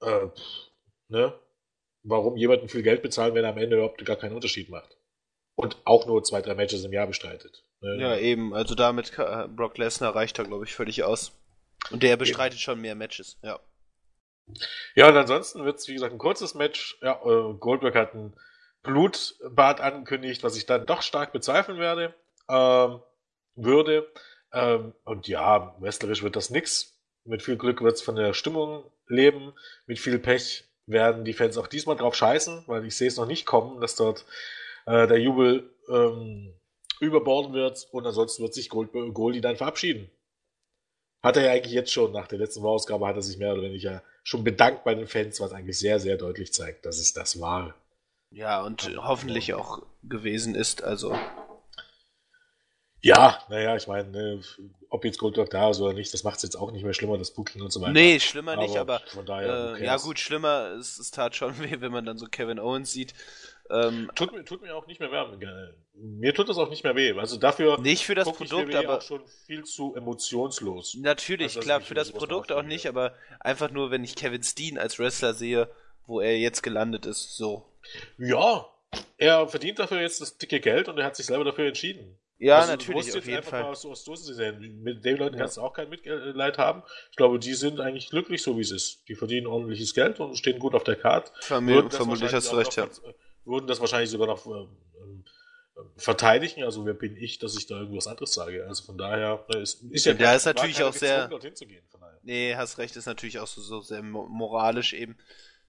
äh, 0.00 0.26
ne? 1.08 1.34
Warum 2.02 2.36
jemanden 2.36 2.68
viel 2.68 2.82
Geld 2.82 3.02
bezahlen, 3.02 3.34
wenn 3.34 3.44
er 3.44 3.50
am 3.50 3.58
Ende 3.58 3.76
überhaupt 3.76 4.04
gar 4.04 4.16
keinen 4.16 4.34
Unterschied 4.34 4.68
macht? 4.68 4.96
Und 5.54 5.76
auch 5.84 6.06
nur 6.06 6.22
zwei, 6.24 6.40
drei 6.40 6.54
Matches 6.54 6.84
im 6.84 6.92
Jahr 6.92 7.06
bestreitet. 7.06 7.64
Ne? 7.80 7.98
Ja, 8.00 8.16
eben. 8.16 8.54
Also 8.54 8.74
damit 8.74 9.12
Brock 9.54 9.76
Lesnar 9.76 10.14
reicht 10.14 10.38
da, 10.38 10.44
glaube 10.44 10.64
ich, 10.64 10.74
völlig 10.74 11.02
aus. 11.04 11.32
Und 11.90 12.02
der 12.02 12.16
bestreitet 12.16 12.58
ja. 12.58 12.64
schon 12.64 12.80
mehr 12.80 12.94
Matches, 12.94 13.38
ja. 13.42 13.60
Ja, 14.94 15.08
und 15.08 15.16
ansonsten 15.16 15.64
wird 15.64 15.78
es, 15.78 15.88
wie 15.88 15.94
gesagt, 15.94 16.12
ein 16.12 16.18
kurzes 16.18 16.54
Match. 16.54 16.98
Ja, 17.00 17.20
äh, 17.24 17.54
Goldberg 17.54 17.94
hat 17.94 18.14
ein 18.14 18.34
Blutbad 18.82 19.80
angekündigt, 19.80 20.42
was 20.42 20.56
ich 20.56 20.66
dann 20.66 20.86
doch 20.86 21.02
stark 21.02 21.32
bezweifeln 21.32 21.78
werde, 21.78 22.14
ähm, 22.48 23.00
würde. 23.54 24.10
Ähm, 24.52 24.94
und 25.04 25.28
ja, 25.28 25.76
wrestlerisch 25.80 26.22
wird 26.22 26.36
das 26.36 26.50
nix. 26.50 26.98
Mit 27.24 27.42
viel 27.42 27.56
Glück 27.56 27.82
wird 27.82 27.94
es 27.94 28.02
von 28.02 28.16
der 28.16 28.34
Stimmung 28.34 28.90
leben. 29.06 29.52
Mit 29.86 29.98
viel 29.98 30.18
Pech 30.18 30.64
werden 30.86 31.24
die 31.24 31.32
Fans 31.32 31.56
auch 31.56 31.66
diesmal 31.66 31.96
drauf 31.96 32.14
scheißen, 32.14 32.64
weil 32.66 32.84
ich 32.84 32.96
sehe 32.96 33.08
es 33.08 33.16
noch 33.16 33.26
nicht 33.26 33.46
kommen, 33.46 33.80
dass 33.80 33.96
dort 33.96 34.24
äh, 34.86 35.06
der 35.06 35.18
Jubel 35.20 35.70
ähm, 35.88 36.54
überborden 37.00 37.52
wird 37.52 37.88
und 37.92 38.06
ansonsten 38.06 38.42
wird 38.42 38.54
sich 38.54 38.68
Gold, 38.68 38.90
Goldie 38.92 39.40
dann 39.40 39.56
verabschieden. 39.56 40.10
Hat 41.22 41.36
er 41.36 41.44
ja 41.44 41.52
eigentlich 41.52 41.72
jetzt 41.72 41.92
schon, 41.92 42.12
nach 42.12 42.26
der 42.26 42.38
letzten 42.38 42.64
Ausgabe 42.64 43.06
hat 43.06 43.16
er 43.16 43.22
sich 43.22 43.38
mehr 43.38 43.52
oder 43.52 43.62
weniger 43.62 44.02
schon 44.24 44.44
bedankt 44.44 44.84
bei 44.84 44.94
den 44.94 45.06
Fans, 45.06 45.40
was 45.40 45.52
eigentlich 45.52 45.78
sehr, 45.78 46.00
sehr 46.00 46.16
deutlich 46.16 46.52
zeigt, 46.52 46.84
dass 46.84 46.98
es 46.98 47.12
das 47.12 47.40
war. 47.40 47.74
Ja, 48.30 48.64
und 48.64 48.88
ja. 48.88 49.04
hoffentlich 49.04 49.54
auch 49.54 49.82
gewesen 50.02 50.54
ist, 50.54 50.82
also. 50.82 51.16
Ja, 53.02 53.42
naja, 53.48 53.74
ich 53.76 53.88
meine, 53.88 54.08
ne, 54.10 54.40
ob 54.88 55.04
jetzt 55.04 55.18
Goldberg 55.18 55.50
da 55.50 55.70
ist 55.70 55.80
oder 55.80 55.92
nicht, 55.92 56.14
das 56.14 56.22
macht 56.22 56.36
es 56.36 56.42
jetzt 56.44 56.56
auch 56.56 56.70
nicht 56.70 56.84
mehr 56.84 56.94
schlimmer, 56.94 57.18
das 57.18 57.32
Booking 57.32 57.60
und 57.60 57.72
so 57.72 57.80
weiter. 57.80 57.92
Nee, 57.92 58.20
schlimmer 58.20 58.52
aber 58.52 58.62
nicht, 58.62 58.76
aber 58.76 59.00
von 59.08 59.26
daher, 59.26 59.76
äh, 59.76 59.84
ja 59.84 59.96
gut, 59.96 60.20
schlimmer, 60.20 60.76
es, 60.78 60.98
es 60.98 61.10
tat 61.10 61.34
schon 61.34 61.58
weh, 61.58 61.80
wenn 61.80 61.90
man 61.90 62.06
dann 62.06 62.16
so 62.16 62.26
Kevin 62.26 62.60
Owens 62.60 62.92
sieht, 62.92 63.14
ähm, 63.70 64.10
tut, 64.14 64.32
mir, 64.32 64.44
tut 64.44 64.62
mir 64.62 64.76
auch 64.76 64.86
nicht 64.86 65.00
mehr 65.00 65.10
weh. 65.10 65.68
Mir 65.94 66.34
tut 66.34 66.48
das 66.48 66.58
auch 66.58 66.68
nicht 66.68 66.84
mehr 66.84 66.94
weh. 66.94 67.12
Also 67.18 67.38
dafür. 67.38 67.80
Nicht 67.80 68.04
für 68.04 68.14
das 68.14 68.30
Produkt, 68.30 68.74
aber. 68.74 68.98
auch 68.98 69.02
schon 69.02 69.22
viel 69.46 69.64
zu 69.64 69.94
emotionslos. 69.94 70.96
Natürlich, 71.00 71.58
klar, 71.58 71.80
für 71.80 71.94
das 71.94 72.12
Produkt 72.12 72.52
auch 72.52 72.62
nicht, 72.62 72.86
aber 72.86 73.14
einfach 73.40 73.70
nur, 73.70 73.90
wenn 73.90 74.04
ich 74.04 74.14
Kevin 74.14 74.42
Steen 74.42 74.78
als 74.78 74.98
Wrestler 74.98 75.34
sehe, 75.34 75.68
wo 76.06 76.20
er 76.20 76.38
jetzt 76.38 76.62
gelandet 76.62 77.06
ist, 77.06 77.36
so. 77.36 77.64
Ja, 78.18 78.66
er 79.16 79.48
verdient 79.48 79.78
dafür 79.78 80.00
jetzt 80.00 80.20
das 80.20 80.36
dicke 80.36 80.60
Geld 80.60 80.88
und 80.88 80.98
er 80.98 81.06
hat 81.06 81.16
sich 81.16 81.26
selber 81.26 81.44
dafür 81.44 81.66
entschieden. 81.66 82.18
Ja, 82.42 82.58
also, 82.58 82.72
natürlich, 82.72 83.10
du 83.10 83.18
auf 83.18 83.26
jeden 83.26 83.42
Fall. 83.42 83.62
Mal 83.62 83.68
aus, 83.70 83.86
aus 83.86 84.04
sehen. 84.04 84.82
Mit 84.82 85.04
den 85.04 85.16
Leuten 85.16 85.36
ja. 85.36 85.42
kannst 85.42 85.56
du 85.56 85.60
auch 85.60 85.72
kein 85.72 85.88
Mitleid 85.88 86.58
haben. 86.58 86.82
Ich 87.10 87.16
glaube, 87.16 87.38
die 87.38 87.54
sind 87.54 87.80
eigentlich 87.80 88.10
glücklich, 88.10 88.42
so 88.42 88.56
wie 88.56 88.62
es 88.62 88.70
ist. 88.70 89.08
Die 89.08 89.14
verdienen 89.14 89.46
ordentliches 89.46 89.94
Geld 89.94 90.18
und 90.20 90.36
stehen 90.36 90.58
gut 90.58 90.74
auf 90.74 90.84
der 90.84 90.96
Karte. 90.96 91.30
Vermutlich 91.40 92.32
hast 92.32 92.50
du 92.50 92.56
recht, 92.56 92.76
ja 92.76 92.88
würden 93.44 93.66
das 93.66 93.80
wahrscheinlich 93.80 94.10
sogar 94.10 94.26
noch 94.26 94.44
ähm, 94.46 95.24
verteidigen. 95.96 96.64
Also 96.64 96.86
wer 96.86 96.94
bin 96.94 97.16
ich, 97.16 97.38
dass 97.38 97.56
ich 97.56 97.66
da 97.66 97.80
irgendwas 97.80 98.06
anderes 98.06 98.32
sage? 98.32 98.66
Also 98.66 98.84
von 98.84 98.98
daher 98.98 99.44
ne, 99.48 99.60
ist, 99.60 99.82
ist 99.82 100.06
ja, 100.06 100.14
der 100.14 100.36
ist 100.36 100.44
natürlich 100.44 100.82
auch 100.82 100.92
sehr. 100.92 101.30
Nee, 102.22 102.54
hast 102.54 102.78
recht, 102.78 102.96
ist 102.96 103.06
natürlich 103.06 103.40
auch 103.40 103.46
so, 103.46 103.60
so 103.60 103.80
sehr 103.80 104.02
moralisch 104.02 104.92
eben. 104.92 105.16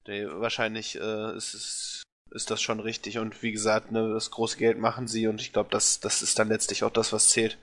Der, 0.05 0.39
wahrscheinlich 0.39 0.95
äh, 0.99 1.35
ist, 1.35 1.53
ist, 1.53 2.03
ist 2.33 2.49
das 2.49 2.61
schon 2.61 2.79
richtig 2.79 3.19
und 3.19 3.43
wie 3.43 3.51
gesagt, 3.51 3.91
ne, 3.91 4.11
das 4.13 4.31
große 4.31 4.57
Geld 4.57 4.79
machen 4.79 5.07
sie 5.07 5.27
und 5.27 5.39
ich 5.39 5.53
glaube, 5.53 5.69
das, 5.71 5.99
das 5.99 6.21
ist 6.21 6.39
dann 6.39 6.49
letztlich 6.49 6.83
auch 6.83 6.91
das, 6.91 7.13
was 7.13 7.29
zählt. 7.29 7.57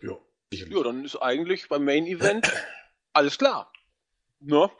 Ja, 0.00 0.16
ja 0.52 0.82
dann 0.82 1.04
ist 1.04 1.16
eigentlich 1.16 1.68
beim 1.68 1.84
Main 1.84 2.06
Event 2.06 2.52
alles 3.12 3.38
klar. 3.38 3.72
Ne? 4.40 4.70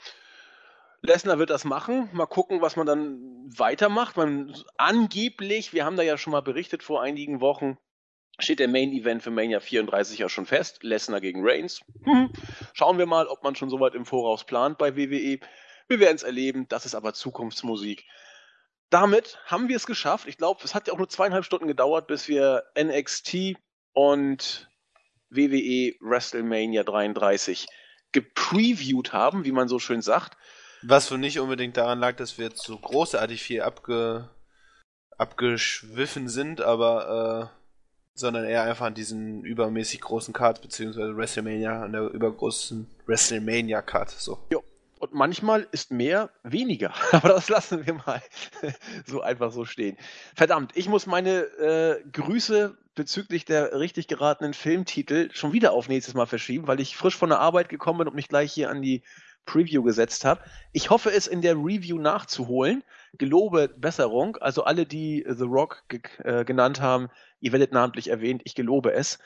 Lesnar 1.03 1.39
wird 1.39 1.51
das 1.51 1.65
machen. 1.65 2.09
Mal 2.13 2.27
gucken, 2.27 2.61
was 2.61 2.77
man 2.77 2.87
dann 2.87 3.21
weitermacht. 3.57 4.17
Man, 4.17 4.55
angeblich, 4.77 5.73
wir 5.73 5.85
haben 5.85 5.97
da 5.97 6.03
ja 6.03 6.19
schon 6.19 6.33
mal 6.33 6.43
berichtet 6.43 6.83
vor 6.83 7.03
einigen 7.03 7.41
Wochen, 7.41 7.79
steht 8.39 8.59
der 8.59 8.69
Main 8.69 8.93
Event 8.93 9.23
für 9.23 9.31
Mania 9.31 9.61
34 9.61 10.19
ja 10.19 10.29
schon 10.29 10.47
fest. 10.47 10.83
Lesnar 10.83 11.21
gegen 11.21 11.41
Reigns. 11.45 11.81
Hm. 12.05 12.31
Schauen 12.73 12.99
wir 12.99 13.07
mal, 13.07 13.27
ob 13.27 13.43
man 13.43 13.55
schon 13.57 13.71
soweit 13.71 13.95
im 13.95 14.07
Voraus 14.07 14.45
plant 14.45 14.79
bei 14.79 14.97
WWE. 14.97 15.39
Wir 15.89 16.01
werden 16.01 16.17
es 16.17 16.23
erleben. 16.23 16.67
Das 16.69 16.87
ist 16.87 16.95
aber 16.95 17.15
Zukunftsmusik. 17.15 18.05
Damit 18.93 19.39
haben 19.47 19.69
wir 19.69 19.77
es 19.77 19.87
geschafft. 19.87 20.29
Ich 20.29 20.37
glaube, 20.37 20.61
es 20.65 20.75
hat 20.75 20.87
ja 20.87 20.93
auch 20.93 20.99
nur 20.99 21.09
zweieinhalb 21.09 21.47
Stunden 21.47 21.67
gedauert, 21.67 22.07
bis 22.07 22.29
wir 22.29 22.65
NXT 22.79 23.55
und 23.95 24.69
WWE 25.31 25.95
WrestleMania 26.01 26.85
33 26.85 27.67
gepreviewt 28.13 29.15
haben, 29.15 29.47
wie 29.47 29.53
man 29.53 29.67
so 29.67 29.79
schön 29.79 30.03
sagt. 30.03 30.37
Was 30.83 31.11
wohl 31.11 31.17
nicht 31.17 31.41
unbedingt 31.41 31.79
daran 31.79 32.01
lag, 32.01 32.17
dass 32.17 32.37
wir 32.37 32.49
jetzt 32.49 32.65
so 32.65 32.77
großartig 32.77 33.43
viel 33.43 33.63
abge 33.63 34.29
abgeschwiffen 35.17 36.29
sind, 36.29 36.61
aber 36.61 37.51
äh, 37.51 37.63
sondern 38.13 38.45
eher 38.45 38.65
einfach 38.65 38.87
an 38.87 38.95
diesen 38.95 39.43
übermäßig 39.43 40.03
großen 40.03 40.35
Cards, 40.35 40.61
beziehungsweise 40.61 41.17
WrestleMania, 41.17 41.83
an 41.83 41.93
der 41.93 42.11
übergroßen 42.11 42.91
WrestleMania-Card. 43.07 44.11
So. 44.11 44.39
Jo. 44.51 44.63
Und 45.03 45.15
manchmal 45.15 45.67
ist 45.73 45.91
mehr 45.91 46.31
weniger. 46.45 46.95
Aber 47.11 47.31
das 47.31 47.49
lassen 47.49 47.85
wir 47.85 47.95
mal 47.95 48.23
so 49.05 49.21
einfach 49.21 49.51
so 49.51 49.65
stehen. 49.65 49.97
Verdammt, 50.37 50.77
ich 50.77 50.89
muss 50.89 51.09
meine 51.09 51.41
äh, 51.41 52.01
Grüße 52.13 52.79
bezüglich 52.95 53.45
der 53.45 53.81
richtig 53.81 54.07
geratenen 54.07 54.55
Filmtitel 54.55 55.29
schon 55.33 55.53
wieder 55.53 55.73
auf 55.73 55.89
nächstes 55.89 56.15
Mal 56.15 56.27
verschieben, 56.27 56.69
weil 56.69 56.79
ich 56.79 56.97
frisch 56.97 57.17
von 57.17 57.31
der 57.31 57.41
Arbeit 57.41 57.69
gekommen 57.69 57.99
bin 57.99 58.07
und 58.07 58.15
mich 58.15 58.29
gleich 58.29 58.53
hier 58.53 58.71
an 58.71 58.81
die 58.81 59.03
Preview 59.45 59.83
gesetzt 59.83 60.25
habe. 60.25 60.41
Ich 60.71 60.91
hoffe, 60.91 61.11
es 61.11 61.27
in 61.27 61.43
der 61.43 61.57
Review 61.57 61.99
nachzuholen. 61.99 62.85
Gelobe 63.19 63.71
Besserung. 63.77 64.37
Also 64.37 64.63
alle, 64.63 64.87
die 64.87 65.27
The 65.29 65.47
Rock 65.47 65.83
ge 65.89 66.01
äh, 66.23 66.45
genannt 66.45 66.81
haben, 66.81 67.09
ihr 67.41 67.51
werdet 67.51 67.73
namentlich 67.73 68.07
erwähnt. 68.07 68.43
Ich 68.45 68.55
gelobe 68.55 68.93
es. 68.93 69.19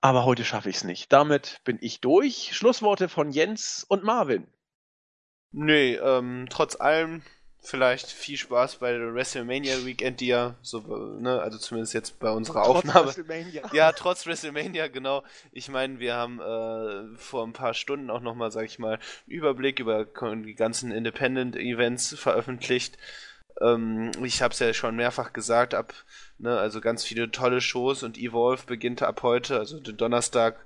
Aber 0.00 0.24
heute 0.24 0.44
schaffe 0.44 0.70
ich 0.70 0.76
es 0.76 0.84
nicht. 0.84 1.12
Damit 1.12 1.62
bin 1.64 1.78
ich 1.80 2.00
durch. 2.00 2.50
Schlussworte 2.52 3.08
von 3.08 3.32
Jens 3.32 3.84
und 3.88 4.04
Marvin. 4.04 4.46
Nee, 5.52 5.94
ähm, 5.94 6.46
trotz 6.48 6.76
allem 6.80 7.22
vielleicht 7.62 8.10
viel 8.10 8.36
Spaß 8.36 8.76
bei 8.76 8.92
der 8.92 9.14
WrestleMania 9.14 9.84
Weekend, 9.84 10.20
die 10.20 10.28
ja 10.28 10.54
so, 10.62 10.80
ne, 11.20 11.40
also 11.40 11.58
zumindest 11.58 11.92
jetzt 11.92 12.18
bei 12.18 12.30
unserer 12.30 12.62
trotz 12.64 12.76
Aufnahme. 12.76 13.06
WrestleMania. 13.06 13.62
Ja, 13.72 13.92
trotz 13.92 14.26
WrestleMania, 14.26 14.88
genau. 14.88 15.22
Ich 15.52 15.68
meine, 15.68 15.98
wir 15.98 16.14
haben 16.14 16.40
äh, 16.40 17.18
vor 17.18 17.44
ein 17.46 17.52
paar 17.52 17.74
Stunden 17.74 18.10
auch 18.10 18.20
nochmal, 18.20 18.50
sag 18.50 18.64
ich 18.64 18.78
mal, 18.78 18.98
Überblick 19.26 19.78
über 19.78 20.04
die 20.04 20.54
ganzen 20.54 20.90
Independent 20.90 21.56
Events 21.56 22.14
veröffentlicht. 22.18 22.96
Ähm, 23.60 24.10
ich 24.24 24.42
habe 24.42 24.52
es 24.52 24.58
ja 24.58 24.72
schon 24.72 24.96
mehrfach 24.96 25.32
gesagt, 25.32 25.74
ab, 25.74 25.92
ne, 26.38 26.58
also 26.58 26.80
ganz 26.80 27.04
viele 27.04 27.30
tolle 27.30 27.60
Shows 27.60 28.02
und 28.02 28.16
Evolve 28.16 28.64
beginnt 28.66 29.02
ab 29.02 29.22
heute, 29.22 29.58
also 29.58 29.80
den 29.80 29.96
Donnerstag 29.96 30.56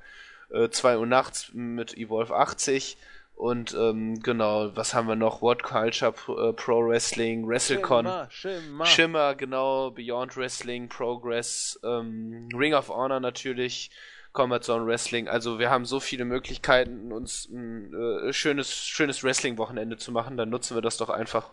äh, 0.50 0.68
2 0.68 0.98
Uhr 0.98 1.06
nachts 1.06 1.50
mit 1.52 1.96
Evolve 1.96 2.36
80 2.36 2.96
und 3.34 3.74
ähm, 3.74 4.20
genau, 4.22 4.76
was 4.76 4.94
haben 4.94 5.08
wir 5.08 5.16
noch? 5.16 5.42
What 5.42 5.62
Culture, 5.62 6.12
Pro, 6.12 6.50
äh, 6.50 6.52
Pro 6.52 6.86
Wrestling, 6.86 7.46
WrestleCon, 7.48 8.06
Schimmer, 8.06 8.28
Schimmer. 8.30 8.86
Schimmer, 8.86 9.34
genau, 9.34 9.90
Beyond 9.90 10.36
Wrestling, 10.36 10.88
Progress, 10.88 11.78
ähm, 11.82 12.48
Ring 12.56 12.74
of 12.74 12.88
Honor 12.88 13.20
natürlich, 13.20 13.90
Combat 14.32 14.62
Zone 14.62 14.86
Wrestling. 14.86 15.28
Also 15.28 15.58
wir 15.58 15.70
haben 15.70 15.84
so 15.84 16.00
viele 16.00 16.24
Möglichkeiten, 16.24 17.12
uns 17.12 17.48
ein 17.48 17.92
äh, 17.94 18.32
schönes, 18.32 18.72
schönes 18.72 19.24
Wrestling-Wochenende 19.24 19.96
zu 19.96 20.12
machen. 20.12 20.36
Dann 20.36 20.50
nutzen 20.50 20.76
wir 20.76 20.82
das 20.82 20.96
doch 20.96 21.10
einfach. 21.10 21.50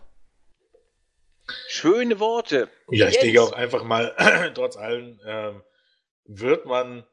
Schöne 1.68 2.20
Worte. 2.20 2.68
Ja, 2.90 3.06
ich 3.06 3.14
Jetzt. 3.14 3.24
denke 3.24 3.42
auch 3.42 3.52
einfach 3.52 3.84
mal, 3.84 4.14
trotz 4.54 4.76
allem 4.76 5.20
ähm, 5.26 5.62
wird 6.26 6.66
man 6.66 7.04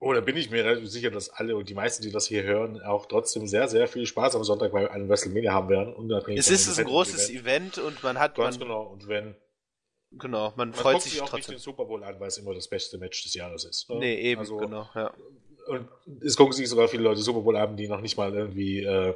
oder 0.00 0.22
bin 0.22 0.34
ich 0.38 0.50
mir 0.50 0.64
relativ 0.64 0.88
sicher, 0.88 1.10
dass 1.10 1.28
alle 1.28 1.54
und 1.54 1.68
die 1.68 1.74
meisten, 1.74 2.02
die 2.02 2.10
das 2.10 2.26
hier 2.26 2.42
hören, 2.42 2.80
auch 2.80 3.04
trotzdem 3.04 3.46
sehr, 3.46 3.68
sehr 3.68 3.86
viel 3.86 4.06
Spaß 4.06 4.34
am 4.34 4.44
Sonntag 4.44 4.72
bei 4.72 4.90
einem 4.90 5.10
WrestleMania 5.10 5.52
haben 5.52 5.68
werden. 5.68 5.92
Unabhängig 5.92 6.40
es 6.40 6.48
ist 6.48 6.78
ein 6.78 6.86
großes 6.86 7.28
Event. 7.28 7.76
Event. 7.76 7.78
und 7.78 8.02
man 8.02 8.18
hat. 8.18 8.34
Ganz 8.34 8.58
man, 8.58 8.68
genau. 8.68 8.82
Und 8.84 9.08
wenn. 9.08 9.34
Genau, 10.12 10.54
man, 10.56 10.70
man 10.70 10.74
freut 10.74 11.02
sich 11.02 11.20
auch 11.20 11.28
trotzdem. 11.28 11.36
nicht 11.36 11.50
den 11.50 11.58
Super 11.58 11.84
Bowl 11.84 12.02
an, 12.02 12.18
weil 12.18 12.28
es 12.28 12.38
immer 12.38 12.54
das 12.54 12.66
beste 12.66 12.96
Match 12.96 13.22
des 13.22 13.34
Jahres 13.34 13.64
ist. 13.64 13.90
Ne? 13.90 13.98
Nee, 13.98 14.20
eben, 14.20 14.40
also, 14.40 14.56
genau, 14.56 14.88
ja. 14.94 15.12
Und 15.68 15.86
es 16.24 16.36
gucken 16.36 16.54
sich 16.54 16.68
sogar 16.68 16.88
viele 16.88 17.04
Leute 17.04 17.20
Super 17.20 17.42
Bowl 17.42 17.56
an, 17.56 17.76
die 17.76 17.86
noch 17.86 18.00
nicht 18.00 18.16
mal 18.16 18.34
irgendwie 18.34 18.82
äh, 18.82 19.14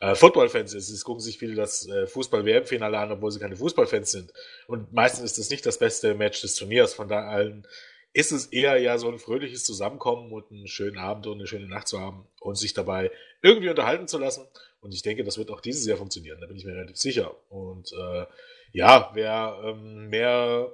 äh, 0.00 0.14
Football-Fans 0.14 0.72
sind. 0.72 0.80
Es 0.80 1.04
gucken 1.04 1.20
sich 1.20 1.38
viele 1.38 1.54
das 1.54 1.86
äh, 1.88 2.06
Fußball-WM-Finale 2.06 2.98
an, 2.98 3.12
obwohl 3.12 3.30
sie 3.30 3.38
keine 3.38 3.56
Fußballfans 3.56 4.10
sind. 4.10 4.32
Und 4.66 4.92
meistens 4.92 5.24
ist 5.24 5.38
das 5.38 5.50
nicht 5.50 5.64
das 5.64 5.78
beste 5.78 6.14
Match 6.14 6.40
des 6.40 6.56
Turniers. 6.56 6.94
Von 6.94 7.08
da 7.08 7.28
allen 7.28 7.66
ist 8.12 8.32
es 8.32 8.46
eher 8.46 8.78
ja 8.78 8.98
so 8.98 9.08
ein 9.08 9.18
fröhliches 9.18 9.64
Zusammenkommen 9.64 10.32
und 10.32 10.50
einen 10.50 10.66
schönen 10.66 10.98
Abend 10.98 11.26
und 11.26 11.38
eine 11.38 11.46
schöne 11.46 11.68
Nacht 11.68 11.88
zu 11.88 12.00
haben 12.00 12.26
und 12.40 12.56
sich 12.56 12.74
dabei 12.74 13.10
irgendwie 13.42 13.68
unterhalten 13.68 14.08
zu 14.08 14.18
lassen. 14.18 14.46
Und 14.80 14.94
ich 14.94 15.02
denke, 15.02 15.24
das 15.24 15.38
wird 15.38 15.50
auch 15.50 15.60
dieses 15.60 15.86
Jahr 15.86 15.98
funktionieren, 15.98 16.40
da 16.40 16.46
bin 16.46 16.56
ich 16.56 16.64
mir 16.64 16.74
relativ 16.74 16.96
sicher. 16.96 17.34
Und 17.50 17.92
äh, 17.92 18.26
ja, 18.72 19.10
wer 19.14 19.60
ähm, 19.64 20.08
mehr 20.08 20.72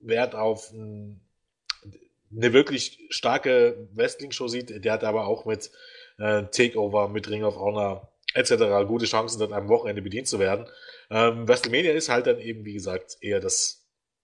Wert 0.00 0.34
auf 0.34 0.72
ein, 0.72 1.20
eine 2.34 2.52
wirklich 2.52 3.00
starke 3.10 3.88
Wrestling-Show 3.94 4.48
sieht, 4.48 4.84
der 4.84 4.92
hat 4.92 5.04
aber 5.04 5.26
auch 5.26 5.44
mit 5.46 5.70
äh, 6.18 6.44
Takeover, 6.44 7.08
mit 7.08 7.28
Ring 7.28 7.44
of 7.44 7.56
Honor 7.56 8.12
etc. 8.34 8.86
gute 8.86 9.06
Chancen, 9.06 9.38
dort 9.38 9.52
am 9.52 9.68
Wochenende 9.68 10.02
bedient 10.02 10.28
zu 10.28 10.38
werden. 10.38 10.66
Ähm, 11.10 11.48
WrestleMania 11.48 11.92
ist 11.92 12.08
halt 12.08 12.26
dann 12.26 12.38
eben, 12.38 12.64
wie 12.64 12.74
gesagt, 12.74 13.16
eher 13.20 13.40
das 13.40 13.75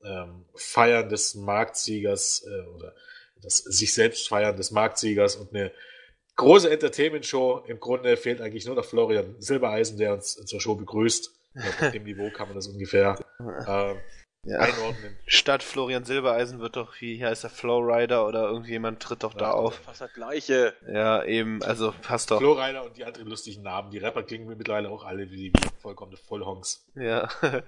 ähm, 0.04 0.44
Feiern 0.54 1.08
des 1.08 1.34
Marktsiegers 1.34 2.46
äh, 2.46 2.66
oder 2.74 2.94
das 3.42 3.58
sich 3.58 3.92
selbst 3.92 4.28
feiern 4.28 4.56
des 4.56 4.70
Marktsiegers 4.70 5.36
und 5.36 5.54
eine 5.54 5.72
große 6.36 6.70
Entertainment-Show. 6.70 7.64
Im 7.66 7.80
Grunde 7.80 8.16
fehlt 8.16 8.40
eigentlich 8.40 8.66
nur 8.66 8.76
noch 8.76 8.84
Florian 8.84 9.34
Silbereisen, 9.38 9.98
der 9.98 10.14
uns 10.14 10.34
zur 10.34 10.60
Show 10.60 10.76
begrüßt. 10.76 11.30
Auf 11.56 11.90
dem 11.90 12.04
Niveau 12.04 12.30
kann 12.30 12.48
man 12.48 12.56
das 12.56 12.66
ungefähr 12.68 13.18
äh, 13.40 13.94
ja. 14.48 14.58
einordnen. 14.58 15.18
Statt 15.26 15.62
Florian 15.62 16.04
Silbereisen 16.04 16.60
wird 16.60 16.76
doch, 16.76 16.98
wie 17.00 17.22
heißt 17.22 17.42
der, 17.42 17.50
Flowrider 17.50 18.26
oder 18.26 18.48
irgendjemand 18.48 19.00
tritt 19.00 19.22
doch 19.22 19.34
ja, 19.34 19.40
da 19.40 19.50
auf. 19.50 19.74
Fast 19.84 20.00
das 20.00 20.12
gleiche. 20.14 20.74
Ja, 20.90 21.22
eben, 21.24 21.62
also 21.62 21.92
passt 22.00 22.30
doch. 22.30 22.38
Flowrider 22.38 22.84
und 22.84 22.96
die 22.96 23.04
anderen 23.04 23.28
lustigen 23.28 23.62
Namen. 23.62 23.90
Die 23.90 23.98
Rapper 23.98 24.22
klingen 24.22 24.46
mittlerweile 24.46 24.88
auch 24.88 25.04
alle 25.04 25.30
wie, 25.30 25.52
wie 25.52 25.68
vollkommene 25.80 26.16
Vollhongs. 26.16 26.86
Ja. 26.94 27.28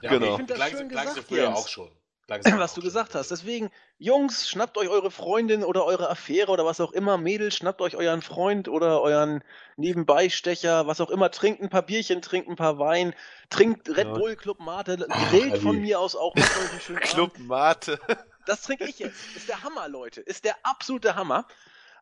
Ja, 0.00 0.10
genau. 0.10 0.30
Ich 0.30 0.36
finde 0.36 0.54
das 0.54 0.70
schön 0.70 0.88
gesagt, 0.88 1.24
früher 1.26 1.44
Jens. 1.44 1.58
auch 1.58 1.68
schon. 1.68 1.90
was 2.58 2.74
du 2.74 2.82
gesagt 2.82 3.14
hast. 3.14 3.30
Deswegen, 3.30 3.70
Jungs, 3.96 4.48
schnappt 4.48 4.76
euch 4.76 4.90
eure 4.90 5.10
Freundin 5.10 5.64
oder 5.64 5.86
eure 5.86 6.10
Affäre 6.10 6.50
oder 6.50 6.66
was 6.66 6.78
auch 6.80 6.92
immer. 6.92 7.16
Mädels, 7.16 7.56
schnappt 7.56 7.80
euch 7.80 7.96
euren 7.96 8.20
Freund 8.20 8.68
oder 8.68 9.00
euren 9.00 9.42
Nebenbeistecher, 9.76 10.86
was 10.86 11.00
auch 11.00 11.08
immer. 11.08 11.30
Trinkt 11.30 11.62
ein 11.62 11.70
paar 11.70 11.82
Bierchen, 11.82 12.20
trinkt 12.20 12.48
ein 12.50 12.56
paar 12.56 12.78
Wein, 12.78 13.14
trinkt 13.48 13.88
Red 13.96 14.12
Bull 14.12 14.36
Club 14.36 14.60
Mate, 14.60 15.08
grillt 15.30 15.58
von 15.58 15.80
mir 15.80 15.98
aus 15.98 16.14
auch. 16.14 16.34
Club 17.00 17.38
Mate. 17.38 17.98
Das 18.44 18.62
trinke 18.62 18.84
ich 18.84 18.98
jetzt. 18.98 19.34
Ist 19.34 19.48
der 19.48 19.62
Hammer, 19.62 19.88
Leute. 19.88 20.20
Ist 20.20 20.44
der 20.44 20.56
absolute 20.64 21.14
Hammer. 21.14 21.46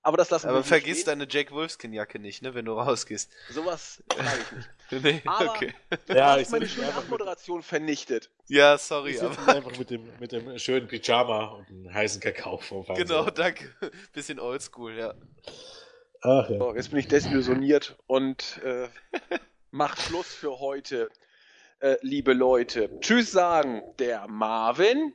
Aber 0.07 0.19
das 0.19 0.31
lassen 0.31 0.47
Aber 0.47 0.59
wir 0.59 0.62
vergiss 0.62 1.01
stehen. 1.01 1.19
deine 1.19 1.27
Jack 1.28 1.51
Wolfskin-Jacke 1.51 2.20
nicht, 2.20 2.41
ne, 2.41 2.55
wenn 2.55 2.65
du 2.65 2.74
rausgehst. 2.74 3.28
Sowas 3.51 4.05
sage 4.09 4.39
ich 4.41 4.53
nicht. 4.53 5.03
nee, 5.03 5.23
aber 5.24 5.51
okay. 5.51 5.74
Du 6.07 6.15
ja, 6.15 6.39
hast 6.39 6.53
meine 6.53 6.69
schöne 6.69 6.95
Abmoderation 6.95 7.61
vernichtet. 7.61 8.31
Ja, 8.47 8.78
sorry. 8.78 9.16
Ich 9.16 9.20
aber 9.20 9.49
einfach 9.49 9.77
mit 9.77 9.91
dem, 9.91 10.09
mit 10.20 10.31
dem 10.31 10.57
schönen 10.61 10.87
Pyjama 10.87 11.47
und 11.47 11.69
einem 11.69 11.93
heißen 11.93 12.20
Kakao 12.20 12.59
vom 12.59 12.85
Fernseher. 12.85 13.05
Genau, 13.05 13.31
danke. 13.31 13.74
Bisschen 14.12 14.39
oldschool, 14.39 14.97
ja. 14.97 15.15
Ach 16.20 16.49
ja. 16.51 16.57
So, 16.57 16.77
jetzt 16.77 16.91
bin 16.91 17.01
ich 17.01 17.09
desillusioniert 17.09 17.97
und 18.07 18.61
äh, 18.62 18.89
macht 19.73 20.01
Schluss 20.01 20.33
für 20.33 20.61
heute, 20.61 21.11
äh, 21.81 21.97
liebe 22.03 22.33
Leute. 22.33 22.91
Tschüss 23.01 23.33
sagen 23.33 23.83
der 23.99 24.28
Marvin. 24.28 25.15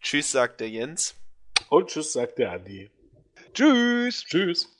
Tschüss 0.00 0.32
sagt 0.32 0.60
der 0.60 0.70
Jens. 0.70 1.14
Und 1.68 1.90
tschüss 1.90 2.14
sagt 2.14 2.38
der 2.38 2.52
Andi. 2.52 2.90
Tschüss. 3.54 4.24
Tschüss. 4.24 4.79